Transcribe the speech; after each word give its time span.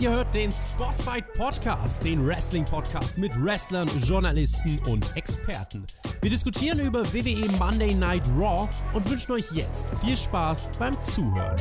Ihr 0.00 0.10
hört 0.10 0.32
den 0.32 0.52
Spotfight 0.52 1.32
Podcast, 1.34 2.04
den 2.04 2.24
Wrestling-Podcast 2.24 3.18
mit 3.18 3.32
Wrestlern, 3.42 3.88
Journalisten 3.98 4.80
und 4.88 5.16
Experten. 5.16 5.84
Wir 6.22 6.30
diskutieren 6.30 6.78
über 6.78 7.04
WWE 7.12 7.50
Monday 7.58 7.96
Night 7.96 8.22
Raw 8.38 8.68
und 8.92 9.10
wünschen 9.10 9.32
euch 9.32 9.50
jetzt 9.50 9.88
viel 10.04 10.16
Spaß 10.16 10.70
beim 10.78 10.92
Zuhören. 11.02 11.56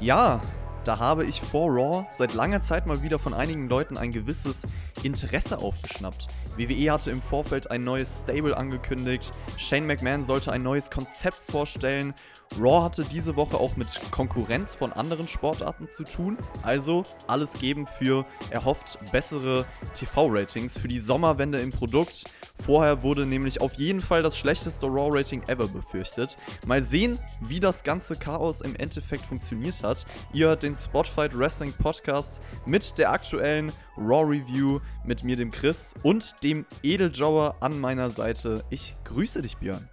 Ja, 0.00 0.40
da 0.82 0.98
habe 0.98 1.24
ich 1.26 1.40
vor 1.40 1.70
Raw 1.70 2.06
seit 2.10 2.34
langer 2.34 2.60
Zeit 2.60 2.88
mal 2.88 3.02
wieder 3.02 3.20
von 3.20 3.34
einigen 3.34 3.68
Leuten 3.68 3.96
ein 3.96 4.10
gewisses 4.10 4.66
Interesse 5.04 5.58
aufgeschnappt. 5.58 6.26
WWE 6.56 6.90
hatte 6.90 7.10
im 7.10 7.20
Vorfeld 7.20 7.70
ein 7.70 7.84
neues 7.84 8.22
Stable 8.22 8.56
angekündigt, 8.56 9.30
Shane 9.58 9.86
McMahon 9.86 10.24
sollte 10.24 10.52
ein 10.52 10.62
neues 10.62 10.90
Konzept 10.90 11.36
vorstellen, 11.50 12.14
Raw 12.60 12.82
hatte 12.82 13.04
diese 13.04 13.36
Woche 13.36 13.58
auch 13.58 13.76
mit 13.76 13.88
Konkurrenz 14.10 14.74
von 14.74 14.92
anderen 14.92 15.28
Sportarten 15.28 15.90
zu 15.90 16.04
tun, 16.04 16.38
also 16.62 17.02
alles 17.26 17.58
geben 17.58 17.86
für 17.86 18.24
erhofft 18.50 18.98
bessere 19.12 19.66
TV-Ratings 19.94 20.78
für 20.78 20.88
die 20.88 20.98
Sommerwende 20.98 21.60
im 21.60 21.70
Produkt. 21.70 22.24
Vorher 22.64 23.02
wurde 23.02 23.26
nämlich 23.26 23.60
auf 23.60 23.74
jeden 23.74 24.00
Fall 24.00 24.22
das 24.22 24.38
schlechteste 24.38 24.86
Raw-Rating 24.86 25.42
ever 25.48 25.68
befürchtet. 25.68 26.38
Mal 26.66 26.82
sehen, 26.82 27.18
wie 27.42 27.60
das 27.60 27.84
ganze 27.84 28.16
Chaos 28.16 28.62
im 28.62 28.74
Endeffekt 28.76 29.26
funktioniert 29.26 29.82
hat. 29.82 30.06
Ihr 30.32 30.48
hört 30.48 30.62
den 30.62 30.74
Spotfight 30.74 31.38
Wrestling 31.38 31.72
Podcast 31.72 32.40
mit 32.64 32.96
der 32.96 33.10
aktuellen 33.10 33.72
Raw 33.98 34.24
Review 34.24 34.80
mit 35.04 35.24
mir, 35.24 35.36
dem 35.36 35.50
Chris 35.50 35.94
und 36.02 36.42
dem 36.42 36.64
Edeljobber 36.82 37.56
an 37.60 37.78
meiner 37.78 38.10
Seite. 38.10 38.64
Ich 38.70 38.96
grüße 39.04 39.42
dich, 39.42 39.56
Björn. 39.58 39.88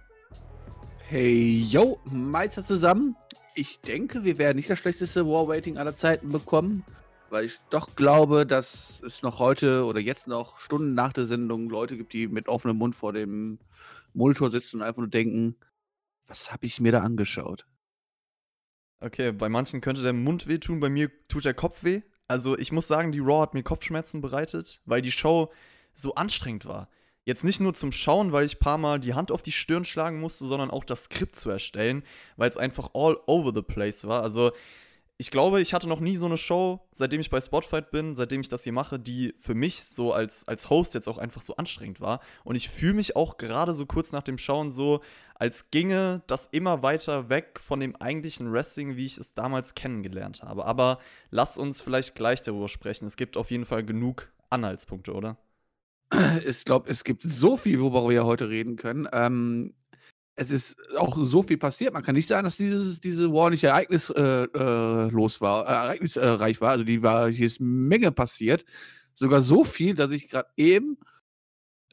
Hey, 1.06 1.60
yo, 1.68 2.00
Meister 2.06 2.64
zusammen. 2.64 3.14
Ich 3.54 3.82
denke, 3.82 4.24
wir 4.24 4.38
werden 4.38 4.56
nicht 4.56 4.70
das 4.70 4.78
schlechteste 4.78 5.26
War-Rating 5.26 5.76
aller 5.76 5.94
Zeiten 5.94 6.32
bekommen, 6.32 6.82
weil 7.28 7.44
ich 7.44 7.58
doch 7.68 7.94
glaube, 7.94 8.46
dass 8.46 9.02
es 9.04 9.22
noch 9.22 9.38
heute 9.38 9.84
oder 9.84 10.00
jetzt 10.00 10.26
noch 10.26 10.60
Stunden 10.60 10.94
nach 10.94 11.12
der 11.12 11.26
Sendung 11.26 11.68
Leute 11.68 11.98
gibt, 11.98 12.14
die 12.14 12.26
mit 12.26 12.48
offenem 12.48 12.78
Mund 12.78 12.94
vor 12.94 13.12
dem 13.12 13.58
Monitor 14.14 14.50
sitzen 14.50 14.76
und 14.76 14.82
einfach 14.82 15.02
nur 15.02 15.10
denken, 15.10 15.56
was 16.26 16.50
habe 16.50 16.64
ich 16.64 16.80
mir 16.80 16.90
da 16.90 17.00
angeschaut? 17.00 17.66
Okay, 19.00 19.30
bei 19.32 19.50
manchen 19.50 19.82
könnte 19.82 20.02
der 20.02 20.14
Mund 20.14 20.46
wehtun, 20.46 20.80
bei 20.80 20.88
mir 20.88 21.10
tut 21.28 21.44
der 21.44 21.54
Kopf 21.54 21.84
weh. 21.84 22.00
Also 22.28 22.56
ich 22.56 22.72
muss 22.72 22.88
sagen, 22.88 23.12
die 23.12 23.20
Raw 23.20 23.42
hat 23.42 23.52
mir 23.52 23.62
Kopfschmerzen 23.62 24.22
bereitet, 24.22 24.80
weil 24.86 25.02
die 25.02 25.12
Show 25.12 25.52
so 25.92 26.14
anstrengend 26.14 26.64
war. 26.64 26.88
Jetzt 27.24 27.44
nicht 27.44 27.60
nur 27.60 27.72
zum 27.72 27.90
Schauen, 27.90 28.32
weil 28.32 28.44
ich 28.44 28.56
ein 28.56 28.60
paar 28.60 28.78
Mal 28.78 29.00
die 29.00 29.14
Hand 29.14 29.32
auf 29.32 29.42
die 29.42 29.52
Stirn 29.52 29.84
schlagen 29.84 30.20
musste, 30.20 30.44
sondern 30.44 30.70
auch 30.70 30.84
das 30.84 31.04
Skript 31.04 31.36
zu 31.36 31.48
erstellen, 31.48 32.04
weil 32.36 32.50
es 32.50 32.58
einfach 32.58 32.90
all 32.92 33.18
over 33.26 33.52
the 33.54 33.62
place 33.62 34.06
war. 34.06 34.22
Also 34.22 34.52
ich 35.16 35.30
glaube, 35.30 35.60
ich 35.60 35.72
hatte 35.72 35.88
noch 35.88 36.00
nie 36.00 36.16
so 36.16 36.26
eine 36.26 36.36
Show, 36.36 36.80
seitdem 36.92 37.20
ich 37.20 37.30
bei 37.30 37.40
Spotfight 37.40 37.92
bin, 37.92 38.16
seitdem 38.16 38.40
ich 38.40 38.48
das 38.48 38.64
hier 38.64 38.72
mache, 38.72 38.98
die 38.98 39.34
für 39.38 39.54
mich 39.54 39.84
so 39.84 40.12
als, 40.12 40.48
als 40.48 40.68
Host 40.70 40.92
jetzt 40.94 41.08
auch 41.08 41.18
einfach 41.18 41.40
so 41.40 41.54
anstrengend 41.56 42.00
war. 42.00 42.20
Und 42.42 42.56
ich 42.56 42.68
fühle 42.68 42.94
mich 42.94 43.14
auch 43.14 43.38
gerade 43.38 43.74
so 43.74 43.86
kurz 43.86 44.10
nach 44.10 44.24
dem 44.24 44.38
Schauen 44.38 44.72
so, 44.72 45.02
als 45.36 45.70
ginge 45.70 46.22
das 46.26 46.46
immer 46.48 46.82
weiter 46.82 47.28
weg 47.28 47.60
von 47.62 47.78
dem 47.78 47.94
eigentlichen 47.96 48.52
Wrestling, 48.52 48.96
wie 48.96 49.06
ich 49.06 49.16
es 49.16 49.34
damals 49.34 49.76
kennengelernt 49.76 50.42
habe. 50.42 50.64
Aber 50.64 50.98
lass 51.30 51.58
uns 51.58 51.80
vielleicht 51.80 52.16
gleich 52.16 52.42
darüber 52.42 52.68
sprechen. 52.68 53.06
Es 53.06 53.16
gibt 53.16 53.36
auf 53.36 53.52
jeden 53.52 53.66
Fall 53.66 53.84
genug 53.84 54.32
Anhaltspunkte, 54.50 55.12
oder? 55.12 55.36
Ich 56.46 56.64
glaube, 56.64 56.90
es 56.90 57.04
gibt 57.04 57.22
so 57.22 57.56
viel, 57.56 57.80
worüber 57.80 58.08
wir 58.08 58.24
heute 58.24 58.48
reden 58.48 58.76
können. 58.76 59.08
Ähm, 59.12 59.74
es 60.36 60.50
ist 60.50 60.76
auch 60.98 61.16
so 61.16 61.42
viel 61.42 61.58
passiert. 61.58 61.94
Man 61.94 62.02
kann 62.02 62.14
nicht 62.14 62.26
sagen, 62.26 62.44
dass 62.44 62.56
dieses, 62.56 63.00
diese 63.00 63.32
War 63.32 63.50
nicht 63.50 63.64
ereignislos 63.64 64.16
äh, 64.16 64.44
äh, 64.44 65.40
war, 65.40 65.66
äh, 65.66 65.72
ereignisreich 65.72 66.60
war. 66.60 66.70
Also 66.70 66.84
die 66.84 67.02
war, 67.02 67.30
hier 67.30 67.46
ist 67.46 67.60
Menge 67.60 68.10
passiert. 68.10 68.64
Sogar 69.14 69.42
so 69.42 69.62
viel, 69.64 69.94
dass 69.94 70.10
ich 70.10 70.28
gerade 70.28 70.48
eben 70.56 70.98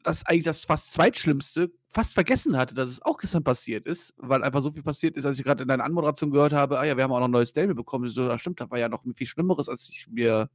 das 0.02 0.26
eigentlich 0.26 0.44
das 0.44 0.64
fast 0.64 0.92
zweitschlimmste 0.92 1.70
fast 1.92 2.14
vergessen 2.14 2.56
hatte, 2.56 2.74
dass 2.74 2.88
es 2.88 3.02
auch 3.02 3.18
gestern 3.18 3.44
passiert 3.44 3.86
ist, 3.86 4.14
weil 4.16 4.42
einfach 4.42 4.62
so 4.62 4.70
viel 4.70 4.82
passiert 4.82 5.16
ist, 5.16 5.26
als 5.26 5.38
ich 5.38 5.44
gerade 5.44 5.62
in 5.62 5.68
deiner 5.68 5.84
Anmoderation 5.84 6.30
gehört 6.30 6.54
habe, 6.54 6.78
ah 6.78 6.84
ja, 6.84 6.96
wir 6.96 7.04
haben 7.04 7.12
auch 7.12 7.20
noch 7.20 7.28
ein 7.28 7.32
neues 7.32 7.50
Stable 7.50 7.74
bekommen. 7.74 8.08
So, 8.08 8.28
ja, 8.28 8.38
stimmt, 8.38 8.60
da 8.60 8.70
war 8.70 8.78
ja 8.78 8.88
noch 8.88 9.04
viel 9.14 9.26
Schlimmeres, 9.26 9.68
als 9.68 9.88
ich 9.90 10.08
mir 10.08 10.48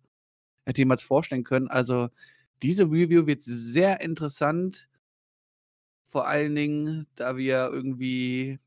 hätte 0.66 0.82
jemals 0.82 1.04
vorstellen 1.04 1.44
können. 1.44 1.68
Also 1.68 2.10
diese 2.62 2.86
Review 2.86 3.28
wird 3.28 3.44
sehr 3.44 4.02
interessant. 4.02 4.90
Vor 6.08 6.28
allen 6.28 6.56
Dingen, 6.56 7.08
da 7.16 7.38
wir 7.38 7.70
irgendwie 7.72 8.60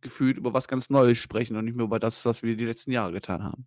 gefühlt 0.00 0.38
über 0.38 0.54
was 0.54 0.68
ganz 0.68 0.90
Neues 0.90 1.18
sprechen 1.18 1.56
und 1.56 1.64
nicht 1.64 1.76
mehr 1.76 1.84
über 1.84 1.98
das, 1.98 2.24
was 2.24 2.42
wir 2.42 2.56
die 2.56 2.64
letzten 2.64 2.92
Jahre 2.92 3.12
getan 3.12 3.42
haben. 3.42 3.66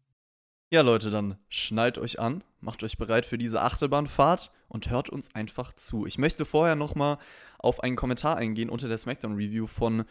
Ja, 0.71 0.81
Leute, 0.81 1.09
dann 1.09 1.37
schnallt 1.49 1.97
euch 1.97 2.19
an, 2.19 2.43
macht 2.61 2.83
euch 2.83 2.97
bereit 2.97 3.25
für 3.25 3.39
diese 3.39 3.61
Achterbahnfahrt 3.61 4.51
und 4.67 4.89
hört 4.91 5.09
uns 5.09 5.33
einfach 5.33 5.73
zu. 5.73 6.05
Ich 6.05 6.19
möchte 6.19 6.45
vorher 6.45 6.75
nochmal 6.75 7.17
auf 7.57 7.81
einen 7.81 7.95
Kommentar 7.95 8.37
eingehen 8.37 8.69
unter 8.69 8.87
der 8.87 8.99
Smackdown 8.99 9.33
Review 9.33 9.65
von 9.65 10.05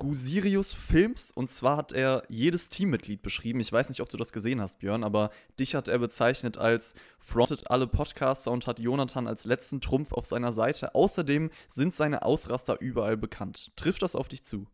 Gusirius 0.00 0.72
Films. 0.72 1.30
Und 1.30 1.50
zwar 1.50 1.76
hat 1.76 1.92
er 1.92 2.24
jedes 2.28 2.70
Teammitglied 2.70 3.20
beschrieben. 3.20 3.60
Ich 3.60 3.70
weiß 3.70 3.90
nicht, 3.90 4.00
ob 4.00 4.08
du 4.08 4.16
das 4.16 4.32
gesehen 4.32 4.60
hast, 4.60 4.78
Björn, 4.78 5.04
aber 5.04 5.30
dich 5.60 5.74
hat 5.74 5.88
er 5.88 5.98
bezeichnet 5.98 6.56
als 6.56 6.94
frontet 7.18 7.70
alle 7.70 7.86
Podcaster 7.86 8.50
und 8.50 8.66
hat 8.66 8.78
Jonathan 8.80 9.28
als 9.28 9.44
letzten 9.44 9.82
Trumpf 9.82 10.12
auf 10.12 10.24
seiner 10.24 10.52
Seite. 10.52 10.94
Außerdem 10.94 11.50
sind 11.68 11.94
seine 11.94 12.22
Ausraster 12.22 12.80
überall 12.80 13.18
bekannt. 13.18 13.72
Trifft 13.76 14.02
das 14.02 14.16
auf 14.16 14.28
dich 14.28 14.42
zu? 14.42 14.66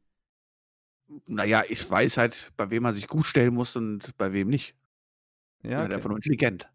Naja, 1.27 1.65
ich 1.69 1.91
weiß 1.91 2.19
halt, 2.19 2.53
bei 2.57 2.71
wem 2.71 2.85
man 2.85 2.95
sich 2.95 3.09
gut 3.09 3.27
stellen 3.27 3.55
muss 3.55 3.75
und 3.75 4.17
bei 4.17 4.33
wem 4.33 4.49
nicht. 4.49 4.77
Ja. 5.65 5.85
Okay. 5.85 5.95
Einfach 5.95 6.09
nur 6.09 6.19
intelligent. 6.19 6.69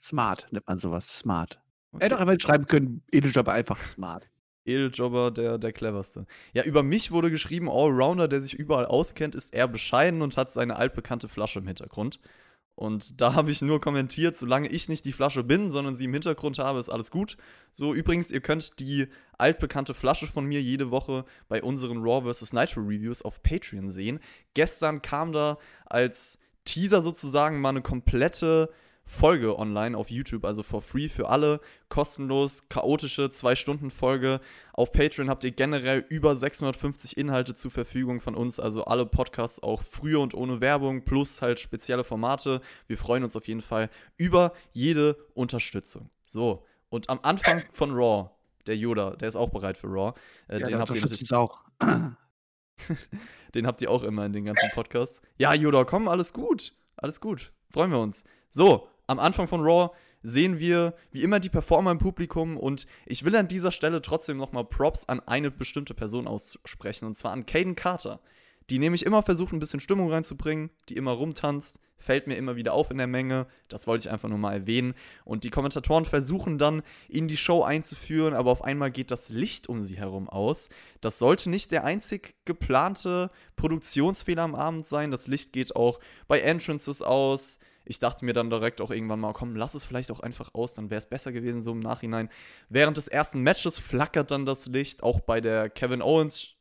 Smart 0.00 0.46
nennt 0.52 0.68
man 0.68 0.78
sowas. 0.78 1.18
Smart. 1.18 1.60
Okay. 1.90 2.02
Er 2.02 2.04
hätte 2.06 2.16
auch 2.16 2.20
einfach 2.20 2.40
schreiben 2.40 2.66
können, 2.66 3.02
Edeljob 3.10 3.48
einfach 3.48 3.82
smart. 3.82 4.30
Edeljobber 4.68 5.30
der, 5.30 5.58
der 5.58 5.72
cleverste. 5.72 6.26
Ja, 6.52 6.64
über 6.64 6.82
mich 6.82 7.10
wurde 7.10 7.30
geschrieben, 7.30 7.68
Allrounder, 7.68 8.28
der 8.28 8.40
sich 8.40 8.54
überall 8.54 8.86
auskennt, 8.86 9.34
ist 9.34 9.54
eher 9.54 9.68
bescheiden 9.68 10.22
und 10.22 10.36
hat 10.36 10.52
seine 10.52 10.76
altbekannte 10.76 11.28
Flasche 11.28 11.58
im 11.58 11.66
Hintergrund. 11.66 12.20
Und 12.78 13.20
da 13.20 13.34
habe 13.34 13.50
ich 13.50 13.60
nur 13.60 13.80
kommentiert, 13.80 14.38
solange 14.38 14.68
ich 14.68 14.88
nicht 14.88 15.04
die 15.04 15.12
Flasche 15.12 15.42
bin, 15.42 15.72
sondern 15.72 15.96
sie 15.96 16.04
im 16.04 16.12
Hintergrund 16.12 16.60
habe, 16.60 16.78
ist 16.78 16.90
alles 16.90 17.10
gut. 17.10 17.36
So, 17.72 17.92
übrigens, 17.92 18.30
ihr 18.30 18.40
könnt 18.40 18.78
die 18.78 19.08
altbekannte 19.36 19.94
Flasche 19.94 20.28
von 20.28 20.44
mir 20.44 20.62
jede 20.62 20.92
Woche 20.92 21.24
bei 21.48 21.60
unseren 21.60 21.98
Raw 21.98 22.32
vs. 22.32 22.52
Nitro 22.52 22.82
Reviews 22.82 23.22
auf 23.22 23.42
Patreon 23.42 23.90
sehen. 23.90 24.20
Gestern 24.54 25.02
kam 25.02 25.32
da 25.32 25.58
als 25.86 26.38
Teaser 26.64 27.02
sozusagen 27.02 27.60
mal 27.60 27.70
eine 27.70 27.82
komplette 27.82 28.70
Folge 29.08 29.58
online 29.58 29.96
auf 29.96 30.10
YouTube, 30.10 30.44
also 30.44 30.62
for 30.62 30.82
free 30.82 31.08
für 31.08 31.30
alle, 31.30 31.60
kostenlos, 31.88 32.68
chaotische 32.68 33.24
2-Stunden-Folge. 33.24 34.40
Auf 34.74 34.92
Patreon 34.92 35.30
habt 35.30 35.42
ihr 35.44 35.50
generell 35.50 36.04
über 36.10 36.36
650 36.36 37.16
Inhalte 37.16 37.54
zur 37.54 37.70
Verfügung 37.70 38.20
von 38.20 38.34
uns, 38.34 38.60
also 38.60 38.84
alle 38.84 39.06
Podcasts 39.06 39.62
auch 39.62 39.82
früher 39.82 40.20
und 40.20 40.34
ohne 40.34 40.60
Werbung, 40.60 41.04
plus 41.06 41.40
halt 41.40 41.58
spezielle 41.58 42.04
Formate. 42.04 42.60
Wir 42.86 42.98
freuen 42.98 43.24
uns 43.24 43.34
auf 43.34 43.48
jeden 43.48 43.62
Fall 43.62 43.88
über 44.18 44.52
jede 44.72 45.16
Unterstützung. 45.34 46.10
So, 46.24 46.66
und 46.90 47.08
am 47.08 47.20
Anfang 47.22 47.62
von 47.72 47.92
Raw, 47.92 48.30
der 48.66 48.76
Yoda, 48.76 49.16
der 49.16 49.28
ist 49.28 49.36
auch 49.36 49.48
bereit 49.48 49.78
für 49.78 49.88
Raw. 49.88 50.12
Äh, 50.48 50.60
ja, 50.60 50.66
den 50.66 50.78
habt 50.78 50.94
ihr 50.94 51.00
natürlich 51.00 51.32
auch. 51.32 51.64
den 53.54 53.66
habt 53.66 53.80
ihr 53.80 53.90
auch 53.90 54.02
immer 54.02 54.26
in 54.26 54.34
den 54.34 54.44
ganzen 54.44 54.70
Podcasts. 54.74 55.22
Ja, 55.38 55.54
Yoda, 55.54 55.84
komm, 55.84 56.08
alles 56.08 56.34
gut. 56.34 56.74
Alles 56.96 57.20
gut. 57.20 57.52
Freuen 57.70 57.90
wir 57.90 58.00
uns. 58.00 58.24
So, 58.50 58.88
am 59.08 59.18
Anfang 59.18 59.48
von 59.48 59.62
Raw 59.62 59.90
sehen 60.22 60.58
wir 60.58 60.94
wie 61.10 61.22
immer 61.22 61.40
die 61.40 61.48
Performer 61.48 61.90
im 61.90 61.98
Publikum 61.98 62.56
und 62.56 62.86
ich 63.06 63.24
will 63.24 63.34
an 63.34 63.48
dieser 63.48 63.72
Stelle 63.72 64.02
trotzdem 64.02 64.36
nochmal 64.36 64.64
Props 64.64 65.08
an 65.08 65.20
eine 65.20 65.50
bestimmte 65.50 65.94
Person 65.94 66.28
aussprechen 66.28 67.06
und 67.06 67.16
zwar 67.16 67.32
an 67.32 67.46
Caden 67.46 67.74
Carter, 67.74 68.20
die 68.70 68.78
nämlich 68.78 69.06
immer 69.06 69.22
versucht, 69.22 69.52
ein 69.52 69.60
bisschen 69.60 69.80
Stimmung 69.80 70.10
reinzubringen, 70.10 70.70
die 70.88 70.96
immer 70.96 71.12
rumtanzt, 71.12 71.80
fällt 71.96 72.26
mir 72.26 72.36
immer 72.36 72.56
wieder 72.56 72.74
auf 72.74 72.90
in 72.90 72.98
der 72.98 73.06
Menge, 73.06 73.46
das 73.68 73.86
wollte 73.86 74.02
ich 74.02 74.10
einfach 74.10 74.28
nur 74.28 74.38
mal 74.38 74.52
erwähnen 74.52 74.94
und 75.24 75.44
die 75.44 75.50
Kommentatoren 75.50 76.04
versuchen 76.04 76.58
dann 76.58 76.82
in 77.08 77.28
die 77.28 77.38
Show 77.38 77.62
einzuführen, 77.62 78.34
aber 78.34 78.50
auf 78.50 78.62
einmal 78.62 78.90
geht 78.90 79.10
das 79.10 79.30
Licht 79.30 79.68
um 79.68 79.82
sie 79.82 79.96
herum 79.96 80.28
aus. 80.28 80.68
Das 81.00 81.18
sollte 81.18 81.48
nicht 81.48 81.72
der 81.72 81.84
einzig 81.84 82.34
geplante 82.44 83.30
Produktionsfehler 83.56 84.42
am 84.42 84.54
Abend 84.54 84.86
sein, 84.86 85.10
das 85.10 85.28
Licht 85.28 85.54
geht 85.54 85.74
auch 85.74 85.98
bei 86.26 86.40
Entrances 86.40 87.00
aus, 87.00 87.58
ich 87.88 87.98
dachte 87.98 88.24
mir 88.24 88.32
dann 88.32 88.50
direkt 88.50 88.80
auch 88.80 88.90
irgendwann 88.90 89.20
mal, 89.20 89.32
komm, 89.32 89.56
lass 89.56 89.74
es 89.74 89.84
vielleicht 89.84 90.10
auch 90.10 90.20
einfach 90.20 90.50
aus, 90.54 90.74
dann 90.74 90.90
wäre 90.90 90.98
es 90.98 91.06
besser 91.06 91.32
gewesen 91.32 91.60
so 91.60 91.72
im 91.72 91.80
Nachhinein. 91.80 92.28
Während 92.68 92.96
des 92.96 93.08
ersten 93.08 93.40
Matches 93.42 93.78
flackert 93.78 94.30
dann 94.30 94.44
das 94.46 94.66
Licht, 94.66 95.02
auch 95.02 95.20
bei 95.20 95.40
der 95.40 95.70
Kevin 95.70 96.02
Owens 96.02 96.58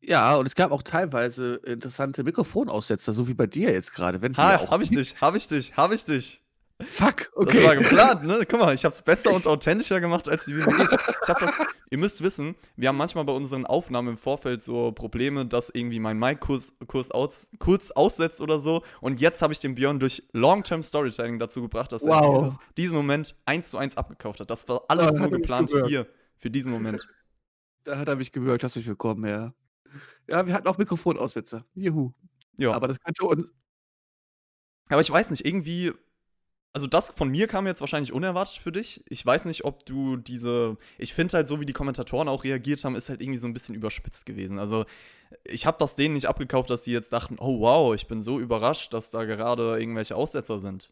Ja, 0.00 0.36
und 0.36 0.46
es 0.46 0.54
gab 0.54 0.70
auch 0.70 0.82
teilweise 0.82 1.56
interessante 1.64 2.22
Mikrofonaussetzer, 2.22 3.12
so 3.12 3.26
wie 3.26 3.34
bei 3.34 3.46
dir 3.46 3.72
jetzt 3.72 3.92
gerade. 3.92 4.20
Ha, 4.36 4.70
hab 4.70 4.80
ich 4.80 4.90
dich, 4.90 5.20
hab 5.20 5.34
ich 5.34 5.48
dich, 5.48 5.76
hab 5.76 5.92
ich 5.92 6.04
dich. 6.04 6.42
Fuck, 6.80 7.32
okay. 7.34 7.56
Das 7.56 7.64
war 7.64 7.76
geplant, 7.76 8.24
ne? 8.24 8.46
Guck 8.48 8.60
mal, 8.60 8.72
ich 8.72 8.84
hab's 8.84 9.02
besser 9.02 9.32
und 9.32 9.46
authentischer 9.48 10.00
gemacht 10.00 10.28
als 10.28 10.44
die. 10.44 10.54
Ich, 10.54 10.64
ich 10.64 11.28
hab 11.28 11.40
das, 11.40 11.58
ihr 11.90 11.98
müsst 11.98 12.22
wissen, 12.22 12.54
wir 12.76 12.88
haben 12.88 12.96
manchmal 12.96 13.24
bei 13.24 13.32
unseren 13.32 13.66
Aufnahmen 13.66 14.10
im 14.10 14.16
Vorfeld 14.16 14.62
so 14.62 14.92
Probleme, 14.92 15.44
dass 15.44 15.70
irgendwie 15.70 15.98
mein 15.98 16.18
Mic 16.18 16.38
kurz, 16.38 16.76
kurz, 16.86 17.10
aus, 17.10 17.50
kurz 17.58 17.90
aussetzt 17.90 18.40
oder 18.40 18.60
so. 18.60 18.84
Und 19.00 19.20
jetzt 19.20 19.42
habe 19.42 19.52
ich 19.52 19.58
den 19.58 19.74
Björn 19.74 19.98
durch 19.98 20.22
Long-Term 20.32 20.84
Storytelling 20.84 21.40
dazu 21.40 21.62
gebracht, 21.62 21.90
dass 21.90 22.04
wow. 22.04 22.12
er 22.22 22.42
dieses, 22.42 22.56
diesen 22.76 22.96
Moment 22.96 23.34
eins 23.44 23.70
zu 23.70 23.78
eins 23.78 23.96
abgekauft 23.96 24.38
hat. 24.38 24.48
Das 24.48 24.68
war 24.68 24.82
alles 24.86 25.14
ja, 25.14 25.18
nur 25.18 25.30
geplant 25.30 25.72
hier, 25.86 26.06
für 26.36 26.50
diesen 26.50 26.70
Moment. 26.70 27.02
Da 27.82 27.98
hat 27.98 28.06
er 28.06 28.14
mich 28.14 28.30
gewirkt, 28.30 28.62
hast 28.62 28.76
mich 28.76 28.86
willkommen, 28.86 29.28
ja. 29.28 29.52
Ja, 30.28 30.46
wir 30.46 30.54
hatten 30.54 30.68
auch 30.68 30.78
Mikrofonaussetzer. 30.78 31.64
Juhu. 31.74 32.12
Ja. 32.56 32.70
Aber 32.72 32.86
das 32.86 33.00
könnte 33.00 33.24
uns. 33.24 33.46
Aber 34.90 35.00
ich 35.00 35.10
weiß 35.10 35.32
nicht, 35.32 35.44
irgendwie 35.44 35.92
also 36.74 36.86
das 36.86 37.10
von 37.10 37.28
mir 37.28 37.48
kam 37.48 37.66
jetzt 37.66 37.80
wahrscheinlich 37.80 38.12
unerwartet 38.12 38.58
für 38.58 38.72
dich. 38.72 39.02
Ich 39.08 39.24
weiß 39.24 39.46
nicht, 39.46 39.64
ob 39.64 39.86
du 39.86 40.16
diese. 40.16 40.76
Ich 40.98 41.14
finde 41.14 41.34
halt, 41.34 41.48
so 41.48 41.60
wie 41.60 41.66
die 41.66 41.72
Kommentatoren 41.72 42.28
auch 42.28 42.44
reagiert 42.44 42.84
haben, 42.84 42.94
ist 42.94 43.08
halt 43.08 43.22
irgendwie 43.22 43.38
so 43.38 43.46
ein 43.46 43.52
bisschen 43.52 43.74
überspitzt 43.74 44.26
gewesen. 44.26 44.58
Also 44.58 44.84
ich 45.44 45.66
habe 45.66 45.78
das 45.78 45.96
denen 45.96 46.14
nicht 46.14 46.26
abgekauft, 46.26 46.70
dass 46.70 46.84
sie 46.84 46.92
jetzt 46.92 47.12
dachten, 47.12 47.36
oh 47.38 47.60
wow, 47.60 47.94
ich 47.94 48.06
bin 48.06 48.22
so 48.22 48.38
überrascht, 48.38 48.92
dass 48.92 49.10
da 49.10 49.24
gerade 49.24 49.78
irgendwelche 49.78 50.14
Aussetzer 50.14 50.58
sind. 50.58 50.90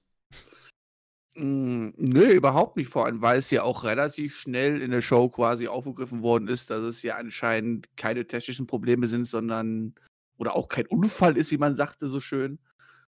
Mm, 1.36 1.90
nö, 1.96 2.32
überhaupt 2.32 2.76
nicht. 2.76 2.88
Vor 2.88 3.04
allem, 3.04 3.20
weil 3.20 3.38
es 3.38 3.50
ja 3.50 3.62
auch 3.62 3.84
relativ 3.84 4.34
schnell 4.36 4.80
in 4.80 4.90
der 4.90 5.02
Show 5.02 5.28
quasi 5.28 5.68
aufgegriffen 5.68 6.22
worden 6.22 6.48
ist, 6.48 6.70
dass 6.70 6.80
es 6.80 7.02
ja 7.02 7.16
anscheinend 7.16 7.94
keine 7.96 8.26
technischen 8.26 8.66
Probleme 8.66 9.06
sind, 9.06 9.26
sondern 9.26 9.94
oder 10.38 10.56
auch 10.56 10.68
kein 10.68 10.86
Unfall 10.86 11.36
ist, 11.36 11.50
wie 11.50 11.58
man 11.58 11.76
sagte 11.76 12.08
so 12.08 12.20
schön, 12.20 12.58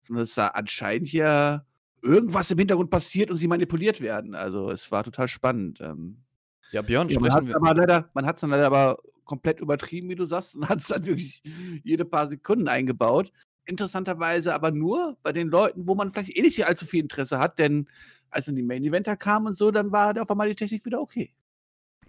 sondern 0.04 0.24
es 0.24 0.36
da 0.36 0.48
anscheinend 0.48 1.12
ja 1.12 1.66
irgendwas 2.04 2.52
im 2.52 2.60
Hintergrund 2.60 2.90
passiert 2.90 3.32
und 3.32 3.38
sie 3.38 3.48
manipuliert 3.48 4.02
werden. 4.02 4.36
Also 4.36 4.70
es 4.70 4.92
war 4.92 5.04
total 5.04 5.28
spannend. 5.28 5.80
Ähm, 5.82 6.18
ja, 6.72 6.82
Björn, 6.82 7.10
ja, 7.10 7.20
man 7.20 7.32
hat 7.32 7.46
es 7.46 7.54
leider, 7.54 8.10
man 8.14 8.26
hat 8.26 8.36
es 8.36 8.42
dann 8.42 8.50
leider 8.50 8.68
aber 8.68 8.98
komplett 9.24 9.62
übertrieben, 9.62 10.10
wie 10.10 10.16
du 10.16 10.26
sagst, 10.26 10.56
und 10.56 10.68
hat 10.68 10.80
es 10.80 10.88
dann 10.88 11.06
wirklich 11.06 11.42
jede 11.84 12.06
paar 12.06 12.28
Sekunden 12.28 12.68
eingebaut. 12.68 13.32
Interessanterweise 13.66 14.54
aber 14.54 14.72
nur 14.72 15.18
bei 15.24 15.32
den 15.32 15.48
Leuten, 15.48 15.88
wo 15.88 15.96
man 15.96 16.12
vielleicht 16.12 16.38
eh 16.38 16.42
nicht 16.42 16.68
allzu 16.68 16.86
viel 16.86 17.02
Interesse 17.02 17.40
hat, 17.40 17.60
denn 17.60 17.88
als 18.30 18.46
dann 18.46 18.56
die 18.56 18.64
Main 18.64 18.84
Eventer 18.84 19.16
kamen 19.16 19.48
und 19.48 19.58
so, 19.58 19.72
dann 19.72 19.92
war 19.92 20.20
auf 20.22 20.30
einmal 20.30 20.50
die 20.50 20.56
Technik 20.56 20.86
wieder 20.86 21.00
okay. 21.00 21.34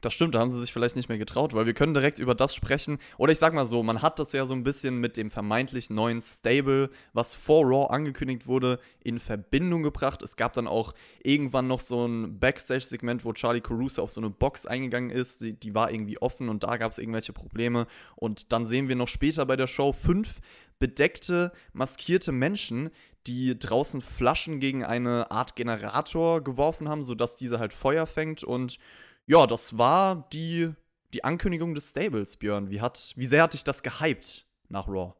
Das 0.04 0.12
stimmt, 0.12 0.34
da 0.34 0.40
haben 0.40 0.50
sie 0.50 0.60
sich 0.60 0.70
vielleicht 0.70 0.96
nicht 0.96 1.08
mehr 1.08 1.16
getraut, 1.16 1.54
weil 1.54 1.64
wir 1.64 1.72
können 1.72 1.94
direkt 1.94 2.18
über 2.18 2.34
das 2.34 2.54
sprechen. 2.54 2.98
Oder 3.16 3.32
ich 3.32 3.38
sag 3.38 3.54
mal 3.54 3.64
so, 3.64 3.82
man 3.82 4.02
hat 4.02 4.18
das 4.18 4.32
ja 4.32 4.44
so 4.44 4.52
ein 4.52 4.62
bisschen 4.62 5.00
mit 5.00 5.16
dem 5.16 5.30
vermeintlich 5.30 5.88
neuen 5.88 6.20
Stable, 6.20 6.90
was 7.14 7.34
vor 7.34 7.64
Raw 7.64 7.86
angekündigt 7.90 8.46
wurde, 8.46 8.80
in 9.02 9.18
Verbindung 9.18 9.82
gebracht. 9.82 10.22
Es 10.22 10.36
gab 10.36 10.52
dann 10.52 10.66
auch 10.66 10.92
irgendwann 11.22 11.68
noch 11.68 11.80
so 11.80 12.06
ein 12.06 12.38
Backstage-Segment, 12.38 13.24
wo 13.24 13.32
Charlie 13.32 13.62
Caruso 13.62 14.02
auf 14.02 14.10
so 14.10 14.20
eine 14.20 14.28
Box 14.28 14.66
eingegangen 14.66 15.08
ist. 15.08 15.40
Die, 15.40 15.54
die 15.54 15.74
war 15.74 15.90
irgendwie 15.90 16.18
offen 16.18 16.50
und 16.50 16.64
da 16.64 16.76
gab 16.76 16.92
es 16.92 16.98
irgendwelche 16.98 17.32
Probleme. 17.32 17.86
Und 18.14 18.52
dann 18.52 18.66
sehen 18.66 18.88
wir 18.88 18.96
noch 18.96 19.08
später 19.08 19.46
bei 19.46 19.56
der 19.56 19.68
Show 19.68 19.92
fünf 19.92 20.40
bedeckte, 20.78 21.50
maskierte 21.72 22.30
Menschen, 22.30 22.90
die 23.26 23.58
draußen 23.58 24.02
Flaschen 24.02 24.60
gegen 24.60 24.84
eine 24.84 25.30
Art 25.30 25.56
Generator 25.56 26.44
geworfen 26.44 26.90
haben, 26.90 27.02
sodass 27.02 27.36
diese 27.36 27.58
halt 27.58 27.72
Feuer 27.72 28.06
fängt 28.06 28.44
und 28.44 28.78
ja, 29.26 29.46
das 29.46 29.78
war 29.78 30.28
die, 30.32 30.72
die 31.12 31.24
Ankündigung 31.24 31.74
des 31.74 31.90
Stables, 31.90 32.36
Björn. 32.36 32.70
Wie, 32.70 32.80
hat, 32.80 33.12
wie 33.16 33.26
sehr 33.26 33.42
hat 33.42 33.54
dich 33.54 33.64
das 33.64 33.82
gehypt 33.82 34.46
nach 34.68 34.88
Raw? 34.88 35.14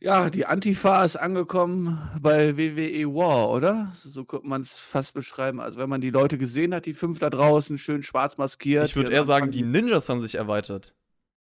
Ja, 0.00 0.30
die 0.30 0.46
Antifa 0.46 1.04
ist 1.04 1.16
angekommen 1.16 1.98
bei 2.20 2.56
WWE 2.56 3.12
War, 3.14 3.50
oder? 3.50 3.92
So 4.04 4.24
könnte 4.24 4.46
man 4.46 4.62
es 4.62 4.78
fast 4.78 5.12
beschreiben. 5.12 5.60
Also 5.60 5.80
wenn 5.80 5.88
man 5.88 6.00
die 6.00 6.10
Leute 6.10 6.38
gesehen 6.38 6.72
hat, 6.72 6.86
die 6.86 6.94
fünf 6.94 7.18
da 7.18 7.30
draußen, 7.30 7.78
schön 7.78 8.04
schwarz 8.04 8.38
maskiert. 8.38 8.86
Ich 8.86 8.94
würde 8.94 9.12
eher 9.12 9.24
sagen, 9.24 9.50
die 9.50 9.62
Ninjas 9.62 10.08
haben 10.08 10.20
sich 10.20 10.36
erweitert. 10.36 10.94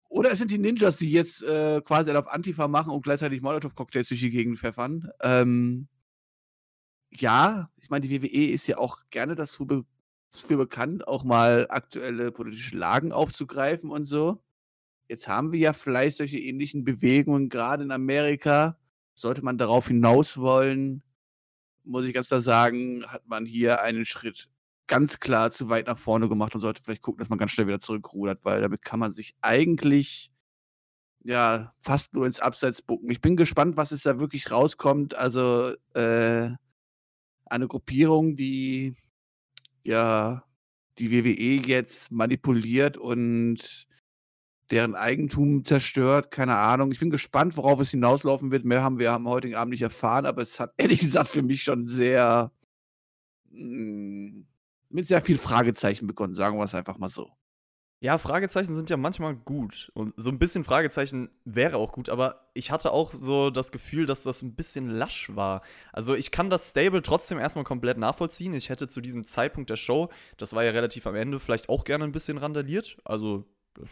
Oder 0.09 0.33
es 0.33 0.39
sind 0.39 0.51
die 0.51 0.59
Ninjas, 0.59 0.97
die 0.97 1.11
jetzt 1.11 1.43
äh, 1.43 1.83
quasi 1.83 2.11
auf 2.13 2.29
Antifa 2.29 2.69
machen 2.69 2.91
und 2.91 3.03
gleichzeitig 3.03 3.43
Molotow-Cocktails 3.43 4.09
durch 4.09 4.21
die 4.21 4.31
Gegend 4.31 4.59
pfeffern. 4.59 5.11
Ähm, 5.21 5.89
ja, 7.11 7.71
ich 7.77 7.91
meine, 7.91 8.07
die 8.07 8.23
WWE 8.23 8.51
ist 8.51 8.67
ja 8.67 8.79
auch 8.79 9.03
gerne 9.11 9.35
dazu 9.35 9.67
be 9.67 9.85
für 10.31 10.57
bekannt, 10.57 11.09
auch 11.09 11.25
mal 11.25 11.67
aktuelle 11.71 12.33
politische 12.33 12.77
Lagen 12.77 13.13
aufzugreifen 13.13 13.91
und 13.91 14.05
so. 14.05 14.43
Jetzt 15.09 15.27
haben 15.29 15.53
wir 15.53 15.59
ja 15.59 15.73
vielleicht 15.73 16.19
solche 16.19 16.39
ähnlichen 16.39 16.85
Bewegungen 16.85 17.49
gerade 17.49 17.83
in 17.83 17.91
Amerika. 17.91 18.79
Sollte 19.15 19.43
man 19.43 19.59
darauf 19.59 19.89
hinaus 19.89 20.39
wollen, 20.39 21.03
muss 21.89 22.07
ich 22.07 22.15
ganz 22.15 22.29
klar 22.29 22.43
sagen, 22.43 23.05
hat 23.07 23.27
man 23.27 23.47
hier 23.47 23.83
einen 23.83 24.07
Schritt 24.07 24.49
ganz 24.87 25.21
klar 25.21 25.51
zu 25.51 25.69
weit 25.69 25.87
nach 25.87 25.99
vorne 25.99 26.29
gemacht 26.29 26.55
und 26.55 26.61
sollte 26.61 26.83
vielleicht 26.83 27.03
gucken, 27.03 27.19
dass 27.19 27.29
man 27.29 27.39
ganz 27.39 27.53
schnell 27.53 27.67
wieder 27.67 27.81
zurückrudert, 27.81 28.45
weil 28.45 28.61
damit 28.61 28.83
kann 28.83 29.01
man 29.01 29.13
sich 29.13 29.35
eigentlich 29.41 30.31
ja 31.25 31.75
fast 31.79 32.15
nur 32.15 32.27
ins 32.27 32.41
Abseits 32.41 32.83
bucken. 32.83 33.11
Ich 33.11 33.21
bin 33.21 33.37
gespannt, 33.37 33.77
was 33.77 33.93
es 33.93 34.03
da 34.03 34.21
wirklich 34.21 34.51
rauskommt. 34.51 35.15
Also 35.15 35.75
äh, 35.95 36.51
eine 37.47 37.69
Gruppierung, 37.69 38.37
die 38.37 38.97
ja 39.85 40.45
die 40.99 41.13
WWE 41.13 41.67
jetzt 41.67 42.11
manipuliert 42.11 42.97
und 42.97 43.87
deren 44.71 44.95
Eigentum 44.95 45.65
zerstört. 45.65 46.31
Keine 46.31 46.57
Ahnung. 46.57 46.93
Ich 46.93 47.01
bin 47.01 47.11
gespannt, 47.11 47.57
worauf 47.57 47.81
es 47.81 47.91
hinauslaufen 47.91 48.51
wird. 48.51 48.65
Mehr 48.65 48.83
haben 48.83 48.99
wir 48.99 49.13
am 49.13 49.29
heutigen 49.29 49.55
Abend 49.55 49.71
nicht 49.73 49.83
erfahren, 49.83 50.27
aber 50.27 50.43
es 50.43 50.61
hat 50.61 50.75
ehrlich 50.79 51.01
gesagt 51.01 51.29
für 51.29 51.43
mich 51.43 51.63
schon 51.63 51.89
sehr 51.89 52.53
mm, 53.51 54.43
mit 54.91 55.07
sehr 55.07 55.23
viel 55.23 55.39
Fragezeichen 55.39 56.07
begonnen, 56.07 56.35
sagen 56.35 56.59
wir 56.59 56.65
es 56.65 56.75
einfach 56.75 56.99
mal 56.99 57.09
so. 57.09 57.31
Ja, 58.01 58.17
Fragezeichen 58.17 58.75
sind 58.75 58.91
ja 58.91 58.97
manchmal 58.97 59.35
gut. 59.35 59.91
Und 59.95 60.15
so 60.17 60.31
ein 60.31 60.39
bisschen 60.39 60.63
Fragezeichen 60.63 61.31
wäre 61.45 61.79
auch 61.79 61.91
gut, 61.91 62.09
aber 62.09 62.49
ich 62.55 62.71
hatte 62.71 62.93
auch 62.93 63.13
so 63.13 63.51
das 63.51 63.73
Gefühl, 63.73 64.07
dass 64.07 64.23
das 64.23 64.43
ein 64.43 64.55
bisschen 64.55 64.89
lasch 64.89 65.35
war. 65.35 65.63
Also 65.93 66.15
ich 66.15 66.31
kann 66.31 66.49
das 66.49 66.71
Stable 66.71 67.03
trotzdem 67.03 67.39
erstmal 67.39 67.65
komplett 67.65 67.99
nachvollziehen. 67.99 68.55
Ich 68.55 68.69
hätte 68.69 68.87
zu 68.87 69.01
diesem 69.01 69.25
Zeitpunkt 69.25 69.69
der 69.71 69.77
Show, 69.77 70.11
das 70.37 70.53
war 70.53 70.63
ja 70.63 70.71
relativ 70.71 71.09
am 71.09 71.17
Ende, 71.17 71.41
vielleicht 71.41 71.69
auch 71.69 71.83
gerne 71.83 72.05
ein 72.05 72.13
bisschen 72.13 72.39
randaliert. 72.39 72.99
Also 73.05 73.47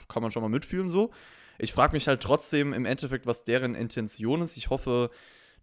kann 0.07 0.23
man 0.23 0.31
schon 0.31 0.43
mal 0.43 0.49
mitfühlen 0.49 0.89
so. 0.89 1.11
Ich 1.59 1.73
frage 1.73 1.93
mich 1.93 2.07
halt 2.07 2.23
trotzdem 2.23 2.73
im 2.73 2.85
Endeffekt, 2.85 3.27
was 3.27 3.45
deren 3.45 3.75
Intention 3.75 4.41
ist. 4.41 4.57
Ich 4.57 4.71
hoffe, 4.71 5.11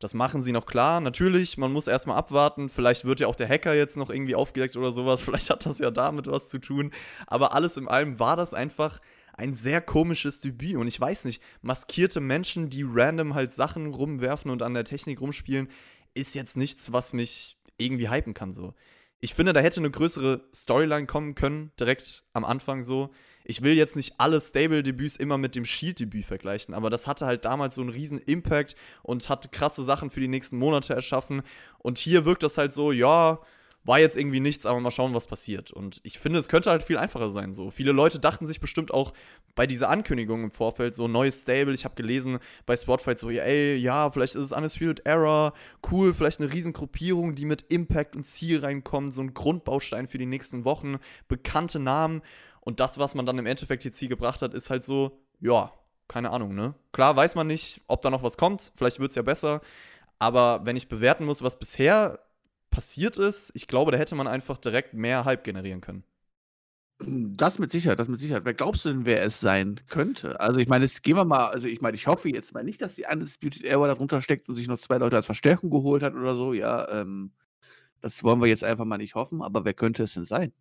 das 0.03 0.13
machen 0.13 0.41
sie 0.41 0.51
noch 0.51 0.65
klar. 0.65 0.99
Natürlich, 0.99 1.57
man 1.57 1.71
muss 1.71 1.87
erstmal 1.87 2.17
abwarten. 2.17 2.67
Vielleicht 2.67 3.05
wird 3.05 3.21
ja 3.21 3.27
auch 3.27 3.35
der 3.35 3.47
Hacker 3.47 3.73
jetzt 3.73 3.95
noch 3.95 4.09
irgendwie 4.09 4.35
aufgedeckt 4.35 4.75
oder 4.75 4.91
sowas. 4.91 5.23
Vielleicht 5.23 5.49
hat 5.49 5.65
das 5.65 5.79
ja 5.79 5.91
damit 5.91 6.27
was 6.27 6.49
zu 6.49 6.59
tun. 6.59 6.91
Aber 7.25 7.53
alles 7.53 7.77
in 7.77 7.87
allem 7.87 8.19
war 8.19 8.35
das 8.35 8.53
einfach 8.53 8.99
ein 9.31 9.53
sehr 9.53 9.79
komisches 9.79 10.41
Debüt. 10.41 10.75
Und 10.75 10.87
ich 10.87 10.99
weiß 10.99 11.23
nicht, 11.23 11.41
maskierte 11.61 12.19
Menschen, 12.19 12.69
die 12.69 12.83
random 12.85 13.33
halt 13.33 13.53
Sachen 13.53 13.93
rumwerfen 13.93 14.51
und 14.51 14.61
an 14.61 14.73
der 14.73 14.83
Technik 14.83 15.21
rumspielen, 15.21 15.69
ist 16.13 16.35
jetzt 16.35 16.57
nichts, 16.57 16.91
was 16.91 17.13
mich 17.13 17.57
irgendwie 17.77 18.09
hypen 18.09 18.33
kann. 18.33 18.51
So. 18.51 18.73
Ich 19.21 19.33
finde, 19.33 19.53
da 19.53 19.61
hätte 19.61 19.79
eine 19.79 19.89
größere 19.89 20.43
Storyline 20.53 21.07
kommen 21.07 21.33
können, 21.33 21.71
direkt 21.79 22.25
am 22.33 22.43
Anfang 22.43 22.83
so 22.83 23.11
ich 23.43 23.61
will 23.61 23.73
jetzt 23.73 23.95
nicht 23.95 24.15
alle 24.19 24.39
Stable-Debüts 24.39 25.17
immer 25.17 25.37
mit 25.37 25.55
dem 25.55 25.65
Shield-Debüt 25.65 26.25
vergleichen, 26.25 26.73
aber 26.73 26.89
das 26.89 27.07
hatte 27.07 27.25
halt 27.25 27.45
damals 27.45 27.75
so 27.75 27.81
einen 27.81 27.89
riesen 27.89 28.19
Impact 28.19 28.75
und 29.01 29.27
hat 29.29 29.51
krasse 29.51 29.83
Sachen 29.83 30.09
für 30.09 30.19
die 30.19 30.27
nächsten 30.27 30.57
Monate 30.57 30.93
erschaffen. 30.93 31.41
Und 31.79 31.97
hier 31.97 32.25
wirkt 32.25 32.43
das 32.43 32.57
halt 32.57 32.73
so, 32.73 32.91
ja, 32.91 33.39
war 33.85 33.99
jetzt 33.99 34.17
irgendwie 34.17 34.39
nichts, 34.39 34.65
aber 34.65 34.79
mal 34.79 34.91
schauen, 34.91 35.13
was 35.13 35.27
passiert. 35.27 35.71
Und 35.71 35.99
ich 36.03 36.17
finde, 36.17 36.39
es 36.39 36.47
könnte 36.47 36.69
halt 36.69 36.83
viel 36.83 36.97
einfacher 36.97 37.29
sein. 37.29 37.51
So 37.51 37.69
viele 37.69 37.91
Leute 37.91 38.19
dachten 38.19 38.45
sich 38.45 38.59
bestimmt 38.59 38.93
auch 38.93 39.13
bei 39.55 39.67
dieser 39.67 39.89
Ankündigung 39.89 40.43
im 40.43 40.51
Vorfeld 40.51 40.95
so 40.95 41.07
neues 41.07 41.41
Stable. 41.41 41.73
Ich 41.73 41.83
habe 41.83 41.95
gelesen 41.95 42.39
bei 42.65 42.77
Spotfight 42.77 43.19
so, 43.19 43.29
ey, 43.29 43.75
ja, 43.75 44.09
vielleicht 44.09 44.35
ist 44.35 44.45
es 44.45 44.51
Undisputed 44.53 45.05
Era, 45.05 45.53
cool, 45.91 46.13
vielleicht 46.13 46.39
eine 46.39 46.51
riesen 46.53 46.73
Gruppierung, 46.73 47.35
die 47.35 47.45
mit 47.45 47.63
Impact 47.63 48.15
und 48.15 48.23
Ziel 48.23 48.59
reinkommt, 48.59 49.13
so 49.13 49.21
ein 49.21 49.33
Grundbaustein 49.33 50.07
für 50.07 50.17
die 50.17 50.25
nächsten 50.25 50.63
Wochen, 50.63 50.97
bekannte 51.27 51.79
Namen. 51.79 52.21
Und 52.65 52.79
das, 52.79 52.97
was 52.97 53.13
man 53.13 53.25
dann 53.25 53.37
im 53.37 53.45
Endeffekt 53.45 53.83
jetzt 53.83 53.99
hier 53.99 54.07
gebracht 54.07 54.41
hat, 54.41 54.53
ist 54.53 54.69
halt 54.69 54.83
so, 54.83 55.19
ja, 55.39 55.73
keine 56.07 56.31
Ahnung, 56.31 56.55
ne? 56.55 56.73
Klar 56.93 57.15
weiß 57.15 57.35
man 57.35 57.47
nicht, 57.47 57.81
ob 57.87 58.01
da 58.01 58.09
noch 58.09 58.23
was 58.23 58.37
kommt, 58.37 58.71
vielleicht 58.75 58.99
wird 58.99 59.09
es 59.09 59.15
ja 59.15 59.21
besser. 59.21 59.61
Aber 60.19 60.61
wenn 60.65 60.77
ich 60.77 60.87
bewerten 60.87 61.25
muss, 61.25 61.43
was 61.43 61.59
bisher 61.59 62.19
passiert 62.69 63.17
ist, 63.17 63.51
ich 63.53 63.67
glaube, 63.67 63.91
da 63.91 63.97
hätte 63.97 64.15
man 64.15 64.27
einfach 64.27 64.57
direkt 64.57 64.93
mehr 64.93 65.25
Hype 65.25 65.43
generieren 65.43 65.81
können. 65.81 66.03
Das 66.99 67.59
mit 67.59 67.71
Sicherheit, 67.71 67.99
das 67.99 68.07
mit 68.07 68.19
Sicherheit. 68.19 68.45
Wer 68.45 68.53
glaubst 68.53 68.85
du 68.85 68.89
denn, 68.89 69.05
wer 69.05 69.23
es 69.23 69.41
sein 69.41 69.81
könnte? 69.89 70.39
Also 70.39 70.59
ich 70.59 70.69
meine, 70.69 70.85
jetzt 70.85 71.03
gehen 71.03 71.17
wir 71.17 71.25
mal, 71.25 71.47
also 71.47 71.67
ich 71.67 71.81
meine, 71.81 71.95
ich 71.95 72.07
hoffe 72.07 72.29
jetzt 72.29 72.53
mal 72.53 72.63
nicht, 72.63 72.81
dass 72.81 72.93
die 72.93 73.05
Undisputed 73.11 73.65
Era 73.65 73.87
darunter 73.87 74.21
steckt 74.21 74.47
und 74.47 74.55
sich 74.55 74.67
noch 74.67 74.77
zwei 74.77 74.97
Leute 74.97 75.17
als 75.17 75.25
Verstärkung 75.25 75.69
geholt 75.69 76.01
hat 76.01 76.13
oder 76.13 76.35
so, 76.35 76.53
ja, 76.53 76.87
ähm, 76.89 77.33
das 77.99 78.23
wollen 78.23 78.39
wir 78.39 78.47
jetzt 78.47 78.63
einfach 78.63 78.85
mal 78.85 78.97
nicht 78.97 79.15
hoffen, 79.15 79.41
aber 79.41 79.65
wer 79.65 79.73
könnte 79.73 80.03
es 80.03 80.13
denn 80.13 80.25
sein? 80.25 80.53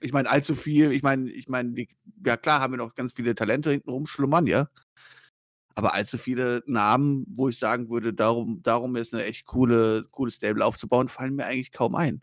Ich 0.00 0.12
meine, 0.12 0.28
allzu 0.28 0.54
viel, 0.54 0.92
ich 0.92 1.02
meine, 1.02 1.30
ich 1.30 1.48
meine, 1.48 1.86
ja 2.24 2.36
klar 2.36 2.60
haben 2.60 2.72
wir 2.72 2.78
noch 2.78 2.94
ganz 2.94 3.12
viele 3.12 3.34
Talente 3.34 3.70
hinten 3.70 3.90
rumschlummern, 3.90 4.46
ja. 4.46 4.68
Aber 5.74 5.94
allzu 5.94 6.16
viele 6.16 6.62
Namen, 6.66 7.26
wo 7.28 7.48
ich 7.48 7.58
sagen 7.58 7.90
würde, 7.90 8.14
darum, 8.14 8.62
darum 8.62 8.96
ist 8.96 9.12
eine 9.12 9.24
echt 9.24 9.46
coole, 9.46 10.04
coole 10.10 10.30
Stable 10.30 10.64
aufzubauen, 10.64 11.08
fallen 11.08 11.36
mir 11.36 11.44
eigentlich 11.44 11.72
kaum 11.72 11.94
ein. 11.94 12.22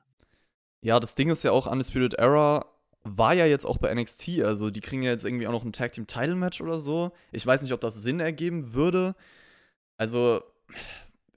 Ja, 0.82 1.00
das 1.00 1.16
Ding 1.16 1.30
ist 1.30 1.44
ja 1.44 1.52
auch, 1.52 1.68
Undisputed 1.68 2.16
Era 2.16 2.66
war 3.04 3.34
ja 3.34 3.46
jetzt 3.46 3.66
auch 3.66 3.78
bei 3.78 3.94
NXT, 3.94 4.42
also 4.42 4.70
die 4.70 4.82
kriegen 4.82 5.04
ja 5.04 5.12
jetzt 5.12 5.26
irgendwie 5.26 5.48
auch 5.48 5.52
noch 5.52 5.66
ein 5.66 5.74
Tag 5.74 5.92
Team 5.94 6.08
Title 6.08 6.36
Match 6.36 6.62
oder 6.62 6.80
so. 6.80 7.12
Ich 7.32 7.46
weiß 7.46 7.62
nicht, 7.62 7.74
ob 7.74 7.82
das 7.82 8.02
Sinn 8.02 8.20
ergeben 8.20 8.74
würde. 8.74 9.16
Also, 9.98 10.42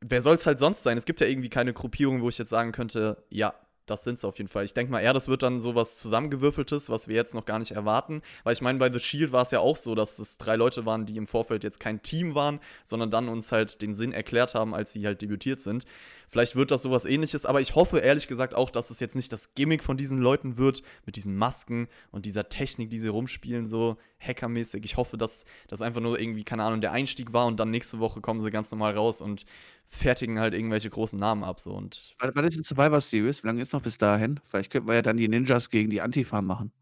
wer 0.01 0.23
soll 0.23 0.37
es 0.37 0.47
halt 0.47 0.59
sonst 0.59 0.83
sein? 0.83 0.97
Es 0.97 1.05
gibt 1.05 1.21
ja 1.21 1.27
irgendwie 1.27 1.49
keine 1.51 1.73
Gruppierung, 1.73 2.23
wo 2.23 2.29
ich 2.29 2.39
jetzt 2.39 2.51
sagen 2.51 2.73
könnte, 2.73 3.25
ja, 3.31 3.55
das 3.87 4.05
sind 4.05 4.21
sie 4.21 4.27
auf 4.27 4.39
jeden 4.39 4.49
Fall. 4.49 4.65
Ich 4.65 4.75
denke 4.75 4.93
mal 4.93 5.01
eher, 5.01 5.13
das 5.13 5.29
wird 5.29 5.43
dann 5.43 5.61
sowas 5.61 5.97
zusammengewürfeltes, 5.97 6.91
was 6.91 7.09
wir 7.09 7.15
jetzt 7.15 7.35
noch 7.35 7.45
gar 7.45 7.59
nicht 7.59 7.71
erwarten. 7.71 8.23
Weil 8.45 8.53
ich 8.53 8.61
meine, 8.61 8.79
bei 8.79 8.93
The 8.93 8.99
Shield 8.99 9.33
war 9.33 9.43
es 9.43 9.53
ja 9.53 9.61
auch 9.61 9.77
so, 9.77 9.95
dass 9.95 10.19
es 10.19 10.39
drei 10.39 10.57
Leute 10.57 10.87
waren, 10.87 11.07
die 11.07 11.17
im 11.17 11.27
Vorfeld 11.27 11.65
jetzt 11.65 11.81
kein 11.81 12.03
Team 12.03 12.35
waren, 12.35 12.61
sondern 12.85 13.11
dann 13.11 13.29
uns 13.29 13.53
halt 13.53 13.81
den 13.83 13.95
Sinn 13.95 14.13
erklärt 14.13 14.55
haben, 14.55 14.75
als 14.75 14.93
sie 14.93 15.07
halt 15.07 15.23
debütiert 15.23 15.61
sind. 15.61 15.85
Vielleicht 16.29 16.57
wird 16.57 16.73
das 16.73 16.83
sowas 16.83 17.05
ähnliches, 17.05 17.47
aber 17.47 17.61
ich 17.61 17.75
hoffe 17.77 17.99
ehrlich 18.01 18.27
gesagt 18.27 18.55
auch, 18.55 18.71
dass 18.71 18.91
es 18.91 18.99
jetzt 18.99 19.15
nicht 19.15 19.33
das 19.33 19.55
Gimmick 19.55 19.83
von 19.83 19.97
diesen 19.97 20.19
Leuten 20.19 20.57
wird, 20.57 20.83
mit 21.05 21.17
diesen 21.17 21.37
Masken 21.37 21.89
und 22.11 22.27
dieser 22.27 22.49
Technik, 22.49 22.91
die 22.91 22.99
sie 22.99 23.09
rumspielen, 23.09 23.67
so 23.67 23.97
hackermäßig. 24.19 24.85
Ich 24.85 24.97
hoffe, 24.97 25.17
dass 25.17 25.45
das 25.69 25.83
einfach 25.83 26.01
nur 26.01 26.19
irgendwie, 26.19 26.43
keine 26.43 26.65
Ahnung, 26.65 26.81
der 26.81 26.93
Einstieg 26.93 27.33
war 27.33 27.47
und 27.47 27.61
dann 27.61 27.71
nächste 27.71 28.01
Woche 28.01 28.21
kommen 28.21 28.41
sie 28.41 28.51
ganz 28.51 28.71
normal 28.71 28.95
raus 28.95 29.21
und 29.21 29.47
fertigen 29.89 30.39
halt 30.39 30.55
irgendwelche 30.55 30.91
großen 30.91 31.19
Namen 31.19 31.45
ab. 31.45 31.61
So. 31.61 31.73
Und 31.73 32.15
Wann 32.19 32.45
ist 32.45 32.57
die 32.57 32.63
Survivor 32.63 33.01
Series? 33.01 33.43
Wie 33.43 33.47
lange 33.47 33.63
ist 33.63 33.73
noch 33.73 33.83
bis 33.83 33.99
dahin? 33.99 34.41
Vielleicht 34.45 34.73
könnten 34.73 34.89
wir 34.89 34.95
ja 34.95 35.03
dann 35.03 35.17
die 35.17 35.29
Ninjas 35.29 35.71
gegen 35.71 35.91
die 35.91 36.01
Antifa 36.01 36.43
machen. 36.43 36.73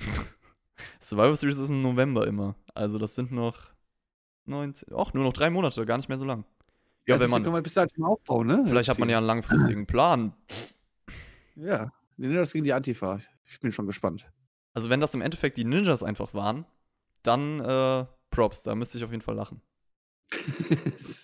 Survivor 1.00 1.36
Series 1.36 1.58
ist 1.58 1.68
im 1.68 1.82
November 1.82 2.26
immer. 2.26 2.56
Also 2.74 2.98
das 2.98 3.14
sind 3.14 3.32
noch 3.32 3.58
19, 4.46 4.92
auch 4.92 5.14
nur 5.14 5.24
noch 5.24 5.32
drei 5.32 5.50
Monate, 5.50 5.84
gar 5.86 5.96
nicht 5.96 6.08
mehr 6.08 6.18
so 6.18 6.24
lang. 6.24 6.44
Ja, 7.06 7.20
wenn 7.20 7.30
man 7.30 7.42
können 7.42 7.54
wir 7.54 7.62
bis 7.62 7.74
dahin 7.74 8.02
aufbauen, 8.02 8.46
ne? 8.46 8.64
Vielleicht 8.66 8.88
hat 8.88 8.98
man 8.98 9.10
ja 9.10 9.18
einen 9.18 9.26
langfristigen 9.26 9.86
Plan. 9.86 10.32
Ja, 11.54 11.92
die 12.16 12.26
Ninjas 12.26 12.52
gegen 12.52 12.64
die 12.64 12.72
Antifa. 12.72 13.20
Ich 13.44 13.60
bin 13.60 13.72
schon 13.72 13.86
gespannt. 13.86 14.26
Also 14.72 14.88
wenn 14.88 15.00
das 15.00 15.14
im 15.14 15.20
Endeffekt 15.20 15.58
die 15.58 15.64
Ninjas 15.64 16.02
einfach 16.02 16.32
waren, 16.32 16.64
dann 17.22 17.60
äh, 17.60 18.06
Props, 18.30 18.62
da 18.62 18.74
müsste 18.74 18.98
ich 18.98 19.04
auf 19.04 19.10
jeden 19.10 19.22
Fall 19.22 19.34
lachen. 19.34 19.60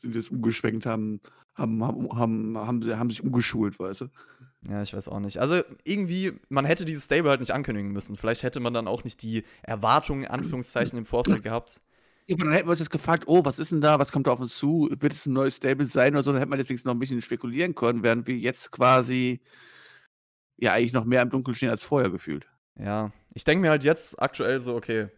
sind 0.00 0.14
jetzt 0.14 0.30
umgeschwenkt, 0.30 0.86
haben, 0.86 1.20
haben, 1.54 1.84
haben, 1.84 2.08
haben, 2.18 2.58
haben, 2.58 2.98
haben 2.98 3.10
sich 3.10 3.22
umgeschult, 3.22 3.78
weißt 3.78 4.02
du? 4.02 4.06
Ja, 4.68 4.82
ich 4.82 4.92
weiß 4.92 5.08
auch 5.08 5.20
nicht. 5.20 5.38
Also 5.38 5.62
irgendwie, 5.84 6.32
man 6.48 6.64
hätte 6.64 6.84
dieses 6.84 7.04
Stable 7.04 7.30
halt 7.30 7.40
nicht 7.40 7.52
ankündigen 7.52 7.92
müssen. 7.92 8.16
Vielleicht 8.16 8.42
hätte 8.42 8.60
man 8.60 8.74
dann 8.74 8.88
auch 8.88 9.04
nicht 9.04 9.22
die 9.22 9.44
Erwartungen, 9.62 10.26
Anführungszeichen, 10.26 10.98
im 10.98 11.04
Vorfeld 11.04 11.42
gehabt. 11.42 11.80
Ja, 12.26 12.36
dann 12.36 12.52
hätten 12.52 12.66
wir 12.66 12.72
uns 12.72 12.80
jetzt 12.80 12.90
gefragt, 12.90 13.24
oh, 13.26 13.44
was 13.44 13.58
ist 13.58 13.72
denn 13.72 13.80
da, 13.80 13.98
was 13.98 14.12
kommt 14.12 14.26
da 14.26 14.32
auf 14.32 14.40
uns 14.40 14.58
zu? 14.58 14.90
Wird 14.90 15.12
es 15.12 15.26
ein 15.26 15.32
neues 15.32 15.56
Stable 15.56 15.86
sein 15.86 16.14
oder 16.14 16.24
so? 16.24 16.32
Dann 16.32 16.40
hätte 16.40 16.50
man 16.50 16.58
jetzt 16.58 16.84
noch 16.84 16.92
ein 16.92 16.98
bisschen 16.98 17.22
spekulieren 17.22 17.74
können, 17.74 18.02
während 18.02 18.26
wir 18.26 18.36
jetzt 18.36 18.70
quasi 18.70 19.40
ja 20.58 20.72
eigentlich 20.72 20.92
noch 20.92 21.04
mehr 21.04 21.22
im 21.22 21.30
Dunkeln 21.30 21.54
stehen 21.54 21.70
als 21.70 21.84
vorher 21.84 22.10
gefühlt. 22.10 22.46
Ja, 22.78 23.12
ich 23.32 23.44
denke 23.44 23.62
mir 23.62 23.70
halt 23.70 23.84
jetzt 23.84 24.20
aktuell 24.20 24.60
so, 24.60 24.76
okay, 24.76 25.08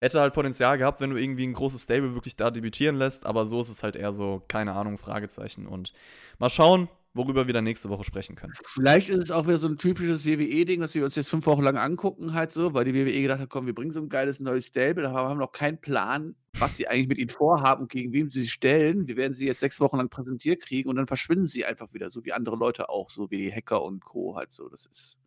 hätte 0.00 0.20
halt 0.20 0.34
Potenzial 0.34 0.78
gehabt, 0.78 1.00
wenn 1.00 1.10
du 1.10 1.16
irgendwie 1.16 1.46
ein 1.46 1.52
großes 1.52 1.82
Stable 1.82 2.14
wirklich 2.14 2.36
da 2.36 2.50
debütieren 2.50 2.96
lässt, 2.96 3.26
aber 3.26 3.46
so 3.46 3.60
ist 3.60 3.68
es 3.68 3.82
halt 3.82 3.96
eher 3.96 4.12
so, 4.12 4.42
keine 4.48 4.72
Ahnung, 4.72 4.98
Fragezeichen. 4.98 5.66
Und 5.66 5.92
mal 6.38 6.48
schauen, 6.48 6.88
worüber 7.12 7.46
wir 7.46 7.54
dann 7.54 7.64
nächste 7.64 7.88
Woche 7.88 8.04
sprechen 8.04 8.36
können. 8.36 8.54
Vielleicht 8.64 9.08
ist 9.08 9.24
es 9.24 9.30
auch 9.30 9.46
wieder 9.46 9.58
so 9.58 9.66
ein 9.66 9.78
typisches 9.78 10.24
WWE-Ding, 10.24 10.80
dass 10.80 10.94
wir 10.94 11.04
uns 11.04 11.16
jetzt 11.16 11.28
fünf 11.28 11.44
Wochen 11.46 11.62
lang 11.62 11.76
angucken, 11.76 12.34
halt 12.34 12.52
so, 12.52 12.72
weil 12.72 12.84
die 12.84 12.94
WWE 12.94 13.22
gedacht 13.22 13.40
hat, 13.40 13.50
komm, 13.50 13.66
wir 13.66 13.74
bringen 13.74 13.90
so 13.90 14.00
ein 14.00 14.08
geiles 14.08 14.40
neues 14.40 14.66
Stable, 14.66 15.08
aber 15.08 15.28
haben 15.28 15.38
noch 15.38 15.52
keinen 15.52 15.80
Plan, 15.80 16.36
was 16.58 16.76
sie 16.76 16.86
eigentlich 16.88 17.08
mit 17.08 17.18
ihnen 17.18 17.30
vorhaben 17.30 17.82
und 17.82 17.90
gegen 17.90 18.12
wen 18.12 18.30
sie 18.30 18.42
sich 18.42 18.52
stellen. 18.52 19.08
Wir 19.08 19.16
werden 19.16 19.34
sie 19.34 19.46
jetzt 19.46 19.60
sechs 19.60 19.80
Wochen 19.80 19.96
lang 19.96 20.08
präsentiert 20.08 20.62
kriegen 20.62 20.88
und 20.88 20.96
dann 20.96 21.06
verschwinden 21.06 21.46
sie 21.46 21.64
einfach 21.64 21.92
wieder, 21.92 22.10
so 22.10 22.24
wie 22.24 22.32
andere 22.32 22.56
Leute 22.56 22.88
auch, 22.88 23.10
so 23.10 23.30
wie 23.30 23.52
Hacker 23.52 23.82
und 23.82 24.04
Co. 24.04 24.36
halt 24.36 24.52
so. 24.52 24.68
Das 24.68 24.86
ist. 24.86 25.18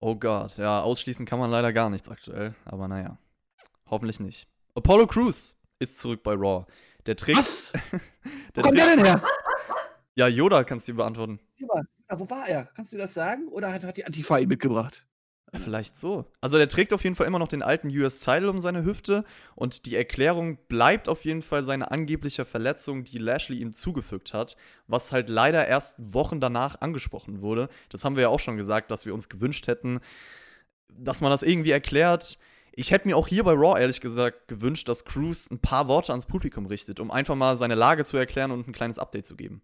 Oh 0.00 0.16
Gott, 0.16 0.58
ja, 0.58 0.82
ausschließen 0.82 1.24
kann 1.24 1.38
man 1.38 1.50
leider 1.50 1.72
gar 1.72 1.88
nichts 1.88 2.10
aktuell, 2.10 2.54
aber 2.66 2.88
naja. 2.88 3.18
Hoffentlich 3.94 4.18
nicht. 4.18 4.48
Apollo 4.74 5.06
Crews 5.06 5.56
ist 5.78 5.98
zurück 5.98 6.24
bei 6.24 6.32
Raw. 6.32 6.66
Der 7.06 7.14
trägt. 7.14 7.38
Was? 7.38 7.70
der 7.92 8.00
Wo 8.56 8.62
kommt 8.62 8.76
der 8.76 8.86
denn 8.86 9.04
her? 9.04 9.22
Ja, 10.16 10.26
Yoda 10.26 10.64
kannst 10.64 10.88
du 10.88 10.94
beantworten. 10.94 11.38
Ja, 11.58 12.18
wo 12.18 12.28
war 12.28 12.48
er? 12.48 12.64
Kannst 12.74 12.92
du 12.92 12.96
das 12.96 13.14
sagen? 13.14 13.46
Oder 13.46 13.72
hat, 13.72 13.84
hat 13.84 13.96
die 13.96 14.04
Antifa 14.04 14.38
ihn 14.38 14.48
mitgebracht? 14.48 15.06
Ja, 15.52 15.60
vielleicht 15.60 15.96
so. 15.96 16.28
Also 16.40 16.58
der 16.58 16.68
trägt 16.68 16.92
auf 16.92 17.04
jeden 17.04 17.14
Fall 17.14 17.28
immer 17.28 17.38
noch 17.38 17.46
den 17.46 17.62
alten 17.62 17.86
US-Title 17.86 18.50
um 18.50 18.58
seine 18.58 18.84
Hüfte 18.84 19.24
und 19.54 19.86
die 19.86 19.94
Erklärung 19.94 20.58
bleibt 20.66 21.08
auf 21.08 21.24
jeden 21.24 21.42
Fall 21.42 21.62
seine 21.62 21.92
angebliche 21.92 22.44
Verletzung, 22.44 23.04
die 23.04 23.18
Lashley 23.18 23.60
ihm 23.60 23.74
zugefügt 23.74 24.34
hat, 24.34 24.56
was 24.88 25.12
halt 25.12 25.28
leider 25.28 25.68
erst 25.68 26.12
Wochen 26.12 26.40
danach 26.40 26.80
angesprochen 26.80 27.42
wurde. 27.42 27.68
Das 27.90 28.04
haben 28.04 28.16
wir 28.16 28.22
ja 28.22 28.28
auch 28.30 28.40
schon 28.40 28.56
gesagt, 28.56 28.90
dass 28.90 29.06
wir 29.06 29.14
uns 29.14 29.28
gewünscht 29.28 29.68
hätten, 29.68 30.00
dass 30.88 31.20
man 31.20 31.30
das 31.30 31.44
irgendwie 31.44 31.70
erklärt. 31.70 32.40
Ich 32.76 32.90
hätte 32.90 33.06
mir 33.06 33.16
auch 33.16 33.28
hier 33.28 33.44
bei 33.44 33.52
Raw 33.52 33.78
ehrlich 33.80 34.00
gesagt 34.00 34.48
gewünscht, 34.48 34.88
dass 34.88 35.04
Cruz 35.04 35.48
ein 35.48 35.60
paar 35.60 35.86
Worte 35.86 36.10
ans 36.12 36.26
Publikum 36.26 36.66
richtet, 36.66 36.98
um 36.98 37.10
einfach 37.12 37.36
mal 37.36 37.56
seine 37.56 37.76
Lage 37.76 38.04
zu 38.04 38.16
erklären 38.16 38.50
und 38.50 38.66
ein 38.66 38.72
kleines 38.72 38.98
Update 38.98 39.26
zu 39.26 39.36
geben. 39.36 39.62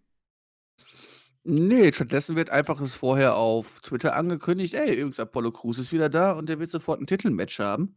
Nee, 1.45 1.91
stattdessen 1.91 2.35
wird 2.35 2.51
einfach 2.51 2.79
es 2.81 2.93
vorher 2.93 3.35
auf 3.35 3.79
Twitter 3.81 4.15
angekündigt: 4.15 4.75
„Ey, 4.75 4.93
übrigens, 4.93 5.19
Apollo 5.19 5.51
Crews 5.53 5.79
ist 5.79 5.91
wieder 5.91 6.07
da 6.09 6.33
und 6.33 6.47
der 6.49 6.59
wird 6.59 6.69
sofort 6.69 7.01
ein 7.01 7.07
Titelmatch 7.07 7.57
haben.“ 7.59 7.95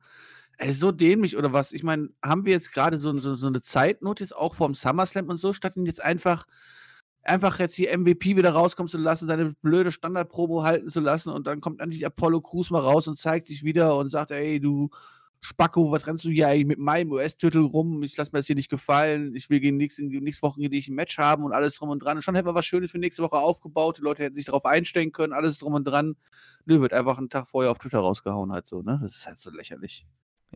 Ey, 0.58 0.72
so 0.72 0.92
dämlich 0.92 1.36
oder 1.36 1.52
was? 1.52 1.72
Ich 1.72 1.82
meine, 1.82 2.10
haben 2.24 2.46
wir 2.46 2.52
jetzt 2.52 2.72
gerade 2.72 2.98
so 3.00 3.14
so 3.18 3.34
so 3.36 3.50
'ne 3.50 3.60
Zeitnot 3.62 4.20
jetzt 4.20 4.34
auch 4.36 4.54
vorm 4.54 4.74
SummerSlam 4.74 5.28
und 5.28 5.36
so, 5.38 5.52
statt 5.52 5.76
ihn 5.76 5.84
jetzt 5.86 6.02
einfach 6.02 6.46
einfach 7.24 7.58
jetzt 7.58 7.74
hier 7.74 7.96
MVP 7.96 8.36
wieder 8.36 8.50
rauskommen 8.50 8.88
zu 8.88 8.98
lassen, 8.98 9.28
seine 9.28 9.54
blöde 9.62 9.92
Standardprobe 9.92 10.62
halten 10.62 10.90
zu 10.90 11.00
lassen 11.00 11.30
und 11.30 11.46
dann 11.46 11.60
kommt 11.60 11.80
endlich 11.80 12.04
Apollo 12.06 12.40
Crews 12.42 12.70
mal 12.70 12.80
raus 12.80 13.08
und 13.08 13.18
zeigt 13.18 13.46
sich 13.46 13.64
wieder 13.64 13.96
und 13.96 14.10
sagt: 14.10 14.30
„Ey, 14.30 14.60
du 14.60 14.90
Spacko, 15.40 15.92
was 15.92 16.06
rennst 16.06 16.24
du 16.24 16.30
hier 16.30 16.48
eigentlich 16.48 16.66
mit 16.66 16.78
meinem 16.78 17.12
US-Titel 17.12 17.58
rum? 17.58 18.02
Ich 18.02 18.16
lasse 18.16 18.30
mir 18.32 18.38
das 18.38 18.46
hier 18.46 18.56
nicht 18.56 18.70
gefallen. 18.70 19.34
Ich 19.34 19.50
will 19.50 19.60
gegen 19.60 19.76
nächste, 19.76 20.02
nächste 20.02 20.42
Woche 20.42 20.58
gegen 20.58 20.72
dich 20.72 20.88
ein 20.88 20.94
Match 20.94 21.18
haben 21.18 21.44
und 21.44 21.52
alles 21.52 21.74
drum 21.74 21.90
und 21.90 21.98
dran. 21.98 22.16
Und 22.16 22.22
schon 22.22 22.34
hätten 22.34 22.48
wir 22.48 22.54
was 22.54 22.64
Schönes 22.64 22.90
für 22.90 22.98
nächste 22.98 23.22
Woche 23.22 23.36
aufgebaut. 23.36 23.98
Die 23.98 24.02
Leute 24.02 24.22
hätten 24.22 24.36
sich 24.36 24.46
darauf 24.46 24.64
einstellen 24.64 25.12
können, 25.12 25.34
alles 25.34 25.58
drum 25.58 25.74
und 25.74 25.84
dran. 25.84 26.16
Nö, 26.64 26.80
wird 26.80 26.94
einfach 26.94 27.18
einen 27.18 27.28
Tag 27.28 27.46
vorher 27.46 27.70
auf 27.70 27.78
Twitter 27.78 27.98
rausgehauen 27.98 28.52
halt 28.52 28.66
so, 28.66 28.80
ne? 28.80 28.98
Das 29.02 29.16
ist 29.16 29.26
halt 29.26 29.38
so 29.38 29.50
lächerlich. 29.50 30.06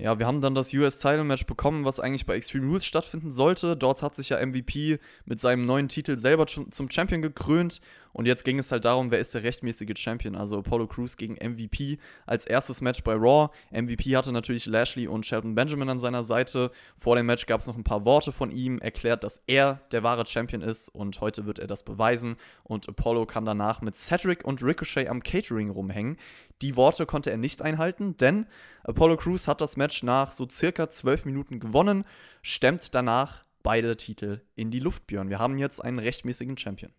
Ja, 0.01 0.17
wir 0.17 0.27
haben 0.29 0.41
dann 0.41 0.55
das 0.55 0.73
US-Title-Match 0.73 1.47
bekommen, 1.47 1.85
was 1.85 1.99
eigentlich 1.99 2.25
bei 2.25 2.37
Extreme 2.37 2.69
Rules 2.69 2.87
stattfinden 2.87 3.33
sollte. 3.33 3.77
Dort 3.77 4.01
hat 4.01 4.15
sich 4.15 4.29
ja 4.29 4.45
MVP 4.45 5.01
mit 5.25 5.41
seinem 5.41 5.67
neuen 5.67 5.89
Titel 5.89 6.17
selber 6.19 6.47
zum 6.47 6.91
Champion 6.91 7.21
gekrönt. 7.21 7.81
Und 8.13 8.27
jetzt 8.27 8.45
ging 8.45 8.59
es 8.59 8.73
halt 8.73 8.85
darum, 8.85 9.11
wer 9.11 9.19
ist 9.19 9.35
der 9.35 9.43
rechtmäßige 9.43 9.97
Champion. 9.97 10.35
Also 10.35 10.59
Apollo 10.59 10.87
Crews 10.87 11.17
gegen 11.17 11.35
MVP 11.35 11.99
als 12.27 12.47
erstes 12.47 12.81
Match 12.81 13.03
bei 13.03 13.15
Raw. 13.15 13.51
MVP 13.71 14.17
hatte 14.17 14.33
natürlich 14.33 14.67
Lashley 14.67 15.09
und 15.09 15.27
Shelton 15.27 15.55
Benjamin 15.55 15.89
an 15.89 15.99
seiner 15.99 16.23
Seite. 16.23 16.71
Vor 16.99 17.17
dem 17.17 17.27
Match 17.27 17.47
gab 17.47 17.61
es 17.61 17.67
noch 17.67 17.77
ein 17.77 17.85
paar 17.85 18.05
Worte 18.05 18.33
von 18.33 18.51
ihm, 18.51 18.79
erklärt, 18.79 19.25
dass 19.25 19.43
er 19.47 19.81
der 19.93 20.05
wahre 20.05 20.25
Champion 20.27 20.63
ist. 20.63 20.89
Und 20.89 21.21
heute 21.21 21.45
wird 21.45 21.59
er 21.59 21.67
das 21.67 21.83
beweisen. 21.83 22.37
Und 22.63 22.89
Apollo 22.89 23.27
kann 23.27 23.45
danach 23.45 23.83
mit 23.83 23.97
Cedric 23.97 24.45
und 24.45 24.63
Ricochet 24.63 25.09
am 25.09 25.23
Catering 25.23 25.71
rumhängen. 25.71 26.17
Die 26.63 26.77
Worte 26.77 27.07
konnte 27.07 27.31
er 27.31 27.37
nicht 27.37 27.63
einhalten, 27.63 28.17
denn 28.17 28.47
Apollo 28.83 29.19
Crews 29.19 29.47
hat 29.47 29.61
das 29.61 29.77
Match 29.77 30.03
nach 30.03 30.33
so 30.33 30.49
circa 30.51 30.91
zwölf 30.91 31.25
Minuten 31.25 31.61
gewonnen, 31.61 32.05
stemmt 32.43 32.95
danach 32.95 33.45
beide 33.63 33.97
Titel 33.97 34.41
in 34.55 34.71
die 34.71 34.81
Luft, 34.81 35.07
Björn. 35.07 35.29
Wir 35.29 35.39
haben 35.39 35.59
jetzt 35.59 35.85
einen 35.85 35.99
rechtmäßigen 35.99 36.57
Champion. 36.57 36.93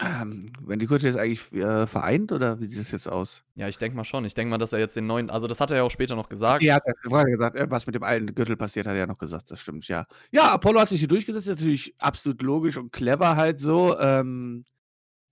Ähm, 0.00 0.52
werden 0.60 0.78
die 0.78 0.86
Kurze 0.86 1.06
jetzt 1.06 1.18
eigentlich 1.18 1.52
äh, 1.52 1.86
vereint 1.86 2.32
oder 2.32 2.58
wie 2.60 2.64
sieht 2.64 2.80
das 2.80 2.92
jetzt 2.92 3.08
aus? 3.08 3.44
Ja, 3.56 3.68
ich 3.68 3.76
denke 3.76 3.94
mal 3.94 4.04
schon. 4.04 4.24
Ich 4.24 4.32
denke 4.32 4.48
mal, 4.48 4.56
dass 4.56 4.72
er 4.72 4.78
jetzt 4.78 4.96
den 4.96 5.06
neuen, 5.06 5.28
also 5.28 5.46
das 5.46 5.60
hat 5.60 5.70
er 5.70 5.78
ja 5.78 5.82
auch 5.82 5.90
später 5.90 6.16
noch 6.16 6.30
gesagt. 6.30 6.62
Ja, 6.62 6.76
hat 6.76 6.84
er 6.86 6.94
vorher 7.04 7.30
gesagt, 7.30 7.56
äh, 7.56 7.66
was 7.68 7.86
mit 7.86 7.94
dem 7.94 8.02
alten 8.02 8.34
Gürtel 8.34 8.56
passiert, 8.56 8.86
hat 8.86 8.94
er 8.94 9.00
ja 9.00 9.06
noch 9.06 9.18
gesagt, 9.18 9.50
das 9.50 9.60
stimmt, 9.60 9.86
ja. 9.88 10.06
Ja, 10.30 10.52
Apollo 10.52 10.80
hat 10.80 10.88
sich 10.88 11.00
hier 11.00 11.08
durchgesetzt, 11.08 11.46
natürlich 11.46 11.94
absolut 11.98 12.40
logisch 12.40 12.78
und 12.78 12.90
clever 12.90 13.36
halt 13.36 13.60
so. 13.60 13.98
Ähm, 13.98 14.64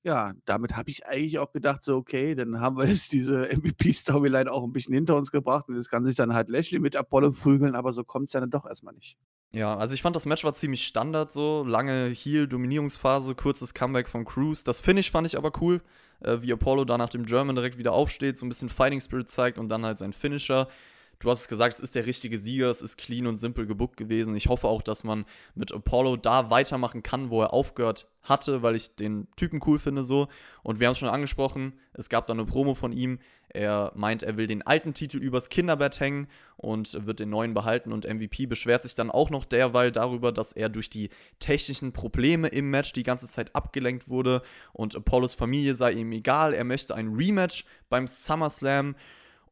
ja, 0.05 0.35
damit 0.45 0.77
habe 0.77 0.91
ich 0.91 1.07
eigentlich 1.07 1.39
auch 1.39 1.51
gedacht, 1.51 1.83
so, 1.83 1.97
okay, 1.97 2.35
dann 2.35 2.61
haben 2.61 2.77
wir 2.77 2.87
jetzt 2.89 3.13
diese 3.13 3.49
MVP-Storyline 3.57 4.53
auch 4.53 4.63
ein 4.63 4.73
bisschen 4.73 4.95
hinter 4.95 5.17
uns 5.17 5.31
gebracht 5.33 5.69
und 5.69 5.77
jetzt 5.77 5.91
kann 5.91 6.05
sich 6.05 6.15
dann 6.15 6.35
halt 6.35 6.51
Lashley 6.51 6.79
mit 6.79 6.95
Apollo 6.95 7.33
prügeln, 7.33 7.75
aber 7.75 7.93
so 7.93 8.05
kommt 8.05 8.29
es 8.29 8.35
ja 8.35 8.41
dann 8.41 8.51
doch 8.51 8.67
erstmal 8.67 8.95
nicht. 8.95 9.17
Ja, 9.53 9.77
also 9.77 9.95
ich 9.95 10.03
fand, 10.03 10.17
das 10.17 10.27
Match 10.27 10.43
war 10.43 10.55
ziemlich 10.55 10.85
Standard 10.85 11.33
so. 11.33 11.65
Lange 11.65 12.09
Heal-Dominierungsphase, 12.09 13.37
kurzes 13.37 13.73
Comeback 13.73 14.09
von 14.09 14.25
Cruz. 14.25 14.65
Das 14.65 14.81
Finish 14.81 15.13
fand 15.13 15.29
ich 15.29 15.39
aber 15.39 15.53
cool, 15.61 15.81
äh, 16.21 16.39
wie 16.41 16.53
Apollo 16.53 16.85
da 16.85 16.99
nach 16.99 17.09
dem 17.09 17.25
German 17.25 17.55
direkt 17.55 17.79
wieder 17.79 17.93
aufsteht, 17.93 18.37
so 18.37 18.45
ein 18.45 18.49
bisschen 18.49 18.69
Fighting 18.69 19.01
Spirit 19.01 19.31
zeigt 19.31 19.59
und 19.59 19.69
dann 19.69 19.85
halt 19.85 19.99
sein 19.99 20.13
Finisher. 20.13 20.69
Du 21.18 21.30
hast 21.30 21.40
es 21.40 21.49
gesagt, 21.49 21.75
es 21.75 21.80
ist 21.80 21.94
der 21.94 22.06
richtige 22.06 22.38
Sieger, 22.38 22.71
es 22.71 22.83
ist 22.83 22.97
clean 22.97 23.26
und 23.26 23.37
simpel 23.37 23.66
gebuckt 23.66 23.97
gewesen. 23.97 24.35
Ich 24.37 24.49
hoffe 24.49 24.68
auch, 24.68 24.83
dass 24.83 25.04
man 25.04 25.25
mit 25.54 25.73
Apollo 25.73 26.16
da 26.16 26.50
weitermachen 26.50 27.02
kann, 27.02 27.30
wo 27.30 27.42
er 27.42 27.52
aufgehört 27.52 28.06
hatte, 28.23 28.62
weil 28.62 28.75
ich 28.75 28.97
den 28.97 29.28
Typen 29.37 29.61
cool 29.66 29.78
finde 29.78 30.04
so. 30.04 30.28
Und 30.62 30.80
wir 30.80 30.87
haben 30.87 30.92
es 30.92 30.99
schon 30.99 31.09
angesprochen, 31.09 31.75
es 31.92 32.09
gab 32.09 32.26
da 32.26 32.33
eine 32.33 32.44
Promo 32.44 32.75
von 32.75 32.92
ihm. 32.92 33.18
Er 33.49 33.92
meint, 33.94 34.25
er 34.25 34.37
will 34.37 34.49
den 34.49 34.62
alten 34.62 34.94
Titel 34.94 35.18
übers 35.18 35.49
Kinderbett 35.49 36.00
hängen 36.00 36.26
und 36.56 37.06
wird 37.06 37.21
den 37.21 37.30
neuen 37.30 37.54
behalten. 37.54 37.92
Und 37.92 38.09
MVP 38.09 38.47
beschwert 38.47 38.83
sich 38.83 38.97
dann 38.97 39.11
auch 39.11 39.30
noch 39.30 39.44
derweil 39.44 39.92
darüber, 39.92 40.33
dass 40.33 40.54
er 40.54 40.68
durch 40.68 40.90
die 40.90 41.11
technischen 41.38 41.92
Probleme 41.92 42.49
im 42.49 42.71
Match 42.71 42.92
die 42.92 43.04
ganze 43.04 43.28
Zeit 43.28 43.54
abgelenkt 43.54 44.09
wurde 44.09 44.42
und 44.73 44.97
Apollos 44.97 45.35
Familie 45.35 45.76
sei 45.76 45.92
ihm 45.92 46.11
egal. 46.11 46.52
Er 46.52 46.64
möchte 46.64 46.94
ein 46.97 47.14
Rematch 47.14 47.64
beim 47.88 48.09
SummerSlam. 48.09 48.97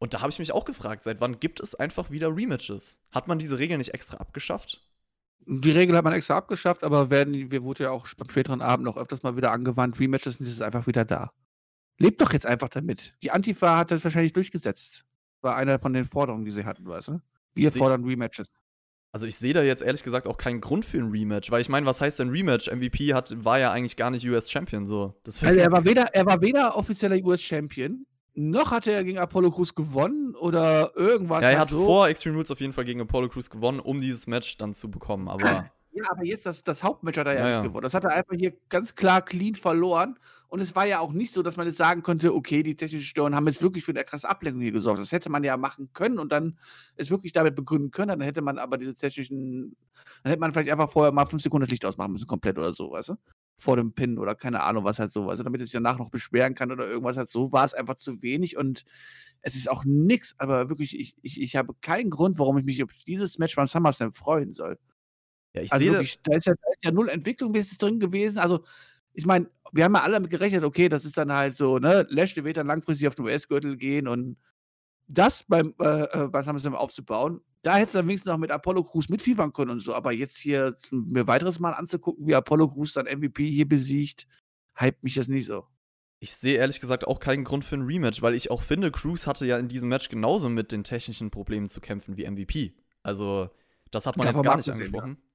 Und 0.03 0.15
da 0.15 0.21
habe 0.21 0.33
ich 0.33 0.41
mich 0.41 0.51
auch 0.51 0.65
gefragt, 0.65 1.05
seit 1.05 1.21
wann 1.21 1.39
gibt 1.39 1.61
es 1.61 1.77
einfach 1.77 2.11
wieder 2.11 2.35
Rematches? 2.37 3.01
Hat 3.13 3.29
man 3.29 3.39
diese 3.39 3.61
Regel 3.61 3.79
nicht 3.79 3.95
extra 3.95 4.17
abgeschafft? 4.17 4.85
Die 5.47 5.71
Regel 5.71 5.97
hat 5.97 6.03
man 6.03 6.13
extra 6.13 6.35
abgeschafft, 6.35 6.83
aber 6.83 7.09
werden, 7.09 7.53
wir 7.53 7.63
wurde 7.63 7.85
ja 7.85 7.93
auch 7.93 8.09
beim 8.17 8.29
späteren 8.29 8.63
Abend 8.63 8.85
noch 8.85 8.97
öfters 8.97 9.23
mal 9.23 9.37
wieder 9.37 9.53
angewandt. 9.53 10.01
Rematches 10.01 10.39
sind 10.39 10.49
jetzt 10.49 10.61
einfach 10.61 10.89
wieder 10.89 11.05
da. 11.05 11.31
Lebt 12.01 12.21
doch 12.21 12.33
jetzt 12.33 12.47
einfach 12.47 12.69
damit. 12.69 13.15
Die 13.23 13.31
Antifa 13.31 13.77
hat 13.77 13.93
das 13.93 14.03
wahrscheinlich 14.03 14.33
durchgesetzt. 14.33 15.05
War 15.41 15.55
einer 15.55 15.79
von 15.79 15.93
den 15.93 16.05
Forderungen, 16.05 16.45
die 16.45 16.51
sie 16.51 16.65
hatten, 16.65 16.85
weißt 16.85 17.07
du? 17.07 17.21
Wir 17.55 17.71
fordern 17.71 18.05
Rematches. 18.05 18.49
Also 19.13 19.27
ich 19.27 19.37
sehe 19.37 19.55
da 19.55 19.63
jetzt 19.63 19.83
ehrlich 19.83 20.03
gesagt 20.03 20.27
auch 20.27 20.37
keinen 20.37 20.61
Grund 20.61 20.85
für 20.85 20.99
ein 20.99 21.11
Rematch, 21.13 21.53
weil 21.53 21.61
ich 21.61 21.69
meine, 21.69 21.87
was 21.87 22.01
heißt 22.01 22.19
denn 22.19 22.31
Rematch? 22.31 22.69
MVP 22.73 23.15
hat, 23.15 23.45
war 23.45 23.61
ja 23.61 23.71
eigentlich 23.71 23.95
gar 23.95 24.11
nicht 24.11 24.27
US 24.27 24.51
Champion 24.51 24.89
so. 24.89 25.15
also 25.25 25.45
er 25.45 25.71
war 25.71 25.85
weder, 25.85 26.13
er 26.13 26.27
war 26.27 26.41
weder 26.41 26.77
offizieller 26.77 27.25
US 27.25 27.41
Champion, 27.41 28.05
noch 28.35 28.71
hat 28.71 28.87
er 28.87 29.05
gegen 29.05 29.19
Apollo 29.19 29.51
Crews 29.53 29.75
gewonnen 29.75 30.35
oder 30.35 30.93
irgendwas. 30.97 31.43
Ja, 31.43 31.51
er 31.51 31.59
hat 31.61 31.71
so. 31.71 31.85
vor 31.85 32.09
Extreme 32.09 32.37
Rules 32.37 32.51
auf 32.51 32.61
jeden 32.61 32.73
Fall 32.73 32.85
gegen 32.85 33.01
Apollo 33.01 33.29
Crews 33.29 33.51
gewonnen, 33.51 33.81
um 33.81 34.01
dieses 34.01 34.27
Match 34.27 34.57
dann 34.57 34.75
zu 34.75 34.91
bekommen, 34.91 35.29
aber. 35.29 35.71
Ja, 35.95 36.05
aber 36.11 36.25
jetzt 36.25 36.47
das, 36.47 36.65
das 36.65 36.83
Hauptmatch 36.83 37.19
hat 37.19 37.27
er 37.27 37.35
ja, 37.35 37.49
ja 37.49 37.57
nicht 37.59 37.69
gewonnen. 37.69 37.83
Das 37.83 37.93
hat 37.93 38.05
er 38.05 38.13
einfach 38.13 38.35
hier 38.35 38.55
ganz 38.71 38.95
klar 38.95 39.21
clean 39.21 39.55
verloren. 39.55 40.19
Und 40.49 40.61
es 40.61 40.75
war 40.75 40.87
ja 40.87 41.01
auch 41.01 41.13
nicht 41.13 41.35
so, 41.35 41.43
dass 41.43 41.57
man 41.57 41.67
jetzt 41.67 41.77
sagen 41.77 42.03
konnte, 42.03 42.35
okay, 42.35 42.63
die 42.63 42.77
technischen 42.77 43.05
Störungen 43.05 43.37
haben 43.37 43.47
jetzt 43.47 43.61
wirklich 43.61 43.85
für 43.85 43.93
eine 43.93 44.03
krasse 44.05 44.29
Ablenkung 44.29 44.63
hier 44.63 44.73
gesorgt. 44.73 45.01
Das 45.01 45.13
hätte 45.13 45.29
man 45.29 45.45
ja 45.45 45.57
machen 45.59 45.91
können 45.93 46.19
und 46.19 46.33
dann 46.33 46.59
es 46.97 47.11
wirklich 47.11 47.33
damit 47.33 47.55
begründen 47.55 47.91
können. 47.91 48.09
Dann 48.09 48.21
hätte 48.23 48.41
man 48.41 48.59
aber 48.59 48.79
diese 48.79 48.95
technischen, 48.95 49.77
dann 50.23 50.31
hätte 50.31 50.41
man 50.41 50.53
vielleicht 50.53 50.71
einfach 50.71 50.91
vorher 50.91 51.13
mal 51.13 51.27
fünf 51.27 51.43
Sekunden 51.43 51.67
das 51.67 51.71
Licht 51.71 51.85
ausmachen 51.85 52.13
müssen, 52.13 52.27
komplett 52.27 52.59
oder 52.59 52.75
so, 52.75 52.91
weißt 52.91 53.11
du? 53.11 53.17
Vor 53.63 53.77
dem 53.77 53.93
Pin 53.93 54.19
oder 54.19 54.35
keine 54.35 54.63
Ahnung, 54.63 54.85
was 54.85 54.99
halt 54.99 55.13
so, 55.13 55.29
also 55.29 55.43
damit 55.43 55.61
es 55.61 55.69
sich 55.69 55.75
danach 55.75 55.99
noch 55.99 56.11
beschweren 56.11 56.55
kann 56.55 56.73
oder 56.73 56.87
irgendwas 56.87 57.17
halt 57.17 57.29
so, 57.29 57.53
war 57.53 57.65
es 57.65 57.75
einfach 57.75 57.95
zu 57.95 58.23
wenig 58.23 58.57
und 58.57 58.85
es 59.41 59.55
ist 59.55 59.71
auch 59.71 59.85
nix, 59.85 60.35
aber 60.39 60.69
wirklich, 60.69 60.99
ich, 60.99 61.17
ich, 61.23 61.41
ich 61.41 61.57
habe 61.57 61.75
keinen 61.81 62.11
Grund, 62.11 62.39
warum 62.39 62.59
ich 62.59 62.65
mich 62.65 62.83
auf 62.83 62.91
dieses 63.07 63.39
Match 63.39 63.57
beim 63.57 63.67
SummerSlam 63.67 64.13
freuen 64.13 64.53
soll. 64.53 64.79
Ja, 65.55 65.63
ich 65.63 65.73
also 65.73 65.83
sehe 65.83 65.93
wirklich, 65.93 66.21
da 66.23 66.37
ist, 66.37 66.47
ja, 66.47 66.55
da 66.55 66.71
ist 66.73 66.85
ja 66.85 66.93
null 66.93 67.09
Entwicklung 67.09 67.53
drin 67.53 68.01
gewesen, 68.01 68.39
also 68.39 68.65
ich 69.15 69.27
meine, 69.27 69.49
wir 69.73 69.85
haben 69.85 69.95
ja 69.95 70.03
alle 70.03 70.15
damit 70.15 70.31
gerechnet, 70.31 70.65
okay, 70.65 70.89
das 70.89 71.05
ist 71.05 71.17
dann 71.17 71.33
halt 71.33 71.57
so, 71.57 71.79
ne, 71.79 72.07
Lashley 72.11 72.45
wird 72.45 72.57
dann 72.57 72.67
langfristig 72.67 73.07
auf 73.07 73.15
den 73.15 73.27
US-Gürtel 73.27 73.77
gehen 73.77 74.09
und 74.09 74.37
das 75.09 75.45
beim, 75.45 75.75
äh, 75.81 76.25
äh 76.25 76.29
beim 76.29 76.43
SummerSlam 76.43 76.75
aufzubauen, 76.75 77.41
da 77.63 77.77
hättest 77.77 77.95
du 77.95 77.99
dann 77.99 78.09
wenigstens 78.09 78.31
noch 78.31 78.39
mit 78.39 78.51
Apollo 78.51 78.85
Crews 78.85 79.09
mitfiebern 79.09 79.53
können 79.53 79.71
und 79.71 79.81
so. 79.81 79.95
Aber 79.95 80.13
jetzt 80.13 80.37
hier 80.37 80.77
mir 80.91 81.27
weiteres 81.27 81.61
Mal 81.61 81.73
anzugucken, 81.73 82.27
wie 82.27 82.35
Apollo 82.35 82.71
Crews 82.71 82.93
dann 82.93 83.07
MVP 83.07 83.49
hier 83.49 83.69
besiegt, 83.69 84.27
hypt 84.75 85.03
mich 85.03 85.15
das 85.15 85.29
nicht 85.29 85.47
so. 85.47 85.67
Ich 86.19 86.35
sehe 86.35 86.57
ehrlich 86.57 86.81
gesagt 86.81 87.07
auch 87.07 87.19
keinen 87.19 87.45
Grund 87.45 87.65
für 87.65 87.77
ein 87.77 87.83
Rematch, 87.83 88.23
weil 88.23 88.35
ich 88.35 88.51
auch 88.51 88.63
finde, 88.63 88.91
Crews 88.91 89.27
hatte 89.27 89.47
ja 89.47 89.59
in 89.59 89.69
diesem 89.69 89.89
Match 89.89 90.09
genauso 90.09 90.49
mit 90.49 90.71
den 90.71 90.85
technischen 90.85 91.31
Problemen 91.31 91.69
zu 91.69 91.81
kämpfen 91.81 92.17
wie 92.17 92.29
MVP. 92.29 92.75
Also, 93.03 93.51
das 93.91 94.07
hat 94.07 94.17
man 94.17 94.27
Davon 94.27 94.43
jetzt 94.43 94.47
gar 94.47 94.57
nicht 94.57 94.71
angesprochen. 94.71 95.15
Sehen, 95.15 95.23
ja. 95.23 95.33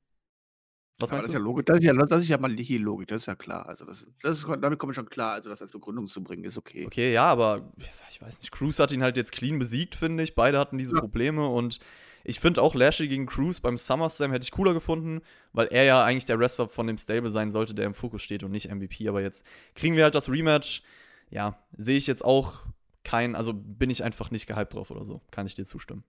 Was 0.99 1.11
meinst 1.11 1.25
das 1.25 1.33
du? 1.33 1.37
Ist 1.37 1.41
ja 1.41 1.45
logisch. 1.45 1.65
Das 1.65 1.79
ist 1.79 1.85
ja, 1.85 1.93
das 1.93 2.21
ist 2.21 2.27
ja 2.29 2.37
mal 2.37 2.51
hier 2.51 2.79
Logik, 2.79 3.07
das 3.07 3.17
ist 3.17 3.25
ja 3.27 3.35
klar. 3.35 3.67
Also 3.67 3.85
das, 3.85 4.05
das 4.21 4.37
ist, 4.39 4.47
damit 4.61 4.79
komme 4.79 4.91
ich 4.91 4.95
schon 4.95 5.09
klar. 5.09 5.33
Also 5.33 5.49
das 5.49 5.61
als 5.61 5.71
Begründung 5.71 6.07
zu 6.07 6.23
bringen, 6.23 6.43
ist 6.43 6.57
okay. 6.57 6.85
Okay, 6.85 7.13
ja, 7.13 7.25
aber 7.25 7.71
ich 8.09 8.21
weiß 8.21 8.39
nicht. 8.39 8.51
Cruz 8.51 8.79
hat 8.79 8.91
ihn 8.91 9.03
halt 9.03 9.15
jetzt 9.15 9.31
clean 9.31 9.59
besiegt, 9.59 9.93
finde 9.93 10.23
ich. 10.23 10.33
Beide 10.33 10.57
hatten 10.57 10.77
diese 10.77 10.95
ja. 10.95 10.99
Probleme 10.99 11.47
und 11.47 11.79
ich 12.23 12.39
finde 12.39 12.61
auch 12.61 12.75
Lashley 12.75 13.07
gegen 13.07 13.25
Cruz 13.25 13.59
beim 13.59 13.77
SummerSlam 13.77 14.31
hätte 14.31 14.43
ich 14.43 14.51
cooler 14.51 14.73
gefunden, 14.73 15.21
weil 15.53 15.67
er 15.67 15.83
ja 15.83 16.03
eigentlich 16.03 16.25
der 16.25 16.39
Wrestler 16.39 16.67
von 16.67 16.87
dem 16.87 16.97
Stable 16.97 17.29
sein 17.29 17.51
sollte, 17.51 17.73
der 17.73 17.85
im 17.85 17.93
Fokus 17.93 18.21
steht 18.21 18.43
und 18.43 18.51
nicht 18.51 18.69
MVP. 18.73 19.07
Aber 19.07 19.21
jetzt 19.21 19.45
kriegen 19.75 19.95
wir 19.95 20.03
halt 20.03 20.15
das 20.15 20.29
Rematch. 20.29 20.83
Ja, 21.29 21.57
sehe 21.75 21.97
ich 21.97 22.07
jetzt 22.07 22.23
auch 22.23 22.65
kein, 23.03 23.35
also 23.35 23.53
bin 23.53 23.89
ich 23.89 24.03
einfach 24.03 24.31
nicht 24.31 24.47
gehypt 24.47 24.73
drauf 24.73 24.91
oder 24.91 25.05
so. 25.05 25.21
Kann 25.31 25.45
ich 25.45 25.55
dir 25.55 25.65
zustimmen. 25.65 26.03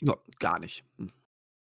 Ja, 0.00 0.16
gar 0.38 0.58
nicht. 0.58 0.84
Hm. 0.98 1.12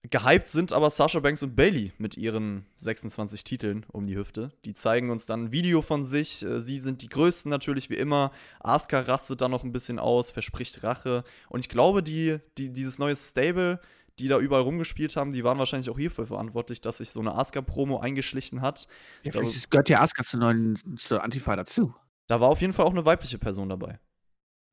Gehypt 0.03 0.47
sind 0.47 0.71
aber 0.71 0.89
Sasha 0.89 1.19
Banks 1.19 1.43
und 1.43 1.57
Bailey 1.57 1.91
mit 1.97 2.15
ihren 2.15 2.65
26 2.77 3.43
Titeln 3.43 3.85
um 3.91 4.07
die 4.07 4.15
Hüfte. 4.15 4.49
Die 4.63 4.73
zeigen 4.73 5.09
uns 5.09 5.25
dann 5.25 5.45
ein 5.45 5.51
Video 5.51 5.81
von 5.81 6.05
sich. 6.05 6.41
Äh, 6.41 6.61
sie 6.61 6.79
sind 6.79 7.01
die 7.01 7.09
Größten 7.09 7.49
natürlich 7.49 7.89
wie 7.89 7.95
immer. 7.95 8.31
Asuka 8.61 9.01
rastet 9.01 9.41
da 9.41 9.49
noch 9.49 9.65
ein 9.65 9.73
bisschen 9.73 9.99
aus, 9.99 10.31
verspricht 10.31 10.83
Rache. 10.83 11.25
Und 11.49 11.59
ich 11.59 11.67
glaube, 11.67 12.01
die, 12.01 12.37
die, 12.57 12.71
dieses 12.71 12.97
neue 12.97 13.15
Stable, 13.17 13.81
die 14.19 14.29
da 14.29 14.39
überall 14.39 14.61
rumgespielt 14.61 15.17
haben, 15.17 15.33
die 15.33 15.43
waren 15.43 15.57
wahrscheinlich 15.57 15.89
auch 15.89 15.97
hierfür 15.97 16.27
verantwortlich, 16.27 16.79
dass 16.79 16.97
sich 16.97 17.09
so 17.09 17.19
eine 17.19 17.35
Asuka-Promo 17.35 17.99
eingeschlichen 17.99 18.61
hat. 18.61 18.87
Ja, 19.23 19.33
vielleicht 19.33 19.69
gehört 19.69 19.89
ja 19.89 20.01
Asuka 20.01 20.23
zur 20.23 20.39
neuen 20.39 20.79
zur 20.97 21.23
Antifa 21.23 21.57
dazu. 21.57 21.93
Da 22.27 22.39
war 22.39 22.47
auf 22.47 22.61
jeden 22.61 22.71
Fall 22.71 22.85
auch 22.85 22.91
eine 22.91 23.05
weibliche 23.05 23.37
Person 23.37 23.67
dabei. 23.67 23.99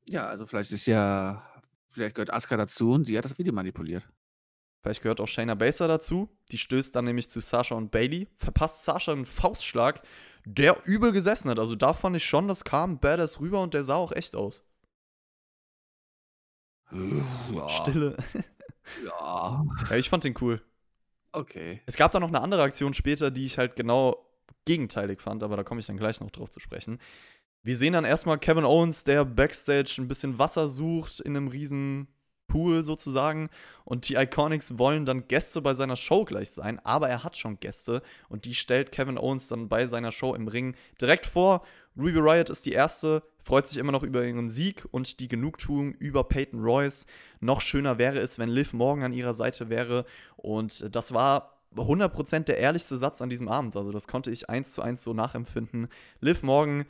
Ja, 0.08 0.26
also 0.26 0.46
vielleicht 0.46 0.70
ist 0.70 0.86
ja, 0.86 1.42
vielleicht 1.88 2.14
gehört 2.14 2.32
Asuka 2.32 2.56
dazu 2.56 2.92
und 2.92 3.06
sie 3.06 3.18
hat 3.18 3.24
das 3.24 3.36
Video 3.38 3.52
manipuliert. 3.52 4.04
Vielleicht 4.82 5.02
gehört 5.02 5.20
auch 5.20 5.28
Shayna 5.28 5.54
Baszler 5.54 5.88
dazu. 5.88 6.28
Die 6.52 6.58
stößt 6.58 6.94
dann 6.94 7.06
nämlich 7.06 7.28
zu 7.28 7.40
Sasha 7.40 7.74
und 7.74 7.90
Bailey, 7.90 8.28
verpasst 8.36 8.84
Sasha 8.84 9.12
einen 9.12 9.26
Faustschlag, 9.26 10.02
der 10.44 10.76
übel 10.84 11.12
gesessen 11.12 11.50
hat. 11.50 11.58
Also 11.58 11.74
da 11.74 11.92
fand 11.92 12.16
ich 12.16 12.24
schon, 12.24 12.46
das 12.48 12.64
kam 12.64 12.98
badass 12.98 13.40
rüber 13.40 13.62
und 13.62 13.74
der 13.74 13.84
sah 13.84 13.96
auch 13.96 14.12
echt 14.12 14.36
aus. 14.36 14.62
Ja. 16.92 17.68
Stille. 17.68 18.16
Ja. 19.04 19.64
ja. 19.90 19.96
Ich 19.96 20.08
fand 20.08 20.22
den 20.22 20.34
cool. 20.40 20.62
Okay. 21.32 21.82
Es 21.86 21.96
gab 21.96 22.12
da 22.12 22.20
noch 22.20 22.28
eine 22.28 22.40
andere 22.40 22.62
Aktion 22.62 22.94
später, 22.94 23.30
die 23.30 23.44
ich 23.44 23.58
halt 23.58 23.76
genau 23.76 24.26
gegenteilig 24.64 25.20
fand, 25.20 25.42
aber 25.42 25.56
da 25.56 25.64
komme 25.64 25.80
ich 25.80 25.86
dann 25.86 25.96
gleich 25.96 26.20
noch 26.20 26.30
drauf 26.30 26.50
zu 26.50 26.60
sprechen. 26.60 26.98
Wir 27.62 27.76
sehen 27.76 27.94
dann 27.94 28.04
erstmal 28.04 28.38
Kevin 28.38 28.64
Owens, 28.64 29.04
der 29.04 29.24
backstage 29.24 29.96
ein 29.98 30.08
bisschen 30.08 30.38
Wasser 30.38 30.68
sucht 30.68 31.20
in 31.20 31.36
einem 31.36 31.48
riesen 31.48 32.06
Pool 32.56 32.82
sozusagen. 32.82 33.50
Und 33.84 34.08
die 34.08 34.14
Iconics 34.14 34.78
wollen 34.78 35.04
dann 35.04 35.28
Gäste 35.28 35.60
bei 35.60 35.74
seiner 35.74 35.96
Show 35.96 36.24
gleich 36.24 36.50
sein, 36.50 36.80
aber 36.84 37.08
er 37.08 37.22
hat 37.22 37.36
schon 37.36 37.60
Gäste 37.60 38.02
und 38.30 38.46
die 38.46 38.54
stellt 38.54 38.92
Kevin 38.92 39.18
Owens 39.18 39.48
dann 39.48 39.68
bei 39.68 39.84
seiner 39.84 40.10
Show 40.10 40.34
im 40.34 40.48
Ring 40.48 40.74
direkt 40.98 41.26
vor. 41.26 41.62
Ruby 41.98 42.18
Riot 42.18 42.48
ist 42.48 42.64
die 42.64 42.72
erste, 42.72 43.22
freut 43.44 43.68
sich 43.68 43.76
immer 43.76 43.92
noch 43.92 44.02
über 44.02 44.24
ihren 44.24 44.48
Sieg 44.48 44.86
und 44.90 45.20
die 45.20 45.28
Genugtuung 45.28 45.92
über 45.92 46.24
Peyton 46.24 46.62
Royce. 46.62 47.06
Noch 47.40 47.60
schöner 47.60 47.98
wäre 47.98 48.18
es, 48.18 48.38
wenn 48.38 48.48
Liv 48.48 48.72
Morgan 48.72 49.04
an 49.04 49.12
ihrer 49.12 49.34
Seite 49.34 49.68
wäre. 49.68 50.06
Und 50.36 50.94
das 50.96 51.12
war 51.12 51.58
100% 51.76 52.40
der 52.44 52.56
ehrlichste 52.56 52.96
Satz 52.96 53.20
an 53.20 53.28
diesem 53.28 53.48
Abend. 53.48 53.76
Also 53.76 53.92
das 53.92 54.08
konnte 54.08 54.30
ich 54.30 54.48
eins 54.48 54.72
zu 54.72 54.80
eins 54.80 55.02
so 55.02 55.12
nachempfinden. 55.12 55.88
Liv 56.20 56.42
Morgan 56.42 56.86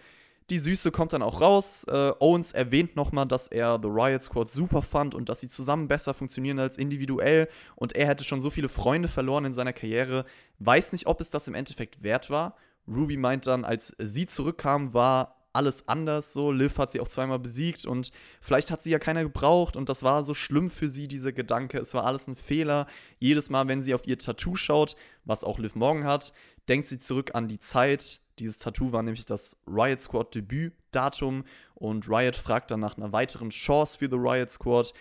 die 0.51 0.59
Süße 0.59 0.93
kommt 0.93 1.13
dann 1.13 1.23
auch 1.23 1.41
raus. 1.41 1.85
Äh, 1.89 2.13
Owens 2.21 2.53
erwähnt 2.53 2.95
nochmal, 2.95 3.27
dass 3.27 3.49
er 3.49 3.79
The 3.83 3.89
Riot 3.89 4.23
Squad 4.23 4.51
super 4.51 4.83
fand 4.83 5.15
und 5.15 5.29
dass 5.29 5.41
sie 5.41 5.49
zusammen 5.49 5.89
besser 5.89 6.15
funktionieren 6.15 6.59
als 6.59 6.79
individuell. 6.79 7.49
Und 7.75 7.95
er 7.95 8.07
hätte 8.07 8.25
schon 8.25 8.41
so 8.41 8.51
viele 8.51 8.69
Freunde 8.69 9.09
verloren 9.09 9.45
in 9.45 9.55
seiner 9.55 9.73
Karriere. 9.73 10.25
Weiß 10.59 10.93
nicht, 10.93 11.07
ob 11.07 11.21
es 11.21 11.31
das 11.31 11.49
im 11.49 11.55
Endeffekt 11.55 12.03
wert 12.03 12.31
war. 12.31 12.57
Ruby 12.87 13.17
meint 13.17 13.47
dann, 13.49 13.65
als 13.65 13.97
sie 13.99 14.27
zurückkam, 14.27 14.95
war 14.95 15.37
alles 15.53 15.89
anders 15.89 16.33
so. 16.33 16.53
Liv 16.53 16.79
hat 16.79 16.93
sie 16.93 17.01
auch 17.01 17.09
zweimal 17.09 17.39
besiegt 17.39 17.87
und 17.87 18.13
vielleicht 18.41 18.71
hat 18.71 18.83
sie 18.83 18.91
ja 18.91 18.99
keiner 18.99 19.25
gebraucht 19.25 19.77
und 19.77 19.89
das 19.89 20.03
war 20.03 20.23
so 20.23 20.35
schlimm 20.35 20.71
für 20.71 20.89
sie, 20.89 21.09
dieser 21.09 21.33
Gedanke. 21.33 21.79
Es 21.79 21.95
war 21.95 22.05
alles 22.05 22.29
ein 22.29 22.37
Fehler. 22.37 22.87
Jedes 23.19 23.51
Mal, 23.51 23.67
wenn 23.67 23.83
sie 23.83 23.95
auf 23.95 24.07
ihr 24.07 24.19
Tattoo 24.19 24.55
schaut, 24.55 24.95
was 25.25 25.43
auch 25.43 25.59
Liv 25.59 25.75
Morgan 25.75 26.05
hat, 26.05 26.33
denkt 26.69 26.87
sie 26.87 26.99
zurück 26.99 27.31
an 27.35 27.49
die 27.49 27.59
Zeit, 27.59 28.21
dieses 28.39 28.59
Tattoo 28.59 28.93
war 28.93 29.03
nämlich 29.03 29.27
das 29.27 29.61
Riot 29.67 30.01
Squad 30.01 30.35
Debütdatum 30.35 31.45
und 31.75 32.09
Riot 32.09 32.37
fragt 32.37 32.71
dann 32.71 32.81
nach 32.81 32.97
einer 32.97 33.13
weiteren 33.13 33.51
Chance 33.51 33.99
für 33.99 34.09
The 34.09 34.17
Riot 34.17 34.51
Squad. 34.51 34.93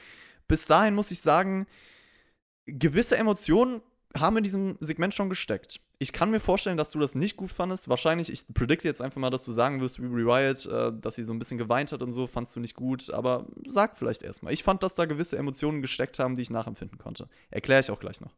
Bis 0.47 0.65
dahin 0.65 0.95
muss 0.95 1.11
ich 1.11 1.21
sagen, 1.21 1.67
gewisse 2.65 3.17
Emotionen 3.17 3.81
haben 4.17 4.37
in 4.37 4.43
diesem 4.43 4.77
Segment 4.79 5.13
schon 5.13 5.29
gesteckt. 5.29 5.81
Ich 5.97 6.11
kann 6.11 6.29
mir 6.29 6.39
vorstellen, 6.39 6.77
dass 6.77 6.91
du 6.91 6.99
das 6.99 7.15
nicht 7.15 7.37
gut 7.37 7.51
fandest. 7.51 7.87
Wahrscheinlich, 7.87 8.31
ich 8.31 8.45
predikte 8.53 8.87
jetzt 8.87 9.01
einfach 9.01 9.19
mal, 9.19 9.29
dass 9.29 9.45
du 9.45 9.51
sagen 9.51 9.79
wirst, 9.79 10.01
wie 10.01 10.07
Riot, 10.07 10.65
äh, 10.65 10.91
dass 10.93 11.15
sie 11.15 11.23
so 11.23 11.33
ein 11.33 11.39
bisschen 11.39 11.57
geweint 11.57 11.91
hat 11.91 12.01
und 12.01 12.11
so, 12.11 12.27
fandst 12.27 12.55
du 12.55 12.59
nicht 12.59 12.75
gut. 12.75 13.09
Aber 13.11 13.47
sag 13.65 13.97
vielleicht 13.97 14.23
erstmal. 14.23 14.53
Ich 14.53 14.63
fand, 14.63 14.83
dass 14.83 14.95
da 14.95 15.05
gewisse 15.05 15.37
Emotionen 15.37 15.81
gesteckt 15.81 16.19
haben, 16.19 16.35
die 16.35 16.41
ich 16.41 16.49
nachempfinden 16.49 16.97
konnte. 16.97 17.29
Erkläre 17.49 17.79
ich 17.79 17.91
auch 17.91 17.99
gleich 17.99 18.19
noch. 18.19 18.35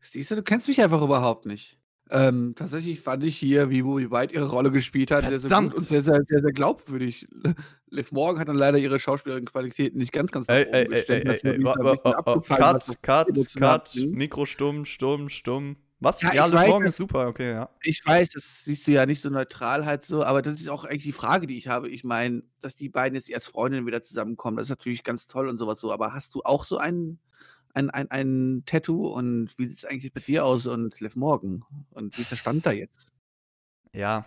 Siehst 0.00 0.30
du, 0.30 0.36
du 0.36 0.42
kennst 0.42 0.68
mich 0.68 0.82
einfach 0.82 1.02
überhaupt 1.02 1.46
nicht. 1.46 1.78
Ähm, 2.10 2.54
tatsächlich 2.56 3.00
fand 3.00 3.24
ich 3.24 3.36
hier, 3.36 3.68
wie 3.70 3.80
Ruby 3.80 4.10
White 4.10 4.34
ihre 4.34 4.48
Rolle 4.48 4.70
gespielt 4.70 5.10
hat, 5.10 5.24
sehr, 5.26 5.40
sehr 5.40 5.50
gut 5.60 5.74
und 5.74 5.82
sehr, 5.82 6.02
sehr, 6.02 6.22
sehr, 6.26 6.40
sehr 6.40 6.52
glaubwürdig. 6.52 7.26
Liv 7.90 8.12
Morgan 8.12 8.40
hat 8.40 8.48
dann 8.48 8.56
leider 8.56 8.78
ihre 8.78 8.98
schauspielerischen 8.98 9.46
Qualitäten 9.46 9.98
nicht 9.98 10.12
ganz, 10.12 10.30
ganz 10.30 10.46
Ey, 10.48 10.66
ey, 10.70 10.84
gestellt. 10.86 11.44
ey, 11.44 11.52
ey, 11.52 11.62
Cut, 11.62 13.02
Cut, 13.02 13.56
Cut. 13.56 13.94
Mikro 14.10 14.46
stumm, 14.46 14.84
stumm, 14.84 15.28
stumm. 15.28 15.76
Was? 15.98 16.20
Ja, 16.20 16.34
Ja, 16.34 16.46
Liv 16.46 16.68
Morgan 16.68 16.88
ist 16.88 16.98
super, 16.98 17.26
okay, 17.26 17.52
ja. 17.52 17.70
Ich 17.82 18.04
weiß, 18.04 18.28
das 18.30 18.64
siehst 18.64 18.86
du 18.86 18.92
ja 18.92 19.06
nicht 19.06 19.20
so 19.20 19.30
neutral 19.30 19.86
halt 19.86 20.04
so, 20.04 20.22
aber 20.22 20.42
das 20.42 20.60
ist 20.60 20.68
auch 20.68 20.84
eigentlich 20.84 21.04
die 21.04 21.12
Frage, 21.12 21.46
die 21.46 21.56
ich 21.56 21.68
habe. 21.68 21.88
Ich 21.88 22.04
meine, 22.04 22.42
dass 22.60 22.74
die 22.74 22.88
beiden 22.90 23.16
jetzt 23.16 23.32
als 23.34 23.46
Freundinnen 23.46 23.86
wieder 23.86 24.02
zusammenkommen, 24.02 24.58
das 24.58 24.64
ist 24.66 24.70
natürlich 24.70 25.04
ganz 25.04 25.26
toll 25.26 25.48
und 25.48 25.58
sowas 25.58 25.80
so, 25.80 25.90
aber 25.92 26.12
hast 26.12 26.34
du 26.34 26.42
auch 26.44 26.64
so 26.64 26.76
ein 26.76 27.18
ein 27.76 27.90
ein 27.90 28.10
ein 28.10 28.62
Tattoo 28.66 29.06
und 29.08 29.56
wie 29.58 29.66
sieht's 29.66 29.84
eigentlich 29.84 30.14
mit 30.14 30.26
dir 30.26 30.44
aus 30.44 30.66
und 30.66 30.98
Liv 31.00 31.16
Morgan? 31.16 31.64
Und 31.90 32.16
wie 32.16 32.22
ist 32.22 32.30
der 32.30 32.36
Stand 32.36 32.66
da 32.66 32.72
jetzt? 32.72 33.12
Ja. 33.92 34.26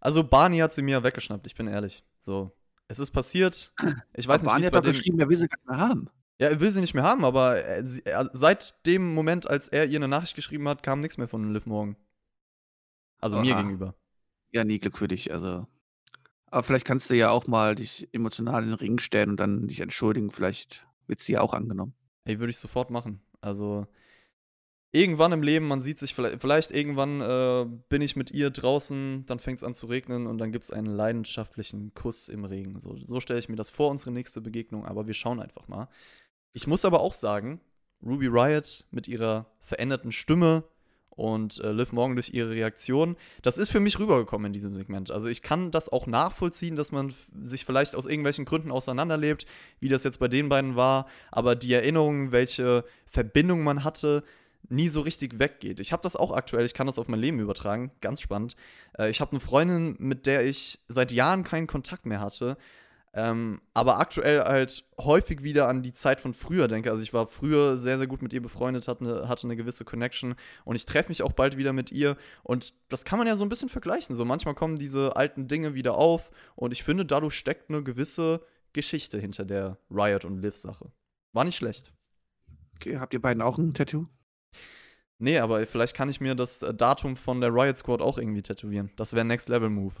Also 0.00 0.24
Barney 0.24 0.58
hat 0.58 0.72
sie 0.72 0.82
mir 0.82 1.02
weggeschnappt, 1.02 1.46
ich 1.46 1.54
bin 1.54 1.68
ehrlich. 1.68 2.04
So. 2.20 2.52
Es 2.88 2.98
ist 2.98 3.12
passiert. 3.12 3.72
Ich 4.14 4.28
weiß 4.28 4.42
Aber 4.42 4.42
nicht, 4.42 4.46
Barney 4.46 4.60
es 4.62 4.66
hat 4.66 4.72
bei 4.74 4.80
doch 4.80 4.90
geschrieben, 4.90 5.18
er 5.20 5.28
will 5.28 5.38
sie 5.38 5.48
gar 5.48 5.56
nicht 5.58 5.68
mehr 5.68 5.78
haben. 5.78 6.10
Ja, 6.38 6.48
er 6.48 6.60
will 6.60 6.70
sie 6.70 6.80
nicht 6.80 6.94
mehr 6.94 7.04
haben, 7.04 7.24
aber 7.24 7.56
er, 7.56 7.86
sie, 7.86 8.04
er, 8.04 8.28
seit 8.32 8.84
dem 8.86 9.14
Moment, 9.14 9.48
als 9.48 9.68
er 9.68 9.86
ihr 9.86 9.96
eine 9.96 10.08
Nachricht 10.08 10.34
geschrieben 10.34 10.68
hat, 10.68 10.82
kam 10.82 11.00
nichts 11.00 11.16
mehr 11.16 11.28
von 11.28 11.52
Liv 11.52 11.66
Morgan. 11.66 11.96
Also 13.18 13.40
mir 13.40 13.54
Oha. 13.54 13.62
gegenüber. 13.62 13.94
Ja, 14.50 14.64
nie 14.64 14.80
Glück 14.80 14.98
für 14.98 15.08
dich, 15.08 15.32
also 15.32 15.66
aber 16.52 16.64
vielleicht 16.64 16.84
kannst 16.84 17.08
du 17.08 17.14
ja 17.14 17.30
auch 17.30 17.46
mal 17.46 17.74
dich 17.74 18.10
emotional 18.12 18.62
in 18.62 18.68
den 18.68 18.78
Ring 18.78 18.98
stellen 18.98 19.30
und 19.30 19.40
dann 19.40 19.68
dich 19.68 19.80
entschuldigen, 19.80 20.30
vielleicht 20.30 20.86
wird 21.06 21.22
sie 21.22 21.32
ja 21.32 21.40
auch 21.40 21.54
angenommen. 21.54 21.94
Ey, 22.24 22.38
würde 22.38 22.50
ich 22.50 22.58
sofort 22.58 22.90
machen. 22.90 23.20
Also 23.40 23.86
irgendwann 24.92 25.32
im 25.32 25.42
Leben, 25.42 25.66
man 25.66 25.80
sieht 25.80 25.98
sich 25.98 26.14
vielleicht, 26.14 26.40
vielleicht 26.40 26.70
irgendwann 26.70 27.20
äh, 27.20 27.66
bin 27.88 28.02
ich 28.02 28.14
mit 28.14 28.30
ihr 28.30 28.50
draußen, 28.50 29.24
dann 29.26 29.38
fängt 29.38 29.58
es 29.58 29.64
an 29.64 29.74
zu 29.74 29.86
regnen 29.86 30.26
und 30.26 30.38
dann 30.38 30.52
gibt 30.52 30.64
es 30.64 30.70
einen 30.70 30.86
leidenschaftlichen 30.86 31.94
Kuss 31.94 32.28
im 32.28 32.44
Regen. 32.44 32.78
So, 32.78 32.96
so 32.96 33.18
stelle 33.18 33.40
ich 33.40 33.48
mir 33.48 33.56
das 33.56 33.70
vor, 33.70 33.90
unsere 33.90 34.12
nächste 34.12 34.40
Begegnung, 34.40 34.84
aber 34.84 35.06
wir 35.06 35.14
schauen 35.14 35.40
einfach 35.40 35.66
mal. 35.68 35.88
Ich 36.52 36.66
muss 36.66 36.84
aber 36.84 37.00
auch 37.00 37.14
sagen, 37.14 37.60
Ruby 38.04 38.26
Riot 38.26 38.86
mit 38.90 39.08
ihrer 39.08 39.46
veränderten 39.60 40.12
Stimme 40.12 40.64
und 41.16 41.60
äh, 41.60 41.72
Liv 41.72 41.92
Morgan 41.92 42.16
durch 42.16 42.32
ihre 42.32 42.50
Reaktion, 42.50 43.16
das 43.42 43.58
ist 43.58 43.70
für 43.70 43.80
mich 43.80 43.98
rübergekommen 43.98 44.46
in 44.46 44.52
diesem 44.52 44.72
Segment. 44.72 45.10
Also 45.10 45.28
ich 45.28 45.42
kann 45.42 45.70
das 45.70 45.90
auch 45.90 46.06
nachvollziehen, 46.06 46.76
dass 46.76 46.92
man 46.92 47.12
sich 47.42 47.64
vielleicht 47.64 47.94
aus 47.94 48.06
irgendwelchen 48.06 48.44
Gründen 48.44 48.70
auseinanderlebt, 48.70 49.46
wie 49.80 49.88
das 49.88 50.04
jetzt 50.04 50.18
bei 50.18 50.28
den 50.28 50.48
beiden 50.48 50.76
war, 50.76 51.06
aber 51.30 51.54
die 51.54 51.72
Erinnerungen, 51.72 52.32
welche 52.32 52.84
Verbindung 53.06 53.62
man 53.62 53.84
hatte, 53.84 54.24
nie 54.68 54.88
so 54.88 55.00
richtig 55.00 55.38
weggeht. 55.38 55.80
Ich 55.80 55.92
habe 55.92 56.02
das 56.02 56.16
auch 56.16 56.30
aktuell, 56.30 56.64
ich 56.64 56.74
kann 56.74 56.86
das 56.86 56.98
auf 56.98 57.08
mein 57.08 57.20
Leben 57.20 57.40
übertragen, 57.40 57.90
ganz 58.00 58.20
spannend. 58.20 58.56
Äh, 58.98 59.10
ich 59.10 59.20
habe 59.20 59.32
eine 59.32 59.40
Freundin, 59.40 59.96
mit 59.98 60.26
der 60.26 60.44
ich 60.46 60.78
seit 60.88 61.12
Jahren 61.12 61.44
keinen 61.44 61.66
Kontakt 61.66 62.06
mehr 62.06 62.20
hatte, 62.20 62.56
ähm, 63.14 63.60
aber 63.74 63.98
aktuell 63.98 64.40
halt 64.40 64.84
häufig 64.98 65.42
wieder 65.42 65.68
an 65.68 65.82
die 65.82 65.92
Zeit 65.92 66.20
von 66.20 66.32
früher 66.32 66.66
denke. 66.66 66.90
Also 66.90 67.02
ich 67.02 67.12
war 67.12 67.26
früher 67.26 67.76
sehr, 67.76 67.98
sehr 67.98 68.06
gut 68.06 68.22
mit 68.22 68.32
ihr 68.32 68.40
befreundet, 68.40 68.88
hatte 68.88 69.04
eine, 69.04 69.28
hatte 69.28 69.46
eine 69.46 69.56
gewisse 69.56 69.84
Connection 69.84 70.34
und 70.64 70.76
ich 70.76 70.86
treffe 70.86 71.10
mich 71.10 71.22
auch 71.22 71.32
bald 71.32 71.58
wieder 71.58 71.72
mit 71.72 71.92
ihr 71.92 72.16
und 72.42 72.72
das 72.88 73.04
kann 73.04 73.18
man 73.18 73.28
ja 73.28 73.36
so 73.36 73.44
ein 73.44 73.50
bisschen 73.50 73.68
vergleichen. 73.68 74.16
So 74.16 74.24
manchmal 74.24 74.54
kommen 74.54 74.78
diese 74.78 75.16
alten 75.16 75.46
Dinge 75.46 75.74
wieder 75.74 75.96
auf 75.96 76.30
und 76.54 76.72
ich 76.72 76.82
finde, 76.82 77.04
dadurch 77.04 77.34
steckt 77.34 77.68
eine 77.68 77.82
gewisse 77.82 78.40
Geschichte 78.72 79.18
hinter 79.18 79.44
der 79.44 79.78
Riot 79.90 80.24
und 80.24 80.38
Liv 80.38 80.56
Sache. 80.56 80.90
War 81.32 81.44
nicht 81.44 81.56
schlecht. 81.56 81.92
Okay, 82.76 82.98
habt 82.98 83.12
ihr 83.12 83.20
beiden 83.20 83.42
auch 83.42 83.58
ein 83.58 83.74
Tattoo? 83.74 84.06
Nee, 85.18 85.38
aber 85.38 85.64
vielleicht 85.66 85.94
kann 85.94 86.08
ich 86.08 86.20
mir 86.20 86.34
das 86.34 86.62
äh, 86.62 86.74
Datum 86.74 87.14
von 87.14 87.40
der 87.40 87.54
Riot 87.54 87.76
Squad 87.76 88.02
auch 88.02 88.18
irgendwie 88.18 88.42
tätowieren. 88.42 88.90
Das 88.96 89.12
wäre 89.12 89.24
Next 89.24 89.48
Level 89.48 89.70
Move. 89.70 89.94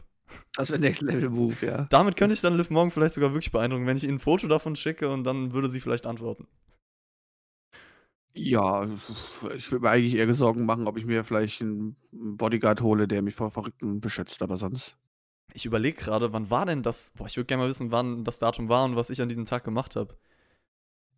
Das 0.54 0.70
wäre 0.70 0.80
Next 0.80 1.02
Level 1.02 1.30
Move, 1.30 1.66
ja. 1.66 1.86
Damit 1.90 2.16
könnte 2.16 2.34
ich 2.34 2.40
dann 2.40 2.56
Liv 2.56 2.70
Morgan 2.70 2.90
vielleicht 2.90 3.14
sogar 3.14 3.32
wirklich 3.32 3.52
beeindrucken, 3.52 3.86
wenn 3.86 3.96
ich 3.96 4.04
ihnen 4.04 4.14
ein 4.14 4.20
Foto 4.20 4.46
davon 4.48 4.76
schicke 4.76 5.08
und 5.08 5.24
dann 5.24 5.52
würde 5.52 5.70
sie 5.70 5.80
vielleicht 5.80 6.06
antworten. 6.06 6.46
Ja, 8.34 8.88
ich 9.54 9.70
würde 9.70 9.84
mir 9.84 9.90
eigentlich 9.90 10.14
eher 10.14 10.32
Sorgen 10.32 10.64
machen, 10.64 10.86
ob 10.86 10.96
ich 10.96 11.04
mir 11.04 11.22
vielleicht 11.22 11.60
einen 11.60 11.96
Bodyguard 12.12 12.80
hole, 12.80 13.06
der 13.06 13.20
mich 13.20 13.34
vor 13.34 13.50
Verrückten 13.50 14.00
beschützt, 14.00 14.40
aber 14.40 14.56
sonst. 14.56 14.96
Ich 15.52 15.66
überlege 15.66 15.98
gerade, 15.98 16.32
wann 16.32 16.48
war 16.48 16.64
denn 16.64 16.82
das? 16.82 17.12
Boah, 17.16 17.26
ich 17.26 17.36
würde 17.36 17.46
gerne 17.46 17.64
mal 17.64 17.68
wissen, 17.68 17.92
wann 17.92 18.24
das 18.24 18.38
Datum 18.38 18.70
war 18.70 18.86
und 18.86 18.96
was 18.96 19.10
ich 19.10 19.20
an 19.20 19.28
diesem 19.28 19.44
Tag 19.44 19.64
gemacht 19.64 19.96
habe. 19.96 20.16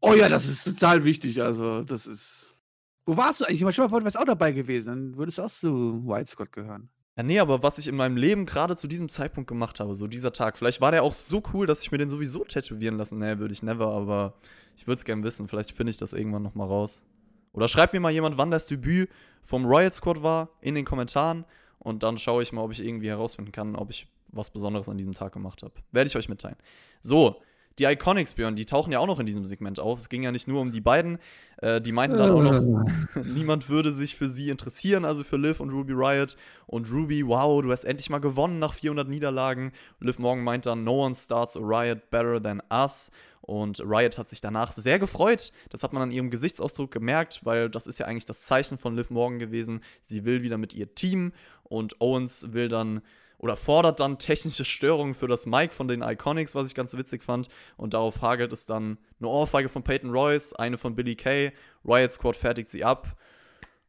Oh 0.01 0.13
ja, 0.13 0.29
das 0.29 0.47
ist 0.47 0.65
total 0.65 1.05
wichtig. 1.05 1.41
Also, 1.41 1.83
das 1.83 2.07
ist. 2.07 2.57
Wo 3.05 3.17
warst 3.17 3.41
du 3.41 3.45
eigentlich? 3.45 3.61
Stell 3.73 3.85
mal 3.85 3.89
vor, 3.89 4.01
du 4.01 4.05
wärst 4.05 4.19
auch 4.19 4.25
dabei 4.25 4.53
gewesen. 4.53 4.87
Dann 4.87 5.17
würdest 5.17 5.39
du 5.39 5.43
auch 5.43 5.51
zu 5.51 6.07
White 6.07 6.31
Scott 6.31 6.53
gehören. 6.53 6.91
Ja, 7.17 7.23
nee, 7.23 7.39
aber 7.39 7.63
was 7.63 7.79
ich 7.79 7.87
in 7.87 7.95
meinem 7.95 8.17
Leben 8.17 8.45
gerade 8.45 8.75
zu 8.75 8.89
diesem 8.89 9.09
Zeitpunkt 9.09 9.49
gemacht 9.49 9.79
habe, 9.79 9.95
so 9.95 10.09
dieser 10.09 10.33
Tag, 10.33 10.59
vielleicht 10.59 10.81
war 10.81 10.91
der 10.91 11.05
auch 11.05 11.15
so 11.15 11.43
cool, 11.53 11.67
dass 11.67 11.81
ich 11.81 11.93
mir 11.93 11.99
den 11.99 12.09
sowieso 12.09 12.45
tätowieren 12.45 12.97
lassen. 12.97 13.19
Nee, 13.19 13.39
würde 13.39 13.55
ich 13.55 13.63
never, 13.63 13.87
aber 13.87 14.35
ich 14.77 14.87
würde 14.89 14.99
es 14.99 15.05
gerne 15.05 15.23
wissen. 15.23 15.47
Vielleicht 15.47 15.73
finde 15.73 15.91
ich 15.91 15.97
das 15.97 16.13
irgendwann 16.13 16.43
noch 16.43 16.57
mal 16.57 16.67
raus. 16.67 17.05
Oder 17.53 17.69
schreibt 17.69 17.93
mir 17.95 18.01
mal 18.01 18.11
jemand, 18.11 18.37
wann 18.37 18.51
das 18.51 18.67
Debüt 18.67 19.09
vom 19.45 19.65
Riot 19.65 19.95
Squad 19.95 20.25
war, 20.25 20.49
in 20.61 20.75
den 20.75 20.85
Kommentaren. 20.85 21.45
Und 21.79 22.03
dann 22.03 22.19
schaue 22.19 22.43
ich 22.43 22.53
mal, 22.53 22.63
ob 22.63 22.73
ich 22.73 22.85
irgendwie 22.85 23.09
herausfinden 23.09 23.53
kann, 23.53 23.77
ob 23.77 23.91
ich 23.91 24.09
was 24.29 24.51
Besonderes 24.51 24.89
an 24.89 24.97
diesem 24.97 25.15
Tag 25.15 25.33
gemacht 25.33 25.63
habe. 25.63 25.75
Werde 25.93 26.09
ich 26.09 26.17
euch 26.17 26.29
mitteilen. 26.29 26.57
So, 27.01 27.41
die 27.79 27.85
Iconics, 27.85 28.35
Björn, 28.35 28.57
die 28.57 28.67
tauchen 28.67 28.93
ja 28.93 29.01
auch 29.01 29.07
noch 29.07 29.19
in 29.19 29.27
diesem 29.27 29.45
Segment 29.45 29.81
auf. 29.81 29.99
Es 29.99 30.09
ging 30.09 30.23
ja 30.23 30.31
nicht 30.31 30.47
nur 30.47 30.61
um 30.61 30.71
die 30.71 30.81
beiden. 30.81 31.19
Äh, 31.59 31.81
die 31.81 31.93
meinten 31.93 32.19
dann 32.19 32.31
auch 32.31 32.43
noch, 32.43 32.85
niemand 33.25 33.69
würde 33.69 33.93
sich 33.93 34.15
für 34.15 34.29
sie 34.29 34.49
interessieren, 34.49 35.05
also 35.05 35.25
für 35.25 35.37
Liv 35.37 35.61
und 35.61 35.71
Ruby 35.71 35.93
Riot. 35.93 36.37
Und 36.67 36.91
Ruby, 36.91 37.27
wow, 37.27 37.63
du 37.63 37.73
hast 37.73 37.85
endlich 37.85 38.11
mal 38.11 38.19
gewonnen 38.19 38.59
nach 38.59 38.75
400 38.75 39.09
Niederlagen. 39.09 39.73
Liv 40.01 40.19
Morgan 40.19 40.45
meint 40.45 40.67
dann, 40.67 40.85
no 40.85 41.05
one 41.05 41.15
starts 41.15 41.57
a 41.57 41.61
Riot 41.61 42.11
better 42.11 42.41
than 42.43 42.63
us. 42.73 43.11
Und 43.41 43.81
Riot 43.81 44.17
hat 44.17 44.29
sich 44.29 44.41
danach 44.41 44.73
sehr 44.73 44.99
gefreut. 44.99 45.53
Das 45.69 45.83
hat 45.83 45.93
man 45.93 46.03
an 46.03 46.11
ihrem 46.11 46.31
Gesichtsausdruck 46.31 46.91
gemerkt, 46.91 47.41
weil 47.45 47.69
das 47.69 47.87
ist 47.87 47.99
ja 47.99 48.07
eigentlich 48.07 48.25
das 48.25 48.41
Zeichen 48.41 48.79
von 48.79 48.97
Liv 48.97 49.11
Morgan 49.11 49.39
gewesen. 49.39 49.83
Sie 50.01 50.25
will 50.25 50.43
wieder 50.43 50.57
mit 50.57 50.75
ihr 50.75 50.95
Team 50.95 51.33
und 51.63 52.01
Owens 52.01 52.55
will 52.55 52.69
dann 52.69 53.03
oder 53.45 53.59
fordert 53.59 54.01
dann 54.01 54.19
technische 54.19 54.65
Störungen 54.65 55.13
für 55.13 55.29
das 55.29 55.45
Mic 55.45 55.75
von 55.75 55.87
den 55.87 56.01
Iconics, 56.01 56.55
was 56.55 56.67
ich 56.67 56.75
ganz 56.75 56.97
witzig 56.97 57.23
fand. 57.23 57.49
Und 57.77 57.93
darauf 57.93 58.23
hagelt 58.23 58.55
es 58.55 58.65
dann 58.65 58.97
eine 59.21 59.29
Ohrfeige 59.29 59.69
von 59.69 59.83
Peyton 59.83 60.09
Royce, 60.09 60.55
eine 60.55 60.79
von 60.79 60.97
Billy 60.97 61.15
Kay. 61.15 61.53
Riot 61.85 62.11
Squad 62.11 62.37
fertigt 62.37 62.71
sie 62.71 62.85
ab. 62.85 63.19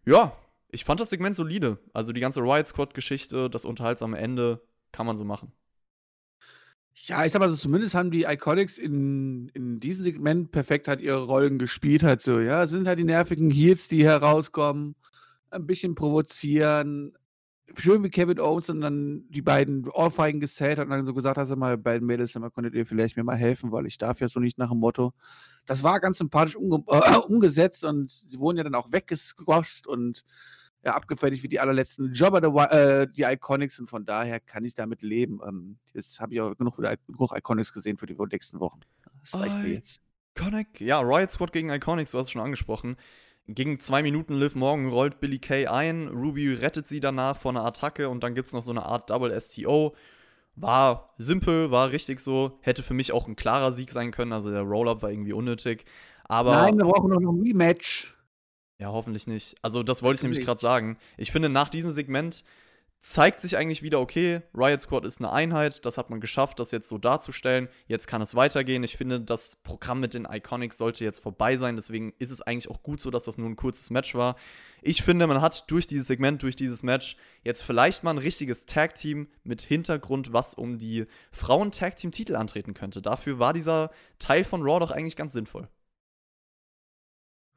Ja, 0.06 0.34
ich 0.68 0.84
fand 0.84 1.00
das 1.00 1.10
Segment 1.10 1.38
solide. 1.38 1.80
Also 1.94 2.12
die 2.12 2.20
ganze 2.20 2.42
Riot 2.42 2.68
Squad-Geschichte, 2.68 3.50
das 3.50 3.64
unterhaltsame 3.64 4.18
Ende, 4.18 4.62
kann 4.92 5.06
man 5.06 5.16
so 5.16 5.24
machen. 5.24 5.54
Ja, 6.94 7.26
ich 7.26 7.32
sag 7.32 7.40
mal 7.40 7.48
so, 7.48 7.56
zumindest 7.56 7.96
haben 7.96 8.12
die 8.12 8.24
Iconics 8.24 8.78
in, 8.78 9.48
in 9.54 9.80
diesem 9.80 10.04
Segment 10.04 10.52
perfekt 10.52 10.90
halt 10.90 11.00
ihre 11.00 11.24
Rollen 11.24 11.60
gespielt, 11.60 12.04
halt 12.04 12.22
so, 12.22 12.42
ja. 12.42 12.68
Sind 12.68 12.88
halt 12.88 13.00
die 13.00 13.06
nervigen 13.06 13.50
Heels, 13.50 13.88
die 13.88 14.04
herauskommen, 14.04 14.96
ein 15.50 15.66
bisschen 15.66 15.96
provozieren. 15.96 17.14
Schön 17.78 18.04
wie 18.04 18.10
Kevin 18.10 18.40
Owens 18.40 18.70
und 18.70 18.82
dann 18.82 19.26
die 19.30 19.42
beiden 19.42 19.88
Ohrfeigen 19.90 20.40
gesellt 20.40 20.78
hat 20.78 20.86
und 20.86 20.92
dann 20.92 21.06
so 21.06 21.14
gesagt 21.14 21.38
hat, 21.38 21.48
sag 21.48 21.58
mal, 21.58 21.78
beiden 21.78 22.08
Mädels, 22.08 22.36
mal, 22.36 22.52
könntet 22.52 22.76
ihr 22.76 22.86
vielleicht 22.86 23.18
mir 23.18 23.24
mal 23.24 23.36
helfen, 23.36 23.72
weil 23.72 23.86
ich 23.86 23.98
darf 23.98 24.20
ja 24.20 24.28
so 24.28 24.40
nicht 24.40 24.58
nach 24.58 24.70
dem 24.70 24.80
Motto. 24.80 25.14
Das 25.66 25.84
war 25.84 26.00
ganz 26.00 26.18
sympathisch 26.18 26.56
umge 26.56 26.84
äh, 26.88 27.16
umgesetzt 27.28 27.84
und 27.84 28.10
sie 28.10 28.40
wurden 28.40 28.58
ja 28.58 28.64
dann 28.64 28.76
auch 28.76 28.92
weggesquasht 28.92 29.88
und 29.88 30.24
ja, 30.84 30.94
abgefertigt 30.94 31.42
wie 31.42 31.48
die 31.48 31.60
allerletzten 31.60 32.14
Jobber 32.14 32.72
äh, 32.72 33.08
die 33.08 33.24
Iconics 33.24 33.80
und 33.80 33.90
von 33.90 34.06
daher 34.06 34.40
kann 34.40 34.64
ich 34.64 34.76
damit 34.76 35.02
leben. 35.02 35.40
Ähm, 35.46 35.78
jetzt 35.94 36.20
habe 36.20 36.34
ich 36.34 36.42
auch 36.42 36.56
genug, 36.56 36.78
genug 36.78 37.36
Iconics 37.36 37.74
gesehen 37.74 37.98
für 37.98 38.06
die 38.06 38.16
nächsten 38.32 38.60
Wochen. 38.60 38.82
Das 39.22 39.40
reicht 39.40 39.58
mir 39.58 39.70
Ei. 39.70 39.74
jetzt. 39.74 40.00
Iconic, 40.38 40.82
ja, 40.82 41.00
Riot 41.00 41.32
Squad 41.32 41.52
gegen 41.54 41.70
Iconics, 41.70 42.12
du 42.12 42.20
hast 42.20 42.28
es 42.28 42.32
schon 42.32 42.42
angesprochen. 42.42 42.98
Gegen 43.48 43.80
zwei 43.80 44.02
Minuten 44.02 44.34
Liv 44.34 44.56
Morgan 44.56 44.90
rollt 44.90 45.20
Billy 45.20 45.38
Kay 45.38 45.68
ein, 45.68 46.08
Ruby 46.08 46.52
rettet 46.54 46.88
sie 46.88 47.00
danach 47.00 47.38
vor 47.38 47.52
einer 47.52 47.64
Attacke 47.64 48.10
und 48.10 48.24
dann 48.24 48.34
gibt 48.34 48.48
es 48.48 48.54
noch 48.54 48.64
so 48.64 48.72
eine 48.72 48.84
Art 48.84 49.10
Double 49.12 49.40
STO. 49.40 49.96
War 50.56 51.14
simpel, 51.18 51.70
war 51.70 51.92
richtig 51.92 52.22
so. 52.22 52.58
Hätte 52.62 52.82
für 52.82 52.94
mich 52.94 53.12
auch 53.12 53.28
ein 53.28 53.36
klarer 53.36 53.72
Sieg 53.72 53.92
sein 53.92 54.12
können, 54.12 54.34
also 54.34 54.50
der 54.50 54.62
Roll-Up 54.62 55.04
war 55.04 55.12
irgendwie 55.12 55.34
unnötig. 55.34 55.86
Aber 56.24 56.54
Nein, 56.56 56.78
wir 56.78 56.86
brauchen 56.86 57.12
noch 57.12 57.20
ein 57.20 57.42
Rematch. 57.42 58.16
ja, 58.80 58.88
hoffentlich 58.88 59.28
nicht. 59.28 59.56
Also, 59.62 59.84
das 59.84 60.02
wollte 60.02 60.20
ich 60.20 60.24
nämlich 60.24 60.44
gerade 60.44 60.60
sagen. 60.60 60.98
Ich 61.18 61.32
finde, 61.32 61.50
nach 61.50 61.70
diesem 61.70 61.92
Segment 61.92 62.44
zeigt 63.06 63.40
sich 63.40 63.56
eigentlich 63.56 63.84
wieder, 63.84 64.02
okay, 64.02 64.42
Riot 64.56 64.82
Squad 64.82 65.06
ist 65.06 65.20
eine 65.22 65.32
Einheit, 65.32 65.86
das 65.86 66.00
hat 66.00 66.10
man 66.10 66.20
geschafft, 66.20 66.60
das 66.60 66.72
jetzt 66.72 66.90
so 66.90 66.98
darzustellen. 66.98 67.70
Jetzt 67.86 68.08
kann 68.08 68.20
es 68.20 68.34
weitergehen. 68.34 68.84
Ich 68.84 68.98
finde, 68.98 69.22
das 69.22 69.58
Programm 69.58 70.00
mit 70.00 70.16
den 70.16 70.26
Iconics 70.26 70.80
sollte 70.80 71.04
jetzt 71.04 71.20
vorbei 71.20 71.56
sein. 71.56 71.76
Deswegen 71.76 72.14
ist 72.18 72.32
es 72.32 72.42
eigentlich 72.42 72.68
auch 72.68 72.82
gut 72.82 73.00
so, 73.00 73.12
dass 73.12 73.24
das 73.24 73.38
nur 73.38 73.48
ein 73.48 73.58
kurzes 73.58 73.92
Match 73.92 74.16
war. 74.16 74.36
Ich 74.82 75.04
finde, 75.04 75.28
man 75.28 75.40
hat 75.40 75.70
durch 75.70 75.86
dieses 75.86 76.08
Segment, 76.08 76.42
durch 76.42 76.56
dieses 76.56 76.82
Match 76.82 77.16
jetzt 77.44 77.62
vielleicht 77.62 78.04
mal 78.04 78.10
ein 78.10 78.18
richtiges 78.18 78.66
Tag-Team 78.66 79.28
mit 79.44 79.62
Hintergrund, 79.62 80.34
was 80.34 80.56
um 80.56 80.80
die 80.80 81.06
Frauen-Tag-Team-Titel 81.32 82.36
antreten 82.36 82.74
könnte. 82.74 83.04
Dafür 83.04 83.38
war 83.38 83.54
dieser 83.54 83.92
Teil 84.18 84.44
von 84.44 84.64
Raw 84.64 84.80
doch 84.80 84.90
eigentlich 84.90 85.16
ganz 85.16 85.34
sinnvoll. 85.34 85.70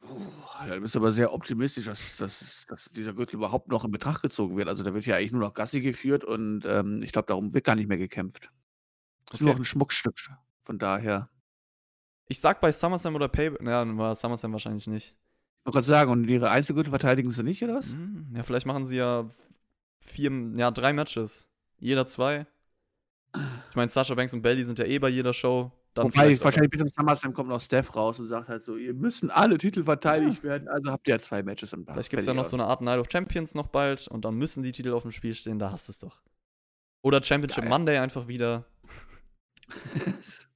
Puh, 0.00 0.20
du 0.68 0.80
bist 0.80 0.96
aber 0.96 1.12
sehr 1.12 1.32
optimistisch, 1.32 1.86
dass, 1.86 2.16
dass, 2.16 2.64
dass 2.68 2.88
dieser 2.90 3.14
Gürtel 3.14 3.36
überhaupt 3.36 3.68
noch 3.68 3.84
in 3.84 3.90
Betracht 3.90 4.22
gezogen 4.22 4.56
wird. 4.56 4.68
Also 4.68 4.82
da 4.84 4.94
wird 4.94 5.06
ja 5.06 5.16
eigentlich 5.16 5.32
nur 5.32 5.40
noch 5.40 5.54
Gassi 5.54 5.80
geführt 5.80 6.24
und 6.24 6.64
ähm, 6.66 7.02
ich 7.02 7.12
glaube, 7.12 7.26
darum 7.26 7.52
wird 7.52 7.64
gar 7.64 7.74
nicht 7.74 7.88
mehr 7.88 7.98
gekämpft. 7.98 8.52
Das 9.26 9.34
ist 9.34 9.40
nur 9.42 9.52
noch 9.52 9.60
ein 9.60 9.64
Schmuckstück. 9.64 10.18
Von 10.60 10.78
daher. 10.78 11.28
Ich 12.28 12.40
sag 12.40 12.60
bei 12.60 12.72
SummerSlam 12.72 13.14
oder 13.14 13.28
Pay. 13.28 13.52
Ja, 13.64 13.96
war 13.96 14.14
SummerSlam 14.14 14.52
wahrscheinlich 14.52 14.86
nicht. 14.86 15.06
Ich 15.08 15.66
wollte 15.66 15.76
gerade 15.76 15.86
sagen, 15.86 16.10
und 16.10 16.28
ihre 16.28 16.50
Einzelgürtel 16.50 16.90
verteidigen 16.90 17.30
sie 17.30 17.42
nicht, 17.42 17.62
oder 17.62 17.74
was? 17.74 17.92
Hm, 17.92 18.32
ja, 18.34 18.42
vielleicht 18.42 18.66
machen 18.66 18.86
sie 18.86 18.96
ja 18.96 19.28
vier, 19.98 20.30
ja, 20.56 20.70
drei 20.70 20.92
Matches. 20.92 21.48
Jeder 21.78 22.06
zwei. 22.06 22.46
Ich 23.70 23.76
meine, 23.76 23.90
Sasha 23.90 24.14
Banks 24.14 24.32
und 24.32 24.42
Bailey 24.42 24.64
sind 24.64 24.78
ja 24.78 24.86
eh 24.86 24.98
bei 24.98 25.08
jeder 25.08 25.32
Show. 25.34 25.72
Dann 25.98 26.14
Wobei, 26.14 26.40
wahrscheinlich 26.44 26.70
bis 26.70 26.78
zum 26.78 26.88
SummerSlam 26.88 27.32
kommt 27.32 27.48
noch 27.48 27.60
Steph 27.60 27.96
raus 27.96 28.20
und 28.20 28.28
sagt 28.28 28.48
halt 28.48 28.62
so, 28.62 28.76
ihr 28.76 28.94
müssen 28.94 29.30
alle 29.30 29.58
Titel 29.58 29.82
verteidigt 29.82 30.44
ja. 30.44 30.50
werden, 30.50 30.68
also 30.68 30.92
habt 30.92 31.08
ihr 31.08 31.16
ja 31.16 31.20
zwei 31.20 31.42
Matches 31.42 31.72
im 31.72 31.84
Bach. 31.84 31.94
Vielleicht 31.94 32.10
gibt 32.10 32.20
es 32.20 32.26
ja 32.26 32.34
noch 32.34 32.44
so 32.44 32.54
eine 32.54 32.66
Art 32.66 32.82
Night 32.82 33.00
of 33.00 33.08
Champions 33.10 33.56
noch 33.56 33.66
bald 33.66 34.06
und 34.06 34.24
dann 34.24 34.36
müssen 34.36 34.62
die 34.62 34.70
Titel 34.70 34.92
auf 34.92 35.02
dem 35.02 35.10
Spiel 35.10 35.34
stehen, 35.34 35.58
da 35.58 35.72
hast 35.72 35.88
du 35.88 35.90
es 35.90 35.98
doch. 35.98 36.22
Oder 37.02 37.20
Championship 37.20 37.62
Geil. 37.62 37.68
Monday 37.68 37.98
einfach 37.98 38.28
wieder. 38.28 38.64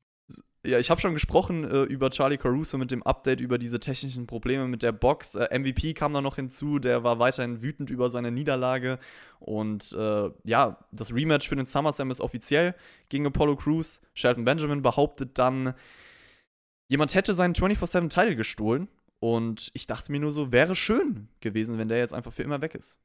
Ja, 0.65 0.79
ich 0.79 0.91
habe 0.91 1.01
schon 1.01 1.13
gesprochen 1.13 1.65
äh, 1.65 1.83
über 1.83 2.11
Charlie 2.11 2.37
Caruso 2.37 2.79
mit 2.79 2.93
dem 2.93 3.03
Update 3.03 3.41
über 3.41 3.59
diese 3.59 3.81
technischen 3.81 4.29
Probleme 4.29 4.69
mit 4.69 4.85
der 4.85 4.93
Box. 4.93 5.35
Äh, 5.35 5.59
MVP 5.59 5.93
kam 5.95 6.13
da 6.13 6.21
noch 6.21 6.37
hinzu, 6.37 6.79
der 6.79 7.03
war 7.03 7.19
weiterhin 7.19 7.63
wütend 7.63 7.91
über 7.91 8.11
seine 8.11 8.31
Niederlage. 8.31 9.01
Und 9.41 9.93
äh, 9.93 10.31
ja, 10.45 10.79
das 10.93 11.13
Rematch 11.13 11.49
für 11.49 11.57
den 11.57 11.67
SummerSlam 11.67 12.13
ist 12.13 12.21
offiziell 12.21 12.77
gegen 13.09 13.27
Apollo 13.27 13.57
Crews. 13.57 14.03
Shelton 14.15 14.45
Benjamin 14.45 14.83
behauptet 14.83 15.37
dann, 15.37 15.75
jemand 16.89 17.15
hätte 17.17 17.35
seinen 17.35 17.55
24-7-Title 17.55 18.37
gestohlen. 18.37 18.87
Und 19.19 19.73
ich 19.75 19.89
dachte 19.89 20.13
mir 20.13 20.21
nur 20.21 20.31
so, 20.31 20.53
wäre 20.53 20.77
schön 20.77 21.29
gewesen, 21.41 21.77
wenn 21.79 21.89
der 21.89 21.99
jetzt 21.99 22.15
einfach 22.15 22.33
für 22.33 22.45
immer 22.45 22.63
weg 22.63 22.77
ist. 22.77 23.01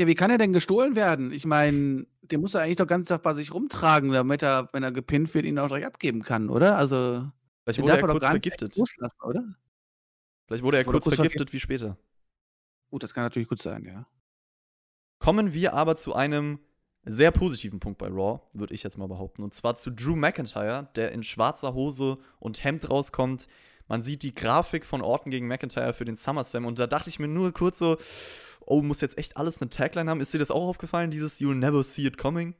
Ja, 0.00 0.06
wie 0.06 0.14
kann 0.14 0.30
er 0.30 0.38
denn 0.38 0.54
gestohlen 0.54 0.96
werden? 0.96 1.30
Ich 1.30 1.44
meine, 1.44 2.06
den 2.22 2.40
muss 2.40 2.54
er 2.54 2.62
eigentlich 2.62 2.76
doch 2.76 2.86
ganz 2.86 3.08
Tag 3.08 3.22
bei 3.22 3.34
sich 3.34 3.52
rumtragen, 3.52 4.10
damit 4.12 4.42
er, 4.42 4.70
wenn 4.72 4.82
er 4.82 4.92
gepinnt 4.92 5.34
wird, 5.34 5.44
ihn 5.44 5.58
auch 5.58 5.68
direkt 5.68 5.86
abgeben 5.86 6.22
kann, 6.22 6.48
oder? 6.48 6.78
Also, 6.78 7.30
Vielleicht 7.64 7.82
wurde 7.82 7.98
er 7.98 8.06
kurz 8.06 8.24
vergiftet. 8.24 8.76
Loslassen, 8.78 9.20
oder? 9.22 9.44
Vielleicht 10.46 10.62
wurde 10.62 10.78
er 10.78 10.84
kurz, 10.84 11.04
kurz 11.04 11.16
vergiftet 11.16 11.52
wie 11.52 11.60
später. 11.60 11.98
Gut, 12.88 13.02
das 13.02 13.12
kann 13.12 13.24
natürlich 13.24 13.48
gut 13.48 13.60
sein, 13.60 13.84
ja. 13.84 14.06
Kommen 15.18 15.52
wir 15.52 15.74
aber 15.74 15.96
zu 15.96 16.14
einem 16.14 16.60
sehr 17.04 17.30
positiven 17.30 17.78
Punkt 17.78 17.98
bei 17.98 18.08
Raw, 18.08 18.40
würde 18.54 18.72
ich 18.72 18.82
jetzt 18.82 18.96
mal 18.96 19.06
behaupten. 19.06 19.42
Und 19.42 19.54
zwar 19.54 19.76
zu 19.76 19.90
Drew 19.90 20.16
McIntyre, 20.16 20.88
der 20.96 21.12
in 21.12 21.22
schwarzer 21.22 21.74
Hose 21.74 22.16
und 22.38 22.64
Hemd 22.64 22.88
rauskommt. 22.88 23.48
Man 23.86 24.02
sieht 24.02 24.22
die 24.22 24.32
Grafik 24.32 24.86
von 24.86 25.02
Orton 25.02 25.30
gegen 25.30 25.46
McIntyre 25.46 25.92
für 25.92 26.06
den 26.06 26.16
SummerSlam 26.16 26.64
und 26.64 26.78
da 26.78 26.86
dachte 26.86 27.10
ich 27.10 27.18
mir 27.18 27.28
nur 27.28 27.52
kurz 27.52 27.78
so, 27.78 27.98
oh, 28.66 28.82
muss 28.82 29.00
jetzt 29.00 29.18
echt 29.18 29.36
alles 29.36 29.60
eine 29.60 29.70
Tagline 29.70 30.10
haben? 30.10 30.20
Ist 30.20 30.32
dir 30.34 30.38
das 30.38 30.50
auch 30.50 30.68
aufgefallen, 30.68 31.10
dieses 31.10 31.40
You'll 31.40 31.54
never 31.54 31.82
see 31.84 32.06
it 32.06 32.18
coming? 32.18 32.54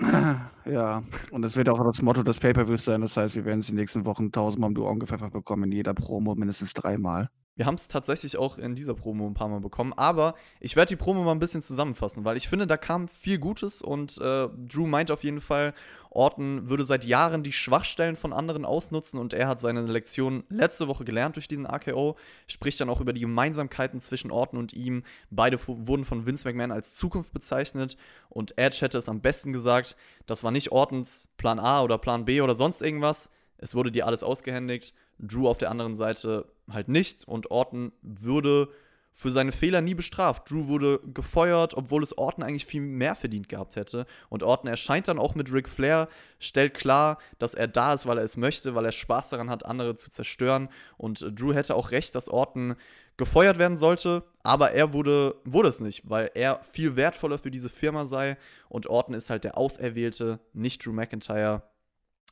Ja, 0.66 1.02
und 1.32 1.42
das 1.42 1.56
wird 1.56 1.68
auch 1.68 1.82
das 1.82 2.02
Motto 2.02 2.22
des 2.22 2.38
Pay-Per-Views 2.38 2.84
sein. 2.84 3.00
Das 3.00 3.16
heißt, 3.16 3.34
wir 3.34 3.44
werden 3.44 3.60
es 3.60 3.66
die 3.66 3.72
nächsten 3.72 4.04
Wochen 4.04 4.30
tausendmal 4.30 4.68
um 4.68 4.74
die 4.74 4.80
Ohren 4.80 5.00
gepfeffert 5.00 5.32
bekommen, 5.32 5.64
in 5.64 5.72
jeder 5.72 5.94
Promo 5.94 6.34
mindestens 6.34 6.74
dreimal. 6.74 7.28
Wir 7.60 7.66
haben 7.66 7.74
es 7.74 7.88
tatsächlich 7.88 8.38
auch 8.38 8.56
in 8.56 8.74
dieser 8.74 8.94
Promo 8.94 9.26
ein 9.26 9.34
paar 9.34 9.48
Mal 9.48 9.60
bekommen. 9.60 9.92
Aber 9.92 10.34
ich 10.60 10.76
werde 10.76 10.88
die 10.88 10.96
Promo 10.96 11.24
mal 11.24 11.32
ein 11.32 11.40
bisschen 11.40 11.60
zusammenfassen, 11.60 12.24
weil 12.24 12.38
ich 12.38 12.48
finde, 12.48 12.66
da 12.66 12.78
kam 12.78 13.06
viel 13.06 13.38
Gutes 13.38 13.82
und 13.82 14.16
äh, 14.16 14.48
Drew 14.66 14.86
meint 14.86 15.10
auf 15.10 15.24
jeden 15.24 15.42
Fall, 15.42 15.74
Orton 16.08 16.70
würde 16.70 16.84
seit 16.84 17.04
Jahren 17.04 17.42
die 17.42 17.52
Schwachstellen 17.52 18.16
von 18.16 18.32
anderen 18.32 18.64
ausnutzen 18.64 19.20
und 19.20 19.34
er 19.34 19.46
hat 19.46 19.60
seine 19.60 19.82
Lektion 19.82 20.44
letzte 20.48 20.88
Woche 20.88 21.04
gelernt 21.04 21.36
durch 21.36 21.48
diesen 21.48 21.66
AKO. 21.66 22.16
Spricht 22.46 22.80
dann 22.80 22.88
auch 22.88 23.02
über 23.02 23.12
die 23.12 23.20
Gemeinsamkeiten 23.20 24.00
zwischen 24.00 24.30
Orton 24.30 24.58
und 24.58 24.72
ihm. 24.72 25.02
Beide 25.28 25.58
wurden 25.66 26.06
von 26.06 26.24
Vince 26.24 26.48
McMahon 26.48 26.72
als 26.72 26.94
Zukunft 26.94 27.34
bezeichnet 27.34 27.98
und 28.30 28.56
Edge 28.56 28.78
hätte 28.80 28.96
es 28.96 29.10
am 29.10 29.20
besten 29.20 29.52
gesagt, 29.52 29.96
das 30.24 30.42
war 30.44 30.50
nicht 30.50 30.72
Ortons 30.72 31.28
Plan 31.36 31.58
A 31.58 31.82
oder 31.82 31.98
Plan 31.98 32.24
B 32.24 32.40
oder 32.40 32.54
sonst 32.54 32.80
irgendwas. 32.80 33.30
Es 33.60 33.74
wurde 33.74 33.92
dir 33.92 34.06
alles 34.06 34.22
ausgehändigt 34.22 34.94
Drew 35.18 35.48
auf 35.48 35.58
der 35.58 35.70
anderen 35.70 35.94
Seite 35.94 36.46
halt 36.70 36.88
nicht 36.88 37.26
und 37.26 37.50
Orton 37.50 37.92
würde 38.02 38.68
für 39.12 39.30
seine 39.30 39.52
Fehler 39.52 39.80
nie 39.80 39.94
bestraft. 39.94 40.50
Drew 40.50 40.68
wurde 40.68 41.00
gefeuert, 41.12 41.74
obwohl 41.74 42.02
es 42.02 42.16
Orton 42.16 42.44
eigentlich 42.44 42.64
viel 42.64 42.80
mehr 42.80 43.14
verdient 43.14 43.48
gehabt 43.48 43.76
hätte. 43.76 44.06
Und 44.28 44.42
Orton 44.42 44.70
erscheint 44.70 45.08
dann 45.08 45.18
auch 45.18 45.34
mit 45.34 45.52
Ric 45.52 45.68
Flair, 45.68 46.08
stellt 46.38 46.74
klar, 46.74 47.18
dass 47.38 47.54
er 47.54 47.68
da 47.68 47.92
ist, 47.92 48.06
weil 48.06 48.18
er 48.18 48.24
es 48.24 48.36
möchte, 48.36 48.74
weil 48.74 48.84
er 48.84 48.92
Spaß 48.92 49.30
daran 49.30 49.50
hat, 49.50 49.66
andere 49.66 49.94
zu 49.96 50.10
zerstören. 50.10 50.68
Und 50.96 51.26
Drew 51.38 51.52
hätte 51.52 51.74
auch 51.74 51.90
recht, 51.90 52.14
dass 52.14 52.28
Orton 52.28 52.76
gefeuert 53.16 53.58
werden 53.58 53.76
sollte, 53.76 54.22
aber 54.42 54.70
er 54.72 54.94
wurde, 54.94 55.34
wurde 55.44 55.68
es 55.68 55.80
nicht, 55.80 56.08
weil 56.08 56.30
er 56.34 56.62
viel 56.62 56.96
wertvoller 56.96 57.38
für 57.38 57.50
diese 57.50 57.68
Firma 57.68 58.06
sei. 58.06 58.38
Und 58.70 58.86
Orton 58.86 59.14
ist 59.14 59.28
halt 59.28 59.44
der 59.44 59.58
Auserwählte, 59.58 60.40
nicht 60.54 60.86
Drew 60.86 60.92
McIntyre. 60.92 61.62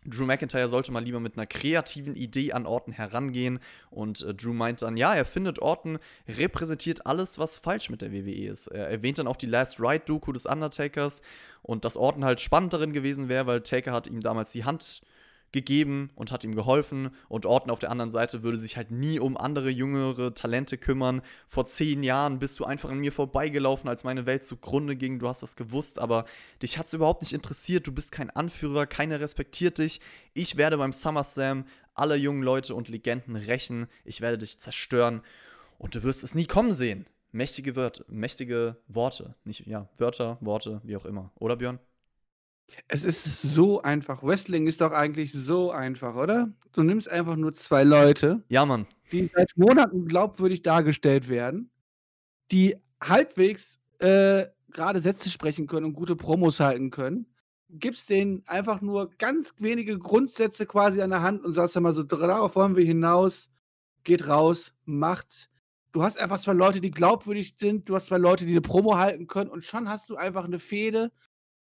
Drew 0.05 0.25
McIntyre 0.25 0.69
sollte 0.69 0.93
mal 0.93 1.03
lieber 1.03 1.21
mit 1.21 1.37
einer 1.37 1.47
kreativen 1.47 2.15
Idee 2.15 2.53
an 2.53 2.67
Orton 2.67 2.93
herangehen. 2.93 3.61
Und 3.91 4.23
äh, 4.23 4.35
Drew 4.35 4.53
meint 4.53 4.83
dann, 4.83 4.97
ja, 4.97 5.15
er 5.15 5.25
findet 5.25 5.59
Orton 5.61 5.99
repräsentiert 6.29 7.07
alles, 7.07 7.39
was 7.39 7.59
falsch 7.59 7.91
mit 7.91 8.03
der 8.03 8.13
WWE 8.13 8.49
ist. 8.49 8.69
Er 8.69 8.89
erwähnt 8.89 9.19
dann 9.19 9.27
auch 9.27 9.37
die 9.37 9.47
Last 9.47 9.81
Ride-Doku 9.81 10.33
des 10.33 10.47
Undertakers 10.47 11.23
und 11.63 11.85
dass 11.85 11.97
Orton 11.97 12.25
halt 12.25 12.41
spannend 12.41 12.73
darin 12.73 12.93
gewesen 12.93 13.29
wäre, 13.29 13.47
weil 13.47 13.63
Taker 13.63 13.93
hat 13.93 14.07
ihm 14.07 14.21
damals 14.21 14.53
die 14.53 14.65
Hand 14.65 15.03
gegeben 15.53 16.11
und 16.15 16.33
hat 16.33 16.45
ihm 16.45 16.55
geholfen. 16.55 17.11
Und 17.29 17.47
Orton 17.47 17.71
auf 17.71 17.79
der 17.79 17.91
anderen 17.91 18.11
Seite 18.11 18.43
würde 18.43 18.59
sich 18.59 18.77
halt 18.77 18.91
nie 18.91 19.19
um 19.19 19.37
andere 19.37 19.71
jüngere 19.71 20.35
Talente 20.35 20.79
kümmern. 20.79 21.23
Vor 21.49 21.67
zehn 21.67 22.03
Jahren 22.03 22.39
bist 22.39 22.59
du 22.61 22.65
einfach 22.65 22.91
an 22.91 22.99
mir 22.99 23.13
vorbeigelaufen, 23.13 23.89
als 23.89 24.05
meine 24.05 24.27
Welt 24.27 24.45
zugrunde 24.45 24.97
ging. 24.97 25.19
Du 25.19 25.29
hast 25.29 25.43
das 25.43 25.57
gewusst, 25.57 25.99
aber 25.99 26.25
dich 26.63 26.79
hat 26.79 26.87
es 26.87 26.95
überhaupt 26.95 27.23
nicht 27.23 27.33
interessiert. 27.33 27.87
Du 27.87 27.93
bist 27.93 28.13
kein 28.13 28.31
Anführer, 28.31 28.87
keiner 28.87 29.21
respektiert 29.21 29.79
dich. 29.79 30.01
Ich 30.35 30.57
werde 30.57 30.79
beim 30.79 30.93
SummerSlam 30.93 31.65
alle 31.95 32.17
jungen 32.17 32.43
Leute 32.43 32.75
und 32.75 32.89
Legenden 32.89 33.37
rächen. 33.37 33.89
Ich 34.05 34.21
werde 34.21 34.39
dich 34.39 34.59
zerstören 34.59 35.23
und 35.79 35.95
du 35.95 36.03
wirst 36.03 36.23
es 36.25 36.35
nie 36.35 36.47
kommen 36.47 36.73
sehen. 36.73 37.07
Mächtige 37.31 37.77
Wörter, 37.77 38.05
mächtige 38.09 38.77
Worte, 38.89 39.35
nicht 39.45 39.67
ja, 39.67 39.89
Wörter, 39.99 40.39
Worte, 40.41 40.81
wie 40.85 40.97
auch 40.97 41.05
immer. 41.05 41.31
Oder 41.35 41.57
Björn? 41.57 41.79
Es 42.87 43.05
ist 43.05 43.25
so 43.43 43.83
einfach. 43.83 44.23
Wrestling 44.23 44.67
ist 44.67 44.81
doch 44.81 44.93
eigentlich 44.93 45.33
so 45.33 45.71
einfach, 45.71 46.17
oder? 46.17 46.53
Du 46.73 46.83
nimmst 46.83 47.11
einfach 47.11 47.37
nur 47.37 47.55
zwei 47.55 47.83
Leute, 47.85 48.43
Ja, 48.49 48.65
Mann. 48.67 48.87
die 49.13 49.31
seit 49.35 49.57
Monaten 49.57 50.07
glaubwürdig 50.07 50.63
dargestellt 50.63 51.29
werden, 51.29 51.71
die 52.51 52.77
halbwegs 53.03 53.79
äh, 54.01 54.45
gerade 54.71 55.01
Sätze 55.01 55.31
sprechen 55.31 55.67
können 55.67 55.87
und 55.87 55.93
gute 55.95 56.15
Promos 56.17 56.61
halten 56.61 56.91
können. 56.91 57.27
Gibst 57.71 58.11
denen 58.11 58.43
einfach 58.47 58.81
nur 58.81 59.11
ganz 59.19 59.55
wenige 59.59 59.99
Grundsätze 59.99 60.65
quasi 60.67 61.03
an 61.03 61.11
der 61.11 61.23
Hand 61.23 61.45
und 61.45 61.53
sagst 61.53 61.77
dann 61.77 61.83
mal 61.83 61.93
so, 61.93 62.03
darauf 62.03 62.55
wollen 62.57 62.77
wir 62.77 62.85
hinaus, 62.85 63.51
geht 64.05 64.27
raus, 64.29 64.73
macht's. 64.85 65.49
Du 65.93 66.03
hast 66.03 66.19
einfach 66.19 66.41
zwei 66.41 66.53
Leute, 66.53 66.81
die 66.81 66.91
glaubwürdig 66.91 67.55
sind, 67.59 67.89
du 67.89 67.97
hast 67.97 68.07
zwei 68.07 68.19
Leute, 68.19 68.45
die 68.47 68.53
eine 68.53 68.61
Promo 68.61 68.97
halten 68.97 69.27
können 69.27 69.51
und 69.51 69.65
schon 69.65 69.89
hast 69.89 70.09
du 70.11 70.17
einfach 70.17 70.45
eine 70.45 70.59
Fehde. 70.59 71.11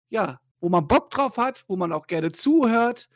Ja, 0.08 0.40
wo 0.60 0.68
man 0.68 0.86
Bock 0.88 1.10
drauf 1.10 1.36
hat, 1.36 1.64
wo 1.68 1.76
man 1.76 1.92
auch 1.92 2.06
gerne 2.06 2.32
zuhört, 2.32 3.08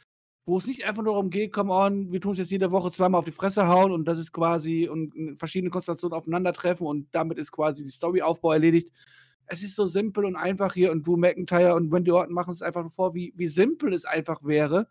wo 0.45 0.59
es 0.59 0.67
nicht 0.67 0.87
einfach 0.87 1.03
nur 1.03 1.15
darum 1.15 1.31
geht, 1.31 1.53
come 1.53 1.73
on, 1.73 2.13
wir 2.13 2.21
tun 2.21 2.33
es 2.33 2.39
jetzt 2.39 2.51
jede 2.51 2.71
Woche 2.73 2.91
zweimal 2.91 3.21
auf 3.21 3.25
die 3.25 3.33
Fresse 3.33 3.69
hauen 3.69 3.93
und 3.93 4.07
das 4.07 4.19
ist 4.19 4.33
quasi 4.33 4.89
und 4.89 5.39
verschiedene 5.39 5.71
Konstellationen 5.71 6.17
aufeinandertreffen 6.17 6.87
und 6.87 7.09
damit 7.13 7.39
ist 7.39 7.53
quasi 7.53 7.85
die 7.85 7.93
Storyaufbau 7.93 8.53
erledigt. 8.53 8.91
Es 9.47 9.63
ist 9.63 9.77
so 9.77 9.87
simpel 9.87 10.25
und 10.25 10.37
einfach 10.37 10.75
hier 10.75 10.91
und 10.93 11.07
Drew 11.07 11.17
McIntyre 11.17 11.75
und 11.75 11.93
Wendy 11.93 12.11
Orton 12.11 12.35
machen 12.35 12.53
es 12.53 12.63
einfach 12.63 12.91
vor, 12.91 13.15
wie, 13.15 13.33
wie 13.37 13.49
simpel 13.49 13.93
es 13.93 14.05
einfach 14.05 14.43
wäre. 14.45 14.89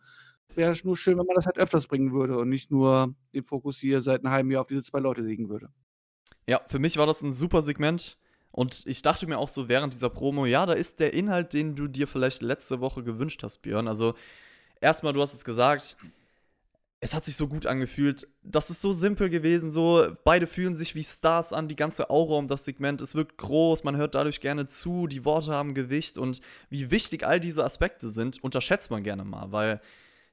Wäre 0.56 0.76
nur 0.84 0.98
schön, 0.98 1.18
wenn 1.18 1.26
man 1.26 1.36
das 1.36 1.46
halt 1.46 1.58
öfters 1.58 1.88
bringen 1.88 2.12
würde 2.12 2.38
und 2.38 2.50
nicht 2.50 2.72
nur 2.72 3.14
den 3.34 3.44
Fokus 3.44 3.78
hier 3.78 4.02
seit 4.02 4.24
einem 4.24 4.34
halben 4.34 4.52
Jahr 4.52 4.62
auf 4.62 4.68
diese 4.68 4.84
zwei 4.84 5.00
Leute 5.00 5.22
legen 5.22 5.50
würde. 5.50 5.70
Ja, 6.48 6.62
für 6.68 6.80
mich 6.80 6.98
war 6.98 7.06
das 7.06 7.22
ein 7.22 7.34
super 7.34 7.62
Segment. 7.62 8.18
Und 8.52 8.86
ich 8.86 9.02
dachte 9.02 9.28
mir 9.28 9.38
auch 9.38 9.50
so 9.50 9.70
während 9.70 9.94
dieser 9.94 10.10
Promo, 10.10 10.46
ja, 10.46 10.66
da 10.66 10.74
ist 10.74 11.00
der 11.00 11.14
Inhalt, 11.14 11.54
den 11.54 11.76
du 11.76 11.88
dir 11.88 12.08
vielleicht 12.08 12.42
letzte 12.42 12.82
Woche 12.82 13.04
gewünscht 13.04 13.44
hast, 13.44 13.62
Björn. 13.62 13.88
Also, 13.88 14.14
erstmal, 14.82 15.14
du 15.14 15.22
hast 15.22 15.34
es 15.34 15.46
gesagt, 15.46 15.96
es 17.04 17.16
hat 17.16 17.26
sich 17.26 17.36
so 17.36 17.48
gut 17.48 17.66
angefühlt. 17.66 18.28
Das 18.44 18.70
ist 18.70 18.80
so 18.80 18.94
simpel 18.94 19.30
gewesen, 19.30 19.72
so 19.72 20.06
beide 20.24 20.46
fühlen 20.46 20.76
sich 20.76 20.94
wie 20.94 21.04
Stars 21.04 21.52
an, 21.52 21.68
die 21.68 21.76
ganze 21.76 22.12
Aura 22.12 22.36
um 22.38 22.48
das 22.48 22.64
Segment, 22.64 23.02
es 23.02 23.16
wirkt 23.16 23.38
groß, 23.38 23.84
man 23.84 23.98
hört 23.98 24.14
dadurch 24.14 24.40
gerne 24.40 24.68
zu, 24.68 25.08
die 25.08 25.26
Worte 25.26 25.52
haben 25.52 25.74
Gewicht 25.74 26.20
und 26.20 26.42
wie 26.70 26.92
wichtig 26.92 27.26
all 27.26 27.40
diese 27.40 27.66
Aspekte 27.66 28.10
sind, 28.10 28.44
unterschätzt 28.44 28.92
man 28.92 29.02
gerne 29.02 29.26
mal, 29.26 29.52
weil 29.52 29.82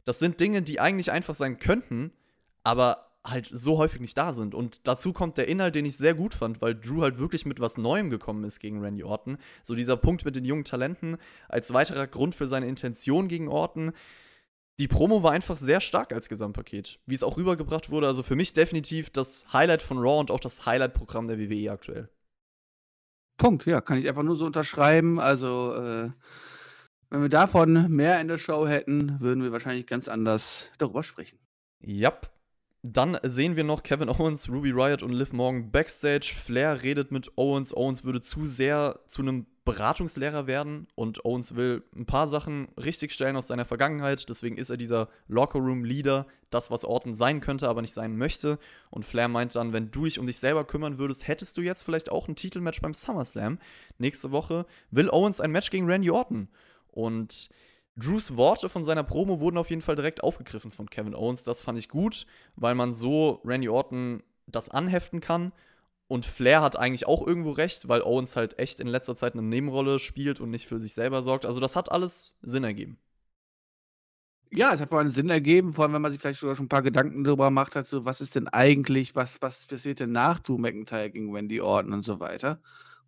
das 0.04 0.18
sind 0.18 0.40
Dinge, 0.40 0.60
die 0.60 0.78
eigentlich 0.78 1.10
einfach 1.10 1.34
sein 1.34 1.58
könnten, 1.58 2.12
aber 2.64 3.07
halt 3.30 3.48
so 3.52 3.78
häufig 3.78 4.00
nicht 4.00 4.16
da 4.16 4.32
sind. 4.32 4.54
Und 4.54 4.86
dazu 4.86 5.12
kommt 5.12 5.38
der 5.38 5.48
Inhalt, 5.48 5.74
den 5.74 5.84
ich 5.84 5.96
sehr 5.96 6.14
gut 6.14 6.34
fand, 6.34 6.60
weil 6.60 6.74
Drew 6.74 7.02
halt 7.02 7.18
wirklich 7.18 7.46
mit 7.46 7.60
was 7.60 7.76
Neuem 7.78 8.10
gekommen 8.10 8.44
ist 8.44 8.60
gegen 8.60 8.80
Randy 8.80 9.04
Orton. 9.04 9.38
So 9.62 9.74
dieser 9.74 9.96
Punkt 9.96 10.24
mit 10.24 10.36
den 10.36 10.44
jungen 10.44 10.64
Talenten 10.64 11.16
als 11.48 11.72
weiterer 11.72 12.06
Grund 12.06 12.34
für 12.34 12.46
seine 12.46 12.68
Intention 12.68 13.28
gegen 13.28 13.48
Orton. 13.48 13.92
die 14.80 14.88
Promo 14.88 15.22
war 15.24 15.32
einfach 15.32 15.56
sehr 15.56 15.80
stark 15.80 16.12
als 16.12 16.28
Gesamtpaket, 16.28 17.00
wie 17.06 17.14
es 17.14 17.24
auch 17.24 17.36
rübergebracht 17.36 17.90
wurde. 17.90 18.06
Also 18.06 18.22
für 18.22 18.36
mich 18.36 18.52
definitiv 18.52 19.10
das 19.10 19.52
Highlight 19.52 19.82
von 19.82 19.98
Raw 19.98 20.20
und 20.20 20.30
auch 20.30 20.40
das 20.40 20.66
Highlight-Programm 20.66 21.26
der 21.26 21.38
WWE 21.38 21.72
aktuell. 21.72 22.08
Punkt, 23.38 23.66
ja, 23.66 23.80
kann 23.80 23.98
ich 23.98 24.08
einfach 24.08 24.24
nur 24.24 24.36
so 24.36 24.46
unterschreiben. 24.46 25.18
Also, 25.20 25.74
äh, 25.74 26.10
wenn 27.10 27.22
wir 27.22 27.28
davon 27.28 27.88
mehr 27.88 28.20
in 28.20 28.28
der 28.28 28.38
Show 28.38 28.66
hätten, 28.66 29.20
würden 29.20 29.42
wir 29.42 29.52
wahrscheinlich 29.52 29.86
ganz 29.86 30.08
anders 30.08 30.70
darüber 30.78 31.02
sprechen. 31.02 31.38
Yep. 31.86 32.30
Dann 32.82 33.18
sehen 33.24 33.56
wir 33.56 33.64
noch 33.64 33.82
Kevin 33.82 34.08
Owens, 34.08 34.48
Ruby 34.48 34.70
Riot 34.70 35.02
und 35.02 35.12
Liv 35.12 35.32
Morgan 35.32 35.72
backstage. 35.72 36.32
Flair 36.32 36.82
redet 36.82 37.10
mit 37.10 37.36
Owens. 37.36 37.76
Owens 37.76 38.04
würde 38.04 38.20
zu 38.20 38.46
sehr 38.46 39.00
zu 39.08 39.22
einem 39.22 39.46
Beratungslehrer 39.64 40.46
werden 40.46 40.86
und 40.94 41.26
Owens 41.26 41.54
will 41.54 41.82
ein 41.94 42.06
paar 42.06 42.26
Sachen 42.26 42.68
richtigstellen 42.78 43.36
aus 43.36 43.48
seiner 43.48 43.66
Vergangenheit. 43.66 44.26
Deswegen 44.30 44.56
ist 44.56 44.70
er 44.70 44.78
dieser 44.78 45.08
Lockerroom-Leader, 45.26 46.26
das, 46.48 46.70
was 46.70 46.86
Orton 46.86 47.14
sein 47.14 47.40
könnte, 47.40 47.68
aber 47.68 47.82
nicht 47.82 47.92
sein 47.92 48.16
möchte. 48.16 48.58
Und 48.90 49.04
Flair 49.04 49.28
meint 49.28 49.56
dann, 49.56 49.74
wenn 49.74 49.90
du 49.90 50.04
dich 50.04 50.18
um 50.18 50.26
dich 50.26 50.38
selber 50.38 50.64
kümmern 50.64 50.96
würdest, 50.96 51.28
hättest 51.28 51.58
du 51.58 51.60
jetzt 51.60 51.82
vielleicht 51.82 52.10
auch 52.10 52.28
ein 52.28 52.36
Titelmatch 52.36 52.80
beim 52.80 52.94
SummerSlam. 52.94 53.58
Nächste 53.98 54.30
Woche 54.30 54.64
will 54.90 55.10
Owens 55.10 55.40
ein 55.40 55.50
Match 55.50 55.70
gegen 55.70 55.90
Randy 55.90 56.10
Orton. 56.10 56.48
Und 56.92 57.50
Drews 57.98 58.36
Worte 58.36 58.68
von 58.68 58.84
seiner 58.84 59.02
Promo 59.02 59.40
wurden 59.40 59.58
auf 59.58 59.70
jeden 59.70 59.82
Fall 59.82 59.96
direkt 59.96 60.22
aufgegriffen 60.22 60.70
von 60.70 60.88
Kevin 60.88 61.14
Owens. 61.14 61.42
Das 61.42 61.62
fand 61.62 61.78
ich 61.78 61.88
gut, 61.88 62.26
weil 62.56 62.74
man 62.74 62.94
so 62.94 63.40
Randy 63.44 63.68
Orton 63.68 64.22
das 64.46 64.68
anheften 64.68 65.20
kann 65.20 65.52
und 66.06 66.24
Flair 66.24 66.62
hat 66.62 66.76
eigentlich 66.76 67.06
auch 67.06 67.26
irgendwo 67.26 67.50
recht, 67.50 67.88
weil 67.88 68.02
Owens 68.02 68.36
halt 68.36 68.58
echt 68.58 68.80
in 68.80 68.86
letzter 68.86 69.16
Zeit 69.16 69.34
eine 69.34 69.42
Nebenrolle 69.42 69.98
spielt 69.98 70.40
und 70.40 70.50
nicht 70.50 70.66
für 70.66 70.80
sich 70.80 70.94
selber 70.94 71.22
sorgt. 71.22 71.44
Also 71.44 71.60
das 71.60 71.76
hat 71.76 71.92
alles 71.92 72.34
Sinn 72.40 72.64
ergeben. 72.64 72.98
Ja, 74.50 74.72
es 74.72 74.80
hat 74.80 74.88
vor 74.88 74.98
allem 74.98 75.10
Sinn 75.10 75.28
ergeben, 75.28 75.74
vor 75.74 75.84
allem 75.84 75.92
wenn 75.92 76.00
man 76.02 76.10
sich 76.10 76.20
vielleicht 76.20 76.40
sogar 76.40 76.56
schon 76.56 76.66
ein 76.66 76.70
paar 76.70 76.82
Gedanken 76.82 77.22
darüber 77.22 77.46
gemacht 77.46 77.74
hat, 77.76 77.86
so 77.86 78.06
was 78.06 78.22
ist 78.22 78.34
denn 78.34 78.48
eigentlich, 78.48 79.14
was, 79.14 79.42
was 79.42 79.66
passiert 79.66 80.00
denn 80.00 80.12
nach 80.12 80.40
Drew 80.40 80.56
McIntyre 80.56 81.10
gegen 81.10 81.34
Wendy 81.34 81.60
Orton 81.60 81.92
und 81.92 82.02
so 82.02 82.18
weiter. 82.20 82.58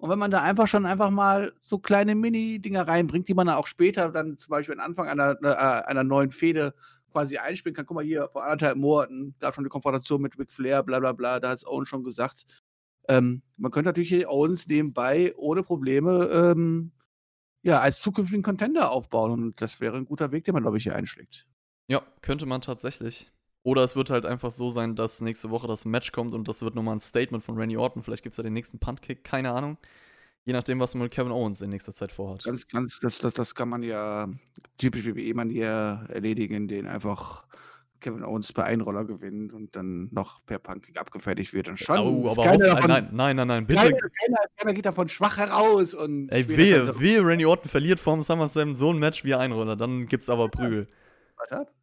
Und 0.01 0.09
wenn 0.09 0.19
man 0.19 0.31
da 0.31 0.43
einfach 0.43 0.67
schon 0.67 0.87
einfach 0.87 1.11
mal 1.11 1.53
so 1.63 1.79
kleine 1.79 2.15
Mini-Dinger 2.15 2.89
reinbringt, 2.89 3.29
die 3.29 3.35
man 3.35 3.47
dann 3.47 3.57
auch 3.57 3.67
später 3.67 4.09
dann 4.11 4.39
zum 4.39 4.51
Beispiel 4.51 4.75
am 4.75 4.81
Anfang 4.81 5.09
einer, 5.09 5.37
äh, 5.43 5.85
einer 5.87 6.05
neuen 6.05 6.33
Fehde 6.33 6.75
quasi 7.13 7.37
einspielen 7.37 7.77
kann. 7.77 7.85
Guck 7.85 7.97
mal 7.97 8.05
hier, 8.05 8.29
vor 8.33 8.45
anderthalb 8.45 8.79
Monaten 8.79 9.35
gab 9.41 9.55
schon 9.55 9.63
eine 9.63 9.69
Konfrontation 9.69 10.23
mit 10.23 10.39
Ric 10.39 10.53
Flair, 10.53 10.83
bla 10.83 11.01
bla 11.01 11.13
bla, 11.13 11.39
da 11.39 11.51
hat 11.51 11.59
es 11.59 11.67
Owen 11.67 11.85
schon 11.85 12.03
gesagt. 12.03 12.47
Ähm, 13.09 13.43
man 13.59 13.71
könnte 13.71 13.91
natürlich 13.91 14.09
hier 14.09 14.31
Owens 14.31 14.67
nebenbei 14.67 15.35
ohne 15.37 15.63
Probleme 15.63 16.31
ähm, 16.33 16.93
ja, 17.63 17.81
als 17.81 18.01
zukünftigen 18.01 18.43
Contender 18.43 18.91
aufbauen. 18.91 19.33
Und 19.33 19.61
das 19.61 19.81
wäre 19.81 19.99
ein 19.99 20.07
guter 20.07 20.33
Weg, 20.33 20.45
den 20.45 20.55
man, 20.55 20.63
glaube 20.63 20.79
ich, 20.79 20.85
hier 20.85 20.97
einschlägt. 20.97 21.47
Ja, 21.89 22.03
könnte 22.23 22.47
man 22.47 22.63
tatsächlich. 22.63 23.31
Oder 23.63 23.85
es 23.85 23.95
wird 23.95 24.11
halt 24.11 24.25
einfach 24.25 24.51
so 24.51 24.69
sein, 24.69 24.95
dass 24.95 25.21
nächste 25.21 25.51
Woche 25.51 25.67
das 25.67 25.85
Match 25.85 26.13
kommt 26.13 26.35
und 26.35 26.49
das 26.49 26.63
wird 26.63 26.75
nochmal 26.75 26.97
ein 26.97 27.01
Statement 27.01 27.45
von 27.45 27.57
Randy 27.57 27.77
Orton. 27.77 28.03
Vielleicht 28.03 28.23
gibt 28.23 28.33
es 28.33 28.39
ja 28.39 28.43
den 28.43 28.55
nächsten 28.55 28.79
Puntkick, 28.79 29.23
keine 29.23 29.53
Ahnung. 29.53 29.77
Je 30.45 30.55
nachdem, 30.55 30.81
was 30.81 30.95
man 30.95 31.03
mit 31.03 31.13
Kevin 31.13 31.33
Owens 31.33 31.61
in 31.61 31.69
nächster 31.69 31.95
Zeit 31.95 32.11
vorhat. 32.11 32.45
Ganz, 32.45 32.67
ganz, 32.67 32.99
das, 33.01 33.19
das, 33.19 33.35
das 33.35 33.55
kann 33.55 33.69
man 33.69 33.83
ja 33.83 34.29
typisch 34.79 35.05
WWE 35.05 35.35
man 35.35 35.51
hier 35.51 36.07
erledigen, 36.09 36.67
den 36.67 36.87
einfach 36.87 37.45
Kevin 38.01 38.25
Owens 38.25 38.51
per 38.53 38.65
Einroller 38.65 39.05
gewinnt 39.05 39.53
und 39.53 39.77
dann 39.77 40.09
noch 40.11 40.45
per 40.47 40.59
Pancake 40.59 40.99
abgefertigt 40.99 41.53
wird. 41.53 41.69
Und 41.69 41.79
schon 41.79 41.99
oh, 41.99 42.31
aber 42.31 42.43
keiner 42.43 42.67
davon, 42.67 42.89
nein, 42.89 43.09
nein, 43.13 43.37
nein, 43.37 43.49
nein, 43.49 43.67
bitte. 43.67 43.83
Keiner, 43.83 43.99
keiner, 43.99 44.39
keiner 44.57 44.75
geht 44.75 44.87
davon 44.87 45.09
schwach 45.11 45.37
heraus. 45.37 45.93
Und 45.93 46.31
Ey, 46.31 46.49
wehe, 46.49 46.99
wehe, 46.99 47.21
Randy 47.23 47.45
Orton 47.45 47.69
verliert 47.69 48.01
vorm 48.01 48.23
SummerSlam 48.23 48.75
so 48.75 48.91
ein 48.91 48.99
Match 48.99 49.25
wie 49.25 49.35
Einroller, 49.35 49.77
dann 49.77 50.07
gibt's 50.07 50.31
aber 50.31 50.49
Prügel. 50.49 50.89
Warte 51.37 51.61
ab. 51.61 51.75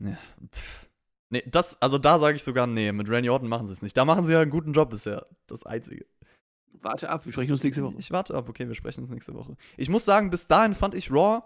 Ja, 0.00 0.18
Nee, 1.30 1.42
das, 1.46 1.80
also 1.82 1.98
da 1.98 2.18
sage 2.18 2.36
ich 2.36 2.42
sogar, 2.42 2.66
nee, 2.66 2.90
mit 2.92 3.08
Randy 3.08 3.28
Orton 3.28 3.48
machen 3.48 3.66
sie 3.66 3.72
es 3.72 3.82
nicht. 3.82 3.96
Da 3.96 4.04
machen 4.04 4.24
sie 4.24 4.32
ja 4.32 4.40
einen 4.40 4.50
guten 4.50 4.72
Job 4.72 4.90
bisher. 4.90 5.26
Das 5.46 5.66
Einzige. 5.66 6.06
Warte 6.80 7.10
ab, 7.10 7.26
wir 7.26 7.32
sprechen 7.32 7.52
uns 7.52 7.64
nächste 7.64 7.82
Woche. 7.82 7.96
Ich 7.98 8.10
warte 8.10 8.34
ab, 8.34 8.48
okay, 8.48 8.68
wir 8.68 8.74
sprechen 8.74 9.00
uns 9.00 9.10
nächste 9.10 9.34
Woche. 9.34 9.56
Ich 9.76 9.88
muss 9.88 10.04
sagen, 10.04 10.30
bis 10.30 10.46
dahin 10.46 10.74
fand 10.74 10.94
ich 10.94 11.10
Raw 11.10 11.42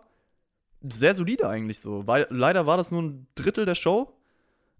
sehr 0.88 1.14
solide 1.14 1.48
eigentlich 1.48 1.80
so. 1.80 2.06
Weil 2.06 2.26
leider 2.30 2.66
war 2.66 2.76
das 2.76 2.90
nur 2.90 3.02
ein 3.02 3.26
Drittel 3.34 3.64
der 3.64 3.74
Show. 3.74 4.12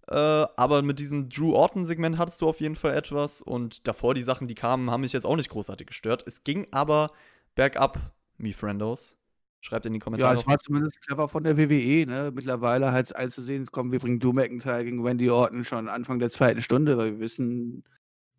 Äh, 0.07 0.15
aber 0.15 0.81
mit 0.81 0.99
diesem 0.99 1.29
Drew 1.29 1.53
Orton-Segment 1.53 2.17
hattest 2.17 2.41
du 2.41 2.47
auf 2.47 2.59
jeden 2.59 2.75
Fall 2.75 2.93
etwas. 2.93 3.41
Und 3.41 3.87
davor 3.87 4.13
die 4.13 4.23
Sachen, 4.23 4.47
die 4.47 4.55
kamen, 4.55 4.91
haben 4.91 5.01
mich 5.01 5.13
jetzt 5.13 5.25
auch 5.25 5.35
nicht 5.35 5.49
großartig 5.49 5.87
gestört. 5.87 6.23
Es 6.25 6.43
ging 6.43 6.67
aber 6.71 7.09
bergab, 7.55 7.99
me 8.37 8.53
friendos. 8.53 9.17
Schreibt 9.63 9.85
in 9.85 9.93
die 9.93 9.99
Kommentare. 9.99 10.33
Ja, 10.33 10.39
es 10.41 10.45
war 10.45 10.59
zumindest 10.59 11.01
clever 11.01 11.29
von 11.29 11.45
der 11.45 11.57
WWE, 11.57 12.05
ne? 12.05 12.31
Mittlerweile 12.35 12.91
halt 12.91 13.15
einzusehen, 13.15 13.65
kommen, 13.67 13.93
wir 13.93 13.99
bringen 13.99 14.19
Drew 14.19 14.33
McIntyre 14.33 14.83
gegen 14.83 15.05
Wendy 15.05 15.29
Orton 15.29 15.63
schon 15.63 15.87
Anfang 15.87 16.19
der 16.19 16.29
zweiten 16.29 16.61
Stunde, 16.61 16.97
weil 16.97 17.13
wir 17.13 17.19
wissen, 17.21 17.85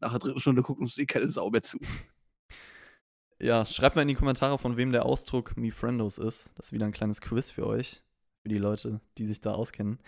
nach 0.00 0.10
der 0.10 0.18
dritten 0.18 0.40
Stunde 0.40 0.60
gucken 0.60 0.84
uns 0.84 0.96
die 0.96 1.06
keine 1.06 1.28
Sau 1.30 1.50
mehr 1.50 1.62
zu. 1.62 1.78
Ja, 3.40 3.66
schreibt 3.66 3.96
mal 3.96 4.02
in 4.02 4.08
die 4.08 4.14
Kommentare, 4.14 4.58
von 4.58 4.76
wem 4.76 4.92
der 4.92 5.04
Ausdruck 5.04 5.56
Me 5.56 5.72
Friendos 5.72 6.18
ist. 6.18 6.52
Das 6.56 6.66
ist 6.66 6.72
wieder 6.72 6.86
ein 6.86 6.92
kleines 6.92 7.20
Quiz 7.20 7.50
für 7.50 7.66
euch. 7.66 8.02
Für 8.42 8.48
die 8.48 8.58
Leute, 8.58 9.00
die 9.18 9.26
sich 9.26 9.40
da 9.40 9.52
auskennen. 9.52 9.98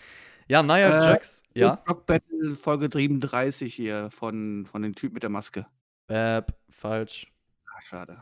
Ja, 0.47 0.63
Nia 0.63 0.77
äh, 0.77 1.11
Jax, 1.11 1.43
ja. 1.53 1.83
Rock 1.87 2.05
Battle 2.05 2.55
Folge 2.55 2.89
37 2.91 3.71
hier 3.75 4.09
von, 4.11 4.65
von 4.65 4.81
dem 4.81 4.95
Typ 4.95 5.13
mit 5.13 5.23
der 5.23 5.29
Maske. 5.29 5.67
Bäb, 6.07 6.53
falsch. 6.69 7.27
Ah, 7.65 7.81
schade. 7.81 8.17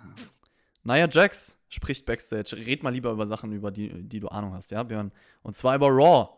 Nia 0.84 1.08
Jax 1.08 1.58
spricht 1.76 2.06
Backstage. 2.06 2.56
Red 2.66 2.84
mal 2.84 2.92
lieber 2.92 3.12
über 3.12 3.28
Sachen, 3.28 3.52
über 3.52 3.70
die, 3.70 3.90
die 4.04 4.20
du 4.20 4.30
Ahnung 4.30 4.54
hast, 4.54 4.72
ja, 4.72 4.82
Björn? 4.82 5.12
Und 5.44 5.56
zwar 5.56 5.76
über 5.76 5.90
Raw. 5.90 6.30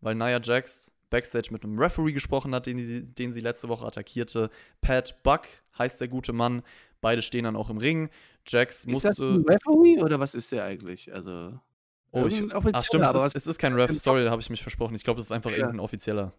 Weil 0.00 0.14
Nia 0.14 0.40
Jax 0.42 0.92
Backstage 1.10 1.48
mit 1.50 1.64
einem 1.64 1.78
Referee 1.78 2.12
gesprochen 2.12 2.54
hat, 2.54 2.66
den, 2.66 3.14
den 3.14 3.32
sie 3.32 3.40
letzte 3.40 3.68
Woche 3.68 3.86
attackierte. 3.86 4.50
Pat 4.80 5.22
Buck 5.22 5.42
heißt 5.78 6.00
der 6.00 6.08
gute 6.08 6.32
Mann. 6.32 6.62
Beide 7.00 7.22
stehen 7.22 7.44
dann 7.44 7.56
auch 7.56 7.70
im 7.70 7.78
Ring. 7.78 8.08
Jax 8.46 8.80
ist 8.80 8.88
musste. 8.88 9.08
Ist 9.08 9.18
das 9.20 9.26
ein 9.26 9.44
Referee 9.44 10.02
oder 10.02 10.18
was 10.18 10.34
ist 10.34 10.50
der 10.52 10.64
eigentlich? 10.64 11.12
Also. 11.12 11.58
Oh, 12.10 12.24
ich, 12.26 12.42
ach 12.54 12.82
stimmt, 12.82 13.04
es 13.04 13.14
ist, 13.14 13.36
es 13.36 13.46
ist, 13.46 13.58
kein 13.58 13.74
Ref, 13.74 13.90
sorry, 14.00 14.24
da 14.24 14.30
habe 14.30 14.40
ich 14.40 14.48
mich 14.48 14.62
versprochen. 14.62 14.94
Ich 14.94 15.04
glaube, 15.04 15.20
es 15.20 15.26
ist 15.26 15.32
einfach 15.32 15.50
ja. 15.50 15.58
irgendein 15.58 15.80
offizieller. 15.80 16.32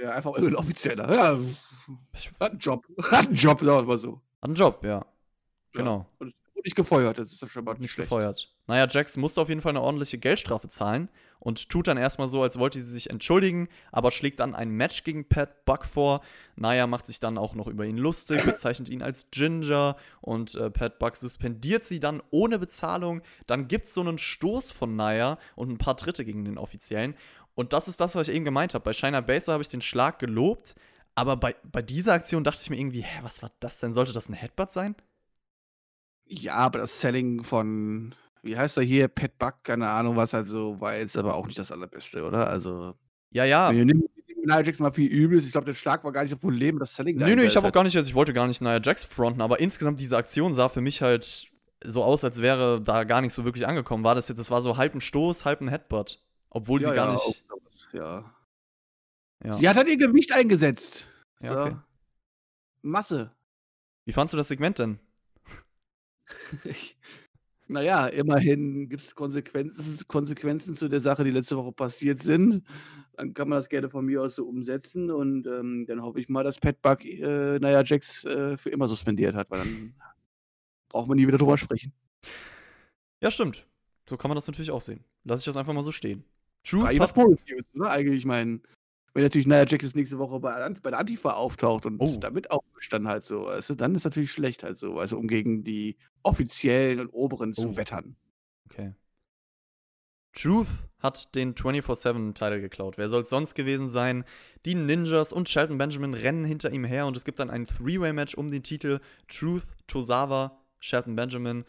Ja, 0.00 0.12
einfach 0.12 0.32
irgendein 0.32 0.56
offizieller. 0.56 1.12
Ja, 1.12 1.38
hat 2.40 2.52
einen 2.52 2.58
Job. 2.58 2.86
Hat 3.10 3.26
einen 3.26 3.34
Job, 3.34 3.60
sagen 3.60 3.80
wir 3.80 3.84
mal 3.84 3.98
so. 3.98 4.14
Hat 4.40 4.44
einen 4.44 4.54
Job, 4.54 4.82
ja. 4.82 5.04
Genau. 5.72 5.98
Ja. 5.98 6.06
Und 6.18 6.34
nicht 6.64 6.76
gefeuert, 6.76 7.18
das 7.18 7.32
ist 7.32 7.42
ja 7.42 7.48
schon 7.48 7.64
mal 7.64 7.72
nicht, 7.72 7.82
nicht 7.82 7.90
schlecht. 7.92 8.10
gefeuert. 8.10 8.52
Naja, 8.66 8.86
Jax 8.88 9.16
musste 9.16 9.40
auf 9.40 9.48
jeden 9.48 9.60
Fall 9.60 9.70
eine 9.70 9.80
ordentliche 9.80 10.18
Geldstrafe 10.18 10.68
zahlen 10.68 11.08
und 11.40 11.68
tut 11.68 11.88
dann 11.88 11.96
erstmal 11.96 12.28
so, 12.28 12.42
als 12.42 12.58
wollte 12.58 12.80
sie 12.80 12.90
sich 12.90 13.10
entschuldigen, 13.10 13.68
aber 13.90 14.12
schlägt 14.12 14.38
dann 14.38 14.54
ein 14.54 14.70
Match 14.70 15.02
gegen 15.02 15.28
Pat 15.28 15.64
Buck 15.64 15.84
vor. 15.84 16.20
Naya 16.54 16.86
macht 16.86 17.06
sich 17.06 17.18
dann 17.18 17.36
auch 17.36 17.54
noch 17.54 17.66
über 17.66 17.84
ihn 17.84 17.96
lustig, 17.96 18.44
bezeichnet 18.44 18.88
ihn 18.88 19.02
als 19.02 19.30
Ginger 19.32 19.96
und 20.20 20.54
äh, 20.54 20.70
Pat 20.70 21.00
Buck 21.00 21.16
suspendiert 21.16 21.82
sie 21.82 21.98
dann 21.98 22.22
ohne 22.30 22.58
Bezahlung. 22.58 23.22
Dann 23.46 23.66
gibt 23.66 23.86
es 23.86 23.94
so 23.94 24.02
einen 24.02 24.18
Stoß 24.18 24.70
von 24.70 24.94
Naya 24.94 25.38
und 25.56 25.70
ein 25.70 25.78
paar 25.78 25.96
Tritte 25.96 26.24
gegen 26.24 26.44
den 26.44 26.58
Offiziellen. 26.58 27.16
Und 27.54 27.72
das 27.72 27.88
ist 27.88 28.00
das, 28.00 28.14
was 28.14 28.28
ich 28.28 28.34
eben 28.34 28.44
gemeint 28.44 28.74
habe. 28.74 28.84
Bei 28.84 28.92
Shiner 28.92 29.22
Baser 29.22 29.54
habe 29.54 29.62
ich 29.62 29.68
den 29.68 29.82
Schlag 29.82 30.18
gelobt, 30.18 30.74
aber 31.14 31.36
bei, 31.36 31.56
bei 31.64 31.82
dieser 31.82 32.12
Aktion 32.12 32.44
dachte 32.44 32.62
ich 32.62 32.70
mir 32.70 32.78
irgendwie, 32.78 33.02
hä, 33.02 33.20
was 33.22 33.42
war 33.42 33.50
das 33.60 33.80
denn? 33.80 33.92
Sollte 33.92 34.12
das 34.12 34.28
ein 34.28 34.34
Headbutt 34.34 34.70
sein? 34.70 34.94
Ja, 36.26 36.54
aber 36.54 36.80
das 36.80 37.00
Selling 37.00 37.42
von, 37.42 38.14
wie 38.42 38.56
heißt 38.56 38.76
er 38.76 38.82
hier, 38.82 39.08
Pat 39.08 39.38
Buck, 39.38 39.64
keine 39.64 39.88
Ahnung 39.88 40.16
was 40.16 40.32
halt 40.32 40.48
so, 40.48 40.80
war 40.80 40.96
jetzt 40.96 41.16
aber 41.16 41.34
auch 41.34 41.46
nicht 41.46 41.58
das 41.58 41.70
allerbeste, 41.70 42.24
oder? 42.24 42.48
Also. 42.48 42.94
Ja, 43.30 43.44
ja. 43.44 43.70
Wenn 43.70 43.88
ihr 43.88 44.08
Nia 44.44 44.60
Jax 44.60 44.78
mal 44.78 44.92
viel 44.92 45.10
übel 45.10 45.38
Ich 45.38 45.52
glaube, 45.52 45.66
der 45.66 45.74
Schlag 45.74 46.04
war 46.04 46.12
gar 46.12 46.22
nicht 46.22 46.32
das 46.32 46.40
Problem, 46.40 46.78
das 46.78 46.94
Selling 46.94 47.16
Nö, 47.16 47.36
nö, 47.36 47.44
ich 47.44 47.54
habe 47.54 47.60
auch 47.60 47.64
halt 47.64 47.74
gar 47.74 47.84
nicht, 47.84 47.96
also 47.96 48.08
ich 48.08 48.14
wollte 48.14 48.32
gar 48.32 48.46
nicht 48.46 48.60
Nia 48.60 48.80
Jax 48.82 49.04
fronten, 49.04 49.40
aber 49.40 49.60
insgesamt 49.60 50.00
diese 50.00 50.16
Aktion 50.16 50.52
sah 50.52 50.68
für 50.68 50.80
mich 50.80 51.02
halt 51.02 51.48
so 51.84 52.02
aus, 52.02 52.24
als 52.24 52.40
wäre 52.40 52.80
da 52.80 53.04
gar 53.04 53.20
nicht 53.20 53.32
so 53.32 53.44
wirklich 53.44 53.66
angekommen. 53.66 54.04
War 54.04 54.14
das 54.14 54.28
jetzt, 54.28 54.38
das 54.38 54.50
war 54.50 54.62
so 54.62 54.76
halb 54.76 54.94
ein 54.94 55.00
Stoß, 55.00 55.44
halb 55.44 55.60
ein 55.60 55.68
Headbutt. 55.68 56.22
Obwohl 56.50 56.82
ja, 56.82 56.88
sie 56.88 56.94
gar 56.94 57.06
ja, 57.08 57.12
nicht. 57.14 57.44
Auch, 57.48 57.94
ja. 57.94 58.34
ja. 59.44 59.52
Sie 59.54 59.68
hat 59.68 59.76
halt 59.76 59.88
ihr 59.88 59.98
Gewicht 59.98 60.32
eingesetzt. 60.32 61.08
Ja, 61.40 61.54
so. 61.54 61.60
okay. 61.60 61.76
Masse. 62.82 63.32
Wie 64.04 64.12
fandst 64.12 64.32
du 64.32 64.36
das 64.36 64.48
Segment 64.48 64.78
denn? 64.78 64.98
naja, 67.68 68.06
immerhin 68.06 68.88
gibt 68.88 69.02
es 69.02 69.14
Konsequenzen, 69.14 70.06
Konsequenzen 70.08 70.74
zu 70.74 70.88
der 70.88 71.00
Sache, 71.00 71.24
die 71.24 71.30
letzte 71.30 71.56
Woche 71.56 71.72
passiert 71.72 72.22
sind. 72.22 72.64
Dann 73.16 73.34
kann 73.34 73.48
man 73.48 73.58
das 73.58 73.68
gerne 73.68 73.90
von 73.90 74.06
mir 74.06 74.22
aus 74.22 74.36
so 74.36 74.46
umsetzen 74.46 75.10
und 75.10 75.46
ähm, 75.46 75.84
dann 75.86 76.02
hoffe 76.02 76.20
ich 76.20 76.28
mal, 76.28 76.44
dass 76.44 76.58
Pat 76.58 76.80
Buck, 76.80 77.04
äh, 77.04 77.58
naja, 77.58 77.82
Jax 77.84 78.24
äh, 78.24 78.56
für 78.56 78.70
immer 78.70 78.88
suspendiert 78.88 79.34
hat, 79.34 79.50
weil 79.50 79.60
dann 79.60 79.94
braucht 80.88 81.08
man 81.08 81.16
nie 81.16 81.26
wieder 81.26 81.38
drüber 81.38 81.58
sprechen. 81.58 81.92
Ja, 83.22 83.30
stimmt. 83.30 83.66
So 84.08 84.16
kann 84.16 84.28
man 84.28 84.36
das 84.36 84.46
natürlich 84.46 84.70
auch 84.70 84.80
sehen. 84.80 85.04
Lass 85.24 85.40
ich 85.40 85.46
das 85.46 85.56
einfach 85.56 85.72
mal 85.72 85.82
so 85.82 85.92
stehen. 85.92 86.24
Truth 86.64 86.84
War 86.84 86.98
was 86.98 87.12
Positives, 87.12 87.64
ne? 87.72 87.88
Eigentlich, 87.88 88.20
ich 88.20 88.24
meine, 88.24 88.60
wenn 89.14 89.22
natürlich 89.22 89.46
Nia 89.46 89.66
Jax 89.66 89.94
nächste 89.94 90.18
Woche 90.18 90.40
bei, 90.40 90.68
bei 90.82 90.90
der 90.90 90.98
Antifa 90.98 91.32
auftaucht 91.32 91.86
und 91.86 91.98
oh. 92.00 92.16
damit 92.18 92.50
aufmischt, 92.50 92.92
dann 92.92 93.08
halt 93.08 93.24
so, 93.24 93.48
du, 93.66 93.74
dann 93.74 93.94
ist 93.94 94.04
natürlich 94.04 94.30
schlecht 94.30 94.62
halt 94.62 94.78
so, 94.78 94.98
also 94.98 95.18
um 95.18 95.28
gegen 95.28 95.64
die 95.64 95.96
offiziellen 96.22 97.00
und 97.00 97.10
oberen 97.10 97.50
oh. 97.50 97.62
zu 97.62 97.76
wettern. 97.76 98.16
Okay. 98.70 98.94
Truth 100.32 100.68
hat 100.98 101.34
den 101.34 101.54
24-7-Title 101.54 102.60
geklaut. 102.60 102.96
Wer 102.96 103.08
soll 103.08 103.22
es 103.22 103.28
sonst 103.28 103.54
gewesen 103.54 103.86
sein? 103.86 104.24
Die 104.64 104.74
Ninjas 104.74 105.32
und 105.32 105.48
Shelton 105.48 105.76
Benjamin 105.76 106.14
rennen 106.14 106.44
hinter 106.44 106.72
ihm 106.72 106.84
her 106.84 107.06
und 107.06 107.16
es 107.16 107.24
gibt 107.24 107.38
dann 107.38 107.50
ein 107.50 107.66
Three-Way-Match 107.66 108.34
um 108.34 108.50
den 108.50 108.62
Titel 108.62 109.00
Truth, 109.28 109.66
Tosawa, 109.86 110.58
Shelton 110.80 111.16
Benjamin. 111.16 111.64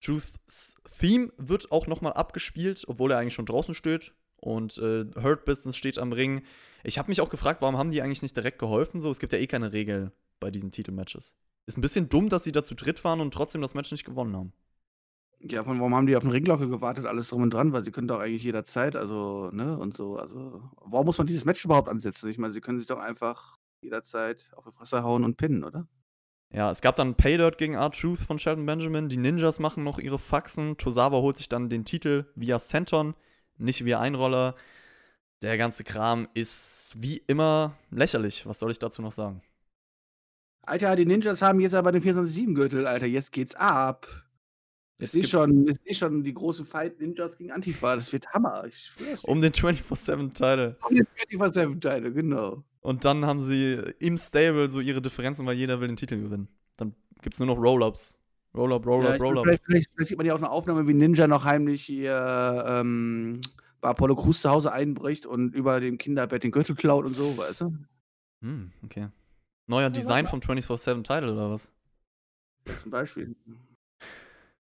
Truths 0.00 0.76
Theme 1.00 1.32
wird 1.36 1.72
auch 1.72 1.86
nochmal 1.86 2.12
abgespielt, 2.12 2.84
obwohl 2.86 3.10
er 3.10 3.18
eigentlich 3.18 3.34
schon 3.34 3.46
draußen 3.46 3.74
steht. 3.74 4.12
Und 4.36 4.78
äh, 4.78 5.06
Hurt 5.20 5.44
Business 5.44 5.76
steht 5.76 5.98
am 5.98 6.12
Ring. 6.12 6.42
Ich 6.86 6.98
habe 6.98 7.08
mich 7.08 7.20
auch 7.20 7.30
gefragt, 7.30 7.62
warum 7.62 7.76
haben 7.76 7.90
die 7.90 8.00
eigentlich 8.00 8.22
nicht 8.22 8.36
direkt 8.36 8.60
geholfen? 8.60 9.00
So, 9.00 9.10
es 9.10 9.18
gibt 9.18 9.32
ja 9.32 9.40
eh 9.40 9.48
keine 9.48 9.72
Regel 9.72 10.12
bei 10.38 10.52
diesen 10.52 10.70
Titelmatches. 10.70 11.34
Ist 11.66 11.76
ein 11.76 11.80
bisschen 11.80 12.08
dumm, 12.08 12.28
dass 12.28 12.44
sie 12.44 12.52
da 12.52 12.62
zu 12.62 12.76
dritt 12.76 13.02
waren 13.02 13.20
und 13.20 13.34
trotzdem 13.34 13.60
das 13.60 13.74
Match 13.74 13.90
nicht 13.90 14.04
gewonnen 14.04 14.36
haben. 14.36 14.52
Ja, 15.40 15.64
von 15.64 15.78
warum 15.80 15.94
haben 15.96 16.06
die 16.06 16.16
auf 16.16 16.22
den 16.22 16.30
Ringglocke 16.30 16.68
gewartet, 16.68 17.06
alles 17.06 17.28
drum 17.28 17.42
und 17.42 17.52
dran, 17.52 17.72
weil 17.72 17.84
sie 17.84 17.90
können 17.90 18.06
doch 18.06 18.20
eigentlich 18.20 18.44
jederzeit, 18.44 18.94
also, 18.94 19.50
ne, 19.52 19.76
und 19.76 19.96
so, 19.96 20.16
also, 20.16 20.62
warum 20.80 21.06
muss 21.06 21.18
man 21.18 21.26
dieses 21.26 21.44
Match 21.44 21.64
überhaupt 21.64 21.88
ansetzen? 21.88 22.30
Ich 22.30 22.38
meine, 22.38 22.52
sie 22.54 22.60
können 22.60 22.78
sich 22.78 22.86
doch 22.86 23.00
einfach 23.00 23.58
jederzeit 23.80 24.48
auf 24.54 24.64
die 24.64 24.72
Fresse 24.72 25.02
hauen 25.02 25.24
und 25.24 25.36
pinnen, 25.36 25.64
oder? 25.64 25.88
Ja, 26.52 26.70
es 26.70 26.80
gab 26.80 26.94
dann 26.94 27.16
Paydirt 27.16 27.58
gegen 27.58 27.74
R-Truth 27.74 28.20
von 28.20 28.38
Sheldon 28.38 28.64
Benjamin. 28.64 29.08
Die 29.08 29.16
Ninjas 29.16 29.58
machen 29.58 29.82
noch 29.82 29.98
ihre 29.98 30.20
Faxen. 30.20 30.76
Tosawa 30.76 31.18
holt 31.18 31.36
sich 31.36 31.48
dann 31.48 31.68
den 31.68 31.84
Titel 31.84 32.26
via 32.36 32.60
Senton, 32.60 33.14
nicht 33.58 33.84
via 33.84 34.00
Einroller. 34.00 34.54
Der 35.42 35.58
ganze 35.58 35.84
Kram 35.84 36.28
ist 36.34 36.94
wie 36.98 37.18
immer 37.26 37.74
lächerlich. 37.90 38.46
Was 38.46 38.58
soll 38.58 38.70
ich 38.70 38.78
dazu 38.78 39.02
noch 39.02 39.12
sagen? 39.12 39.42
Alter, 40.62 40.96
die 40.96 41.06
Ninjas 41.06 41.42
haben 41.42 41.60
jetzt 41.60 41.74
aber 41.74 41.92
den 41.92 42.02
24-7-Gürtel, 42.02 42.86
Alter. 42.86 43.06
Jetzt 43.06 43.32
geht's 43.32 43.54
ab. 43.54 44.08
Jetzt 44.98 45.12
gibt's- 45.12 45.28
schon, 45.30 45.68
ich 45.68 45.76
seh 45.84 45.94
schon 45.94 46.24
die 46.24 46.32
große 46.34 46.64
Fight 46.64 46.98
Ninjas 47.00 47.36
gegen 47.36 47.52
Antifa. 47.52 47.94
Das 47.96 48.12
wird 48.12 48.26
Hammer. 48.32 48.64
Um 49.24 49.40
den 49.40 49.52
24-7-Title. 49.52 50.76
Um 50.88 50.96
den 50.96 51.06
24-7-Teile, 51.30 52.12
genau. 52.12 52.64
Und 52.80 53.04
dann 53.04 53.24
haben 53.26 53.40
sie 53.40 53.74
im 53.98 54.16
Stable 54.16 54.70
so 54.70 54.80
ihre 54.80 55.02
Differenzen, 55.02 55.44
weil 55.46 55.56
jeder 55.56 55.80
will 55.80 55.88
den 55.88 55.96
Titel 55.96 56.20
gewinnen. 56.20 56.48
Dann 56.78 56.94
gibt's 57.20 57.38
nur 57.38 57.46
noch 57.46 57.58
Roll-Ups. 57.58 58.18
Roll-Up, 58.54 58.86
Roll-Up, 58.86 59.20
Roll-Up. 59.20 59.44
vielleicht, 59.44 59.64
vielleicht, 59.66 59.90
vielleicht 59.92 60.08
sieht 60.08 60.16
man 60.18 60.26
ja 60.26 60.32
auch 60.34 60.38
eine 60.38 60.48
Aufnahme, 60.48 60.86
wie 60.88 60.94
Ninja 60.94 61.26
noch 61.28 61.44
heimlich 61.44 61.82
hier 61.82 62.64
ähm, 62.66 63.42
bei 63.80 63.88
Apollo 63.90 64.16
Crews 64.16 64.42
zu 64.42 64.50
Hause 64.50 64.72
einbricht 64.72 65.26
und 65.26 65.54
über 65.54 65.80
dem 65.80 65.98
Kinderbett 65.98 66.42
den 66.42 66.50
Gürtel 66.50 66.74
klaut 66.74 67.04
und 67.04 67.14
so, 67.14 67.36
weißt 67.36 67.62
du? 67.62 67.76
Hm, 68.42 68.72
okay. 68.84 69.08
Neuer 69.66 69.90
Design 69.90 70.26
vom 70.26 70.40
24-7-Title 70.40 71.32
oder 71.32 71.50
was? 71.50 71.68
Zum 72.80 72.90
Beispiel. 72.90 73.34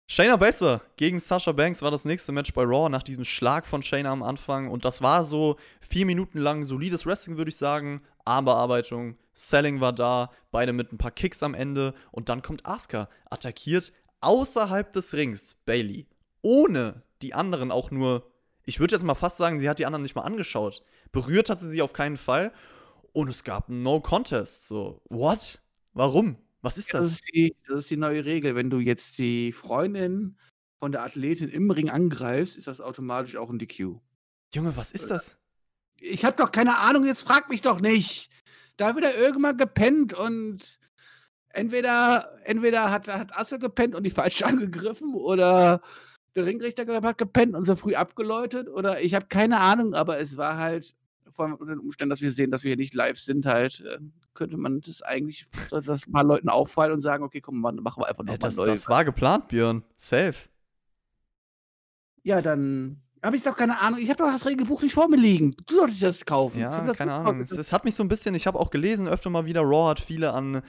Shayna 0.08 0.36
Baszler 0.36 0.82
gegen 0.97 1.20
Sasha 1.20 1.54
Banks 1.54 1.82
war 1.82 1.89
das 1.89 2.04
nächste 2.04 2.34
Match 2.34 2.54
bei 2.54 2.64
Raw 2.64 2.89
nach 2.89 3.04
diesem 3.04 3.24
Schlag 3.24 3.66
von 3.66 3.82
Shayna 3.82 4.12
am 4.12 4.24
Anfang. 4.24 4.70
Und 4.70 4.84
das 4.84 5.02
war 5.02 5.24
so 5.24 5.56
vier 5.80 6.06
Minuten 6.06 6.38
lang 6.38 6.66
solides 6.66 7.06
Wrestling, 7.06 7.38
würde 7.38 7.49
ich 7.49 7.58
sagen. 7.58 8.02
Armbearbeitung, 8.26 9.18
Selling 9.34 9.80
war 9.80 9.93
da, 9.93 10.32
beide 10.52 10.74
mit 10.74 10.91
ein 10.91 10.97
paar 10.97 11.12
Kicks 11.12 11.43
am 11.43 11.54
Ende. 11.54 11.93
Und 12.12 12.28
dann 12.28 12.41
kommt 12.41 12.66
Asuka, 12.66 13.08
attackiert 13.30 13.93
außerhalb 14.20 14.91
des 14.91 15.14
Rings 15.14 15.56
Bailey. 15.66 16.08
Ohne 16.41 17.04
die 17.22 17.34
anderen 17.34 17.72
auch 17.72 17.89
nur, 17.91 18.31
ich 18.66 18.80
würde 18.80 18.95
jetzt 18.95 19.03
mal 19.03 19.16
fast 19.16 19.38
sagen, 19.38 19.59
sie 19.59 19.70
hat 19.70 19.80
die 19.80 19.86
anderen 19.86 20.03
nicht 20.03 20.16
mal 20.16 20.22
angeschaut. 20.22 20.84
Berührt 21.12 21.49
hat 21.49 21.59
sie 21.59 21.70
sie 21.70 21.82
auf 21.82 21.93
keinen 21.93 22.18
Fall. 22.18 22.51
Und 23.14 23.28
es 23.30 23.43
gab 23.43 23.70
einen 23.70 23.80
No-Contest. 23.80 24.68
So, 24.68 25.01
what? 25.09 25.62
Warum? 25.93 26.38
Was 26.62 26.78
ist 26.78 26.93
Das 26.93 27.01
das? 27.01 27.12
ist, 27.14 27.24
die, 27.34 27.55
das 27.68 27.80
ist 27.80 27.89
die 27.89 27.97
neue 27.97 28.24
Regel. 28.24 28.55
Wenn 28.55 28.70
du 28.70 28.80
jetzt 28.80 29.18
die 29.18 29.51
Freundin 29.51 30.38
von 30.80 30.91
der 30.91 31.03
Athletin 31.03 31.49
im 31.49 31.70
Ring 31.72 31.89
angreifst, 31.89 32.55
ist 32.55 32.68
das 32.68 32.80
automatisch 32.82 33.36
auch 33.36 33.49
ein 33.49 33.59
DQ. 33.59 33.97
Junge, 34.53 34.78
was 34.78 34.91
ist 34.91 35.09
das? 35.12 35.38
Ich 35.97 36.24
hab 36.26 36.38
doch 36.38 36.51
keine 36.51 36.78
Ahnung, 36.80 37.05
jetzt 37.05 37.22
frag 37.22 37.49
mich 37.49 37.62
doch 37.62 37.80
nicht. 37.80 38.30
Da 38.78 38.95
wird 38.95 39.05
er 39.05 39.16
irgendwann 39.16 39.57
gepennt 39.57 40.14
und 40.14 40.80
entweder, 41.49 42.39
entweder 42.45 42.89
hat, 42.91 43.07
hat 43.07 43.38
Asse 43.38 43.59
gepennt 43.59 43.95
und 43.95 44.03
die 44.03 44.09
falsch 44.12 44.41
angegriffen 44.43 45.14
oder 45.14 45.82
der 46.36 46.46
Ringrichter 46.46 46.86
hat 47.04 47.18
gepennt 47.18 47.56
und 47.56 47.66
so 47.66 47.76
früh 47.76 47.96
abgeläutet 47.96 48.70
oder 48.70 49.02
ich 49.02 49.16
habe 49.16 49.26
keine 49.28 49.60
Ahnung, 49.60 49.94
aber 49.94 50.20
es 50.20 50.38
war 50.38 50.58
halt 50.58 50.96
vor 51.34 51.46
allem 51.46 51.56
unter 51.56 51.74
den 51.74 51.80
Umständen, 51.80 52.10
dass 52.10 52.22
wir 52.22 52.32
sehen, 52.32 52.52
dass 52.52 52.64
wir 52.64 52.70
hier 52.70 52.78
nicht 52.78 52.94
live 52.94 53.18
sind, 53.18 53.46
halt, 53.46 53.82
äh, 53.82 54.00
könnte 54.34 54.58
man 54.58 54.82
das 54.82 55.02
eigentlich 55.02 55.46
das 55.70 55.88
ein 55.88 56.12
paar 56.12 56.24
Leuten 56.24 56.50
auffallen 56.50 56.92
und 56.94 57.02
sagen, 57.02 57.24
okay, 57.24 57.42
komm, 57.42 57.60
machen 57.62 57.80
wir 57.84 58.08
einfach 58.08 58.24
Ja, 58.26 58.34
nochmal 58.34 58.38
das, 58.38 58.56
neu. 58.58 58.66
das 58.66 58.88
war 58.90 59.06
geplant, 59.06 59.48
Björn. 59.48 59.84
Safe. 59.96 60.36
ja, 62.24 62.42
dann 62.42 63.02
habe 63.24 63.36
ich 63.36 63.44
doch 63.44 63.56
keine 63.56 63.80
Ahnung. 63.80 64.00
Ich 64.00 64.10
habe 64.10 64.18
doch 64.24 64.32
das 64.32 64.46
Regelbuch 64.46 64.82
nicht 64.82 64.94
vor 64.94 65.08
mir 65.08 65.18
liegen. 65.18 65.56
Du 65.68 65.76
solltest 65.76 66.02
das 66.02 66.26
kaufen. 66.26 66.60
Ja, 66.60 66.92
keine 66.94 67.14
Ahnung. 67.14 67.40
Es, 67.42 67.52
es 67.52 67.72
hat 67.72 67.86
mich 67.86 67.96
so 67.96 68.04
ein 68.04 68.08
bisschen, 68.08 68.34
ich 68.36 68.48
habe 68.48 68.60
auch 68.60 68.70
gelesen, 68.72 69.08
öfter 69.08 69.30
mal 69.30 69.46
wieder, 69.46 69.62
Raw 69.62 69.90
hat 69.92 70.00
viele 70.00 70.34
an 70.34 70.62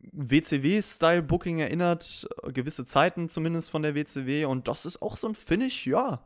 WCW-Style-Booking 0.00 1.58
erinnert, 1.60 2.28
äh, 2.42 2.52
gewisse 2.52 2.86
Zeiten 2.86 3.28
zumindest 3.28 3.70
von 3.70 3.82
der 3.82 3.94
WCW 3.94 4.44
und 4.46 4.68
das 4.68 4.86
ist 4.86 5.02
auch 5.02 5.16
so 5.16 5.28
ein 5.28 5.34
Finish, 5.34 5.86
ja. 5.86 6.24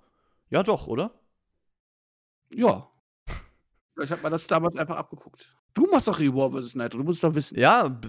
Ja, 0.50 0.62
doch, 0.62 0.86
oder? 0.86 1.12
Ja. 2.50 2.86
Ich 4.02 4.10
habe 4.10 4.22
mir 4.22 4.30
das 4.30 4.46
damals 4.46 4.76
einfach 4.76 4.96
abgeguckt. 4.96 5.54
Du 5.74 5.86
machst 5.86 6.08
doch 6.08 6.18
Rewar 6.18 6.50
vs. 6.50 6.74
Nitro, 6.74 6.98
du 6.98 7.04
musst 7.04 7.22
doch 7.22 7.34
wissen. 7.34 7.58
Ja, 7.58 8.00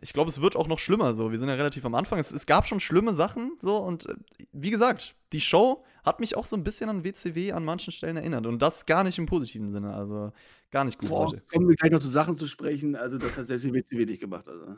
ich 0.00 0.12
glaube, 0.12 0.30
es 0.30 0.40
wird 0.40 0.56
auch 0.56 0.68
noch 0.68 0.78
schlimmer 0.78 1.14
so. 1.14 1.30
Wir 1.30 1.38
sind 1.38 1.48
ja 1.48 1.54
relativ 1.54 1.84
am 1.84 1.94
Anfang. 1.94 2.18
Es, 2.18 2.32
es 2.32 2.46
gab 2.46 2.66
schon 2.66 2.80
schlimme 2.80 3.12
Sachen 3.12 3.52
so 3.60 3.76
und 3.76 4.06
äh, 4.06 4.14
wie 4.52 4.70
gesagt, 4.70 5.14
die 5.32 5.40
Show 5.40 5.84
hat 6.04 6.20
mich 6.20 6.36
auch 6.36 6.46
so 6.46 6.56
ein 6.56 6.64
bisschen 6.64 6.88
an 6.88 7.04
WCW 7.04 7.52
an 7.52 7.64
manchen 7.64 7.92
Stellen 7.92 8.16
erinnert 8.16 8.46
und 8.46 8.60
das 8.60 8.86
gar 8.86 9.04
nicht 9.04 9.18
im 9.18 9.26
positiven 9.26 9.70
Sinne, 9.70 9.92
also 9.92 10.32
gar 10.70 10.84
nicht 10.84 10.98
gut, 10.98 11.10
Boah, 11.10 11.26
Leute. 11.26 11.42
kommen 11.52 11.68
wir 11.68 11.76
gleich 11.76 11.92
noch 11.92 12.00
zu 12.00 12.08
Sachen 12.08 12.36
zu 12.36 12.46
sprechen. 12.46 12.96
Also, 12.96 13.18
das 13.18 13.36
hat 13.36 13.48
selbst 13.48 13.64
die 13.64 13.72
WCW 13.72 14.06
nicht 14.06 14.20
gemacht. 14.20 14.46
Also. 14.48 14.76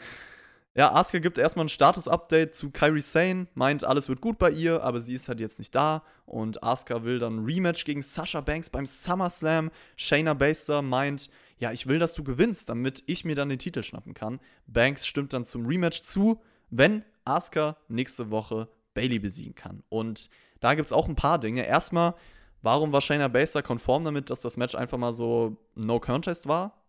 Ja, 0.74 0.94
Asuka 0.94 1.18
gibt 1.18 1.36
erstmal 1.36 1.66
ein 1.66 1.68
Status-Update 1.68 2.56
zu 2.56 2.70
Kairi 2.70 3.02
Sane, 3.02 3.46
meint, 3.54 3.84
alles 3.84 4.08
wird 4.08 4.22
gut 4.22 4.38
bei 4.38 4.50
ihr, 4.50 4.82
aber 4.82 5.02
sie 5.02 5.12
ist 5.12 5.28
halt 5.28 5.38
jetzt 5.38 5.58
nicht 5.58 5.74
da. 5.74 6.02
Und 6.24 6.62
Asuka 6.62 7.04
will 7.04 7.18
dann 7.18 7.40
ein 7.40 7.44
Rematch 7.44 7.84
gegen 7.84 8.00
Sasha 8.00 8.40
Banks 8.40 8.70
beim 8.70 8.86
SummerSlam. 8.86 9.70
Shayna 9.96 10.32
Baszler 10.32 10.80
meint, 10.80 11.28
ja, 11.62 11.70
ich 11.70 11.86
will, 11.86 12.00
dass 12.00 12.12
du 12.12 12.24
gewinnst, 12.24 12.68
damit 12.70 13.04
ich 13.06 13.24
mir 13.24 13.36
dann 13.36 13.48
den 13.48 13.60
Titel 13.60 13.84
schnappen 13.84 14.14
kann. 14.14 14.40
Banks 14.66 15.06
stimmt 15.06 15.32
dann 15.32 15.44
zum 15.44 15.64
Rematch 15.64 16.02
zu, 16.02 16.42
wenn 16.70 17.04
Asuka 17.24 17.76
nächste 17.86 18.32
Woche 18.32 18.68
Bailey 18.94 19.20
besiegen 19.20 19.54
kann. 19.54 19.84
Und 19.88 20.28
da 20.58 20.74
gibt 20.74 20.86
es 20.86 20.92
auch 20.92 21.06
ein 21.06 21.14
paar 21.14 21.38
Dinge. 21.38 21.64
Erstmal, 21.64 22.16
warum 22.62 22.92
war 22.92 23.00
Shayna 23.00 23.28
Baszler 23.28 23.62
konform 23.62 24.04
damit, 24.04 24.28
dass 24.28 24.40
das 24.40 24.56
Match 24.56 24.74
einfach 24.74 24.98
mal 24.98 25.12
so 25.12 25.56
No 25.76 26.00
Contest 26.00 26.48
war? 26.48 26.82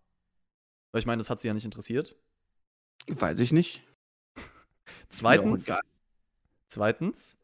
Weil 0.91 1.01
ich 1.01 1.05
meine, 1.05 1.19
das 1.19 1.30
hat 1.30 1.39
sie 1.39 1.49
ja 1.49 1.53
nicht 1.53 1.65
interessiert. 1.65 2.15
Weiß 3.07 3.39
ich 3.41 3.51
nicht. 3.51 3.84
Zweitens, 5.09 5.67
egal. 5.67 5.82
zweitens 6.67 7.38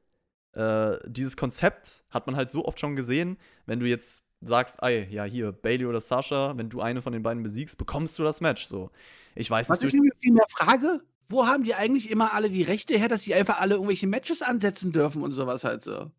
äh, 0.53 0.97
dieses 1.05 1.37
Konzept 1.37 2.05
hat 2.09 2.25
man 2.25 2.35
halt 2.35 2.49
so 2.49 2.65
oft 2.65 2.79
schon 2.79 2.95
gesehen, 2.95 3.37
wenn 3.67 3.79
du 3.79 3.85
jetzt 3.85 4.23
sagst, 4.41 4.79
ey, 4.81 5.07
ja, 5.09 5.23
hier, 5.25 5.51
Bailey 5.51 5.85
oder 5.85 6.01
Sasha, 6.01 6.57
wenn 6.57 6.69
du 6.69 6.81
eine 6.81 7.01
von 7.01 7.13
den 7.13 7.23
beiden 7.23 7.43
besiegst, 7.43 7.77
bekommst 7.77 8.17
du 8.19 8.23
das 8.23 8.41
Match. 8.41 8.65
So. 8.65 8.91
Ich 9.35 9.49
weiß 9.49 9.69
Was 9.69 9.81
nicht, 9.81 9.93
ich 9.93 9.99
durch, 9.99 10.03
mir 10.03 10.15
viel 10.21 10.33
mehr 10.33 10.47
frage, 10.49 11.01
wo 11.27 11.45
haben 11.45 11.63
die 11.63 11.75
eigentlich 11.75 12.09
immer 12.09 12.33
alle 12.33 12.49
die 12.49 12.63
Rechte 12.63 12.97
her, 12.97 13.07
dass 13.07 13.23
sie 13.23 13.35
einfach 13.35 13.59
alle 13.59 13.75
irgendwelche 13.75 14.07
Matches 14.07 14.41
ansetzen 14.41 14.91
dürfen 14.91 15.21
und 15.21 15.31
sowas 15.33 15.63
halt 15.63 15.83
so? 15.83 16.11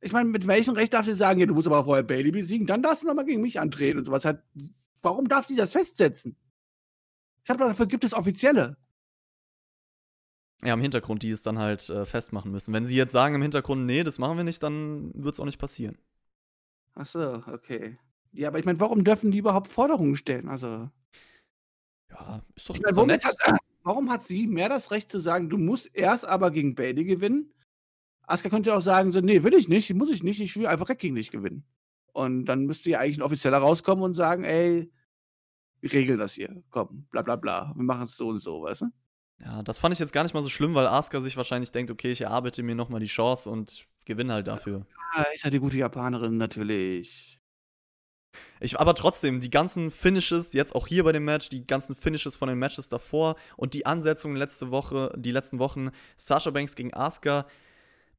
Ich 0.00 0.12
meine, 0.12 0.28
mit 0.28 0.46
welchem 0.46 0.74
Recht 0.74 0.94
darf 0.94 1.06
sie 1.06 1.14
sagen, 1.14 1.40
ja, 1.40 1.46
du 1.46 1.54
musst 1.54 1.66
aber 1.68 1.84
vorher 1.84 2.02
Bailey 2.02 2.32
besiegen, 2.32 2.66
dann 2.66 2.82
darfst 2.82 3.02
du 3.02 3.06
nochmal 3.06 3.24
gegen 3.24 3.40
mich 3.42 3.60
antreten 3.60 3.98
und 3.98 4.04
sowas 4.04 4.24
halt. 4.24 4.42
Warum 5.00 5.28
darf 5.28 5.46
sie 5.46 5.56
das 5.56 5.72
festsetzen? 5.72 6.36
Ich 7.44 7.50
habe 7.50 7.64
dafür 7.64 7.86
gibt 7.86 8.04
es 8.04 8.14
offizielle. 8.14 8.76
ja, 10.64 10.74
im 10.74 10.80
Hintergrund, 10.80 11.22
die 11.22 11.30
es 11.30 11.42
dann 11.42 11.58
halt 11.58 11.88
äh, 11.90 12.04
festmachen 12.04 12.52
müssen. 12.52 12.72
Wenn 12.72 12.86
sie 12.86 12.96
jetzt 12.96 13.12
sagen 13.12 13.34
im 13.34 13.42
Hintergrund, 13.42 13.84
nee, 13.86 14.04
das 14.04 14.18
machen 14.18 14.36
wir 14.36 14.44
nicht, 14.44 14.62
dann 14.62 15.10
wird 15.14 15.34
es 15.34 15.40
auch 15.40 15.44
nicht 15.44 15.58
passieren. 15.58 15.98
Ach 16.94 17.06
so, 17.06 17.42
okay. 17.46 17.98
Ja, 18.32 18.48
aber 18.48 18.58
ich 18.58 18.64
meine, 18.64 18.80
warum 18.80 19.04
dürfen 19.04 19.30
die 19.30 19.38
überhaupt 19.38 19.68
Forderungen 19.68 20.16
stellen? 20.16 20.48
Also, 20.48 20.88
Ja, 22.10 22.42
ist 22.54 22.68
doch, 22.68 22.74
ich 22.74 22.82
meine, 22.82 22.90
doch 22.92 22.96
warum, 22.96 23.08
nett. 23.08 23.24
hat, 23.24 23.36
warum 23.82 24.10
hat 24.10 24.22
sie 24.22 24.46
mehr 24.46 24.68
das 24.68 24.90
Recht 24.90 25.10
zu 25.10 25.18
sagen, 25.18 25.48
du 25.50 25.58
musst 25.58 25.96
erst 25.96 26.26
aber 26.26 26.50
gegen 26.50 26.74
Bailey 26.74 27.04
gewinnen? 27.04 27.52
Asuka 28.22 28.50
könnte 28.50 28.70
ja 28.70 28.76
auch 28.76 28.82
sagen, 28.82 29.10
so, 29.12 29.20
nee, 29.20 29.42
will 29.42 29.54
ich 29.54 29.68
nicht, 29.68 29.92
muss 29.94 30.10
ich 30.10 30.22
nicht, 30.22 30.40
ich 30.40 30.56
will 30.56 30.66
einfach 30.66 30.96
gegen 30.96 31.16
dich 31.16 31.30
gewinnen. 31.30 31.64
Und 32.12 32.44
dann 32.44 32.66
müsste 32.66 32.90
ja 32.90 33.00
eigentlich 33.00 33.18
ein 33.18 33.22
Offizieller 33.22 33.58
rauskommen 33.58 34.04
und 34.04 34.14
sagen, 34.14 34.44
ey, 34.44 34.90
wir 35.80 35.92
regeln 35.92 36.18
das 36.18 36.34
hier, 36.34 36.62
komm, 36.70 37.06
bla 37.10 37.22
bla 37.22 37.36
bla, 37.36 37.72
wir 37.74 37.82
machen 37.82 38.04
es 38.04 38.16
so 38.16 38.28
und 38.28 38.38
so, 38.40 38.62
weißt 38.62 38.82
du? 38.82 38.86
Ja, 39.40 39.62
das 39.62 39.80
fand 39.80 39.92
ich 39.92 39.98
jetzt 39.98 40.12
gar 40.12 40.22
nicht 40.22 40.34
mal 40.34 40.42
so 40.42 40.48
schlimm, 40.48 40.74
weil 40.74 40.86
Asuka 40.86 41.20
sich 41.20 41.36
wahrscheinlich 41.36 41.72
denkt, 41.72 41.90
okay, 41.90 42.12
ich 42.12 42.20
erarbeite 42.20 42.62
mir 42.62 42.76
nochmal 42.76 43.00
die 43.00 43.06
Chance 43.06 43.50
und 43.50 43.88
gewinne 44.04 44.34
halt 44.34 44.48
dafür. 44.48 44.86
Ah, 45.12 45.24
ist 45.34 45.44
ja 45.44 45.50
die 45.50 45.58
gute 45.58 45.76
Japanerin, 45.76 46.36
natürlich. 46.36 47.38
Ich, 48.60 48.78
aber 48.78 48.94
trotzdem, 48.94 49.40
die 49.40 49.50
ganzen 49.50 49.90
Finishes, 49.90 50.52
jetzt 50.52 50.74
auch 50.74 50.86
hier 50.86 51.04
bei 51.04 51.12
dem 51.12 51.24
Match, 51.24 51.48
die 51.48 51.66
ganzen 51.66 51.94
Finishes 51.94 52.36
von 52.36 52.48
den 52.48 52.58
Matches 52.58 52.88
davor 52.88 53.36
und 53.56 53.74
die 53.74 53.86
Ansetzungen 53.86 54.36
letzte 54.36 54.70
Woche, 54.70 55.12
die 55.16 55.32
letzten 55.32 55.58
Wochen, 55.58 55.90
Sasha 56.16 56.50
Banks 56.50 56.76
gegen 56.76 56.94
Asuka, 56.94 57.46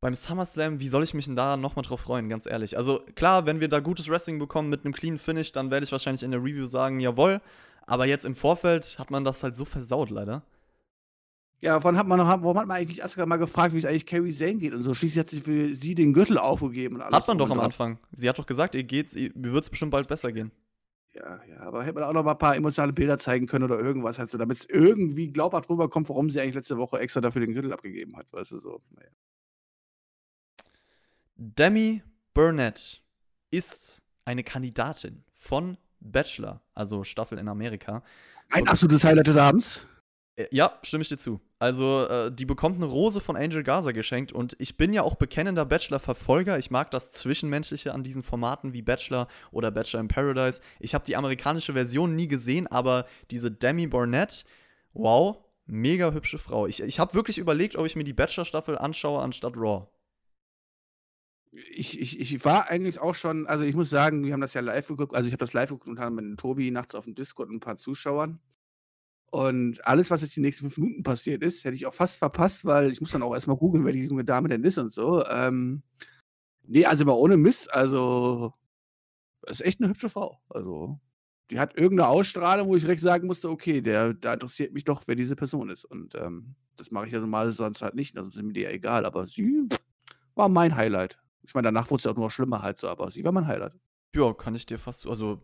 beim 0.01 0.13
SummerSlam, 0.13 0.81
wie 0.81 0.89
soll 0.89 1.03
ich 1.03 1.13
mich 1.13 1.25
denn 1.25 1.38
da 1.38 1.55
nochmal 1.55 1.84
drauf 1.84 2.01
freuen, 2.01 2.27
ganz 2.27 2.45
ehrlich. 2.45 2.77
Also 2.77 3.05
klar, 3.15 3.45
wenn 3.45 3.61
wir 3.61 3.69
da 3.69 3.79
gutes 3.79 4.09
Wrestling 4.09 4.38
bekommen 4.38 4.69
mit 4.69 4.84
einem 4.84 4.93
clean 4.93 5.17
Finish, 5.17 5.53
dann 5.53 5.71
werde 5.71 5.86
ich 5.86 5.93
wahrscheinlich 5.93 6.23
in 6.23 6.31
der 6.31 6.41
Review 6.41 6.65
sagen, 6.65 6.99
jawohl. 6.99 7.41
Aber 7.88 8.05
jetzt 8.05 8.25
im 8.25 8.36
Vorfeld 8.36 8.99
hat 8.99 9.11
man 9.11 9.23
das 9.23 9.43
halt 9.43 9.55
so 9.55 9.63
versaut, 9.63 10.09
leider. 10.09 10.43
Ja, 11.64 11.82
warum 11.82 11.97
hat 11.97 12.05
man, 12.07 12.18
noch, 12.18 12.28
warum 12.28 12.57
hat 12.57 12.68
man 12.68 12.76
eigentlich 12.76 13.01
Asuka 13.05 13.26
mal 13.26 13.38
gefragt, 13.38 13.74
wie 13.74 13.78
es 13.78 13.86
eigentlich 13.86 14.05
Carrie 14.05 14.34
Zane 14.34 14.55
geht 14.55 14.74
und 14.74 14.82
so? 14.82 14.93
Schließlich 14.93 15.20
hat 15.20 15.30
sie 15.30 15.39
für 15.39 15.74
sie 15.74 15.95
den 15.95 16.11
Gürtel 16.14 16.38
aufgegeben 16.38 16.95
und 16.95 17.01
alles. 17.03 17.16
Hat 17.20 17.28
man 17.30 17.38
doch 17.38 17.49
am 17.49 17.55
dran. 17.55 17.66
Anfang. 17.68 17.99
Sie 18.11 18.28
hat 18.28 18.38
doch 18.38 18.45
gesagt, 18.45 18.76
ihr 18.76 18.84
geht's, 18.84 19.16
ihr- 19.16 19.32
wird's 19.34 19.70
bestimmt 19.70 19.91
bald 19.91 20.09
besser 20.09 20.34
gehen. 20.34 20.51
Ja, 21.14 21.39
ja, 21.47 21.61
aber 21.61 21.84
hätte 21.84 21.93
man 21.93 22.03
auch 22.03 22.11
noch 22.11 22.24
mal 22.26 22.32
ein 22.32 22.38
paar 22.38 22.57
emotionale 22.57 22.91
Bilder 22.91 23.18
zeigen 23.18 23.47
können 23.47 23.64
oder 23.64 23.80
irgendwas, 23.80 24.20
halt 24.20 24.30
so, 24.30 24.38
damit 24.38 24.57
es 24.57 24.66
irgendwie 24.70 25.32
glaubhaft 25.32 25.70
rüberkommt, 25.70 26.09
warum 26.09 26.30
sie 26.30 26.41
eigentlich 26.41 26.55
letzte 26.55 26.78
Woche 26.78 26.99
extra 26.99 27.22
dafür 27.22 27.39
den 27.39 27.53
Gürtel 27.53 27.72
abgegeben 27.72 28.18
hat, 28.18 28.34
weißt 28.34 28.51
du 28.51 28.59
so. 28.59 28.82
Naja. 28.89 29.07
Demi 31.36 32.03
Burnett 32.34 33.01
ist 33.51 34.01
eine 34.26 34.43
Kandidatin 34.43 35.24
von 35.34 35.78
Bachelor, 36.01 36.61
also 36.74 37.05
Staffel 37.05 37.38
in 37.38 37.47
Amerika. 37.47 38.03
Ein 38.49 38.68
absolutes 38.68 39.05
Highlight 39.05 39.28
des 39.28 39.38
Abends. 39.38 39.88
Äh, 40.36 40.47
Ja, 40.51 40.79
stimme 40.84 41.01
ich 41.03 41.09
dir 41.09 41.17
zu. 41.17 41.41
Also, 41.59 42.05
äh, 42.07 42.31
die 42.31 42.45
bekommt 42.45 42.77
eine 42.77 42.86
Rose 42.86 43.21
von 43.21 43.36
Angel 43.36 43.63
Gaza 43.63 43.91
geschenkt 43.91 44.31
und 44.31 44.55
ich 44.59 44.77
bin 44.77 44.93
ja 44.93 45.03
auch 45.03 45.15
bekennender 45.15 45.65
Bachelor-Verfolger. 45.65 46.57
Ich 46.59 46.71
mag 46.71 46.91
das 46.91 47.11
Zwischenmenschliche 47.11 47.93
an 47.93 48.03
diesen 48.03 48.23
Formaten 48.23 48.73
wie 48.73 48.81
Bachelor 48.81 49.27
oder 49.51 49.71
Bachelor 49.71 50.01
in 50.01 50.07
Paradise. 50.07 50.61
Ich 50.79 50.93
habe 50.93 51.05
die 51.05 51.15
amerikanische 51.15 51.73
Version 51.73 52.15
nie 52.15 52.27
gesehen, 52.27 52.67
aber 52.67 53.05
diese 53.31 53.51
Demi 53.51 53.88
Barnett, 53.88 54.45
wow, 54.93 55.38
mega 55.65 56.11
hübsche 56.11 56.38
Frau. 56.38 56.67
Ich, 56.67 56.81
ich 56.81 56.99
habe 56.99 57.13
wirklich 57.13 57.38
überlegt, 57.38 57.75
ob 57.77 57.86
ich 57.86 57.95
mir 57.95 58.03
die 58.03 58.13
Bachelor-Staffel 58.13 58.77
anschaue 58.77 59.21
anstatt 59.21 59.55
Raw. 59.55 59.88
Ich, 61.51 61.99
ich, 62.01 62.19
ich 62.19 62.43
war 62.45 62.69
eigentlich 62.69 62.99
auch 62.99 63.13
schon, 63.13 63.45
also 63.45 63.63
ich 63.63 63.75
muss 63.75 63.89
sagen, 63.89 64.25
wir 64.25 64.34
haben 64.34 64.41
das 64.41 64.55
ja 64.55 64.61
live 64.61 64.88
geguckt, 64.88 65.15
also 65.15 65.27
ich 65.27 65.34
habe 65.34 65.45
das 65.45 65.53
live 65.53 65.69
geguckt 65.69 65.88
und 65.88 65.99
haben 65.99 66.15
mit 66.15 66.39
Tobi 66.39 66.71
nachts 66.71 66.95
auf 66.95 67.05
dem 67.05 67.13
Discord 67.13 67.49
und 67.49 67.57
ein 67.57 67.59
paar 67.59 67.77
Zuschauern. 67.77 68.39
Und 69.34 69.84
alles, 69.88 70.11
was 70.11 70.21
jetzt 70.21 70.36
die 70.36 70.41
nächsten 70.41 70.69
fünf 70.69 70.77
Minuten 70.77 71.01
passiert 71.01 71.43
ist, 71.43 71.63
hätte 71.63 71.75
ich 71.75 71.88
auch 71.88 71.93
fast 71.95 72.17
verpasst, 72.17 72.65
weil 72.65 72.91
ich 72.91 73.01
muss 73.01 73.09
dann 73.09 73.23
auch 73.23 73.34
erstmal 73.34 73.57
googeln, 73.57 73.84
wer 73.84 73.91
die 73.91 74.05
junge 74.05 74.23
Dame 74.23 74.47
denn 74.47 74.63
ist 74.63 74.77
und 74.77 74.93
so. 74.93 75.25
Ähm, 75.25 75.81
nee, 76.67 76.86
also 76.86 77.03
aber 77.03 77.17
ohne 77.17 77.36
Mist, 77.36 77.73
also 77.73 78.53
ist 79.47 79.65
echt 79.65 79.81
eine 79.81 79.89
hübsche 79.89 80.11
Frau. 80.11 80.39
Also 80.49 80.99
die 81.49 81.59
hat 81.59 81.75
irgendeine 81.75 82.09
Ausstrahlung, 82.09 82.67
wo 82.67 82.75
ich 82.75 82.84
direkt 82.84 83.01
sagen 83.01 83.25
musste, 83.25 83.49
okay, 83.49 83.81
der, 83.81 84.13
da 84.13 84.36
interessiert 84.36 84.71
mich 84.71 84.84
doch, 84.84 85.01
wer 85.07 85.15
diese 85.15 85.36
Person 85.36 85.71
ist. 85.71 85.86
Und 85.86 86.13
ähm, 86.13 86.53
das 86.75 86.91
mache 86.91 87.07
ich 87.07 87.11
ja 87.11 87.19
normal 87.19 87.51
sonst 87.53 87.81
halt 87.81 87.95
nicht, 87.95 88.15
also 88.15 88.29
ist 88.29 88.36
mir 88.36 88.53
die 88.53 88.61
ja 88.61 88.69
egal, 88.69 89.03
aber 89.03 89.25
sie 89.27 89.67
war 90.36 90.47
mein 90.47 90.75
Highlight. 90.75 91.17
Ich 91.41 91.55
meine, 91.55 91.69
danach 91.69 91.89
wurde 91.89 92.01
es 92.01 92.03
ja 92.03 92.11
auch 92.11 92.17
nur 92.17 92.29
schlimmer 92.29 92.61
halt 92.61 92.77
so, 92.77 92.88
aber 92.88 93.09
sie 93.09 93.23
war 93.23 93.31
mein 93.31 93.47
Highlight. 93.47 93.73
Ja, 94.13 94.31
kann 94.36 94.53
ich 94.53 94.67
dir 94.67 94.77
fast, 94.77 95.07
also 95.07 95.41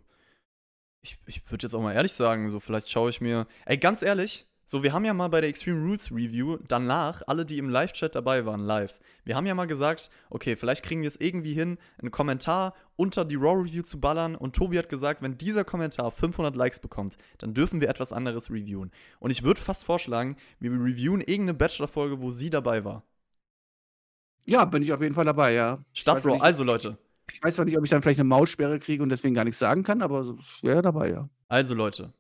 ich, 1.02 1.18
ich 1.26 1.50
würde 1.50 1.66
jetzt 1.66 1.74
auch 1.74 1.82
mal 1.82 1.94
ehrlich 1.94 2.14
sagen, 2.14 2.50
so 2.50 2.60
vielleicht 2.60 2.90
schaue 2.90 3.10
ich 3.10 3.22
mir, 3.22 3.48
ey, 3.66 3.78
ganz 3.78 4.02
ehrlich, 4.02 4.46
so 4.66 4.84
wir 4.84 4.94
haben 4.94 5.06
ja 5.06 5.14
mal 5.14 5.30
bei 5.30 5.42
der 5.42 5.50
Extreme 5.50 5.82
Rules 5.82 6.12
Review 6.12 6.58
danach, 6.68 7.24
alle, 7.26 7.46
die 7.46 7.58
im 7.58 7.70
Live-Chat 7.70 8.16
dabei 8.16 8.46
waren, 8.46 8.60
live, 8.60 9.00
wir 9.24 9.36
haben 9.36 9.46
ja 9.46 9.56
mal 9.56 9.66
gesagt, 9.66 10.10
okay, 10.30 10.56
vielleicht 10.56 10.84
kriegen 10.84 11.02
wir 11.02 11.08
es 11.08 11.20
irgendwie 11.20 11.54
hin, 11.54 11.78
einen 11.98 12.12
Kommentar 12.12 12.76
unter 12.96 13.26
die 13.26 13.36
Raw 13.36 13.62
Review 13.62 13.84
zu 13.84 14.00
ballern 14.00 14.36
und 14.36 14.56
Tobi 14.56 14.78
hat 14.78 14.90
gesagt, 14.90 15.22
wenn 15.22 15.38
dieser 15.38 15.64
Kommentar 15.64 16.12
500 16.12 16.56
Likes 16.56 16.80
bekommt, 16.80 17.18
dann 17.40 17.54
dürfen 17.54 17.82
wir 17.82 17.90
etwas 17.90 18.14
anderes 18.14 18.52
reviewen. 18.52 18.92
Und 19.20 19.32
ich 19.32 19.44
würde 19.44 19.62
fast 19.62 19.86
vorschlagen, 19.86 20.36
wir 20.60 20.72
reviewen 20.72 21.22
irgendeine 21.22 21.56
Bachelor-Folge, 21.56 22.22
wo 22.22 22.32
sie 22.32 22.50
dabei 22.50 22.84
war. 22.84 23.04
Ja, 24.46 24.66
bin 24.66 24.82
ich 24.82 24.92
auf 24.94 25.02
jeden 25.02 25.14
Fall 25.14 25.26
dabei, 25.26 25.54
ja. 25.54 25.80
Statt 25.94 26.18
weiß 26.18 26.26
Raw. 26.26 26.40
Also 26.42 26.64
Leute, 26.64 26.98
Ich 27.34 27.44
weiß 27.44 27.56
zwar 27.56 27.66
nicht, 27.66 27.78
ob 27.78 27.84
ich 27.84 27.90
dann 27.90 28.02
vielleicht 28.02 28.20
eine 28.20 28.28
Maussperre 28.28 28.80
kriege 28.80 29.04
und 29.04 29.10
deswegen 29.10 29.34
gar 29.36 29.44
nichts 29.44 29.60
sagen 29.60 29.84
kann, 29.84 30.02
aber 30.02 30.36
schwer 30.42 30.82
dabei, 30.82 31.12
ja. 31.12 31.30
Also 31.48 31.76
Leute, 31.76 32.14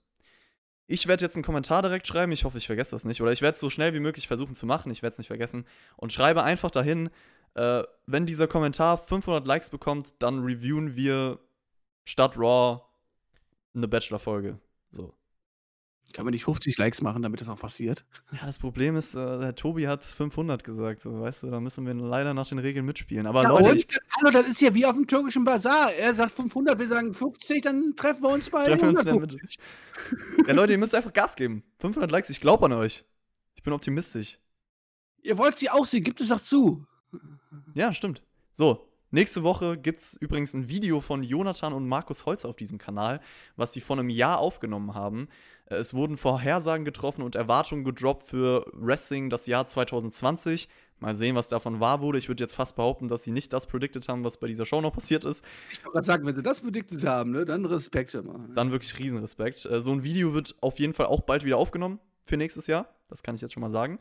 ich 0.87 1.07
werde 1.07 1.23
jetzt 1.23 1.35
einen 1.35 1.43
Kommentar 1.43 1.83
direkt 1.83 2.07
schreiben. 2.07 2.31
Ich 2.31 2.45
hoffe, 2.45 2.57
ich 2.57 2.65
vergesse 2.65 2.95
das 2.95 3.05
nicht. 3.05 3.21
Oder 3.21 3.31
ich 3.31 3.43
werde 3.43 3.53
es 3.53 3.59
so 3.59 3.69
schnell 3.69 3.93
wie 3.93 3.99
möglich 3.99 4.27
versuchen 4.27 4.55
zu 4.55 4.65
machen. 4.65 4.91
Ich 4.91 5.03
werde 5.03 5.13
es 5.13 5.17
nicht 5.19 5.27
vergessen. 5.27 5.65
Und 5.97 6.11
schreibe 6.11 6.43
einfach 6.43 6.71
dahin, 6.71 7.11
äh, 7.53 7.83
wenn 8.07 8.25
dieser 8.25 8.47
Kommentar 8.47 8.97
500 8.97 9.45
Likes 9.45 9.69
bekommt, 9.69 10.15
dann 10.17 10.43
reviewen 10.43 10.95
wir 10.95 11.39
statt 12.05 12.37
Raw 12.37 12.81
eine 13.75 13.87
Bachelor-Folge. 13.87 14.59
So. 14.91 15.13
Kann 16.13 16.25
man 16.25 16.33
nicht 16.33 16.43
50 16.43 16.77
Likes 16.77 17.01
machen, 17.01 17.21
damit 17.21 17.39
das 17.41 17.49
auch 17.49 17.59
passiert? 17.59 18.03
Ja, 18.31 18.45
das 18.45 18.57
Problem 18.57 18.95
ist, 18.95 19.13
äh, 19.15 19.39
der 19.39 19.55
Tobi 19.55 19.87
hat 19.87 20.03
500 20.03 20.63
gesagt. 20.63 21.01
So, 21.01 21.21
weißt 21.21 21.43
du, 21.43 21.51
da 21.51 21.59
müssen 21.59 21.85
wir 21.85 21.93
leider 21.93 22.33
nach 22.33 22.47
den 22.47 22.57
Regeln 22.57 22.85
mitspielen. 22.85 23.27
Aber 23.27 23.43
Ja, 23.43 23.49
Leute, 23.49 23.75
ich 23.75 23.87
Hallo, 24.17 24.31
das 24.31 24.47
ist 24.47 24.59
ja 24.59 24.73
wie 24.73 24.85
auf 24.85 24.95
dem 24.95 25.05
türkischen 25.05 25.43
Bazar. 25.43 25.93
Er 25.93 26.15
sagt 26.15 26.31
500, 26.31 26.79
wir 26.79 26.87
sagen 26.87 27.13
50, 27.13 27.61
dann 27.61 27.95
treffen 27.95 28.23
wir 28.23 28.29
uns 28.29 28.49
bei 28.49 28.65
treffe 28.65 28.87
uns 28.87 28.99
in 28.99 29.05
der 29.05 29.13
150. 29.13 29.59
Mitte. 29.59 30.47
Ja, 30.47 30.53
Leute, 30.55 30.73
ihr 30.73 30.79
müsst 30.79 30.95
einfach 30.95 31.13
Gas 31.13 31.35
geben. 31.35 31.63
500 31.79 32.09
Likes, 32.09 32.29
ich 32.29 32.41
glaube 32.41 32.65
an 32.65 32.73
euch. 32.73 33.05
Ich 33.55 33.63
bin 33.63 33.73
optimistisch. 33.73 34.39
Ihr 35.21 35.37
wollt 35.37 35.57
sie 35.57 35.69
auch 35.69 35.85
sehen, 35.85 36.03
gibt 36.03 36.21
es 36.21 36.31
auch 36.31 36.41
zu. 36.41 36.85
Ja, 37.73 37.93
stimmt. 37.93 38.23
So, 38.53 38.89
nächste 39.11 39.43
Woche 39.43 39.77
gibt 39.77 39.99
es 39.99 40.13
übrigens 40.15 40.53
ein 40.53 40.69
Video 40.69 41.01
von 41.01 41.23
Jonathan 41.23 41.73
und 41.73 41.87
Markus 41.87 42.25
Holz 42.25 42.45
auf 42.45 42.55
diesem 42.55 42.77
Kanal, 42.77 43.21
was 43.55 43.73
sie 43.73 43.81
vor 43.81 43.97
einem 43.97 44.09
Jahr 44.09 44.39
aufgenommen 44.39 44.93
haben. 44.93 45.27
Es 45.71 45.93
wurden 45.93 46.17
Vorhersagen 46.17 46.83
getroffen 46.83 47.21
und 47.21 47.35
Erwartungen 47.35 47.83
gedroppt 47.83 48.25
für 48.25 48.65
Wrestling 48.73 49.29
das 49.29 49.45
Jahr 49.45 49.67
2020. 49.67 50.67
Mal 50.97 51.15
sehen, 51.15 51.35
was 51.35 51.47
davon 51.47 51.79
wahr 51.79 52.01
wurde. 52.01 52.17
Ich 52.17 52.27
würde 52.27 52.43
jetzt 52.43 52.55
fast 52.55 52.75
behaupten, 52.75 53.07
dass 53.07 53.23
sie 53.23 53.31
nicht 53.31 53.53
das 53.53 53.67
predicted 53.67 54.09
haben, 54.09 54.23
was 54.23 54.37
bei 54.37 54.47
dieser 54.47 54.65
Show 54.65 54.81
noch 54.81 54.91
passiert 54.91 55.25
ist. 55.25 55.45
Ich 55.71 55.77
wollte 55.85 55.93
gerade 55.93 56.05
sagen, 56.07 56.25
wenn 56.25 56.35
sie 56.35 56.41
das 56.41 56.59
prediktet 56.59 57.05
haben, 57.05 57.31
ne, 57.31 57.45
dann 57.45 57.65
Respekt 57.65 58.15
immer. 58.15 58.47
Dann 58.55 58.71
wirklich 58.71 58.97
Riesenrespekt. 58.97 59.65
Äh, 59.65 59.79
So 59.79 59.91
ein 59.91 60.03
Video 60.03 60.33
wird 60.33 60.55
auf 60.61 60.79
jeden 60.79 60.95
Fall 60.95 61.05
auch 61.05 61.21
bald 61.21 61.45
wieder 61.45 61.57
aufgenommen 61.57 61.99
für 62.25 62.35
nächstes 62.35 62.65
Jahr. 62.65 62.89
Das 63.07 63.21
kann 63.21 63.35
ich 63.35 63.41
jetzt 63.41 63.53
schon 63.53 63.61
mal 63.61 63.71
sagen. 63.71 63.99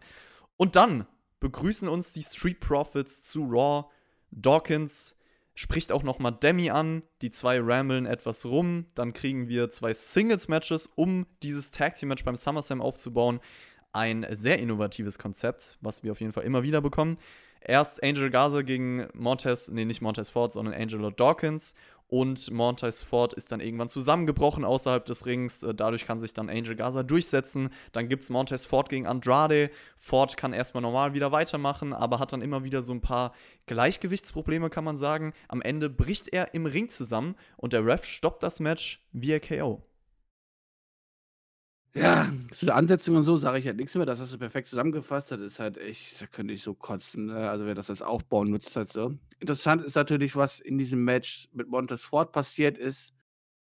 Und 0.56 0.74
dann 0.74 1.06
begrüßen 1.40 1.86
uns 1.88 2.14
die 2.14 2.22
Street 2.22 2.60
Profits 2.60 3.22
zu 3.24 3.44
Raw. 3.44 3.84
Dawkins 4.30 5.17
spricht 5.58 5.90
auch 5.90 6.04
noch 6.04 6.20
mal 6.20 6.30
Demi 6.30 6.70
an. 6.70 7.02
Die 7.20 7.32
zwei 7.32 7.58
ramblen 7.60 8.06
etwas 8.06 8.46
rum. 8.46 8.86
Dann 8.94 9.12
kriegen 9.12 9.48
wir 9.48 9.70
zwei 9.70 9.92
Singles-Matches, 9.92 10.88
um 10.94 11.26
dieses 11.42 11.72
Tag-Team-Match 11.72 12.22
beim 12.22 12.36
SummerSlam 12.36 12.80
aufzubauen. 12.80 13.40
Ein 13.92 14.24
sehr 14.30 14.60
innovatives 14.60 15.18
Konzept, 15.18 15.76
was 15.80 16.04
wir 16.04 16.12
auf 16.12 16.20
jeden 16.20 16.32
Fall 16.32 16.44
immer 16.44 16.62
wieder 16.62 16.80
bekommen. 16.80 17.18
Erst 17.60 18.04
Angel 18.04 18.30
Gaza 18.30 18.62
gegen 18.62 19.08
Montez, 19.14 19.68
nee, 19.68 19.84
nicht 19.84 20.00
Montez 20.00 20.30
Ford, 20.30 20.52
sondern 20.52 20.74
Angelo 20.74 21.10
Dawkins. 21.10 21.74
Und 22.08 22.50
Montez 22.50 23.02
Ford 23.02 23.34
ist 23.34 23.52
dann 23.52 23.60
irgendwann 23.60 23.90
zusammengebrochen 23.90 24.64
außerhalb 24.64 25.04
des 25.04 25.26
Rings. 25.26 25.62
Äh, 25.62 25.74
Dadurch 25.74 26.06
kann 26.06 26.20
sich 26.20 26.32
dann 26.32 26.48
Angel 26.48 26.74
Gaza 26.74 27.02
durchsetzen. 27.02 27.68
Dann 27.92 28.08
gibt 28.08 28.22
es 28.22 28.30
Montez 28.30 28.64
Ford 28.64 28.88
gegen 28.88 29.06
Andrade. 29.06 29.70
Ford 29.98 30.36
kann 30.38 30.54
erstmal 30.54 30.82
normal 30.82 31.12
wieder 31.12 31.32
weitermachen, 31.32 31.92
aber 31.92 32.18
hat 32.18 32.32
dann 32.32 32.40
immer 32.40 32.64
wieder 32.64 32.82
so 32.82 32.94
ein 32.94 33.02
paar 33.02 33.34
Gleichgewichtsprobleme, 33.66 34.70
kann 34.70 34.84
man 34.84 34.96
sagen. 34.96 35.34
Am 35.48 35.60
Ende 35.60 35.90
bricht 35.90 36.28
er 36.28 36.54
im 36.54 36.64
Ring 36.64 36.88
zusammen 36.88 37.36
und 37.58 37.74
der 37.74 37.84
Ref 37.84 38.06
stoppt 38.06 38.42
das 38.42 38.58
Match 38.60 39.06
via 39.12 39.38
KO. 39.38 39.82
Ja, 42.00 42.30
zu 42.52 42.66
der 42.66 42.76
Ansetzung 42.76 43.16
und 43.16 43.24
so 43.24 43.36
sage 43.36 43.58
ich 43.58 43.66
halt 43.66 43.76
nichts 43.76 43.94
mehr. 43.94 44.06
Das 44.06 44.20
hast 44.20 44.32
du 44.32 44.38
perfekt 44.38 44.68
zusammengefasst. 44.68 45.32
Das 45.32 45.40
ist 45.40 45.58
halt 45.58 45.78
echt, 45.78 46.20
da 46.20 46.26
könnte 46.26 46.54
ich 46.54 46.62
so 46.62 46.74
kotzen. 46.74 47.26
Ne? 47.26 47.50
Also, 47.50 47.66
wer 47.66 47.74
das 47.74 47.90
als 47.90 48.02
Aufbau 48.02 48.44
nutzt, 48.44 48.76
halt 48.76 48.92
so. 48.92 49.14
Interessant 49.40 49.82
ist 49.82 49.96
natürlich, 49.96 50.36
was 50.36 50.60
in 50.60 50.78
diesem 50.78 51.04
Match 51.04 51.48
mit 51.52 51.68
Montes 51.68 52.04
Ford 52.04 52.32
passiert 52.32 52.78
ist. 52.78 53.12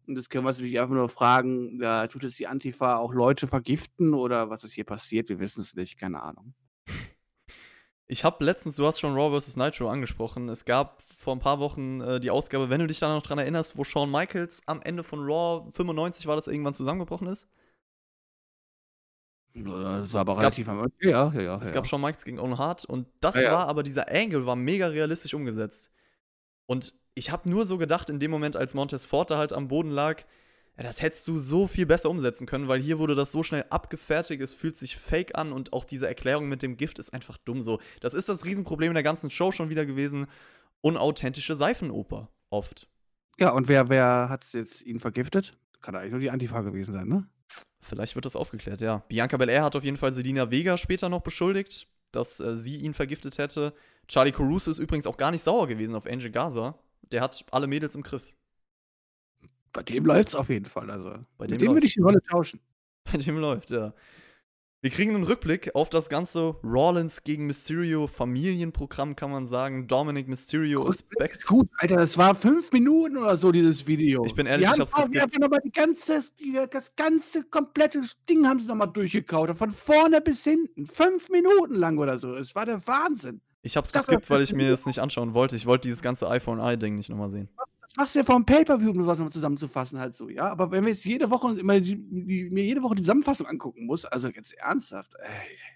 Und 0.07 0.15
das 0.17 0.29
können 0.29 0.45
wir 0.45 0.49
uns 0.49 0.59
natürlich 0.59 0.81
einfach 0.81 0.95
nur 0.95 1.09
fragen: 1.09 1.81
ja, 1.81 2.07
tut 2.07 2.25
es 2.25 2.37
die 2.37 2.47
Antifa 2.47 2.97
auch 2.97 3.13
Leute 3.13 3.47
vergiften 3.47 4.15
oder 4.15 4.51
was 4.51 4.65
ist 4.65 4.73
hier 4.73 4.85
passiert? 4.85 5.29
Wir 5.29 5.41
wissen 5.41 5.63
es 5.63 5.75
nicht, 5.75 5.99
keine 5.99 6.23
Ahnung. 6.23 6.55
Ich 8.09 8.23
habe 8.23 8.45
letztens, 8.45 8.77
du 8.77 8.87
hast 8.87 9.01
schon 9.01 9.15
Raw 9.15 9.41
vs. 9.41 9.57
Nitro 9.57 9.89
angesprochen. 9.89 10.49
Es 10.49 10.65
gab 10.65 11.03
vor 11.17 11.35
ein 11.35 11.41
paar 11.41 11.59
Wochen 11.59 12.01
äh, 12.01 12.21
die 12.21 12.31
Ausgabe, 12.31 12.71
wenn 12.71 12.81
du 12.81 12.87
dich 12.87 13.01
da 13.01 13.13
noch 13.13 13.23
dran 13.23 13.39
erinnerst, 13.39 13.77
wo 13.77 13.83
Shawn 13.83 14.13
Michaels 14.13 14.63
am 14.67 14.81
Ende 14.81 15.03
von 15.03 15.21
Raw 15.21 15.69
95 15.73 16.29
war, 16.29 16.37
das 16.37 16.47
irgendwann 16.47 16.75
zusammengebrochen 16.75 17.27
ist. 17.27 17.49
Das 19.65 20.13
war 20.13 20.21
aber 20.21 20.33
Es 20.33 20.37
gab- 20.37 20.43
relativ 20.43 20.69
am 20.69 20.87
Ja, 21.01 21.33
ja, 21.35 21.41
ja. 21.41 21.59
Es 21.61 21.69
ja. 21.69 21.75
gab 21.75 21.87
Shawn 21.87 22.01
Michaels 22.01 22.25
gegen 22.25 22.39
Owen 22.39 22.59
Hart 22.59 22.85
und 22.85 23.07
das 23.21 23.37
Ja, 23.37 23.53
war 23.53 23.69
aber 23.69 23.83
dieser 23.83 24.11
Angle 24.13 24.45
war 24.47 24.57
mega 24.57 24.87
realistisch 24.89 25.35
umgesetzt. 25.35 25.91
Und 26.67 26.93
ich 27.15 27.31
habe 27.31 27.49
nur 27.49 27.65
so 27.65 27.79
gedacht, 27.79 28.11
in 28.11 28.21
dem 28.21 28.31
Moment, 28.31 28.57
als 28.57 28.75
Montez 28.75 29.05
Ford 29.07 29.31
da 29.31 29.39
halt 29.39 29.53
am 29.53 29.69
Boden 29.69 29.91
lag, 29.91 30.23
das 30.77 31.01
hättest 31.01 31.27
du 31.29 31.39
so 31.39 31.67
viel 31.67 31.87
besser 31.87 32.11
umsetzen 32.11 32.47
können, 32.47 32.69
weil 32.69 32.81
hier 32.83 32.99
wurde 32.99 33.15
das 33.15 33.33
so 33.33 33.43
schnell 33.43 33.65
abgefertigt, 33.71 34.43
es 34.43 34.53
fühlt 34.53 34.77
sich 34.77 34.97
fake 34.99 35.39
an 35.39 35.53
und 35.53 35.73
auch 35.73 35.85
diese 35.87 36.07
Erklärung 36.07 36.49
mit 36.51 36.63
dem 36.63 36.77
Gift 36.77 36.99
ist 36.99 37.15
einfach 37.15 37.39
dumm 37.39 37.63
so. 37.63 37.81
Das 38.01 38.13
ist 38.13 38.29
das 38.29 38.45
Riesenproblem 38.45 38.91
in 38.91 38.95
der 38.95 39.03
ganzen 39.03 39.31
Show 39.31 39.53
schon 39.53 39.71
wieder 39.71 39.87
gewesen. 39.87 40.27
Unauthentische 40.83 41.55
Seifenoper. 41.57 42.29
Oft. 42.51 42.89
ja, 43.39 43.51
und 43.53 43.69
wer, 43.69 43.89
wer 43.89 44.29
hat 44.29 44.45
jetzt 44.53 44.83
ihn 44.83 45.01
vergiftet? 45.01 45.57
Kann 45.81 45.97
eigentlich 45.97 46.11
nur 46.13 46.21
die 46.21 46.31
Antifa 46.31 46.61
gewesen 46.61 46.93
sein, 46.93 47.09
ne? 47.09 47.27
Vielleicht 47.81 48.15
wird 48.15 48.25
das 48.25 48.37
aufgeklärt, 48.37 48.81
ja. 48.81 48.99
Bianca 49.09 49.37
Belair 49.37 49.63
hat 49.63 49.77
auf 49.77 49.85
jeden 49.85 49.97
Fall 49.97 50.13
Selina 50.13 50.51
Vega 50.51 50.77
später 50.77 51.09
noch 51.09 51.23
beschuldigt. 51.23 51.89
dass 52.13 52.41
äh, 52.41 52.57
sie 52.57 52.77
ihn 52.77 52.95
vergiftet 52.95 53.39
hätte. 53.39 53.75
Charlie 54.09 54.33
Caruso 54.33 54.71
ist 54.71 54.79
übrigens 54.79 55.07
auch 55.07 55.17
gar 55.17 55.31
nicht 55.31 55.43
sauer 55.43 55.67
gewesen 55.67 55.95
auf 55.95 56.07
Angel 56.07 56.31
Gaza. 56.31 56.79
Der 57.13 57.21
hat 57.21 57.45
alle 57.51 57.67
Mädels 57.67 57.95
im 57.95 58.03
Griff. 58.03 58.33
Bei 59.73 59.83
dem 59.83 60.07
läuft's 60.07 60.35
auf 60.35 60.49
jeden 60.49 60.67
Fall. 60.67 60.91
Also. 60.91 61.15
Bei 61.37 61.47
dem 61.47 61.59
dem 61.59 61.73
würde 61.75 61.87
ich 61.87 61.95
die 61.95 62.01
Rolle 62.01 62.23
tauschen. 62.23 62.61
Bei 63.05 63.19
dem 63.19 63.39
läuft, 63.39 63.71
ja. 63.71 63.93
Wir 64.87 64.93
kriegen 64.93 65.17
einen 65.17 65.25
Rückblick 65.25 65.75
auf 65.75 65.91
das 65.91 66.09
ganze 66.09 66.55
Rollins 66.63 67.25
gegen 67.25 67.47
Mysterio 67.49 68.07
Familienprogramm, 68.07 69.17
kann 69.17 69.33
man 69.33 69.45
sagen. 69.49 69.89
Dominic 69.89 70.29
Mysterio 70.29 70.89
ist 70.89 71.01
Ist 71.01 71.09
backstage. 71.19 71.49
gut, 71.49 71.69
Alter, 71.79 71.97
das 71.97 72.17
war 72.17 72.37
fünf 72.37 72.71
Minuten 72.71 73.17
oder 73.17 73.37
so, 73.37 73.51
dieses 73.51 73.89
Video. 73.89 74.25
Ich 74.25 74.37
bin 74.37 74.47
ehrlich, 74.47 74.69
die 74.69 74.75
ich 74.75 74.79
haben 74.79 74.81
hab's 74.83 74.95
geskippt. 74.95 75.25
einfach 75.25 75.39
nochmal 75.41 75.59
die 75.65 75.73
ganze, 75.73 76.23
die, 76.39 76.57
das 76.71 76.95
ganze 76.95 77.43
komplette 77.43 78.01
Ding 78.31 78.47
haben 78.47 78.61
sie 78.61 78.67
nochmal 78.69 78.87
durchgekaut. 78.93 79.59
Von 79.59 79.73
vorne 79.73 80.21
bis 80.21 80.45
hinten. 80.45 80.87
Fünf 80.87 81.31
Minuten 81.31 81.75
lang 81.75 81.99
oder 81.99 82.21
so. 82.21 82.37
Es 82.37 82.55
war 82.55 82.65
der 82.65 82.87
Wahnsinn. 82.87 83.41
Ich 83.63 83.77
hab's 83.77 83.91
Das 83.91 84.07
geskippt, 84.07 84.31
weil 84.31 84.43
ich 84.43 84.53
mir 84.53 84.71
das 84.71 84.87
nicht 84.87 85.01
anschauen 85.01 85.35
wollte. 85.35 85.57
Ich 85.57 85.67
wollte 85.67 85.89
dieses 85.89 86.01
ganze 86.01 86.31
iPhone-i-Ding 86.31 86.95
nicht 86.95 87.09
nochmal 87.11 87.31
sehen. 87.31 87.49
Das 87.57 87.67
machst 87.97 88.15
du 88.15 88.21
ja 88.21 88.25
vom 88.25 88.45
Pay-Per-View, 88.45 88.91
um 88.91 89.03
sowas 89.03 89.19
nochmal 89.19 89.33
zusammenzufassen, 89.33 89.99
halt 89.99 90.17
so, 90.17 90.29
ja. 90.29 90.51
Aber 90.51 90.71
wenn 90.71 90.85
wir 90.85 90.93
jetzt 90.93 91.05
jede 91.05 91.31
Woche 91.31 91.59
immer 91.59 91.81
die, 91.81 91.97
die, 91.97 92.51
mir 92.51 92.65
jede 92.65 92.83
Woche 92.83 92.95
die 92.97 93.03
Zusammenfassung 93.03 93.47
angucken 93.47 93.87
muss, 93.87 94.05
also 94.05 94.31
ganz 94.33 94.53
ernsthaft, 94.53 95.13
ey. 95.19 95.76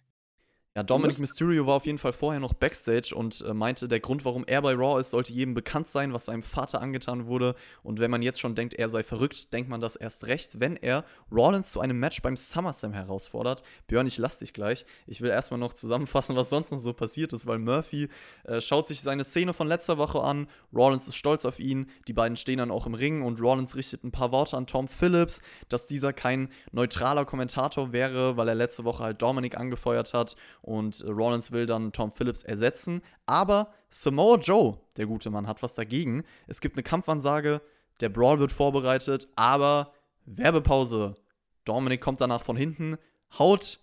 Ja, 0.76 0.84
Dominic 0.84 1.18
Mysterio 1.18 1.66
war 1.66 1.74
auf 1.74 1.86
jeden 1.86 1.98
Fall 1.98 2.12
vorher 2.12 2.38
noch 2.38 2.52
Backstage 2.52 3.12
und 3.12 3.40
äh, 3.40 3.52
meinte, 3.52 3.88
der 3.88 3.98
Grund, 3.98 4.24
warum 4.24 4.44
er 4.46 4.62
bei 4.62 4.72
Raw 4.72 5.00
ist, 5.00 5.10
sollte 5.10 5.32
jedem 5.32 5.52
bekannt 5.52 5.88
sein, 5.88 6.12
was 6.12 6.26
seinem 6.26 6.42
Vater 6.42 6.80
angetan 6.80 7.26
wurde. 7.26 7.56
Und 7.82 7.98
wenn 7.98 8.12
man 8.12 8.22
jetzt 8.22 8.38
schon 8.38 8.54
denkt, 8.54 8.74
er 8.74 8.88
sei 8.88 9.02
verrückt, 9.02 9.52
denkt 9.52 9.68
man 9.68 9.80
das 9.80 9.96
erst 9.96 10.28
recht, 10.28 10.60
wenn 10.60 10.76
er 10.76 11.04
Rollins 11.32 11.72
zu 11.72 11.80
einem 11.80 11.98
Match 11.98 12.22
beim 12.22 12.36
SummerSlam 12.36 12.92
herausfordert. 12.92 13.64
Björn, 13.88 14.06
ich 14.06 14.16
lass 14.18 14.38
dich 14.38 14.52
gleich. 14.52 14.86
Ich 15.08 15.20
will 15.20 15.30
erstmal 15.30 15.58
noch 15.58 15.72
zusammenfassen, 15.72 16.36
was 16.36 16.50
sonst 16.50 16.70
noch 16.70 16.78
so 16.78 16.92
passiert 16.92 17.32
ist, 17.32 17.48
weil 17.48 17.58
Murphy 17.58 18.08
äh, 18.44 18.60
schaut 18.60 18.86
sich 18.86 19.00
seine 19.00 19.24
Szene 19.24 19.52
von 19.52 19.66
letzter 19.66 19.98
Woche 19.98 20.20
an. 20.20 20.46
Rollins 20.72 21.08
ist 21.08 21.16
stolz 21.16 21.46
auf 21.46 21.58
ihn. 21.58 21.90
Die 22.06 22.12
beiden 22.12 22.36
stehen 22.36 22.58
dann 22.58 22.70
auch 22.70 22.86
im 22.86 22.94
Ring 22.94 23.22
und 23.22 23.40
Rollins 23.40 23.74
richtet 23.74 24.04
ein 24.04 24.12
paar 24.12 24.30
Worte 24.30 24.56
an 24.56 24.68
Tom 24.68 24.86
Phillips, 24.86 25.42
dass 25.68 25.86
dieser 25.86 26.12
kein 26.12 26.48
neutraler 26.70 27.24
Kommentator 27.24 27.92
wäre, 27.92 28.36
weil 28.36 28.46
er 28.46 28.54
letzte 28.54 28.84
Woche 28.84 29.02
halt 29.02 29.20
Dominic 29.20 29.58
angefeuert 29.58 30.14
hat 30.14 30.36
und 30.62 31.00
äh, 31.02 31.10
Rollins 31.10 31.52
will 31.52 31.66
dann 31.66 31.92
Tom 31.92 32.10
Phillips 32.10 32.42
ersetzen. 32.42 33.02
Aber 33.26 33.72
Samoa 33.90 34.36
Joe, 34.38 34.78
der 34.96 35.06
gute 35.06 35.30
Mann, 35.30 35.46
hat 35.46 35.62
was 35.62 35.74
dagegen. 35.74 36.24
Es 36.46 36.60
gibt 36.60 36.76
eine 36.76 36.82
Kampfansage, 36.82 37.60
der 38.00 38.08
Brawl 38.08 38.38
wird 38.38 38.52
vorbereitet, 38.52 39.28
aber 39.36 39.92
Werbepause. 40.24 41.16
Dominic 41.64 42.00
kommt 42.00 42.20
danach 42.20 42.42
von 42.42 42.56
hinten, 42.56 42.96
haut 43.38 43.80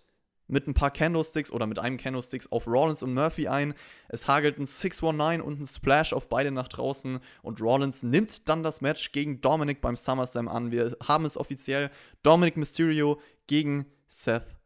mit 0.48 0.66
ein 0.66 0.74
paar 0.74 0.90
Candlesticks 0.90 1.52
oder 1.52 1.66
mit 1.66 1.78
einem 1.78 1.98
Candlesticks 1.98 2.50
auf 2.50 2.66
Rollins 2.66 3.02
und 3.02 3.14
Murphy 3.14 3.48
ein. 3.48 3.74
Es 4.08 4.26
hagelt 4.26 4.58
ein 4.58 4.66
619 4.66 5.40
und 5.42 5.60
ein 5.60 5.66
Splash 5.66 6.12
auf 6.12 6.28
beide 6.28 6.50
nach 6.50 6.68
draußen 6.68 7.20
und 7.42 7.60
Rollins 7.60 8.02
nimmt 8.02 8.48
dann 8.48 8.62
das 8.62 8.80
Match 8.80 9.12
gegen 9.12 9.40
Dominic 9.40 9.80
beim 9.80 9.94
SummerSlam 9.94 10.48
an. 10.48 10.70
Wir 10.70 10.96
haben 11.06 11.26
es 11.26 11.36
offiziell. 11.36 11.90
Dominic 12.22 12.56
Mysterio 12.56 13.20
gegen 13.46 13.86
Seth 14.08 14.56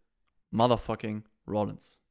Motherfucking 0.51 1.25
Rollins. 1.47 2.02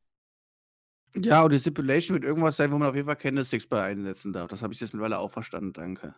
Ja, 1.15 1.43
und 1.43 1.51
die 1.51 1.59
Stipulation 1.59 2.15
wird 2.15 2.23
irgendwas 2.23 2.55
sein, 2.55 2.71
wo 2.71 2.77
man 2.77 2.89
auf 2.89 2.95
jeden 2.95 3.07
Fall 3.07 3.17
Candlesticks 3.17 3.67
bei 3.67 3.83
einsetzen 3.83 4.31
darf. 4.31 4.47
Das 4.47 4.61
habe 4.61 4.73
ich 4.73 4.79
jetzt 4.79 4.93
mittlerweile 4.93 5.19
auch 5.19 5.31
verstanden, 5.31 5.73
danke. 5.73 6.15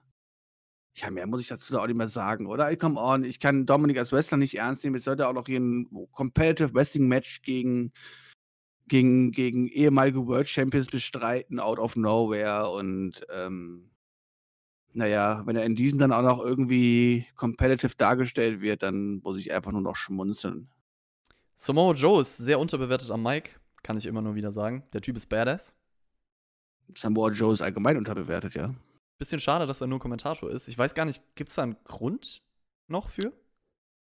Ja, 0.95 1.09
mehr 1.09 1.25
muss 1.25 1.41
ich 1.41 1.47
dazu 1.47 1.73
da 1.73 1.79
auch 1.79 1.87
nicht 1.87 1.95
mehr 1.95 2.07
sagen, 2.07 2.45
oder? 2.45 2.69
Ey, 2.69 2.77
come 2.77 2.99
on, 2.99 3.23
ich 3.23 3.39
kann 3.39 3.65
Dominik 3.65 3.97
als 3.97 4.11
Wrestler 4.11 4.37
nicht 4.37 4.55
ernst 4.57 4.83
nehmen. 4.83 4.95
Jetzt 4.95 5.05
sollte 5.05 5.27
auch 5.27 5.33
noch 5.33 5.47
hier 5.47 5.59
ein 5.59 5.89
Competitive 6.11 6.75
Wrestling 6.75 7.07
Match 7.07 7.41
gegen, 7.41 7.91
gegen, 8.87 9.31
gegen 9.31 9.67
ehemalige 9.67 10.27
World 10.27 10.47
Champions 10.47 10.87
bestreiten, 10.87 11.59
out 11.59 11.79
of 11.79 11.95
nowhere. 11.95 12.69
Und 12.69 13.25
ähm, 13.33 13.89
naja, 14.91 15.41
wenn 15.47 15.55
er 15.55 15.65
in 15.65 15.75
diesem 15.75 15.97
dann 15.97 16.13
auch 16.13 16.21
noch 16.21 16.45
irgendwie 16.45 17.25
competitive 17.35 17.95
dargestellt 17.97 18.61
wird, 18.61 18.83
dann 18.83 19.21
muss 19.23 19.39
ich 19.39 19.51
einfach 19.51 19.71
nur 19.71 19.81
noch 19.81 19.95
schmunzeln. 19.95 20.69
Samoa 21.55 21.93
Joe 21.93 22.21
ist 22.21 22.37
sehr 22.37 22.59
unterbewertet 22.59 23.09
am 23.09 23.23
Mic, 23.23 23.59
kann 23.83 23.97
ich 23.97 24.05
immer 24.05 24.21
nur 24.21 24.35
wieder 24.35 24.51
sagen. 24.51 24.83
Der 24.93 25.01
Typ 25.01 25.15
ist 25.15 25.27
badass. 25.27 25.75
Samoa 26.95 27.31
Joe 27.31 27.53
ist 27.53 27.61
allgemein 27.61 27.97
unterbewertet, 27.97 28.55
ja. 28.55 28.73
Bisschen 29.17 29.39
schade, 29.39 29.67
dass 29.67 29.81
er 29.81 29.87
nur 29.87 29.99
Kommentator 29.99 30.49
ist. 30.49 30.67
Ich 30.67 30.77
weiß 30.77 30.95
gar 30.95 31.05
nicht, 31.05 31.21
gibt 31.35 31.49
es 31.49 31.55
da 31.55 31.63
einen 31.63 31.77
Grund 31.83 32.41
noch 32.87 33.09
für? 33.09 33.31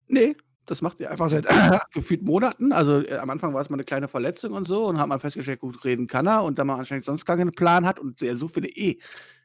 Nee, 0.08 0.36
das 0.66 0.80
macht 0.82 1.00
er 1.00 1.10
einfach 1.10 1.28
seit 1.28 1.46
gefühlt 1.92 2.22
Monaten. 2.22 2.72
Also 2.72 3.00
äh, 3.04 3.16
am 3.16 3.30
Anfang 3.30 3.52
war 3.54 3.62
es 3.62 3.70
mal 3.70 3.76
eine 3.76 3.84
kleine 3.84 4.08
Verletzung 4.08 4.52
und 4.52 4.66
so 4.66 4.86
und 4.86 4.98
hat 4.98 5.08
man 5.08 5.20
festgestellt, 5.20 5.60
gut 5.60 5.84
reden 5.84 6.06
kann 6.06 6.26
er 6.26 6.44
und 6.44 6.58
da 6.58 6.64
man 6.64 6.78
anscheinend 6.78 7.04
sonst 7.04 7.24
gar 7.24 7.36
keinen 7.36 7.52
Plan 7.52 7.86
hat 7.86 7.98
und 7.98 8.22
er 8.22 8.36
so 8.36 8.48
viele 8.48 8.68
eh. 8.68 8.98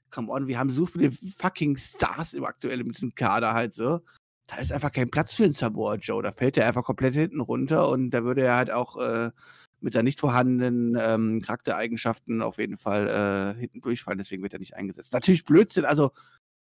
Come 0.09 0.32
on, 0.32 0.47
wir 0.47 0.57
haben 0.57 0.69
so 0.69 0.86
viele 0.86 1.11
fucking 1.38 1.75
Stars 1.78 2.34
im 2.34 2.45
aktuell 2.45 2.84
mit 2.84 2.95
diesem 2.95 3.13
Kader 3.13 3.53
halt 3.53 3.73
so. 3.73 4.01
Da 4.47 4.57
ist 4.57 4.71
einfach 4.71 4.91
kein 4.91 5.09
Platz 5.09 5.34
für 5.34 5.43
einen 5.43 5.53
Samoa 5.53 5.95
Joe. 5.95 6.23
Da 6.23 6.32
fällt 6.32 6.57
er 6.57 6.67
einfach 6.67 6.84
komplett 6.84 7.13
hinten 7.13 7.41
runter 7.41 7.89
und 7.89 8.11
da 8.11 8.23
würde 8.23 8.43
er 8.43 8.55
halt 8.55 8.71
auch 8.71 8.95
äh, 8.97 9.32
mit 9.80 9.93
seinen 9.93 10.05
nicht 10.05 10.19
vorhandenen 10.19 10.97
ähm, 10.99 11.41
Charaktereigenschaften 11.41 12.41
auf 12.41 12.57
jeden 12.57 12.78
Fall 12.78 13.55
äh, 13.55 13.59
hinten 13.59 13.82
durchfallen. 13.82 14.17
Deswegen 14.17 14.43
wird 14.43 14.53
er 14.53 14.59
nicht 14.59 14.75
eingesetzt. 14.75 15.13
Natürlich 15.13 15.45
Blödsinn. 15.45 15.86
Also, 15.86 16.11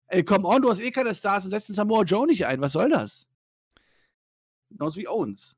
ey, 0.07 0.23
come 0.23 0.47
on, 0.47 0.61
du 0.61 0.69
hast 0.69 0.79
eh 0.79 0.91
keine 0.91 1.13
Stars 1.13 1.45
und 1.45 1.51
setzt 1.51 1.69
den 1.69 1.75
Samoa 1.75 2.03
Joe 2.03 2.25
nicht 2.25 2.45
ein. 2.45 2.61
Was 2.61 2.73
soll 2.73 2.89
das? 2.89 3.27
Genauso 4.69 4.99
wie 4.99 5.07
Owens. 5.07 5.57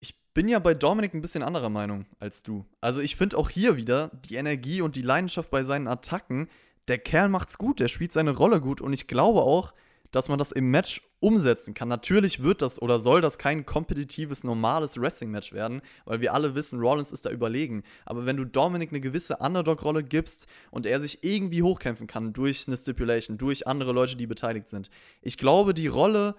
Ich 0.00 0.18
bin 0.32 0.48
ja 0.48 0.58
bei 0.58 0.74
Dominik 0.74 1.12
ein 1.14 1.20
bisschen 1.20 1.42
anderer 1.42 1.68
Meinung 1.68 2.06
als 2.18 2.42
du. 2.42 2.64
Also 2.80 3.00
ich 3.00 3.16
finde 3.16 3.36
auch 3.36 3.50
hier 3.50 3.76
wieder 3.76 4.10
die 4.28 4.36
Energie 4.36 4.80
und 4.80 4.96
die 4.96 5.02
Leidenschaft 5.02 5.50
bei 5.50 5.62
seinen 5.62 5.88
Attacken. 5.88 6.48
Der 6.88 6.98
Kerl 6.98 7.28
macht's 7.28 7.58
gut, 7.58 7.80
der 7.80 7.88
spielt 7.88 8.12
seine 8.12 8.34
Rolle 8.34 8.62
gut 8.62 8.80
und 8.80 8.94
ich 8.94 9.08
glaube 9.08 9.42
auch, 9.42 9.74
dass 10.10 10.30
man 10.30 10.38
das 10.38 10.52
im 10.52 10.70
Match 10.70 11.02
umsetzen 11.20 11.74
kann. 11.74 11.88
Natürlich 11.88 12.42
wird 12.42 12.62
das 12.62 12.80
oder 12.80 13.00
soll 13.00 13.20
das 13.20 13.38
kein 13.38 13.66
kompetitives, 13.66 14.44
normales 14.44 15.00
Wrestling-Match 15.00 15.52
werden, 15.52 15.82
weil 16.04 16.20
wir 16.20 16.32
alle 16.32 16.54
wissen, 16.54 16.80
Rollins 16.80 17.12
ist 17.12 17.26
da 17.26 17.30
überlegen. 17.30 17.82
Aber 18.06 18.26
wenn 18.26 18.36
du 18.36 18.44
Dominik 18.44 18.90
eine 18.90 19.00
gewisse 19.00 19.38
Underdog-Rolle 19.38 20.04
gibst 20.04 20.46
und 20.70 20.86
er 20.86 21.00
sich 21.00 21.24
irgendwie 21.24 21.62
hochkämpfen 21.62 22.06
kann 22.06 22.32
durch 22.32 22.66
eine 22.68 22.76
Stipulation, 22.76 23.38
durch 23.38 23.66
andere 23.66 23.92
Leute, 23.92 24.16
die 24.16 24.26
beteiligt 24.26 24.68
sind, 24.68 24.90
ich 25.22 25.38
glaube, 25.38 25.74
die 25.74 25.88
Rolle 25.88 26.36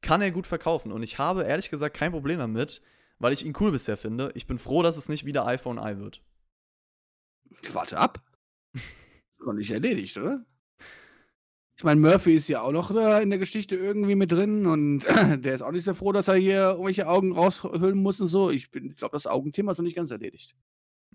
kann 0.00 0.22
er 0.22 0.30
gut 0.30 0.46
verkaufen. 0.46 0.92
Und 0.92 1.02
ich 1.02 1.18
habe 1.18 1.44
ehrlich 1.44 1.70
gesagt 1.70 1.96
kein 1.96 2.12
Problem 2.12 2.38
damit, 2.38 2.82
weil 3.18 3.32
ich 3.32 3.44
ihn 3.44 3.54
cool 3.60 3.72
bisher 3.72 3.96
finde. 3.96 4.30
Ich 4.34 4.46
bin 4.46 4.58
froh, 4.58 4.82
dass 4.82 4.96
es 4.96 5.08
nicht 5.08 5.24
wieder 5.24 5.46
iPhone 5.46 5.78
i 5.78 5.98
wird. 5.98 6.22
Warte 7.72 7.98
ab. 7.98 8.22
Noch 9.44 9.52
nicht 9.52 9.70
erledigt, 9.70 10.16
oder? 10.16 10.44
Ich 11.80 11.84
meine, 11.84 11.98
Murphy 11.98 12.34
ist 12.34 12.46
ja 12.50 12.60
auch 12.60 12.72
noch 12.72 12.92
da 12.92 13.20
in 13.20 13.30
der 13.30 13.38
Geschichte 13.38 13.74
irgendwie 13.74 14.14
mit 14.14 14.30
drin 14.30 14.66
und 14.66 15.00
der 15.42 15.54
ist 15.54 15.62
auch 15.62 15.72
nicht 15.72 15.86
so 15.86 15.94
froh, 15.94 16.12
dass 16.12 16.28
er 16.28 16.34
hier 16.34 16.72
irgendwelche 16.72 17.08
Augen 17.08 17.32
raushüllen 17.32 17.96
muss 17.96 18.20
und 18.20 18.28
so. 18.28 18.50
Ich, 18.50 18.68
ich 18.74 18.96
glaube, 18.96 19.12
das 19.12 19.26
Augenthema 19.26 19.72
ist 19.72 19.78
noch 19.78 19.84
nicht 19.84 19.96
ganz 19.96 20.10
erledigt. 20.10 20.54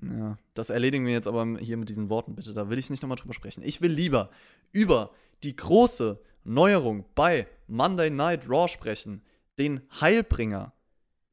Ja, 0.01 0.39
das 0.55 0.71
erledigen 0.71 1.05
wir 1.05 1.13
jetzt 1.13 1.27
aber 1.27 1.45
hier 1.59 1.77
mit 1.77 1.89
diesen 1.89 2.09
Worten 2.09 2.33
bitte. 2.33 2.51
Da 2.53 2.67
will 2.67 2.79
ich 2.79 2.89
nicht 2.89 3.03
nochmal 3.03 3.15
drüber 3.15 3.35
sprechen. 3.35 3.61
Ich 3.63 3.81
will 3.81 3.91
lieber 3.91 4.31
über 4.71 5.11
die 5.43 5.55
große 5.55 6.19
Neuerung 6.43 7.05
bei 7.13 7.45
Monday 7.67 8.09
Night 8.09 8.49
Raw 8.49 8.67
sprechen. 8.67 9.21
Den 9.59 9.81
Heilbringer. 10.01 10.73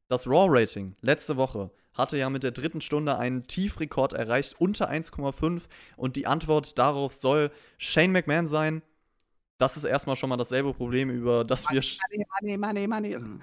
Das 0.09 0.27
Raw-Rating 0.27 0.95
letzte 1.01 1.37
Woche 1.37 1.71
hatte 1.95 2.17
ja 2.17 2.29
mit 2.29 2.43
der 2.43 2.51
dritten 2.51 2.81
Stunde 2.81 3.17
einen 3.17 3.41
Tiefrekord 3.41 4.13
erreicht, 4.13 4.53
unter 4.59 4.91
1,5. 4.91 5.63
Und 5.97 6.17
die 6.17 6.27
Antwort 6.27 6.77
darauf 6.77 7.15
soll 7.15 7.49
Shane 7.79 8.11
McMahon 8.11 8.45
sein. 8.45 8.83
Das 9.63 9.77
ist 9.77 9.85
erstmal 9.85 10.17
schon 10.17 10.27
mal 10.27 10.35
dasselbe 10.35 10.73
Problem, 10.73 11.09
über 11.09 11.45
das 11.45 11.69
wir. 11.69 11.81
Money, 12.41 12.57
money, 12.57 12.85
money, 12.85 13.15
money. 13.15 13.33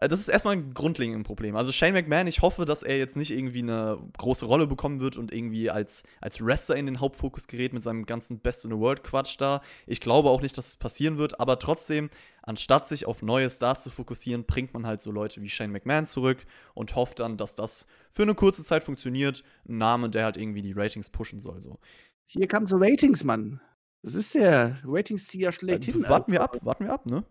Äh, 0.00 0.06
Das 0.06 0.20
ist 0.20 0.28
erstmal 0.28 0.54
ein 0.54 0.74
grundlegendes 0.74 1.26
Problem. 1.26 1.56
Also 1.56 1.72
Shane 1.72 1.92
McMahon, 1.92 2.28
ich 2.28 2.40
hoffe, 2.40 2.64
dass 2.64 2.84
er 2.84 2.98
jetzt 2.98 3.16
nicht 3.16 3.32
irgendwie 3.32 3.62
eine 3.62 3.98
große 4.16 4.44
Rolle 4.44 4.68
bekommen 4.68 5.00
wird 5.00 5.16
und 5.16 5.32
irgendwie 5.32 5.70
als, 5.70 6.04
als 6.20 6.40
Wrestler 6.40 6.76
in 6.76 6.86
den 6.86 7.00
Hauptfokus 7.00 7.48
gerät 7.48 7.72
mit 7.72 7.82
seinem 7.82 8.06
ganzen 8.06 8.38
Best 8.38 8.64
in 8.64 8.70
the 8.70 8.76
World 8.78 9.02
Quatsch 9.02 9.34
da. 9.40 9.60
Ich 9.88 10.00
glaube 10.00 10.30
auch 10.30 10.40
nicht, 10.40 10.56
dass 10.56 10.68
es 10.68 10.76
passieren 10.76 11.18
wird, 11.18 11.40
aber 11.40 11.58
trotzdem, 11.58 12.10
anstatt 12.42 12.86
sich 12.86 13.06
auf 13.06 13.22
neue 13.22 13.50
Stars 13.50 13.82
zu 13.82 13.90
fokussieren, 13.90 14.44
bringt 14.44 14.72
man 14.72 14.86
halt 14.86 15.02
so 15.02 15.10
Leute 15.10 15.42
wie 15.42 15.48
Shane 15.48 15.72
McMahon 15.72 16.06
zurück 16.06 16.46
und 16.74 16.94
hofft 16.94 17.18
dann, 17.18 17.36
dass 17.36 17.56
das 17.56 17.88
für 18.08 18.22
eine 18.22 18.36
kurze 18.36 18.62
Zeit 18.62 18.84
funktioniert. 18.84 19.42
Ein 19.68 19.78
Name, 19.78 20.10
der 20.10 20.26
halt 20.26 20.36
irgendwie 20.36 20.62
die 20.62 20.74
Ratings 20.74 21.10
pushen 21.10 21.40
soll. 21.40 21.60
So. 21.60 21.80
Hier 22.26 22.46
kamen 22.46 22.68
so 22.68 22.76
Ratings, 22.76 23.24
Mann. 23.24 23.60
Das 24.02 24.14
ist 24.14 24.34
der 24.34 24.78
Ratings-Tier 24.84 25.52
schlechthin. 25.52 26.04
Äh, 26.04 26.08
warten 26.08 26.32
wir 26.32 26.42
ab, 26.42 26.56
warten 26.62 26.84
wir 26.84 26.92
ab, 26.92 27.06
ne? 27.06 27.24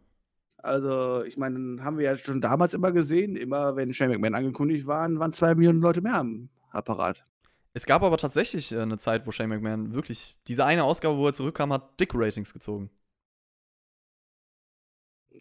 Also, 0.57 1.23
ich 1.23 1.37
meine, 1.37 1.83
haben 1.83 1.97
wir 1.97 2.05
ja 2.05 2.17
schon 2.17 2.41
damals 2.41 2.73
immer 2.73 2.91
gesehen, 2.91 3.35
immer 3.35 3.75
wenn 3.75 3.93
Shane 3.93 4.09
McMahon 4.11 4.35
angekündigt 4.35 4.85
waren, 4.87 5.19
waren 5.19 5.31
zwei 5.31 5.55
Millionen 5.55 5.81
Leute 5.81 6.01
mehr 6.01 6.15
am 6.15 6.49
Apparat. 6.71 7.25
Es 7.73 7.85
gab 7.85 8.01
aber 8.01 8.17
tatsächlich 8.17 8.71
äh, 8.71 8.79
eine 8.79 8.97
Zeit, 8.97 9.25
wo 9.27 9.31
Shane 9.31 9.49
McMahon 9.49 9.93
wirklich 9.93 10.35
diese 10.47 10.65
eine 10.65 10.83
Ausgabe, 10.83 11.17
wo 11.17 11.27
er 11.27 11.33
zurückkam, 11.33 11.71
hat 11.71 11.99
dicke 11.99 12.17
Ratings 12.17 12.53
gezogen. 12.53 12.89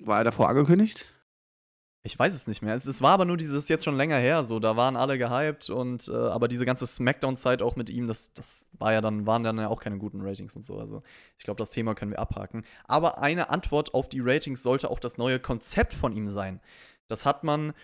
War 0.00 0.18
er 0.18 0.24
davor 0.24 0.48
angekündigt? 0.48 1.06
Ich 2.06 2.16
weiß 2.16 2.34
es 2.34 2.46
nicht 2.46 2.62
mehr. 2.62 2.74
Es, 2.74 2.86
es, 2.86 3.02
war 3.02 3.10
aber 3.10 3.24
nur 3.24 3.36
dieses 3.36 3.68
jetzt 3.68 3.84
schon 3.84 3.96
länger 3.96 4.16
her, 4.16 4.44
so 4.44 4.60
da 4.60 4.76
waren 4.76 4.94
alle 4.94 5.18
gehypt 5.18 5.70
und 5.70 6.06
äh, 6.06 6.12
aber 6.12 6.46
diese 6.46 6.64
ganze 6.64 6.86
Smackdown-Zeit 6.86 7.62
auch 7.62 7.74
mit 7.74 7.90
ihm, 7.90 8.06
das, 8.06 8.32
das 8.32 8.64
war 8.78 8.92
ja 8.92 9.00
dann, 9.00 9.26
waren 9.26 9.42
dann 9.42 9.58
ja 9.58 9.66
auch 9.66 9.80
keine 9.80 9.98
guten 9.98 10.20
Ratings 10.20 10.54
und 10.54 10.64
so. 10.64 10.78
Also 10.78 11.02
ich 11.36 11.44
glaube, 11.44 11.58
das 11.58 11.70
Thema 11.70 11.96
können 11.96 12.12
wir 12.12 12.20
abhaken. 12.20 12.64
Aber 12.84 13.20
eine 13.20 13.50
Antwort 13.50 13.92
auf 13.92 14.08
die 14.08 14.20
Ratings 14.20 14.62
sollte 14.62 14.88
auch 14.88 15.00
das 15.00 15.18
neue 15.18 15.40
Konzept 15.40 15.92
von 15.92 16.12
ihm 16.12 16.28
sein. 16.28 16.60
Das 17.08 17.26
hat 17.26 17.42
man 17.42 17.74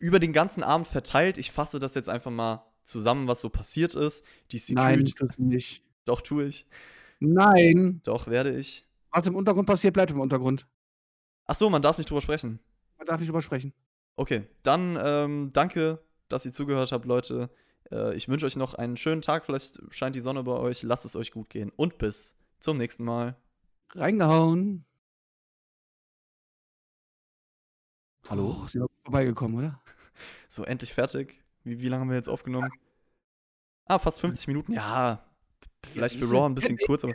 über 0.00 0.18
den 0.18 0.32
ganzen 0.32 0.64
Abend 0.64 0.88
verteilt. 0.88 1.38
Ich 1.38 1.52
fasse 1.52 1.78
das 1.78 1.94
jetzt 1.94 2.08
einfach 2.08 2.32
mal 2.32 2.64
zusammen, 2.82 3.28
was 3.28 3.40
so 3.40 3.48
passiert 3.48 3.94
ist. 3.94 4.24
Die 4.50 4.58
Security. 4.58 5.14
Nein, 5.20 5.28
das 5.28 5.38
nicht. 5.38 5.84
Doch, 6.04 6.20
tue 6.20 6.46
ich. 6.46 6.66
Nein. 7.20 8.00
Doch, 8.02 8.26
werde 8.26 8.56
ich. 8.58 8.88
Was 9.12 9.26
im 9.28 9.36
Untergrund 9.36 9.68
passiert, 9.68 9.94
bleibt 9.94 10.10
im 10.10 10.20
Untergrund. 10.20 10.66
Ach 11.46 11.54
so, 11.54 11.70
man 11.70 11.80
darf 11.80 11.96
nicht 11.96 12.10
drüber 12.10 12.20
sprechen. 12.20 12.58
Man 12.98 13.06
darf 13.06 13.20
nicht 13.20 13.28
drüber 13.28 13.42
sprechen. 13.42 13.72
Okay, 14.16 14.46
dann 14.62 14.98
ähm, 15.00 15.50
danke, 15.52 16.02
dass 16.28 16.44
ihr 16.44 16.52
zugehört 16.52 16.92
habt, 16.92 17.04
Leute. 17.04 17.50
Äh, 17.90 18.14
ich 18.16 18.28
wünsche 18.28 18.46
euch 18.46 18.56
noch 18.56 18.74
einen 18.74 18.96
schönen 18.96 19.22
Tag. 19.22 19.44
Vielleicht 19.44 19.80
scheint 19.90 20.16
die 20.16 20.20
Sonne 20.20 20.42
bei 20.42 20.52
euch. 20.52 20.82
Lasst 20.82 21.04
es 21.04 21.16
euch 21.16 21.30
gut 21.30 21.48
gehen. 21.50 21.70
Und 21.76 21.98
bis 21.98 22.36
zum 22.58 22.76
nächsten 22.76 23.04
Mal. 23.04 23.36
Reingehauen. 23.94 24.84
Hallo? 28.28 28.56
Oh, 28.62 28.66
sind 28.66 28.82
wir 28.82 28.88
vorbeigekommen, 29.04 29.58
oder? 29.58 29.80
So, 30.48 30.64
endlich 30.64 30.92
fertig. 30.92 31.44
Wie, 31.62 31.78
wie 31.78 31.88
lange 31.88 32.00
haben 32.00 32.08
wir 32.08 32.16
jetzt 32.16 32.28
aufgenommen? 32.28 32.70
Ah, 33.84 33.98
fast 33.98 34.20
50 34.20 34.48
Minuten. 34.48 34.72
Ja, 34.72 35.24
vielleicht 35.86 36.16
für 36.16 36.28
Raw 36.28 36.46
ein 36.46 36.54
bisschen 36.54 36.76
kurz, 36.78 37.04
aber. 37.04 37.14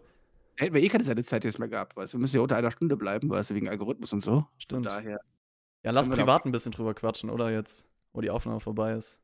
Hätten 0.56 0.74
wir 0.74 0.82
eh 0.82 0.88
keine 0.88 1.04
Sendezeit 1.04 1.44
jetzt 1.44 1.60
mehr 1.60 1.68
gehabt, 1.68 1.98
weißt 1.98 2.14
du. 2.14 2.18
Wir 2.18 2.22
müssen 2.22 2.36
ja 2.38 2.42
unter 2.42 2.56
einer 2.56 2.72
Stunde 2.72 2.96
bleiben, 2.96 3.30
weißt 3.30 3.50
du, 3.50 3.56
wegen 3.56 3.68
Algorithmus 3.68 4.14
und 4.14 4.22
so. 4.22 4.48
Stimmt. 4.58 4.86
Von 4.86 4.96
daher. 4.96 5.20
Ja, 5.84 5.92
lass 5.92 6.10
privat 6.10 6.46
ein 6.46 6.52
bisschen 6.52 6.72
drüber 6.72 6.94
quatschen, 6.94 7.30
oder 7.30 7.52
jetzt, 7.52 7.88
wo 8.14 8.22
die 8.22 8.30
Aufnahme 8.30 8.60
vorbei 8.60 8.94
ist. 8.94 9.20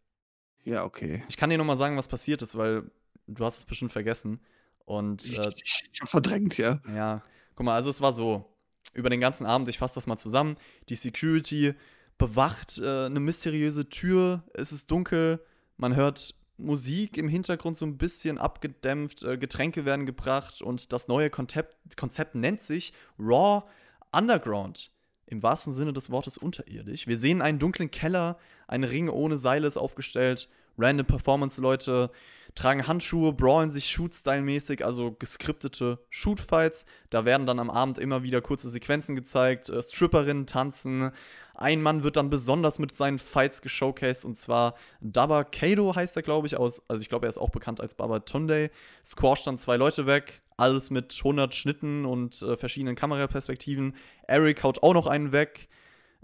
Ja, 0.63 0.83
okay. 0.83 1.23
Ich 1.29 1.37
kann 1.37 1.49
dir 1.49 1.57
nochmal 1.57 1.77
sagen, 1.77 1.97
was 1.97 2.07
passiert 2.07 2.41
ist, 2.41 2.57
weil 2.57 2.91
du 3.27 3.45
hast 3.45 3.57
es 3.57 3.65
bestimmt 3.65 3.91
vergessen. 3.91 4.39
Und, 4.85 5.25
äh, 5.37 5.49
ich, 5.49 5.89
ich 5.91 6.09
verdrängt, 6.09 6.57
ja. 6.57 6.81
Ja, 6.93 7.23
guck 7.55 7.65
mal, 7.65 7.75
also 7.75 7.89
es 7.89 8.01
war 8.01 8.11
so, 8.11 8.45
über 8.93 9.09
den 9.09 9.19
ganzen 9.19 9.45
Abend, 9.45 9.69
ich 9.69 9.77
fasse 9.77 9.95
das 9.95 10.07
mal 10.07 10.17
zusammen, 10.17 10.57
die 10.89 10.95
Security 10.95 11.75
bewacht 12.17 12.79
äh, 12.79 13.05
eine 13.05 13.19
mysteriöse 13.19 13.87
Tür, 13.89 14.43
es 14.53 14.71
ist 14.71 14.91
dunkel, 14.91 15.43
man 15.77 15.95
hört 15.95 16.35
Musik 16.57 17.17
im 17.17 17.29
Hintergrund 17.29 17.77
so 17.77 17.85
ein 17.85 17.97
bisschen 17.97 18.37
abgedämpft, 18.37 19.23
äh, 19.23 19.37
Getränke 19.37 19.85
werden 19.85 20.05
gebracht 20.05 20.61
und 20.61 20.91
das 20.91 21.07
neue 21.07 21.29
Konzept, 21.29 21.77
Konzept 21.95 22.35
nennt 22.35 22.61
sich 22.61 22.93
Raw 23.17 23.63
Underground. 24.11 24.91
Im 25.29 25.43
wahrsten 25.43 25.73
Sinne 25.73 25.93
des 25.93 26.09
Wortes 26.09 26.37
unterirdisch. 26.37 27.07
Wir 27.07 27.17
sehen 27.17 27.41
einen 27.41 27.59
dunklen 27.59 27.91
Keller, 27.91 28.37
ein 28.67 28.83
Ring 28.83 29.09
ohne 29.09 29.37
Seile 29.37 29.67
ist 29.67 29.77
aufgestellt, 29.77 30.49
random 30.77 31.05
Performance-Leute 31.05 32.11
tragen 32.55 32.87
Handschuhe, 32.87 33.31
brawlen 33.31 33.69
sich 33.69 33.85
Shoot-Style-mäßig, 33.89 34.83
also 34.83 35.11
geskriptete 35.11 35.99
Shoot-Fights. 36.09 36.87
Da 37.11 37.23
werden 37.23 37.45
dann 37.45 37.59
am 37.59 37.69
Abend 37.69 37.99
immer 37.99 38.23
wieder 38.23 38.41
kurze 38.41 38.69
Sequenzen 38.69 39.15
gezeigt, 39.15 39.69
äh, 39.69 39.81
Stripperinnen 39.81 40.47
tanzen, 40.47 41.11
ein 41.59 41.81
Mann 41.81 42.03
wird 42.03 42.15
dann 42.15 42.29
besonders 42.29 42.79
mit 42.79 42.95
seinen 42.95 43.19
Fights 43.19 43.61
geshowcased 43.61 44.23
und 44.23 44.37
zwar 44.37 44.75
Daba 45.01 45.43
Kado 45.43 45.93
heißt 45.93 46.15
er, 46.15 46.23
glaube 46.23 46.47
ich, 46.47 46.55
aus. 46.55 46.81
Also 46.87 47.01
ich 47.01 47.09
glaube, 47.09 47.25
er 47.25 47.29
ist 47.29 47.37
auch 47.37 47.49
bekannt 47.49 47.81
als 47.81 47.95
Baba 47.95 48.19
Tunde. 48.21 48.71
Squash 49.03 49.43
dann 49.43 49.57
zwei 49.57 49.75
Leute 49.75 50.05
weg, 50.05 50.41
alles 50.59 50.89
mit 50.91 51.15
100 51.17 51.55
Schnitten 51.55 52.05
und 52.05 52.41
äh, 52.41 52.57
verschiedenen 52.57 52.95
Kameraperspektiven. 52.95 53.95
Eric 54.27 54.63
haut 54.63 54.83
auch 54.83 54.93
noch 54.93 55.07
einen 55.07 55.31
weg. 55.31 55.69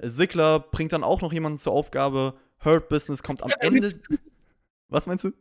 Ziggler 0.02 0.60
bringt 0.60 0.94
dann 0.94 1.04
auch 1.04 1.22
noch 1.22 1.34
jemanden 1.34 1.60
zur 1.60 1.74
Aufgabe. 1.74 2.36
Hurt 2.64 2.90
Business 2.90 3.24
kommt 3.24 3.44
am 3.44 3.52
Ende. 3.60 3.94
Was 4.90 5.08
meinst 5.08 5.24
du? 5.24 5.32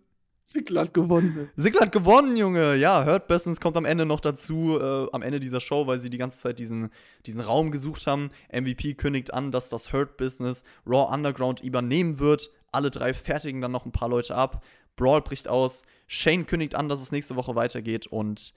Sigler 0.47 0.83
hat 0.83 0.95
gewonnen. 0.95 1.49
Sigler 1.57 1.83
hat 1.83 1.93
gewonnen, 1.93 2.37
Junge. 2.37 2.77
Ja, 2.77 3.07
Hurt 3.07 3.29
Business 3.29 3.61
kommt 3.61 3.77
am 3.77 3.87
Ende 3.87 4.05
noch 4.05 4.21
dazu, 4.21 4.79
äh, 4.79 5.07
am 5.11 5.23
Ende 5.23 5.41
dieser 5.41 5.61
Show, 5.61 5.87
weil 5.87 5.99
sie 6.01 6.11
die 6.11 6.19
ganze 6.19 6.39
Zeit 6.39 6.59
diesen, 6.59 6.91
diesen 7.25 7.41
Raum 7.41 7.71
gesucht 7.71 8.07
haben. 8.07 8.31
MVP 8.53 8.95
kündigt 8.95 9.33
an, 9.33 9.51
dass 9.51 9.71
das 9.71 9.93
Hurt 9.93 10.17
Business 10.17 10.63
Raw 10.87 11.13
Underground 11.13 11.61
übernehmen 11.61 12.19
wird. 12.19 12.51
Alle 12.73 12.91
drei 12.91 13.15
fertigen 13.15 13.63
dann 13.63 13.73
noch 13.73 13.87
ein 13.87 13.93
paar 13.93 14.09
Leute 14.09 14.35
ab. 14.35 14.63
Brawl 14.97 15.23
bricht 15.23 15.49
aus. 15.49 15.85
Shane 16.07 16.47
kündigt 16.47 16.75
an, 16.75 16.89
dass 16.89 17.01
es 17.01 17.11
nächste 17.11 17.37
Woche 17.37 17.55
weitergeht. 17.55 18.07
Und 18.07 18.53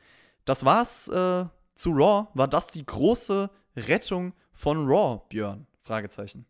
das 0.47 0.65
war's 0.65 1.07
äh, 1.07 1.45
zu 1.75 1.91
Raw. 1.91 2.27
War 2.33 2.47
das 2.47 2.67
die 2.67 2.85
große 2.85 3.49
Rettung 3.75 4.33
von 4.51 4.87
Raw, 4.87 5.21
Björn? 5.29 5.67
Fragezeichen 5.81 6.45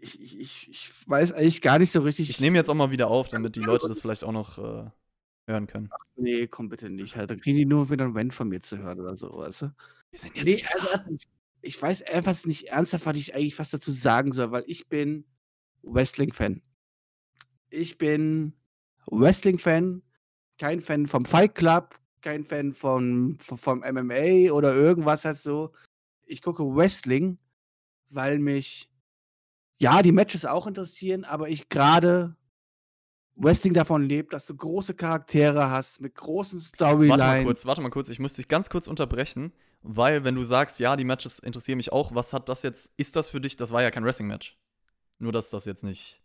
ich, 0.00 0.20
ich, 0.20 0.68
ich 0.68 1.08
weiß 1.08 1.32
eigentlich 1.32 1.62
gar 1.62 1.78
nicht 1.78 1.92
so 1.92 2.00
richtig. 2.00 2.30
Ich 2.30 2.40
nehme 2.40 2.58
jetzt 2.58 2.68
auch 2.68 2.74
mal 2.74 2.90
wieder 2.90 3.08
auf, 3.08 3.28
damit 3.28 3.56
die 3.56 3.60
Leute 3.60 3.88
das 3.88 4.00
vielleicht 4.00 4.24
auch 4.24 4.32
noch 4.32 4.58
äh, 4.58 4.90
hören 5.46 5.66
können. 5.66 5.88
Ach, 5.92 6.04
nee, 6.16 6.46
komm 6.46 6.68
bitte 6.68 6.90
nicht. 6.90 7.16
Halt. 7.16 7.30
Dann 7.30 7.40
kriegen 7.40 7.56
die 7.56 7.64
nur 7.64 7.90
wieder 7.90 8.04
ein 8.04 8.14
Wenn 8.14 8.30
von 8.30 8.48
mir 8.48 8.60
zu 8.60 8.78
hören 8.78 9.00
oder 9.00 9.16
so, 9.16 9.36
weißt 9.36 9.62
du? 9.62 9.74
Wir 10.10 10.18
sind 10.18 10.36
jetzt 10.36 10.44
nee, 10.44 10.64
also, 10.74 11.16
ich 11.62 11.80
weiß 11.80 12.02
einfach 12.02 12.44
nicht 12.44 12.68
ernsthaft, 12.68 13.06
was 13.06 13.16
ich 13.16 13.34
eigentlich 13.34 13.58
was 13.58 13.70
dazu 13.70 13.92
sagen 13.92 14.32
soll, 14.32 14.50
weil 14.50 14.64
ich 14.66 14.88
bin 14.88 15.24
Wrestling-Fan. 15.82 16.62
Ich 17.70 17.96
bin 17.98 18.54
Wrestling-Fan, 19.06 20.02
kein 20.62 20.80
Fan 20.80 21.08
vom 21.08 21.24
Fight 21.24 21.56
Club, 21.56 21.98
kein 22.20 22.44
Fan 22.44 22.72
von, 22.72 23.36
vom 23.40 23.80
MMA 23.80 24.52
oder 24.52 24.72
irgendwas 24.72 25.24
halt 25.24 25.36
so. 25.36 25.72
Ich 26.24 26.40
gucke 26.40 26.62
Wrestling, 26.62 27.36
weil 28.10 28.38
mich 28.38 28.88
ja, 29.80 30.02
die 30.02 30.12
Matches 30.12 30.44
auch 30.44 30.68
interessieren, 30.68 31.24
aber 31.24 31.48
ich 31.48 31.68
gerade 31.68 32.36
Wrestling 33.34 33.74
davon 33.74 34.02
lebt, 34.04 34.32
dass 34.32 34.46
du 34.46 34.54
große 34.54 34.94
Charaktere 34.94 35.68
hast 35.68 36.00
mit 36.00 36.14
großen 36.14 36.60
Storylines. 36.60 37.10
Warte 37.10 37.24
mal 37.24 37.42
kurz, 37.42 37.66
warte 37.66 37.80
mal 37.80 37.90
kurz, 37.90 38.08
ich 38.08 38.20
muss 38.20 38.34
dich 38.34 38.46
ganz 38.46 38.70
kurz 38.70 38.86
unterbrechen, 38.86 39.52
weil 39.82 40.22
wenn 40.22 40.36
du 40.36 40.44
sagst, 40.44 40.78
ja, 40.78 40.94
die 40.94 41.04
Matches 41.04 41.40
interessieren 41.40 41.78
mich 41.78 41.90
auch, 41.90 42.14
was 42.14 42.32
hat 42.32 42.48
das 42.48 42.62
jetzt, 42.62 42.92
ist 42.96 43.16
das 43.16 43.28
für 43.28 43.40
dich, 43.40 43.56
das 43.56 43.72
war 43.72 43.82
ja 43.82 43.90
kein 43.90 44.04
Wrestling-Match. 44.04 44.56
Nur, 45.18 45.32
dass 45.32 45.50
das 45.50 45.64
jetzt 45.64 45.82
nicht. 45.82 46.22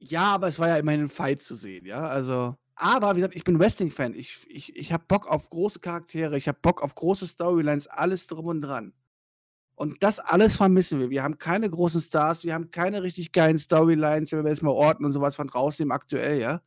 Ja, 0.00 0.34
aber 0.34 0.48
es 0.48 0.58
war 0.58 0.68
ja 0.68 0.76
immerhin 0.76 1.04
ein 1.04 1.08
Fight 1.08 1.42
zu 1.42 1.54
sehen, 1.54 1.86
ja, 1.86 2.06
also. 2.06 2.58
Aber, 2.80 3.16
wie 3.16 3.20
gesagt, 3.20 3.34
ich 3.34 3.42
bin 3.42 3.58
Wrestling-Fan. 3.58 4.14
Ich, 4.14 4.46
ich, 4.48 4.76
ich 4.76 4.92
habe 4.92 5.04
Bock 5.08 5.26
auf 5.26 5.50
große 5.50 5.80
Charaktere, 5.80 6.36
ich 6.36 6.46
habe 6.46 6.58
Bock 6.62 6.80
auf 6.80 6.94
große 6.94 7.26
Storylines, 7.26 7.88
alles 7.88 8.28
drum 8.28 8.46
und 8.46 8.62
dran. 8.62 8.92
Und 9.74 10.02
das 10.02 10.20
alles 10.20 10.56
vermissen 10.56 11.00
wir. 11.00 11.10
Wir 11.10 11.24
haben 11.24 11.38
keine 11.38 11.68
großen 11.68 12.00
Stars, 12.00 12.44
wir 12.44 12.54
haben 12.54 12.70
keine 12.70 13.02
richtig 13.02 13.32
geilen 13.32 13.58
Storylines, 13.58 14.30
wenn 14.30 14.44
wir 14.44 14.50
jetzt 14.50 14.62
mal 14.62 14.70
Orten 14.70 15.04
und 15.04 15.12
sowas 15.12 15.34
von 15.34 15.48
rausnehmen, 15.48 15.92
aktuell, 15.92 16.40
ja. 16.40 16.62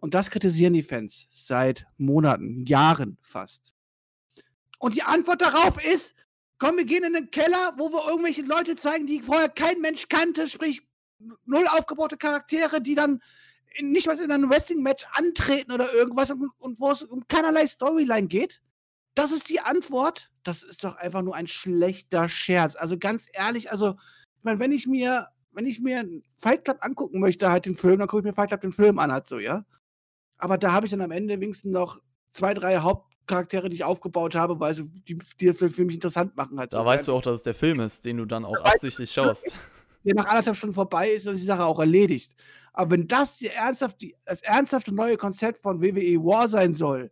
Und 0.00 0.14
das 0.14 0.30
kritisieren 0.30 0.74
die 0.74 0.82
Fans 0.82 1.26
seit 1.30 1.86
Monaten, 1.96 2.64
Jahren 2.66 3.18
fast. 3.22 3.74
Und 4.78 4.94
die 4.94 5.02
Antwort 5.02 5.40
darauf 5.40 5.82
ist, 5.84 6.14
komm, 6.58 6.76
wir 6.76 6.84
gehen 6.84 7.04
in 7.04 7.14
den 7.14 7.30
Keller, 7.30 7.72
wo 7.78 7.90
wir 7.90 8.08
irgendwelche 8.10 8.42
Leute 8.42 8.76
zeigen, 8.76 9.06
die 9.06 9.22
vorher 9.22 9.48
kein 9.48 9.80
Mensch 9.80 10.08
kannte, 10.08 10.46
sprich 10.46 10.82
null 11.46 11.66
aufgebaute 11.68 12.16
Charaktere, 12.18 12.82
die 12.82 12.94
dann 12.94 13.20
nicht 13.80 14.06
mal 14.06 14.18
in 14.18 14.30
einem 14.30 14.50
Wrestling-Match 14.50 15.06
antreten 15.12 15.72
oder 15.72 15.92
irgendwas 15.92 16.30
und, 16.30 16.50
und 16.58 16.80
wo 16.80 16.90
es 16.90 17.02
um 17.02 17.26
keinerlei 17.28 17.66
Storyline 17.66 18.26
geht. 18.26 18.60
Das 19.14 19.32
ist 19.32 19.48
die 19.48 19.60
Antwort. 19.60 20.30
Das 20.44 20.62
ist 20.62 20.84
doch 20.84 20.96
einfach 20.96 21.22
nur 21.22 21.34
ein 21.34 21.46
schlechter 21.46 22.28
Scherz. 22.28 22.76
Also 22.76 22.98
ganz 22.98 23.26
ehrlich, 23.32 23.70
also, 23.70 23.90
ich 23.90 24.44
meine, 24.44 24.60
wenn 24.60 24.72
ich 24.72 24.86
mir, 24.86 25.28
wenn 25.52 25.66
ich 25.66 25.80
mir 25.80 26.06
Fight 26.36 26.64
Club 26.64 26.78
angucken 26.80 27.20
möchte, 27.20 27.50
halt 27.50 27.66
den 27.66 27.74
Film, 27.74 27.98
dann 27.98 28.08
gucke 28.08 28.20
ich 28.20 28.24
mir 28.26 28.34
Fight 28.34 28.48
Club 28.48 28.60
den 28.60 28.72
Film 28.72 28.98
an, 28.98 29.12
halt 29.12 29.26
so, 29.26 29.38
ja. 29.38 29.64
Aber 30.36 30.56
da 30.56 30.72
habe 30.72 30.86
ich 30.86 30.92
dann 30.92 31.00
am 31.00 31.10
Ende 31.10 31.40
wenigstens 31.40 31.72
noch 31.72 32.00
zwei, 32.30 32.54
drei 32.54 32.78
Hauptcharaktere, 32.78 33.68
die 33.68 33.76
ich 33.76 33.84
aufgebaut 33.84 34.34
habe, 34.34 34.60
weil 34.60 34.74
sie 34.74 34.88
die, 34.88 35.18
die 35.40 35.46
den 35.46 35.54
Film 35.54 35.72
für 35.72 35.84
mich 35.84 35.96
interessant 35.96 36.36
machen. 36.36 36.58
Halt 36.58 36.72
da 36.72 36.78
so. 36.78 36.84
weißt 36.84 37.08
du 37.08 37.14
auch, 37.14 37.22
dass 37.22 37.38
es 37.38 37.42
der 37.42 37.54
Film 37.54 37.80
ist, 37.80 38.04
den 38.04 38.18
du 38.18 38.24
dann 38.24 38.44
auch 38.44 38.62
absichtlich 38.64 39.10
schaust. 39.10 39.52
Der 40.04 40.14
nach 40.14 40.26
anderthalb 40.26 40.56
Stunden 40.56 40.74
vorbei 40.74 41.10
ist, 41.10 41.26
ist 41.26 41.40
die 41.40 41.44
Sache 41.44 41.64
auch 41.64 41.80
erledigt. 41.80 42.32
Aber 42.78 42.92
wenn 42.92 43.08
das 43.08 43.38
die 43.38 43.48
ernsthaft, 43.48 44.00
die, 44.00 44.14
das 44.24 44.40
ernsthafte 44.42 44.94
neue 44.94 45.16
Konzept 45.16 45.62
von 45.62 45.82
WWE 45.82 46.22
War 46.22 46.48
sein 46.48 46.74
soll, 46.74 47.10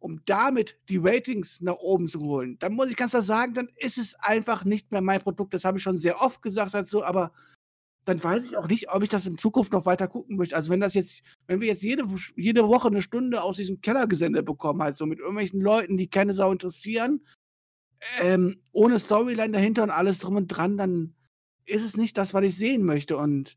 um 0.00 0.20
damit 0.26 0.78
die 0.90 0.98
Ratings 0.98 1.62
nach 1.62 1.76
oben 1.76 2.08
zu 2.08 2.20
holen, 2.20 2.58
dann 2.58 2.74
muss 2.74 2.90
ich 2.90 2.96
ganz 2.96 3.12
klar 3.12 3.22
sagen, 3.22 3.54
dann 3.54 3.70
ist 3.76 3.96
es 3.96 4.16
einfach 4.16 4.64
nicht 4.64 4.92
mehr 4.92 5.00
mein 5.00 5.22
Produkt. 5.22 5.54
Das 5.54 5.64
habe 5.64 5.78
ich 5.78 5.82
schon 5.82 5.96
sehr 5.96 6.20
oft 6.20 6.42
gesagt 6.42 6.74
dazu, 6.74 7.02
aber 7.02 7.32
dann 8.04 8.22
weiß 8.22 8.44
ich 8.44 8.58
auch 8.58 8.68
nicht, 8.68 8.90
ob 8.90 9.02
ich 9.02 9.08
das 9.08 9.26
in 9.26 9.38
Zukunft 9.38 9.72
noch 9.72 9.86
weiter 9.86 10.08
gucken 10.08 10.36
möchte. 10.36 10.54
Also 10.54 10.70
wenn 10.70 10.80
das 10.80 10.92
jetzt, 10.92 11.22
wenn 11.46 11.62
wir 11.62 11.68
jetzt 11.68 11.82
jede, 11.82 12.04
jede 12.36 12.68
Woche 12.68 12.88
eine 12.88 13.00
Stunde 13.00 13.42
aus 13.42 13.56
diesem 13.56 13.80
Kellergesende 13.80 14.42
bekommen, 14.42 14.82
halt 14.82 14.98
so 14.98 15.06
mit 15.06 15.20
irgendwelchen 15.20 15.62
Leuten, 15.62 15.96
die 15.96 16.10
keine 16.10 16.34
Sau 16.34 16.52
interessieren, 16.52 17.24
ähm, 18.20 18.60
ohne 18.72 18.98
Storyline 18.98 19.52
dahinter 19.52 19.84
und 19.84 19.90
alles 19.90 20.18
drum 20.18 20.36
und 20.36 20.48
dran, 20.48 20.76
dann 20.76 21.14
ist 21.64 21.82
es 21.82 21.96
nicht 21.96 22.18
das, 22.18 22.34
was 22.34 22.44
ich 22.44 22.58
sehen 22.58 22.84
möchte. 22.84 23.16
Und 23.16 23.56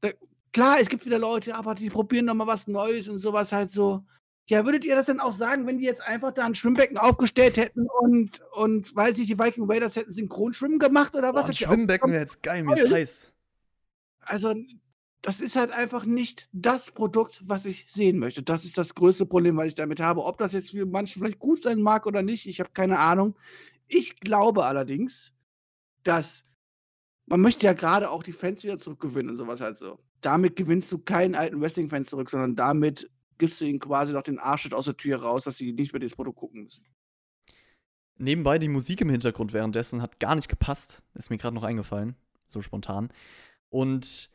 da, 0.00 0.10
klar, 0.52 0.76
es 0.80 0.88
gibt 0.88 1.04
wieder 1.06 1.18
Leute, 1.18 1.54
aber 1.54 1.74
die 1.74 1.90
probieren 1.90 2.26
noch 2.26 2.34
mal 2.34 2.46
was 2.46 2.66
Neues 2.66 3.08
und 3.08 3.18
sowas 3.18 3.52
halt 3.52 3.70
so 3.70 4.04
Ja, 4.48 4.64
würdet 4.64 4.84
ihr 4.84 4.96
das 4.96 5.06
denn 5.06 5.20
auch 5.20 5.34
sagen, 5.34 5.66
wenn 5.66 5.78
die 5.78 5.84
jetzt 5.84 6.02
einfach 6.02 6.32
da 6.32 6.44
ein 6.44 6.54
Schwimmbecken 6.54 6.98
aufgestellt 6.98 7.56
hätten 7.56 7.86
und, 8.00 8.42
und 8.52 8.94
weiß 8.94 9.18
ich, 9.18 9.26
die 9.26 9.38
Viking 9.38 9.70
Raiders 9.70 9.96
hätten 9.96 10.12
Synchronschwimmen 10.12 10.78
gemacht 10.78 11.14
oder 11.14 11.32
was? 11.32 11.46
Boah, 11.46 11.50
ein 11.50 11.54
Schwimmbecken 11.54 12.10
wäre 12.10 12.22
jetzt 12.22 12.42
geil, 12.42 12.64
mir 12.64 12.74
ist 12.74 12.90
heiß. 12.90 13.32
Also, 14.20 14.54
das 15.22 15.40
ist 15.40 15.54
halt 15.54 15.70
einfach 15.70 16.04
nicht 16.04 16.48
das 16.52 16.90
Produkt, 16.90 17.42
was 17.46 17.64
ich 17.64 17.86
sehen 17.88 18.18
möchte. 18.18 18.42
Das 18.42 18.64
ist 18.64 18.76
das 18.76 18.94
größte 18.94 19.24
Problem, 19.24 19.56
was 19.56 19.68
ich 19.68 19.74
damit 19.76 20.00
habe. 20.00 20.24
Ob 20.24 20.38
das 20.38 20.52
jetzt 20.52 20.70
für 20.70 20.84
manche 20.84 21.18
vielleicht 21.18 21.38
gut 21.38 21.62
sein 21.62 21.80
mag 21.80 22.06
oder 22.06 22.22
nicht, 22.22 22.46
ich 22.46 22.58
habe 22.58 22.70
keine 22.74 22.98
Ahnung. 22.98 23.36
Ich 23.86 24.18
glaube 24.18 24.64
allerdings, 24.64 25.32
dass 26.02 26.44
man 27.26 27.40
möchte 27.40 27.66
ja 27.66 27.72
gerade 27.72 28.10
auch 28.10 28.24
die 28.24 28.32
Fans 28.32 28.64
wieder 28.64 28.78
zurückgewinnen 28.78 29.30
und 29.30 29.38
sowas 29.38 29.60
halt 29.60 29.78
so. 29.78 29.98
Damit 30.22 30.56
gewinnst 30.56 30.90
du 30.90 30.98
keinen 30.98 31.34
alten 31.34 31.60
Wrestling-Fans 31.60 32.08
zurück, 32.08 32.30
sondern 32.30 32.56
damit 32.56 33.10
gibst 33.38 33.60
du 33.60 33.64
ihnen 33.64 33.80
quasi 33.80 34.12
noch 34.12 34.22
den 34.22 34.38
Arschschritt 34.38 34.72
aus 34.72 34.86
der 34.86 34.96
Tür 34.96 35.20
raus, 35.20 35.44
dass 35.44 35.56
sie 35.56 35.72
nicht 35.72 35.92
mehr 35.92 36.00
das 36.00 36.14
Produkt 36.14 36.38
gucken 36.38 36.62
müssen. 36.62 36.86
Nebenbei 38.16 38.58
die 38.58 38.68
Musik 38.68 39.00
im 39.00 39.10
Hintergrund 39.10 39.52
währenddessen 39.52 40.00
hat 40.00 40.20
gar 40.20 40.36
nicht 40.36 40.48
gepasst. 40.48 41.02
Ist 41.14 41.30
mir 41.30 41.38
gerade 41.38 41.54
noch 41.54 41.64
eingefallen. 41.64 42.14
So 42.48 42.62
spontan. 42.62 43.12
Und 43.68 44.30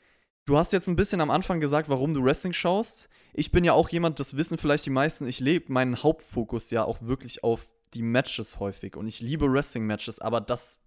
du 0.45 0.57
hast 0.57 0.73
jetzt 0.73 0.89
ein 0.89 0.97
bisschen 0.97 1.21
am 1.21 1.29
Anfang 1.29 1.61
gesagt, 1.61 1.87
warum 1.87 2.13
du 2.13 2.23
Wrestling 2.23 2.53
schaust. 2.53 3.07
Ich 3.33 3.51
bin 3.51 3.63
ja 3.63 3.73
auch 3.73 3.89
jemand, 3.89 4.19
das 4.19 4.35
wissen 4.35 4.57
vielleicht 4.57 4.85
die 4.85 4.91
meisten, 4.91 5.27
ich 5.27 5.39
lebe 5.39 5.71
meinen 5.71 6.03
Hauptfokus 6.03 6.69
ja 6.71 6.83
auch 6.83 7.01
wirklich 7.01 7.43
auf 7.43 7.69
die 7.93 8.01
Matches 8.01 8.59
häufig. 8.59 8.97
Und 8.97 9.07
ich 9.07 9.21
liebe 9.21 9.49
Wrestling-Matches, 9.49 10.19
aber 10.19 10.41
das 10.41 10.81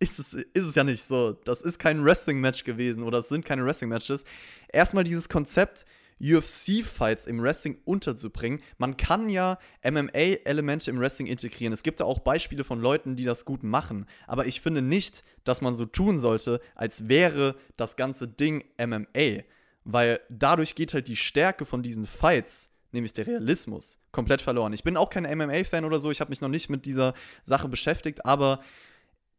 ist 0.00 0.18
es, 0.18 0.34
ist 0.34 0.66
es 0.66 0.74
ja 0.74 0.84
nicht 0.84 1.04
so. 1.04 1.32
Das 1.44 1.62
ist 1.62 1.78
kein 1.78 2.04
Wrestling-Match 2.04 2.64
gewesen 2.64 3.02
oder 3.02 3.18
es 3.18 3.28
sind 3.28 3.44
keine 3.44 3.64
Wrestling-Matches. 3.64 4.24
Erstmal 4.72 5.04
dieses 5.04 5.28
Konzept, 5.28 5.86
UFC-Fights 6.20 7.26
im 7.26 7.40
Wrestling 7.42 7.78
unterzubringen. 7.84 8.60
Man 8.76 8.96
kann 8.96 9.30
ja 9.30 9.58
MMA-Elemente 9.84 10.90
im 10.90 10.98
Wrestling 10.98 11.26
integrieren. 11.26 11.72
Es 11.72 11.82
gibt 11.82 12.00
da 12.00 12.04
auch 12.04 12.18
Beispiele 12.18 12.64
von 12.64 12.80
Leuten, 12.80 13.16
die 13.16 13.24
das 13.24 13.44
gut 13.44 13.62
machen. 13.62 14.06
Aber 14.26 14.46
ich 14.46 14.60
finde 14.60 14.82
nicht, 14.82 15.24
dass 15.44 15.60
man 15.60 15.74
so 15.74 15.86
tun 15.86 16.18
sollte, 16.18 16.60
als 16.74 17.08
wäre 17.08 17.56
das 17.76 17.96
ganze 17.96 18.26
Ding 18.28 18.64
MMA. 18.78 19.42
Weil 19.84 20.20
dadurch 20.28 20.74
geht 20.74 20.92
halt 20.92 21.08
die 21.08 21.16
Stärke 21.16 21.64
von 21.64 21.82
diesen 21.82 22.04
Fights, 22.04 22.74
nämlich 22.92 23.12
der 23.12 23.26
Realismus, 23.26 23.98
komplett 24.12 24.42
verloren. 24.42 24.72
Ich 24.72 24.82
bin 24.82 24.96
auch 24.96 25.10
kein 25.10 25.24
MMA-Fan 25.24 25.84
oder 25.84 26.00
so. 26.00 26.10
Ich 26.10 26.20
habe 26.20 26.30
mich 26.30 26.40
noch 26.40 26.48
nicht 26.48 26.68
mit 26.68 26.84
dieser 26.84 27.14
Sache 27.44 27.68
beschäftigt. 27.68 28.26
Aber 28.26 28.60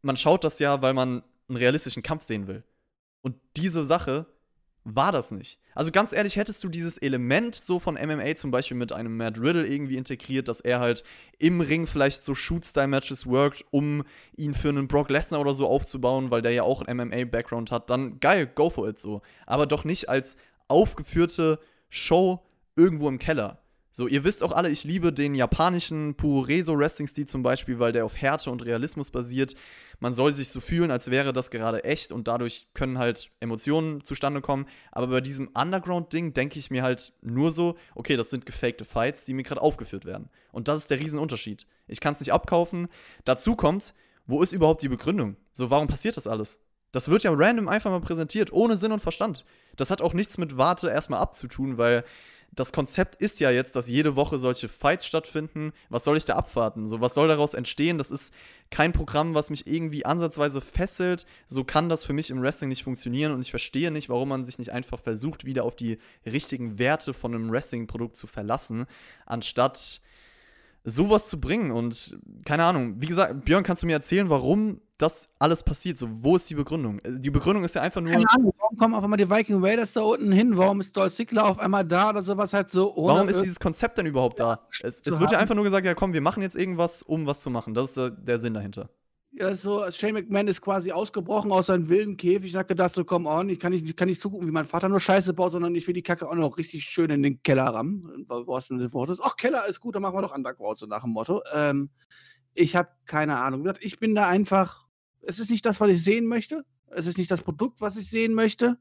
man 0.02 0.16
schaut 0.16 0.44
das 0.44 0.58
ja, 0.58 0.82
weil 0.82 0.94
man 0.94 1.22
einen 1.48 1.56
realistischen 1.56 2.02
Kampf 2.02 2.22
sehen 2.22 2.46
will. 2.46 2.64
Und 3.22 3.36
diese 3.56 3.84
Sache 3.84 4.26
war 4.84 5.12
das 5.12 5.30
nicht. 5.30 5.58
Also 5.74 5.90
ganz 5.90 6.12
ehrlich, 6.12 6.36
hättest 6.36 6.64
du 6.64 6.68
dieses 6.68 6.98
Element 6.98 7.54
so 7.54 7.78
von 7.78 7.94
MMA 7.94 8.34
zum 8.34 8.50
Beispiel 8.50 8.76
mit 8.76 8.92
einem 8.92 9.16
Matt 9.16 9.38
Riddle 9.38 9.66
irgendwie 9.66 9.96
integriert, 9.96 10.48
dass 10.48 10.60
er 10.60 10.80
halt 10.80 11.04
im 11.38 11.60
Ring 11.60 11.86
vielleicht 11.86 12.24
so 12.24 12.34
Shoot-Style-Matches 12.34 13.26
workt, 13.26 13.64
um 13.70 14.04
ihn 14.36 14.54
für 14.54 14.70
einen 14.70 14.88
Brock 14.88 15.10
Lesnar 15.10 15.40
oder 15.40 15.54
so 15.54 15.66
aufzubauen, 15.66 16.30
weil 16.30 16.42
der 16.42 16.52
ja 16.52 16.62
auch 16.62 16.82
einen 16.82 17.08
MMA-Background 17.08 17.70
hat, 17.70 17.90
dann 17.90 18.20
geil, 18.20 18.46
go 18.46 18.70
for 18.70 18.88
it 18.88 18.98
so. 18.98 19.22
Aber 19.46 19.66
doch 19.66 19.84
nicht 19.84 20.08
als 20.08 20.36
aufgeführte 20.68 21.60
Show 21.88 22.42
irgendwo 22.74 23.08
im 23.08 23.18
Keller. 23.18 23.60
So, 23.92 24.06
ihr 24.06 24.22
wisst 24.22 24.44
auch 24.44 24.52
alle, 24.52 24.70
ich 24.70 24.84
liebe 24.84 25.12
den 25.12 25.34
japanischen 25.34 26.14
Pureso 26.14 26.78
Wrestling-Stil 26.78 27.26
zum 27.26 27.42
Beispiel, 27.42 27.80
weil 27.80 27.90
der 27.90 28.04
auf 28.04 28.16
Härte 28.16 28.50
und 28.50 28.64
Realismus 28.64 29.10
basiert. 29.10 29.56
Man 29.98 30.14
soll 30.14 30.32
sich 30.32 30.50
so 30.50 30.60
fühlen, 30.60 30.92
als 30.92 31.10
wäre 31.10 31.32
das 31.32 31.50
gerade 31.50 31.82
echt 31.82 32.12
und 32.12 32.28
dadurch 32.28 32.68
können 32.72 32.98
halt 32.98 33.32
Emotionen 33.40 34.04
zustande 34.04 34.40
kommen. 34.40 34.66
Aber 34.92 35.08
bei 35.08 35.20
diesem 35.20 35.48
Underground-Ding 35.48 36.34
denke 36.34 36.60
ich 36.60 36.70
mir 36.70 36.84
halt 36.84 37.12
nur 37.20 37.50
so, 37.50 37.76
okay, 37.96 38.16
das 38.16 38.30
sind 38.30 38.46
gefakte 38.46 38.84
Fights, 38.84 39.24
die 39.24 39.34
mir 39.34 39.42
gerade 39.42 39.60
aufgeführt 39.60 40.04
werden. 40.04 40.30
Und 40.52 40.68
das 40.68 40.82
ist 40.82 40.90
der 40.90 41.00
Riesenunterschied. 41.00 41.66
Ich 41.88 42.00
kann 42.00 42.12
es 42.12 42.20
nicht 42.20 42.32
abkaufen. 42.32 42.86
Dazu 43.24 43.56
kommt, 43.56 43.94
wo 44.26 44.40
ist 44.40 44.52
überhaupt 44.52 44.82
die 44.82 44.88
Begründung? 44.88 45.36
So, 45.52 45.70
warum 45.70 45.88
passiert 45.88 46.16
das 46.16 46.28
alles? 46.28 46.60
Das 46.92 47.08
wird 47.08 47.24
ja 47.24 47.32
random 47.34 47.68
einfach 47.68 47.90
mal 47.90 48.00
präsentiert, 48.00 48.52
ohne 48.52 48.76
Sinn 48.76 48.92
und 48.92 49.00
Verstand. 49.00 49.44
Das 49.76 49.90
hat 49.90 50.00
auch 50.00 50.14
nichts 50.14 50.38
mit 50.38 50.56
Warte 50.56 50.90
erstmal 50.90 51.20
abzutun, 51.20 51.78
weil 51.78 52.04
das 52.52 52.72
Konzept 52.72 53.14
ist 53.16 53.38
ja 53.40 53.50
jetzt, 53.50 53.76
dass 53.76 53.88
jede 53.88 54.16
Woche 54.16 54.38
solche 54.38 54.68
Fights 54.68 55.06
stattfinden. 55.06 55.72
Was 55.88 56.04
soll 56.04 56.16
ich 56.16 56.24
da 56.24 56.34
abwarten? 56.34 56.86
So, 56.86 57.00
was 57.00 57.14
soll 57.14 57.28
daraus 57.28 57.54
entstehen? 57.54 57.96
Das 57.96 58.10
ist 58.10 58.34
kein 58.70 58.92
Programm, 58.92 59.34
was 59.34 59.50
mich 59.50 59.66
irgendwie 59.66 60.04
ansatzweise 60.04 60.60
fesselt. 60.60 61.26
So 61.46 61.64
kann 61.64 61.88
das 61.88 62.04
für 62.04 62.12
mich 62.12 62.30
im 62.30 62.42
Wrestling 62.42 62.68
nicht 62.68 62.82
funktionieren 62.82 63.32
und 63.32 63.40
ich 63.40 63.50
verstehe 63.50 63.90
nicht, 63.90 64.08
warum 64.08 64.30
man 64.30 64.44
sich 64.44 64.58
nicht 64.58 64.72
einfach 64.72 64.98
versucht, 64.98 65.44
wieder 65.44 65.64
auf 65.64 65.76
die 65.76 65.98
richtigen 66.26 66.78
Werte 66.78 67.14
von 67.14 67.34
einem 67.34 67.50
Wrestling-Produkt 67.50 68.16
zu 68.16 68.26
verlassen, 68.26 68.86
anstatt 69.26 70.00
sowas 70.84 71.28
zu 71.28 71.40
bringen. 71.40 71.70
Und 71.70 72.18
keine 72.44 72.64
Ahnung, 72.64 73.00
wie 73.00 73.06
gesagt, 73.06 73.44
Björn, 73.44 73.62
kannst 73.62 73.82
du 73.82 73.86
mir 73.86 73.94
erzählen, 73.94 74.30
warum 74.30 74.80
das 74.98 75.28
alles 75.38 75.62
passiert? 75.62 75.98
So, 75.98 76.08
wo 76.10 76.36
ist 76.36 76.48
die 76.50 76.54
Begründung? 76.54 76.98
Äh, 77.00 77.18
die 77.18 77.30
Begründung 77.30 77.64
ist 77.64 77.74
ja 77.74 77.82
einfach 77.82 78.00
nur. 78.00 78.12
Keine 78.12 78.30
Ahnung, 78.30 78.52
warum 78.58 78.76
kommen 78.76 78.94
auf 78.94 79.04
einmal 79.04 79.16
die 79.16 79.28
Viking 79.28 79.64
Raiders 79.64 79.92
da 79.92 80.02
unten 80.02 80.32
hin? 80.32 80.56
Warum 80.56 80.80
ist 80.80 80.96
Dolph 80.96 81.14
Ziggler 81.14 81.46
auf 81.46 81.58
einmal 81.58 81.84
da 81.84 82.10
oder 82.10 82.22
sowas 82.22 82.52
halt 82.52 82.70
so? 82.70 82.92
warum 82.96 83.28
ist 83.28 83.42
dieses 83.42 83.60
Konzept 83.60 83.98
denn 83.98 84.06
überhaupt 84.06 84.40
da? 84.40 84.66
Es, 84.82 85.02
es 85.04 85.20
wird 85.20 85.32
ja 85.32 85.38
einfach 85.38 85.54
nur 85.54 85.64
gesagt, 85.64 85.86
ja 85.86 85.94
komm, 85.94 86.12
wir 86.12 86.20
machen 86.20 86.42
jetzt 86.42 86.56
irgendwas, 86.56 87.02
um 87.02 87.26
was 87.26 87.40
zu 87.40 87.50
machen. 87.50 87.74
Das 87.74 87.90
ist 87.90 87.96
der, 87.96 88.10
der 88.10 88.38
Sinn 88.38 88.54
dahinter. 88.54 88.90
Ja, 89.32 89.54
so, 89.54 89.88
Shane 89.92 90.14
McMahon 90.14 90.48
ist 90.48 90.60
quasi 90.60 90.90
ausgebrochen 90.90 91.52
aus 91.52 91.66
seinem 91.66 91.88
wilden 91.88 92.16
Käfig 92.16 92.52
und 92.52 92.58
hat 92.58 92.68
gedacht, 92.68 92.94
so 92.94 93.04
komm 93.04 93.26
on, 93.26 93.48
ich 93.48 93.60
kann 93.60 93.70
nicht, 93.70 93.96
kann 93.96 94.08
nicht 94.08 94.20
zugucken, 94.20 94.48
wie 94.48 94.52
mein 94.52 94.66
Vater 94.66 94.88
nur 94.88 94.98
Scheiße 94.98 95.34
baut, 95.34 95.52
sondern 95.52 95.72
ich 95.76 95.86
will 95.86 95.94
die 95.94 96.02
Kacke 96.02 96.28
auch 96.28 96.34
noch 96.34 96.58
richtig 96.58 96.82
schön 96.82 97.10
in 97.10 97.22
den 97.22 97.40
Keller 97.44 97.66
rammen. 97.66 98.26
Was 98.28 98.66
denn 98.68 98.78
das 98.78 98.92
Wort 98.92 99.10
ist? 99.10 99.20
Ach, 99.22 99.36
Keller 99.36 99.68
ist 99.68 99.78
gut, 99.78 99.94
dann 99.94 100.02
machen 100.02 100.16
wir 100.16 100.22
doch 100.22 100.34
Underground, 100.34 100.80
so 100.80 100.86
nach 100.86 101.02
dem 101.02 101.12
Motto. 101.12 101.42
Ähm, 101.54 101.90
ich 102.54 102.74
habe 102.74 102.88
keine 103.06 103.38
Ahnung. 103.38 103.72
Ich 103.80 104.00
bin 104.00 104.16
da 104.16 104.26
einfach, 104.28 104.88
es 105.20 105.38
ist 105.38 105.50
nicht 105.50 105.64
das, 105.64 105.80
was 105.80 105.90
ich 105.90 106.02
sehen 106.02 106.26
möchte. 106.26 106.64
Es 106.88 107.06
ist 107.06 107.16
nicht 107.16 107.30
das 107.30 107.42
Produkt, 107.42 107.80
was 107.80 107.96
ich 107.96 108.10
sehen 108.10 108.34
möchte. 108.34 108.78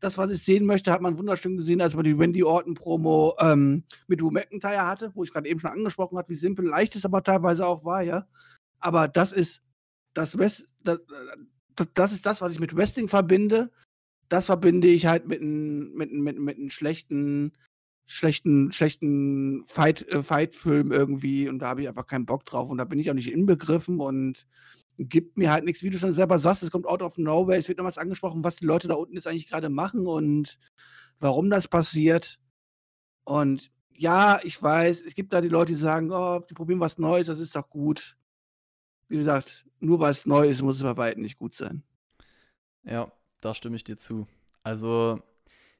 Das, 0.00 0.16
was 0.16 0.30
ich 0.30 0.42
sehen 0.42 0.64
möchte, 0.64 0.92
hat 0.92 1.02
man 1.02 1.18
wunderschön 1.18 1.58
gesehen, 1.58 1.82
als 1.82 1.94
man 1.94 2.04
die 2.04 2.18
Wendy 2.18 2.42
Orton 2.42 2.72
Promo 2.72 3.34
ähm, 3.38 3.84
mit 4.06 4.22
Drew 4.22 4.30
McIntyre 4.30 4.86
hatte, 4.86 5.12
wo 5.14 5.24
ich 5.24 5.30
gerade 5.30 5.46
eben 5.46 5.60
schon 5.60 5.70
angesprochen 5.70 6.16
habe, 6.16 6.30
wie 6.30 6.34
simpel, 6.36 6.64
leicht 6.64 6.96
es 6.96 7.04
aber 7.04 7.22
teilweise 7.22 7.66
auch 7.66 7.84
war, 7.84 8.00
ja. 8.00 8.26
Aber 8.78 9.08
das 9.08 9.32
ist 9.32 9.60
das, 10.14 10.38
West, 10.38 10.66
das, 10.82 11.00
das 11.94 12.12
ist 12.12 12.26
das, 12.26 12.40
was 12.40 12.52
ich 12.52 12.60
mit 12.60 12.76
Wrestling 12.76 13.08
verbinde. 13.08 13.70
Das 14.28 14.46
verbinde 14.46 14.88
ich 14.88 15.06
halt 15.06 15.26
mit 15.26 15.40
einem 15.40 15.92
mit, 15.94 16.12
mit, 16.12 16.38
mit 16.38 16.72
schlechten, 16.72 17.52
schlechten, 18.06 18.72
schlechten 18.72 19.64
Fight, 19.66 20.06
äh, 20.08 20.22
Fight-Film 20.22 20.92
irgendwie 20.92 21.48
und 21.48 21.60
da 21.60 21.68
habe 21.68 21.82
ich 21.82 21.88
einfach 21.88 22.06
keinen 22.06 22.26
Bock 22.26 22.44
drauf 22.44 22.70
und 22.70 22.78
da 22.78 22.84
bin 22.84 22.98
ich 22.98 23.10
auch 23.10 23.14
nicht 23.14 23.32
inbegriffen 23.32 24.00
und 24.00 24.46
gibt 24.98 25.38
mir 25.38 25.50
halt 25.50 25.64
nichts, 25.64 25.82
wie 25.82 25.90
du 25.90 25.98
schon 25.98 26.12
selber 26.12 26.38
sagst, 26.38 26.62
es 26.62 26.70
kommt 26.70 26.86
out 26.86 27.02
of 27.02 27.18
nowhere, 27.18 27.58
es 27.58 27.68
wird 27.68 27.78
noch 27.78 27.86
was 27.86 27.98
angesprochen, 27.98 28.44
was 28.44 28.56
die 28.56 28.66
Leute 28.66 28.88
da 28.88 28.94
unten 28.94 29.14
jetzt 29.14 29.26
eigentlich 29.26 29.48
gerade 29.48 29.70
machen 29.70 30.06
und 30.06 30.58
warum 31.18 31.50
das 31.50 31.68
passiert. 31.68 32.38
Und 33.24 33.70
ja, 33.94 34.40
ich 34.44 34.60
weiß, 34.62 35.02
es 35.02 35.14
gibt 35.14 35.32
da 35.32 35.40
die 35.40 35.48
Leute, 35.48 35.72
die 35.72 35.78
sagen, 35.78 36.10
oh, 36.12 36.40
die 36.40 36.54
probieren 36.54 36.80
was 36.80 36.98
Neues, 36.98 37.28
das 37.28 37.40
ist 37.40 37.56
doch 37.56 37.68
gut 37.70 38.16
wie 39.10 39.16
gesagt, 39.16 39.66
nur 39.80 39.98
weil 40.00 40.12
es 40.12 40.24
neu 40.24 40.46
ist, 40.46 40.62
muss 40.62 40.76
es 40.76 40.82
bei 40.82 40.96
weitem 40.96 41.22
nicht 41.22 41.38
gut 41.38 41.54
sein. 41.54 41.82
Ja, 42.84 43.12
da 43.40 43.54
stimme 43.54 43.76
ich 43.76 43.84
dir 43.84 43.98
zu. 43.98 44.26
Also, 44.62 45.20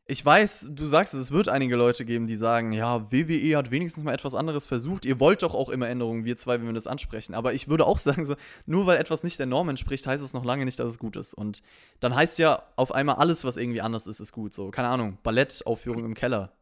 ich 0.07 0.27
weiß, 0.27 0.71
du 0.71 0.87
sagst 0.87 1.15
es, 1.15 1.21
es 1.21 1.31
wird 1.31 1.49
einige 1.49 1.77
Leute 1.77 2.05
geben, 2.05 2.27
die 2.27 2.35
sagen, 2.35 2.73
ja, 2.73 3.13
WWE 3.13 3.57
hat 3.57 3.71
wenigstens 3.71 4.03
mal 4.03 4.13
etwas 4.13 4.35
anderes 4.35 4.67
versucht. 4.67 5.05
Ihr 5.05 5.21
wollt 5.21 5.45
doch 5.45 5.55
auch 5.55 5.69
immer 5.69 5.89
Änderungen, 5.89 6.25
wir 6.25 6.37
zwei, 6.37 6.59
wenn 6.59 6.67
wir 6.67 6.73
das 6.73 6.89
ansprechen. 6.89 7.33
Aber 7.35 7.55
ich 7.55 7.69
würde 7.69 7.87
auch 7.87 7.99
sagen, 8.01 8.27
so, 8.27 8.35
nur 8.67 8.87
weil 8.87 8.99
etwas 8.99 9.23
nicht 9.23 9.39
der 9.39 9.47
Norm 9.47 9.69
entspricht, 9.69 10.07
heißt 10.09 10.25
es 10.25 10.33
noch 10.33 10.45
lange 10.45 10.65
nicht, 10.65 10.81
dass 10.81 10.91
es 10.91 10.99
gut 10.99 11.15
ist. 11.15 11.33
Und 11.33 11.63
dann 12.01 12.17
heißt 12.17 12.41
ja 12.41 12.65
auf 12.75 12.93
einmal 12.93 13.17
alles, 13.17 13.45
was 13.45 13.57
irgendwie 13.57 13.81
anders 13.81 14.09
ist, 14.09 14.19
ist 14.19 14.33
gut. 14.33 14.53
So, 14.53 14.73
keine 14.73 14.89
Ahnung, 14.89 15.19
Ballettaufführung 15.23 16.05
im 16.05 16.15
Keller. 16.15 16.53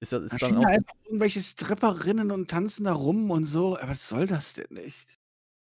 Ist, 0.00 0.12
das, 0.12 0.22
ist 0.22 0.40
da 0.40 0.48
dann 0.48 0.58
auch. 0.58 0.64
einfach 0.64 0.94
irgendwelche 1.04 1.42
Stripperinnen 1.42 2.30
und 2.30 2.48
tanzen 2.48 2.84
da 2.84 2.94
rum 2.94 3.30
und 3.30 3.44
so. 3.44 3.76
Aber 3.76 3.90
was 3.90 4.08
soll 4.08 4.26
das 4.26 4.54
denn 4.54 4.68
nicht? 4.70 5.17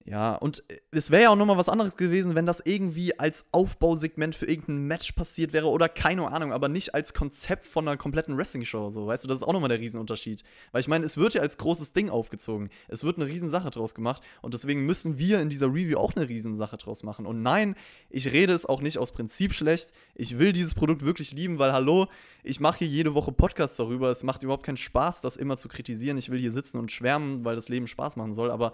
Ja, 0.09 0.37
und 0.37 0.63
äh, 0.71 0.79
es 0.93 1.11
wäre 1.11 1.25
ja 1.25 1.31
auch 1.31 1.37
nochmal 1.37 1.59
was 1.59 1.69
anderes 1.69 1.97
gewesen, 1.97 2.37
wenn 2.37 2.47
das 2.47 2.61
irgendwie 2.65 3.19
als 3.19 3.47
Aufbausegment 3.51 4.37
für 4.37 4.47
irgendein 4.47 4.87
Match 4.87 5.13
passiert 5.13 5.53
wäre 5.53 5.67
oder 5.67 5.89
keine 5.89 6.29
Ahnung, 6.29 6.53
aber 6.53 6.69
nicht 6.69 6.95
als 6.95 7.13
Konzept 7.13 7.67
von 7.67 7.89
einer 7.89 7.97
kompletten 7.97 8.37
Wrestling-Show. 8.37 8.91
So, 8.91 9.09
weißt 9.09 9.25
du, 9.25 9.29
das 9.29 9.39
ist 9.39 9.43
auch 9.43 9.53
nochmal 9.53 9.69
der 9.69 9.81
Riesenunterschied. 9.81 10.45
Weil 10.71 10.81
ich 10.81 10.87
meine, 10.87 11.05
es 11.05 11.17
wird 11.17 11.35
ja 11.35 11.43
als 11.43 11.59
großes 11.59 11.93
Ding 11.93 12.09
aufgezogen. 12.09 12.71
Es 12.87 13.03
wird 13.03 13.17
eine 13.17 13.27
Riesensache 13.27 13.69
draus 13.71 13.97
gemacht 13.97 14.23
und 14.43 14.55
deswegen 14.55 14.87
müssen 14.87 15.19
wir 15.19 15.41
in 15.41 15.49
dieser 15.49 15.67
Review 15.67 15.99
auch 15.99 16.15
eine 16.15 16.29
Riesensache 16.29 16.77
draus 16.77 17.03
machen. 17.03 17.27
Und 17.27 17.43
nein, 17.43 17.75
ich 18.09 18.33
rede 18.33 18.53
es 18.53 18.65
auch 18.65 18.83
nicht 18.83 18.99
aus 18.99 19.11
Prinzip 19.11 19.55
schlecht. 19.55 19.91
Ich 20.15 20.39
will 20.39 20.53
dieses 20.53 20.75
Produkt 20.75 21.05
wirklich 21.05 21.33
lieben, 21.33 21.59
weil 21.59 21.73
hallo, 21.73 22.07
ich 22.45 22.61
mache 22.61 22.79
hier 22.79 22.89
jede 22.89 23.15
Woche 23.15 23.33
Podcasts 23.33 23.77
darüber. 23.77 24.09
Es 24.09 24.23
macht 24.23 24.45
überhaupt 24.45 24.65
keinen 24.65 24.77
Spaß, 24.77 25.21
das 25.21 25.37
immer 25.37 25.57
zu 25.57 25.67
kritisieren. 25.67 26.17
Ich 26.17 26.31
will 26.31 26.39
hier 26.39 26.53
sitzen 26.53 26.79
und 26.79 26.93
schwärmen, 26.93 27.45
weil 27.45 27.57
das 27.57 27.69
Leben 27.69 27.89
Spaß 27.89 28.15
machen 28.15 28.35
soll, 28.35 28.53
aber 28.53 28.73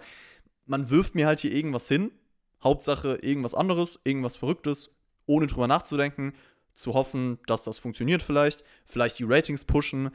man 0.65 0.89
wirft 0.89 1.15
mir 1.15 1.27
halt 1.27 1.39
hier 1.39 1.53
irgendwas 1.53 1.87
hin. 1.87 2.11
Hauptsache 2.63 3.15
irgendwas 3.21 3.55
anderes, 3.55 3.99
irgendwas 4.03 4.35
Verrücktes, 4.35 4.91
ohne 5.25 5.47
drüber 5.47 5.67
nachzudenken, 5.67 6.33
zu 6.75 6.93
hoffen, 6.93 7.39
dass 7.45 7.63
das 7.63 7.77
funktioniert 7.77 8.23
vielleicht, 8.23 8.63
vielleicht 8.85 9.19
die 9.19 9.25
Ratings 9.25 9.65
pushen. 9.65 10.11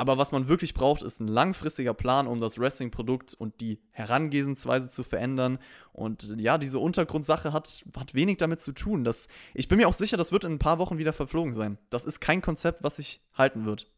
Aber 0.00 0.16
was 0.16 0.32
man 0.32 0.48
wirklich 0.48 0.72
braucht, 0.72 1.02
ist 1.02 1.20
ein 1.20 1.28
langfristiger 1.28 1.92
Plan, 1.92 2.26
um 2.26 2.40
das 2.40 2.58
Wrestling-Produkt 2.58 3.34
und 3.34 3.60
die 3.60 3.80
Herangehensweise 3.90 4.88
zu 4.88 5.02
verändern. 5.02 5.58
Und 5.92 6.34
ja, 6.38 6.56
diese 6.56 6.78
Untergrundsache 6.78 7.52
hat, 7.52 7.84
hat 7.94 8.14
wenig 8.14 8.38
damit 8.38 8.62
zu 8.62 8.72
tun. 8.72 9.04
Das, 9.04 9.28
ich 9.52 9.68
bin 9.68 9.76
mir 9.76 9.86
auch 9.86 9.92
sicher, 9.92 10.16
das 10.16 10.32
wird 10.32 10.44
in 10.44 10.52
ein 10.52 10.58
paar 10.58 10.78
Wochen 10.78 10.96
wieder 10.96 11.12
verflogen 11.12 11.52
sein. 11.52 11.76
Das 11.90 12.06
ist 12.06 12.20
kein 12.20 12.40
Konzept, 12.40 12.82
was 12.82 12.96
sich 12.96 13.20
halten 13.34 13.66
wird. 13.66 13.90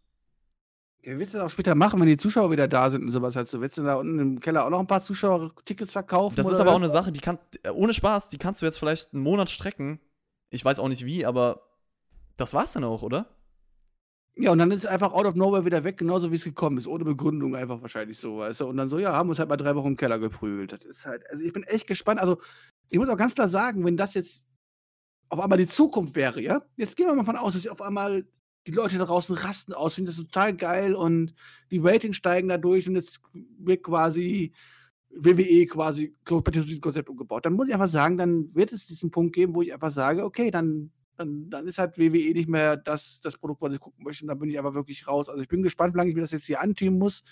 Ja, 1.04 1.18
willst 1.18 1.34
du 1.34 1.38
das 1.38 1.46
auch 1.46 1.50
später 1.50 1.74
machen, 1.74 1.98
wenn 2.00 2.06
die 2.06 2.16
Zuschauer 2.16 2.52
wieder 2.52 2.68
da 2.68 2.88
sind 2.88 3.02
und 3.02 3.10
sowas 3.10 3.34
halt 3.34 3.48
so? 3.48 3.60
Willst 3.60 3.76
du 3.76 3.82
da 3.82 3.96
unten 3.96 4.18
im 4.20 4.40
Keller 4.40 4.64
auch 4.64 4.70
noch 4.70 4.78
ein 4.78 4.86
paar 4.86 5.02
Zuschauer-Tickets 5.02 5.92
verkaufen? 5.92 6.36
Das 6.36 6.48
ist 6.48 6.60
aber 6.60 6.70
auch 6.70 6.76
eine 6.76 6.90
Sache, 6.90 7.10
die 7.10 7.20
kann, 7.20 7.38
ohne 7.74 7.92
Spaß, 7.92 8.28
die 8.28 8.38
kannst 8.38 8.62
du 8.62 8.66
jetzt 8.66 8.78
vielleicht 8.78 9.12
einen 9.12 9.22
Monat 9.22 9.50
strecken. 9.50 10.00
Ich 10.50 10.64
weiß 10.64 10.78
auch 10.78 10.88
nicht 10.88 11.04
wie, 11.04 11.26
aber 11.26 11.62
das 12.36 12.54
war's 12.54 12.72
dann 12.72 12.84
auch, 12.84 13.02
oder? 13.02 13.26
Ja, 14.36 14.52
und 14.52 14.58
dann 14.58 14.70
ist 14.70 14.84
es 14.84 14.86
einfach 14.86 15.12
out 15.12 15.26
of 15.26 15.34
nowhere 15.34 15.64
wieder 15.64 15.82
weg, 15.82 15.98
genauso 15.98 16.30
wie 16.30 16.36
es 16.36 16.44
gekommen 16.44 16.78
ist, 16.78 16.86
ohne 16.86 17.04
Begründung 17.04 17.56
einfach 17.56 17.82
wahrscheinlich 17.82 18.18
so, 18.18 18.38
weißt 18.38 18.60
du? 18.60 18.66
Und 18.66 18.76
dann 18.76 18.88
so, 18.88 18.98
ja, 18.98 19.12
haben 19.12 19.26
wir 19.26 19.30
uns 19.30 19.40
halt 19.40 19.48
mal 19.48 19.56
drei 19.56 19.74
Wochen 19.74 19.88
im 19.88 19.96
Keller 19.96 20.18
geprügelt. 20.20 20.72
Das 20.72 20.84
ist 20.84 21.04
halt, 21.04 21.28
also 21.30 21.42
ich 21.42 21.52
bin 21.52 21.64
echt 21.64 21.86
gespannt. 21.86 22.20
Also, 22.20 22.38
ich 22.88 22.98
muss 22.98 23.08
auch 23.08 23.16
ganz 23.16 23.34
klar 23.34 23.48
sagen, 23.48 23.84
wenn 23.84 23.96
das 23.96 24.14
jetzt 24.14 24.46
auf 25.28 25.40
einmal 25.40 25.58
die 25.58 25.66
Zukunft 25.66 26.14
wäre, 26.14 26.40
ja? 26.40 26.62
Jetzt 26.76 26.96
gehen 26.96 27.06
wir 27.06 27.14
mal 27.14 27.24
von 27.24 27.36
aus, 27.36 27.54
dass 27.54 27.66
auf 27.66 27.82
einmal 27.82 28.24
die 28.66 28.72
Leute 28.72 28.98
da 28.98 29.04
draußen 29.04 29.34
rasten 29.34 29.72
aus, 29.72 29.94
finden 29.94 30.06
das 30.06 30.16
total 30.16 30.54
geil 30.54 30.94
und 30.94 31.34
die 31.70 31.78
Ratings 31.78 32.16
steigen 32.16 32.48
dadurch 32.48 32.88
und 32.88 32.96
jetzt 32.96 33.20
wird 33.58 33.82
quasi 33.82 34.52
WWE 35.14 35.66
quasi 35.66 36.14
komplett 36.24 36.64
dieses 36.66 36.80
Konzept 36.80 37.08
umgebaut. 37.08 37.44
Dann 37.44 37.52
muss 37.54 37.68
ich 37.68 37.74
einfach 37.74 37.88
sagen, 37.88 38.16
dann 38.16 38.54
wird 38.54 38.72
es 38.72 38.86
diesen 38.86 39.10
Punkt 39.10 39.34
geben, 39.34 39.54
wo 39.54 39.62
ich 39.62 39.72
einfach 39.72 39.90
sage, 39.90 40.24
okay, 40.24 40.50
dann, 40.50 40.90
dann, 41.16 41.50
dann 41.50 41.66
ist 41.66 41.78
halt 41.78 41.98
WWE 41.98 42.32
nicht 42.32 42.48
mehr 42.48 42.76
das, 42.76 43.20
das 43.20 43.36
Produkt, 43.36 43.60
was 43.60 43.74
ich 43.74 43.80
gucken 43.80 44.04
möchte. 44.04 44.24
Und 44.24 44.28
dann 44.28 44.38
bin 44.38 44.48
ich 44.48 44.58
aber 44.58 44.74
wirklich 44.74 45.06
raus. 45.06 45.28
Also 45.28 45.42
ich 45.42 45.48
bin 45.48 45.62
gespannt, 45.62 45.94
wie 45.94 45.98
lange 45.98 46.10
ich 46.10 46.16
mir 46.16 46.22
das 46.22 46.30
jetzt 46.30 46.46
hier 46.46 46.60
antun 46.60 46.98
muss. 46.98 47.22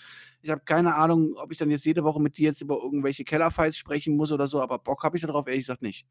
Ich 0.41 0.51
habe 0.51 0.61
keine 0.63 0.95
Ahnung, 0.95 1.33
ob 1.37 1.51
ich 1.51 1.57
dann 1.57 1.71
jetzt 1.71 1.85
jede 1.85 2.03
Woche 2.03 2.21
mit 2.21 2.37
dir 2.37 2.49
jetzt 2.49 2.61
über 2.61 2.77
irgendwelche 2.81 3.23
Kellerfights 3.23 3.77
sprechen 3.77 4.15
muss 4.15 4.31
oder 4.31 4.47
so, 4.47 4.61
aber 4.61 4.77
Bock 4.77 5.03
habe 5.03 5.17
ich 5.17 5.23
darauf 5.23 5.47
ehrlich 5.47 5.63
gesagt 5.65 5.81
nicht. 5.81 6.05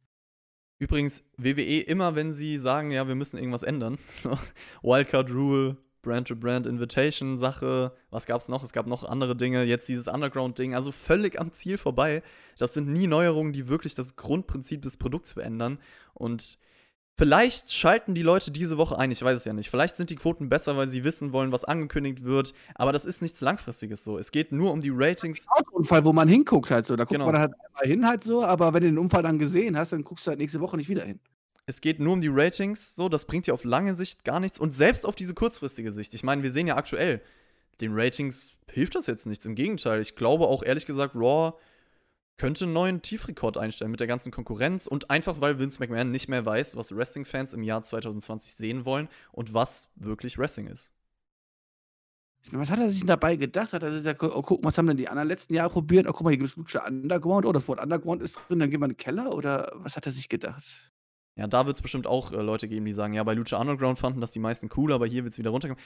Übrigens, 0.81 1.23
WWE 1.37 1.81
immer, 1.81 2.17
wenn 2.17 2.33
sie 2.33 2.59
sagen, 2.59 2.91
ja, 2.91 3.07
wir 3.07 3.15
müssen 3.15 3.37
irgendwas 3.37 3.63
ändern. 3.63 3.99
Wildcard 4.83 5.31
Rule, 5.31 5.77
Brand-to-Brand 6.01 6.67
Invitation 6.67 7.37
Sache, 7.37 7.93
was 8.09 8.25
gab 8.25 8.41
es 8.41 8.49
noch? 8.49 8.63
Es 8.63 8.73
gab 8.73 8.87
noch 8.87 9.05
andere 9.05 9.37
Dinge, 9.37 9.65
jetzt 9.65 9.91
dieses 9.91 10.09
Underground-Ding, 10.09 10.75
also 10.75 10.91
völlig 10.91 11.39
am 11.39 11.53
Ziel 11.53 11.77
vorbei. 11.77 12.23
Das 12.57 12.73
sind 12.73 12.89
nie 12.89 13.07
Neuerungen, 13.07 13.53
die 13.53 13.69
wirklich 13.69 13.95
das 13.95 14.17
Grundprinzip 14.17 14.81
des 14.81 14.97
Produkts 14.97 15.35
verändern. 15.35 15.79
Und 16.15 16.59
Vielleicht 17.21 17.71
schalten 17.71 18.15
die 18.15 18.23
Leute 18.23 18.51
diese 18.51 18.79
Woche 18.79 18.99
ein, 18.99 19.11
ich 19.11 19.23
weiß 19.23 19.37
es 19.37 19.45
ja 19.45 19.53
nicht. 19.53 19.69
Vielleicht 19.69 19.95
sind 19.95 20.09
die 20.09 20.15
Quoten 20.15 20.49
besser, 20.49 20.79
weil 20.79 20.89
sie 20.89 21.05
wissen 21.05 21.35
wollen, 21.35 21.53
was 21.53 21.67
angekündigt 21.67 22.25
wird. 22.25 22.55
Aber 22.75 22.93
das 22.93 23.05
ist 23.05 23.21
nichts 23.21 23.43
Langfristiges 23.43 24.03
so. 24.03 24.17
Es 24.17 24.33
geht 24.33 24.53
nur 24.53 24.73
um 24.73 24.81
die 24.81 24.89
Ratings. 24.91 25.47
Unfall, 25.71 26.03
wo 26.07 26.15
man 26.15 26.29
hinguckt 26.29 26.71
halt 26.71 26.87
so. 26.87 26.97
Da 26.97 27.05
guckt 27.05 27.19
genau. 27.19 27.27
man 27.27 27.39
halt 27.39 27.53
einmal 27.53 27.85
hin 27.85 28.07
halt 28.07 28.25
so, 28.25 28.43
aber 28.43 28.73
wenn 28.73 28.85
du 28.85 28.89
den 28.89 28.97
Unfall 28.97 29.23
dann 29.23 29.39
gesehen 29.39 29.77
hast, 29.77 29.93
dann 29.93 30.03
guckst 30.03 30.27
du 30.27 30.31
halt 30.31 30.39
nächste 30.39 30.61
Woche 30.61 30.79
nicht 30.79 30.89
wieder 30.89 31.05
hin. 31.05 31.21
Es 31.67 31.83
geht 31.83 32.01
nur 32.01 32.15
um 32.15 32.23
die 32.23 32.31
Ratings, 32.33 32.97
so, 32.97 33.11
das 33.11 33.27
bringt 33.27 33.47
dir 33.47 33.53
auf 33.53 33.65
lange 33.65 33.93
Sicht 33.93 34.25
gar 34.25 34.41
nichts. 34.41 34.59
Und 34.59 34.75
selbst 34.75 35.05
auf 35.05 35.15
diese 35.15 35.35
kurzfristige 35.35 35.93
Sicht. 35.93 36.15
Ich 36.15 36.23
meine, 36.23 36.43
wir 36.43 36.51
sehen 36.51 36.69
ja 36.69 36.79
aktuell, 36.79 37.21
den 37.83 37.93
Ratings 37.93 38.53
hilft 38.73 38.95
das 38.95 39.07
jetzt 39.07 39.27
nichts. 39.27 39.45
Im 39.45 39.57
Gegenteil, 39.57 40.01
ich 40.01 40.17
glaube 40.17 40.47
auch 40.47 40.63
ehrlich 40.63 40.87
gesagt, 40.87 41.15
Raw 41.15 41.53
könnte 42.37 42.65
einen 42.65 42.73
neuen 42.73 43.03
Tiefrekord 43.03 43.59
einstellen 43.59 43.91
mit 43.91 44.01
der 44.01 44.07
ganzen 44.07 44.33
Konkurrenz 44.33 44.87
und 44.87 45.11
einfach, 45.11 45.41
weil 45.41 45.59
Vince 45.59 45.79
McMahon 45.79 46.11
nicht 46.11 46.29
mehr 46.29 46.47
weiß, 46.47 46.75
was 46.77 46.97
Wrestling-Fans 46.97 47.53
im 47.53 47.63
Jahr 47.63 47.83
2020 47.83 48.55
sehen 48.55 48.85
wollen 48.87 49.09
und 49.33 49.53
was 49.53 49.91
wirklich 49.97 50.39
Wrestling 50.39 50.67
ist. 50.67 50.91
Was 52.53 52.71
hat 52.71 52.79
er 52.79 52.89
sich 52.89 53.01
denn 53.01 53.09
dabei 53.09 53.37
gedacht? 53.37 53.75
Hat 53.75 53.83
er 53.83 53.93
sich 53.93 54.03
gesagt, 54.03 54.23
oh, 54.23 54.43
guck, 54.43 54.65
was 54.65 54.79
haben 54.79 54.87
denn 54.87 54.97
die 54.97 55.09
anderen 55.09 55.29
letzten 55.29 55.53
Jahre 55.53 55.69
probiert? 55.69 56.09
Oh, 56.09 56.13
guck 56.13 56.23
mal, 56.23 56.31
hier 56.31 56.39
gibt 56.39 56.51
es 56.51 56.57
Lucha 56.57 56.87
Underground. 56.87 57.45
Oh, 57.45 57.53
das 57.53 57.69
Wort 57.69 57.83
Underground 57.83 58.23
ist 58.23 58.33
drin, 58.33 58.59
dann 58.59 58.71
gehen 58.71 58.81
wir 58.81 58.87
in 58.87 58.93
den 58.93 58.97
Keller? 58.97 59.35
Oder 59.35 59.71
was 59.75 59.97
hat 59.97 60.07
er 60.07 60.13
sich 60.13 60.31
gedacht? 60.31 60.65
Ja, 61.37 61.47
da 61.47 61.67
wird 61.67 61.77
es 61.77 61.83
bestimmt 61.83 62.07
auch 62.07 62.33
äh, 62.33 62.37
Leute 62.37 62.67
geben, 62.67 62.87
die 62.87 62.93
sagen, 62.95 63.13
ja, 63.13 63.23
bei 63.23 63.35
Lucha 63.35 63.61
Underground 63.61 63.99
fanden 63.99 64.23
das 64.23 64.33
die 64.33 64.39
meisten 64.39 64.71
cool, 64.77 64.93
aber 64.95 65.07
hier 65.07 65.25
wird 65.25 65.33
es 65.33 65.39
wieder 65.39 65.51
runterkommen. 65.51 65.83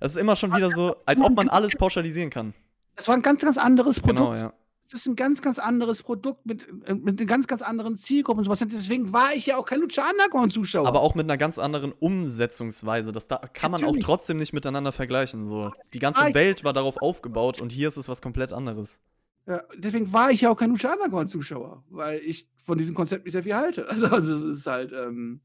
Das 0.00 0.12
ist 0.12 0.18
immer 0.18 0.34
schon 0.34 0.54
wieder 0.54 0.72
so, 0.72 0.96
als 1.06 1.20
ob 1.20 1.36
man 1.36 1.48
alles 1.48 1.76
pauschalisieren 1.76 2.30
kann. 2.30 2.54
Das 2.96 3.06
war 3.06 3.14
ein 3.14 3.22
ganz, 3.22 3.42
ganz 3.42 3.56
anderes 3.56 4.02
genau, 4.02 4.24
Produkt. 4.24 4.40
Genau, 4.40 4.48
ja 4.48 4.59
das 4.90 5.00
ist 5.02 5.06
ein 5.06 5.14
ganz, 5.14 5.40
ganz 5.40 5.58
anderes 5.58 6.02
Produkt 6.02 6.44
mit, 6.44 6.66
äh, 6.84 6.94
mit 6.94 7.20
einer 7.20 7.26
ganz, 7.26 7.46
ganz 7.46 7.62
anderen 7.62 7.96
Zielgruppe 7.96 8.38
und 8.38 8.44
sowas. 8.44 8.58
Deswegen 8.58 9.12
war 9.12 9.34
ich 9.34 9.46
ja 9.46 9.56
auch 9.56 9.64
kein 9.64 9.80
Lucha 9.80 10.04
Underground-Zuschauer. 10.10 10.88
Aber 10.88 11.00
auch 11.00 11.14
mit 11.14 11.24
einer 11.24 11.36
ganz 11.36 11.58
anderen 11.58 11.92
Umsetzungsweise. 11.92 13.12
Das 13.12 13.28
da 13.28 13.36
kann 13.38 13.70
man 13.70 13.80
Natürlich. 13.80 14.02
auch 14.02 14.06
trotzdem 14.06 14.38
nicht 14.38 14.52
miteinander 14.52 14.90
vergleichen. 14.90 15.46
So. 15.46 15.70
Die 15.94 16.00
ganze 16.00 16.20
war 16.20 16.34
Welt 16.34 16.64
war 16.64 16.72
darauf 16.72 16.96
aufgebaut 17.00 17.60
und 17.60 17.70
hier 17.70 17.86
ist 17.86 17.98
es 17.98 18.08
was 18.08 18.20
komplett 18.20 18.52
anderes. 18.52 18.98
Ja, 19.46 19.62
deswegen 19.76 20.12
war 20.12 20.30
ich 20.30 20.42
ja 20.42 20.50
auch 20.50 20.56
kein 20.56 20.70
Lucha 20.70 20.92
Underground-Zuschauer, 20.92 21.84
weil 21.90 22.20
ich 22.20 22.48
von 22.64 22.76
diesem 22.76 22.94
Konzept 22.94 23.24
nicht 23.24 23.32
sehr 23.32 23.44
viel 23.44 23.54
halte. 23.54 23.88
Also, 23.88 24.06
also 24.10 24.50
es 24.50 24.58
ist 24.58 24.66
halt, 24.66 24.92
ähm, 24.92 25.40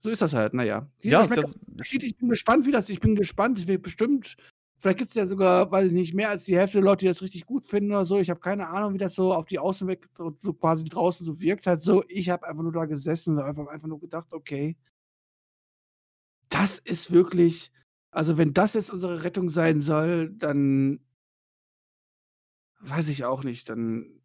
so 0.00 0.10
ist 0.10 0.20
das 0.20 0.34
halt, 0.34 0.52
naja. 0.52 0.88
Ja, 1.00 1.24
ich, 1.24 1.30
das, 1.30 1.56
ich 1.78 2.16
bin 2.16 2.28
gespannt, 2.28 2.66
wie 2.66 2.72
das, 2.72 2.88
ich 2.90 3.00
bin 3.00 3.14
gespannt, 3.14 3.58
es 3.58 3.66
wird 3.66 3.82
bestimmt 3.82 4.36
Vielleicht 4.82 4.98
gibt 4.98 5.10
es 5.12 5.14
ja 5.14 5.28
sogar, 5.28 5.70
weiß 5.70 5.86
ich 5.86 5.92
nicht, 5.92 6.12
mehr 6.12 6.30
als 6.30 6.44
die 6.44 6.56
Hälfte 6.56 6.78
der 6.78 6.84
Leute, 6.84 7.04
die 7.04 7.08
das 7.08 7.22
richtig 7.22 7.46
gut 7.46 7.64
finden 7.64 7.92
oder 7.92 8.04
so. 8.04 8.18
Ich 8.18 8.30
habe 8.30 8.40
keine 8.40 8.66
Ahnung, 8.66 8.94
wie 8.94 8.98
das 8.98 9.14
so 9.14 9.32
auf 9.32 9.46
die 9.46 9.60
Außenweg 9.60 10.08
so, 10.12 10.36
so 10.42 10.52
quasi 10.54 10.84
draußen 10.84 11.24
so 11.24 11.40
wirkt 11.40 11.68
hat. 11.68 11.80
So, 11.80 12.02
ich 12.08 12.30
habe 12.30 12.48
einfach 12.48 12.64
nur 12.64 12.72
da 12.72 12.86
gesessen 12.86 13.38
und 13.38 13.44
einfach, 13.44 13.68
einfach 13.68 13.86
nur 13.86 14.00
gedacht, 14.00 14.32
okay, 14.32 14.76
das 16.48 16.80
ist 16.80 17.12
wirklich, 17.12 17.70
also 18.10 18.38
wenn 18.38 18.54
das 18.54 18.74
jetzt 18.74 18.90
unsere 18.90 19.22
Rettung 19.22 19.50
sein 19.50 19.80
soll, 19.80 20.30
dann 20.30 20.98
weiß 22.80 23.08
ich 23.08 23.24
auch 23.24 23.44
nicht, 23.44 23.68
dann, 23.68 24.20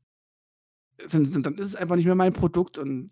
dann, 1.12 1.43
dann 1.43 1.53
ist 1.53 1.68
es 1.68 1.76
einfach 1.76 1.97
nicht 1.97 2.05
mehr 2.05 2.16
mein 2.16 2.34
Produkt 2.34 2.80
und 2.80 3.12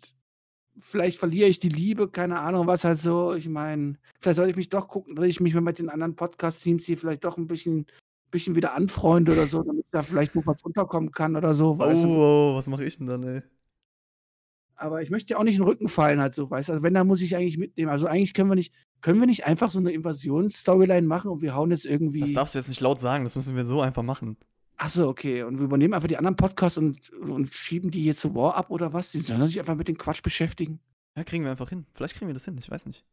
vielleicht 0.78 1.18
verliere 1.18 1.48
ich 1.48 1.58
die 1.58 1.68
Liebe, 1.68 2.08
keine 2.08 2.40
Ahnung, 2.40 2.66
was 2.66 2.84
halt 2.84 2.98
so. 2.98 3.34
Ich 3.34 3.48
meine, 3.48 3.96
vielleicht 4.20 4.36
sollte 4.36 4.50
ich 4.50 4.56
mich 4.56 4.68
doch 4.68 4.88
gucken, 4.88 5.14
dass 5.16 5.26
ich 5.26 5.40
mich 5.40 5.54
mit 5.54 5.78
den 5.78 5.88
anderen 5.88 6.16
Podcast-Teams 6.16 6.84
hier 6.84 6.98
vielleicht 6.98 7.24
doch 7.24 7.38
ein 7.38 7.46
bisschen, 7.46 7.86
bisschen 8.30 8.54
wieder 8.54 8.74
anfreunde 8.74 9.32
oder 9.32 9.46
so, 9.46 9.62
damit 9.62 9.86
da 9.90 10.02
vielleicht 10.02 10.34
noch 10.34 10.46
was 10.46 10.64
runterkommen 10.64 11.10
kann 11.10 11.36
oder 11.36 11.54
so. 11.54 11.76
Oh, 11.80 11.82
oh, 11.82 12.56
was 12.56 12.68
mache 12.68 12.84
ich 12.84 12.98
denn 12.98 13.06
dann, 13.06 13.22
ey? 13.22 13.42
Aber 14.78 15.00
ich 15.00 15.10
möchte 15.10 15.32
ja 15.32 15.38
auch 15.38 15.44
nicht 15.44 15.56
in 15.56 15.62
den 15.62 15.68
Rücken 15.68 15.88
fallen, 15.88 16.20
halt 16.20 16.34
so, 16.34 16.50
weißt 16.50 16.68
du. 16.68 16.72
Also, 16.74 16.82
wenn, 16.82 16.92
dann 16.92 17.06
muss 17.06 17.22
ich 17.22 17.34
eigentlich 17.34 17.56
mitnehmen. 17.56 17.90
Also, 17.90 18.06
eigentlich 18.06 18.34
können 18.34 18.50
wir 18.50 18.56
nicht, 18.56 18.74
können 19.00 19.18
wir 19.20 19.26
nicht 19.26 19.46
einfach 19.46 19.70
so 19.70 19.78
eine 19.78 19.90
Invasionsstoryline 19.90 21.06
machen 21.06 21.30
und 21.30 21.40
wir 21.40 21.54
hauen 21.54 21.70
jetzt 21.70 21.86
irgendwie. 21.86 22.20
Das 22.20 22.34
darfst 22.34 22.54
du 22.54 22.58
jetzt 22.58 22.68
nicht 22.68 22.82
laut 22.82 23.00
sagen, 23.00 23.24
das 23.24 23.36
müssen 23.36 23.56
wir 23.56 23.64
so 23.64 23.80
einfach 23.80 24.02
machen. 24.02 24.36
Achso, 24.78 25.08
okay. 25.08 25.42
Und 25.42 25.58
wir 25.58 25.64
übernehmen 25.64 25.94
einfach 25.94 26.08
die 26.08 26.18
anderen 26.18 26.36
Podcasts 26.36 26.78
und, 26.78 27.10
und 27.10 27.52
schieben 27.54 27.90
die 27.90 28.04
jetzt 28.04 28.20
zu 28.20 28.34
War 28.34 28.56
ab 28.56 28.70
oder 28.70 28.92
was? 28.92 29.12
Die 29.12 29.20
sollen 29.20 29.46
sich 29.48 29.58
einfach 29.58 29.74
mit 29.74 29.88
dem 29.88 29.96
Quatsch 29.96 30.22
beschäftigen. 30.22 30.80
Ja, 31.16 31.24
kriegen 31.24 31.44
wir 31.44 31.50
einfach 31.50 31.70
hin. 31.70 31.86
Vielleicht 31.94 32.14
kriegen 32.14 32.28
wir 32.28 32.34
das 32.34 32.44
hin, 32.44 32.58
ich 32.58 32.70
weiß 32.70 32.84
nicht. 32.86 33.04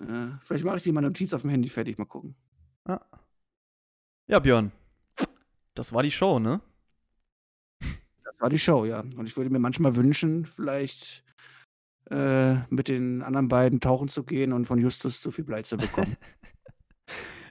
Ja, 0.00 0.38
vielleicht 0.42 0.64
mache 0.64 0.76
ich 0.76 0.82
dir 0.84 0.92
meine 0.92 1.08
Notiz 1.08 1.32
auf 1.32 1.42
dem 1.42 1.50
Handy 1.50 1.68
fertig, 1.68 1.98
mal 1.98 2.04
gucken. 2.04 2.36
Ja. 2.86 3.00
Ja, 4.28 4.38
Björn. 4.38 4.70
Das 5.74 5.92
war 5.92 6.02
die 6.02 6.10
Show, 6.10 6.38
ne? 6.38 6.60
Das 8.24 8.34
war 8.38 8.50
die 8.50 8.58
Show, 8.58 8.84
ja. 8.84 9.00
Und 9.00 9.26
ich 9.26 9.36
würde 9.36 9.50
mir 9.50 9.58
manchmal 9.58 9.96
wünschen, 9.96 10.46
vielleicht 10.46 11.24
äh, 12.10 12.54
mit 12.68 12.88
den 12.88 13.22
anderen 13.22 13.48
beiden 13.48 13.80
tauchen 13.80 14.08
zu 14.08 14.22
gehen 14.24 14.52
und 14.52 14.66
von 14.66 14.78
Justus 14.78 15.20
zu 15.20 15.30
viel 15.30 15.44
Blei 15.44 15.62
zu 15.62 15.76
bekommen. 15.76 16.16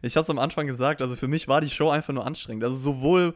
ich 0.01 0.15
habe 0.15 0.23
es 0.23 0.29
am 0.29 0.39
Anfang 0.39 0.67
gesagt, 0.67 1.01
also 1.01 1.15
für 1.15 1.27
mich 1.27 1.47
war 1.47 1.61
die 1.61 1.69
Show 1.69 1.89
einfach 1.89 2.13
nur 2.13 2.25
anstrengend. 2.25 2.63
Also 2.63 2.77
sowohl 2.77 3.35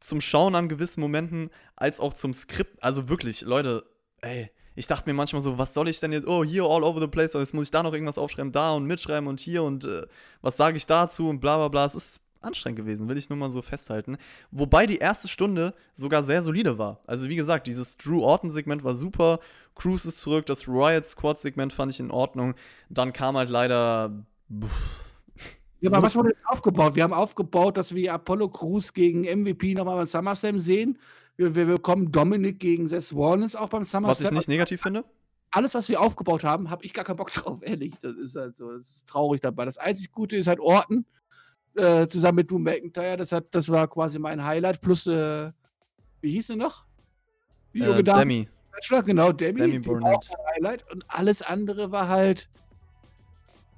zum 0.00 0.20
Schauen 0.20 0.54
an 0.54 0.68
gewissen 0.68 1.00
Momenten 1.00 1.50
als 1.76 2.00
auch 2.00 2.12
zum 2.12 2.34
Skript. 2.34 2.82
Also 2.82 3.08
wirklich, 3.08 3.42
Leute, 3.42 3.84
ey, 4.20 4.50
ich 4.74 4.86
dachte 4.86 5.08
mir 5.08 5.14
manchmal 5.14 5.40
so, 5.40 5.56
was 5.56 5.72
soll 5.72 5.88
ich 5.88 6.00
denn 6.00 6.12
jetzt? 6.12 6.26
Oh, 6.26 6.44
hier 6.44 6.64
all 6.64 6.82
over 6.82 7.00
the 7.00 7.06
place, 7.06 7.32
jetzt 7.34 7.54
muss 7.54 7.64
ich 7.64 7.70
da 7.70 7.82
noch 7.82 7.92
irgendwas 7.92 8.18
aufschreiben, 8.18 8.52
da 8.52 8.72
und 8.72 8.86
mitschreiben 8.86 9.28
und 9.28 9.40
hier 9.40 9.62
und 9.62 9.84
äh, 9.84 10.06
was 10.42 10.56
sage 10.56 10.76
ich 10.76 10.86
dazu 10.86 11.28
und 11.28 11.40
bla 11.40 11.56
bla 11.56 11.68
bla. 11.68 11.84
Es 11.84 11.94
ist 11.94 12.20
anstrengend 12.40 12.78
gewesen, 12.78 13.08
will 13.08 13.16
ich 13.16 13.30
nur 13.30 13.38
mal 13.38 13.50
so 13.50 13.62
festhalten. 13.62 14.18
Wobei 14.50 14.86
die 14.86 14.98
erste 14.98 15.28
Stunde 15.28 15.74
sogar 15.94 16.22
sehr 16.22 16.42
solide 16.42 16.76
war. 16.76 17.00
Also 17.06 17.28
wie 17.28 17.36
gesagt, 17.36 17.66
dieses 17.66 17.96
Drew 17.96 18.22
Orton-Segment 18.22 18.84
war 18.84 18.94
super. 18.94 19.38
Cruise 19.74 20.06
ist 20.06 20.18
zurück, 20.18 20.44
das 20.46 20.68
Riot 20.68 21.06
Squad-Segment 21.06 21.72
fand 21.72 21.92
ich 21.92 22.00
in 22.00 22.10
Ordnung. 22.10 22.54
Dann 22.90 23.12
kam 23.12 23.36
halt 23.36 23.50
leider. 23.50 24.12
Pff, 24.52 25.03
ja, 25.84 25.96
aber 25.96 26.06
was 26.06 26.16
wurde 26.16 26.30
denn 26.30 26.44
aufgebaut? 26.46 26.94
Wir 26.94 27.02
haben 27.02 27.12
aufgebaut, 27.12 27.76
dass 27.76 27.94
wir 27.94 28.12
Apollo 28.14 28.48
Crews 28.48 28.92
gegen 28.92 29.22
MVP 29.22 29.74
nochmal 29.74 29.96
beim 29.96 30.06
SummerSlam 30.06 30.60
sehen. 30.60 30.98
Wir, 31.36 31.54
wir 31.54 31.66
bekommen 31.66 32.10
Dominic 32.12 32.58
gegen 32.58 32.86
Seth 32.86 33.12
Rollins 33.12 33.56
auch 33.56 33.68
beim 33.68 33.84
SummerSlam. 33.84 34.04
Was 34.04 34.20
ich 34.20 34.30
nicht 34.30 34.48
negativ 34.48 34.82
finde? 34.82 35.04
Alles, 35.50 35.74
was 35.74 35.88
wir 35.88 36.00
aufgebaut 36.00 36.42
haben, 36.42 36.70
habe 36.70 36.84
ich 36.84 36.94
gar 36.94 37.04
keinen 37.04 37.16
Bock 37.16 37.30
drauf, 37.32 37.60
ehrlich. 37.62 37.94
Das 38.00 38.16
ist 38.16 38.34
halt 38.34 38.56
so, 38.56 38.72
das 38.72 38.80
ist 38.80 39.00
traurig 39.06 39.40
dabei. 39.40 39.64
Das 39.64 39.78
einzig 39.78 40.10
Gute 40.10 40.36
ist 40.36 40.46
halt 40.46 40.60
Orton, 40.60 41.04
äh, 41.76 42.06
zusammen 42.08 42.36
mit 42.36 42.50
Drew 42.50 42.58
McIntyre. 42.58 43.16
Das, 43.16 43.32
hat, 43.32 43.46
das 43.50 43.68
war 43.68 43.88
quasi 43.88 44.18
mein 44.18 44.44
Highlight. 44.44 44.80
Plus, 44.80 45.06
äh, 45.06 45.50
wie 46.20 46.30
hieß 46.30 46.48
sie 46.48 46.56
noch? 46.56 46.86
Die 47.74 47.80
äh, 47.80 48.02
Demi. 48.02 48.48
Bachelor, 48.72 49.02
genau, 49.02 49.32
Demi. 49.32 49.80
Demi. 49.80 49.84
Highlight. 50.54 50.90
Und 50.92 51.04
alles 51.08 51.42
andere 51.42 51.90
war 51.92 52.08
halt 52.08 52.48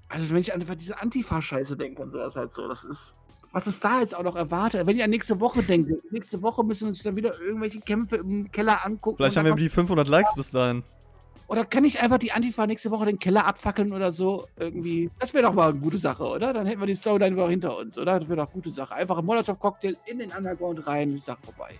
Also, 0.08 0.30
wenn 0.30 0.38
ich 0.38 0.54
an 0.54 0.64
diese 0.78 1.00
Antifa-Scheiße 1.00 1.76
denke 1.76 2.02
und 2.02 2.12
das 2.12 2.36
halt 2.36 2.54
so, 2.54 2.68
das 2.68 2.84
ist. 2.84 3.14
Was 3.52 3.66
ist 3.66 3.82
da 3.82 4.00
jetzt 4.00 4.14
auch 4.14 4.22
noch 4.22 4.36
erwartet? 4.36 4.86
Wenn 4.86 4.96
ich 4.96 5.02
an 5.02 5.10
nächste 5.10 5.40
Woche 5.40 5.62
denke, 5.62 5.96
nächste 6.10 6.42
Woche 6.42 6.62
müssen 6.62 6.82
wir 6.82 6.88
uns 6.88 7.02
dann 7.02 7.16
wieder 7.16 7.40
irgendwelche 7.40 7.80
Kämpfe 7.80 8.16
im 8.16 8.50
Keller 8.52 8.84
angucken. 8.84 9.16
Vielleicht 9.16 9.36
haben 9.36 9.46
wir 9.46 9.54
die 9.54 9.70
500 9.70 10.06
Likes 10.08 10.34
bis 10.34 10.50
dahin. 10.50 10.82
Oder 11.48 11.64
kann 11.64 11.84
ich 11.84 12.00
einfach 12.02 12.18
die 12.18 12.32
Antifa 12.32 12.66
nächste 12.66 12.90
Woche 12.90 13.06
den 13.06 13.18
Keller 13.18 13.46
abfackeln 13.46 13.92
oder 13.92 14.12
so? 14.12 14.46
Irgendwie. 14.58 15.10
Das 15.20 15.32
wäre 15.32 15.44
doch 15.44 15.54
mal 15.54 15.70
eine 15.70 15.78
gute 15.78 15.96
Sache, 15.96 16.24
oder? 16.24 16.52
Dann 16.52 16.66
hätten 16.66 16.80
wir 16.80 16.86
die 16.86 16.96
Storyline 16.96 17.40
auch 17.40 17.48
hinter 17.48 17.78
uns, 17.78 17.96
oder? 17.96 18.18
Das 18.18 18.28
wäre 18.28 18.38
doch 18.38 18.46
eine 18.46 18.52
gute 18.52 18.70
Sache. 18.70 18.94
Einfach 18.94 19.16
ein 19.16 19.24
Molotow-Cocktail 19.24 19.96
in 20.06 20.18
den 20.18 20.32
Underground 20.32 20.86
rein, 20.86 21.08
die 21.08 21.18
Sache 21.18 21.38
vorbei. 21.44 21.76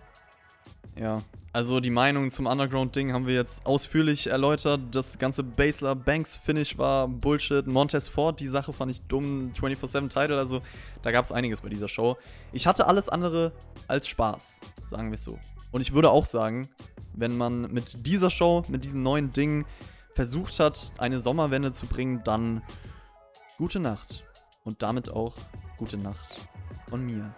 Ja, 0.98 1.22
also 1.52 1.80
die 1.80 1.90
Meinung 1.90 2.30
zum 2.30 2.46
Underground-Ding 2.46 3.12
haben 3.12 3.26
wir 3.26 3.34
jetzt 3.34 3.64
ausführlich 3.64 4.26
erläutert. 4.26 4.80
Das 4.92 5.18
ganze 5.18 5.42
Basler-Banks-Finish 5.42 6.76
war 6.76 7.08
Bullshit. 7.08 7.66
Montez 7.66 8.08
Ford, 8.08 8.40
die 8.40 8.46
Sache 8.46 8.72
fand 8.72 8.90
ich 8.90 9.02
dumm. 9.02 9.52
24-7-Title, 9.52 10.38
also 10.38 10.60
da 11.02 11.12
gab 11.12 11.24
es 11.24 11.32
einiges 11.32 11.62
bei 11.62 11.68
dieser 11.68 11.88
Show. 11.88 12.16
Ich 12.52 12.66
hatte 12.66 12.86
alles 12.86 13.08
andere 13.08 13.52
als 13.88 14.06
Spaß, 14.08 14.60
sagen 14.90 15.10
wir 15.10 15.14
es 15.14 15.24
so. 15.24 15.38
Und 15.72 15.80
ich 15.80 15.92
würde 15.92 16.10
auch 16.10 16.26
sagen, 16.26 16.68
wenn 17.14 17.36
man 17.36 17.72
mit 17.72 18.06
dieser 18.06 18.30
Show, 18.30 18.62
mit 18.68 18.84
diesen 18.84 19.02
neuen 19.02 19.30
Dingen 19.30 19.64
versucht 20.12 20.60
hat, 20.60 20.92
eine 20.98 21.20
Sommerwende 21.20 21.72
zu 21.72 21.86
bringen, 21.86 22.22
dann 22.24 22.62
gute 23.58 23.80
Nacht. 23.80 24.24
Und 24.64 24.82
damit 24.82 25.10
auch 25.10 25.34
gute 25.78 25.96
Nacht 25.96 26.48
von 26.88 27.04
mir. 27.04 27.32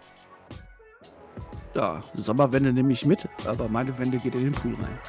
Ja, 1.75 2.01
Sommerwende 2.15 2.73
nehme 2.73 2.91
ich 2.93 3.05
mit, 3.05 3.27
aber 3.45 3.69
meine 3.69 3.97
Wende 3.97 4.17
geht 4.17 4.35
in 4.35 4.45
den 4.45 4.53
Pool 4.53 4.75
rein. 4.75 4.99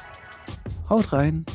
Haut 0.89 1.11
rein. 1.13 1.45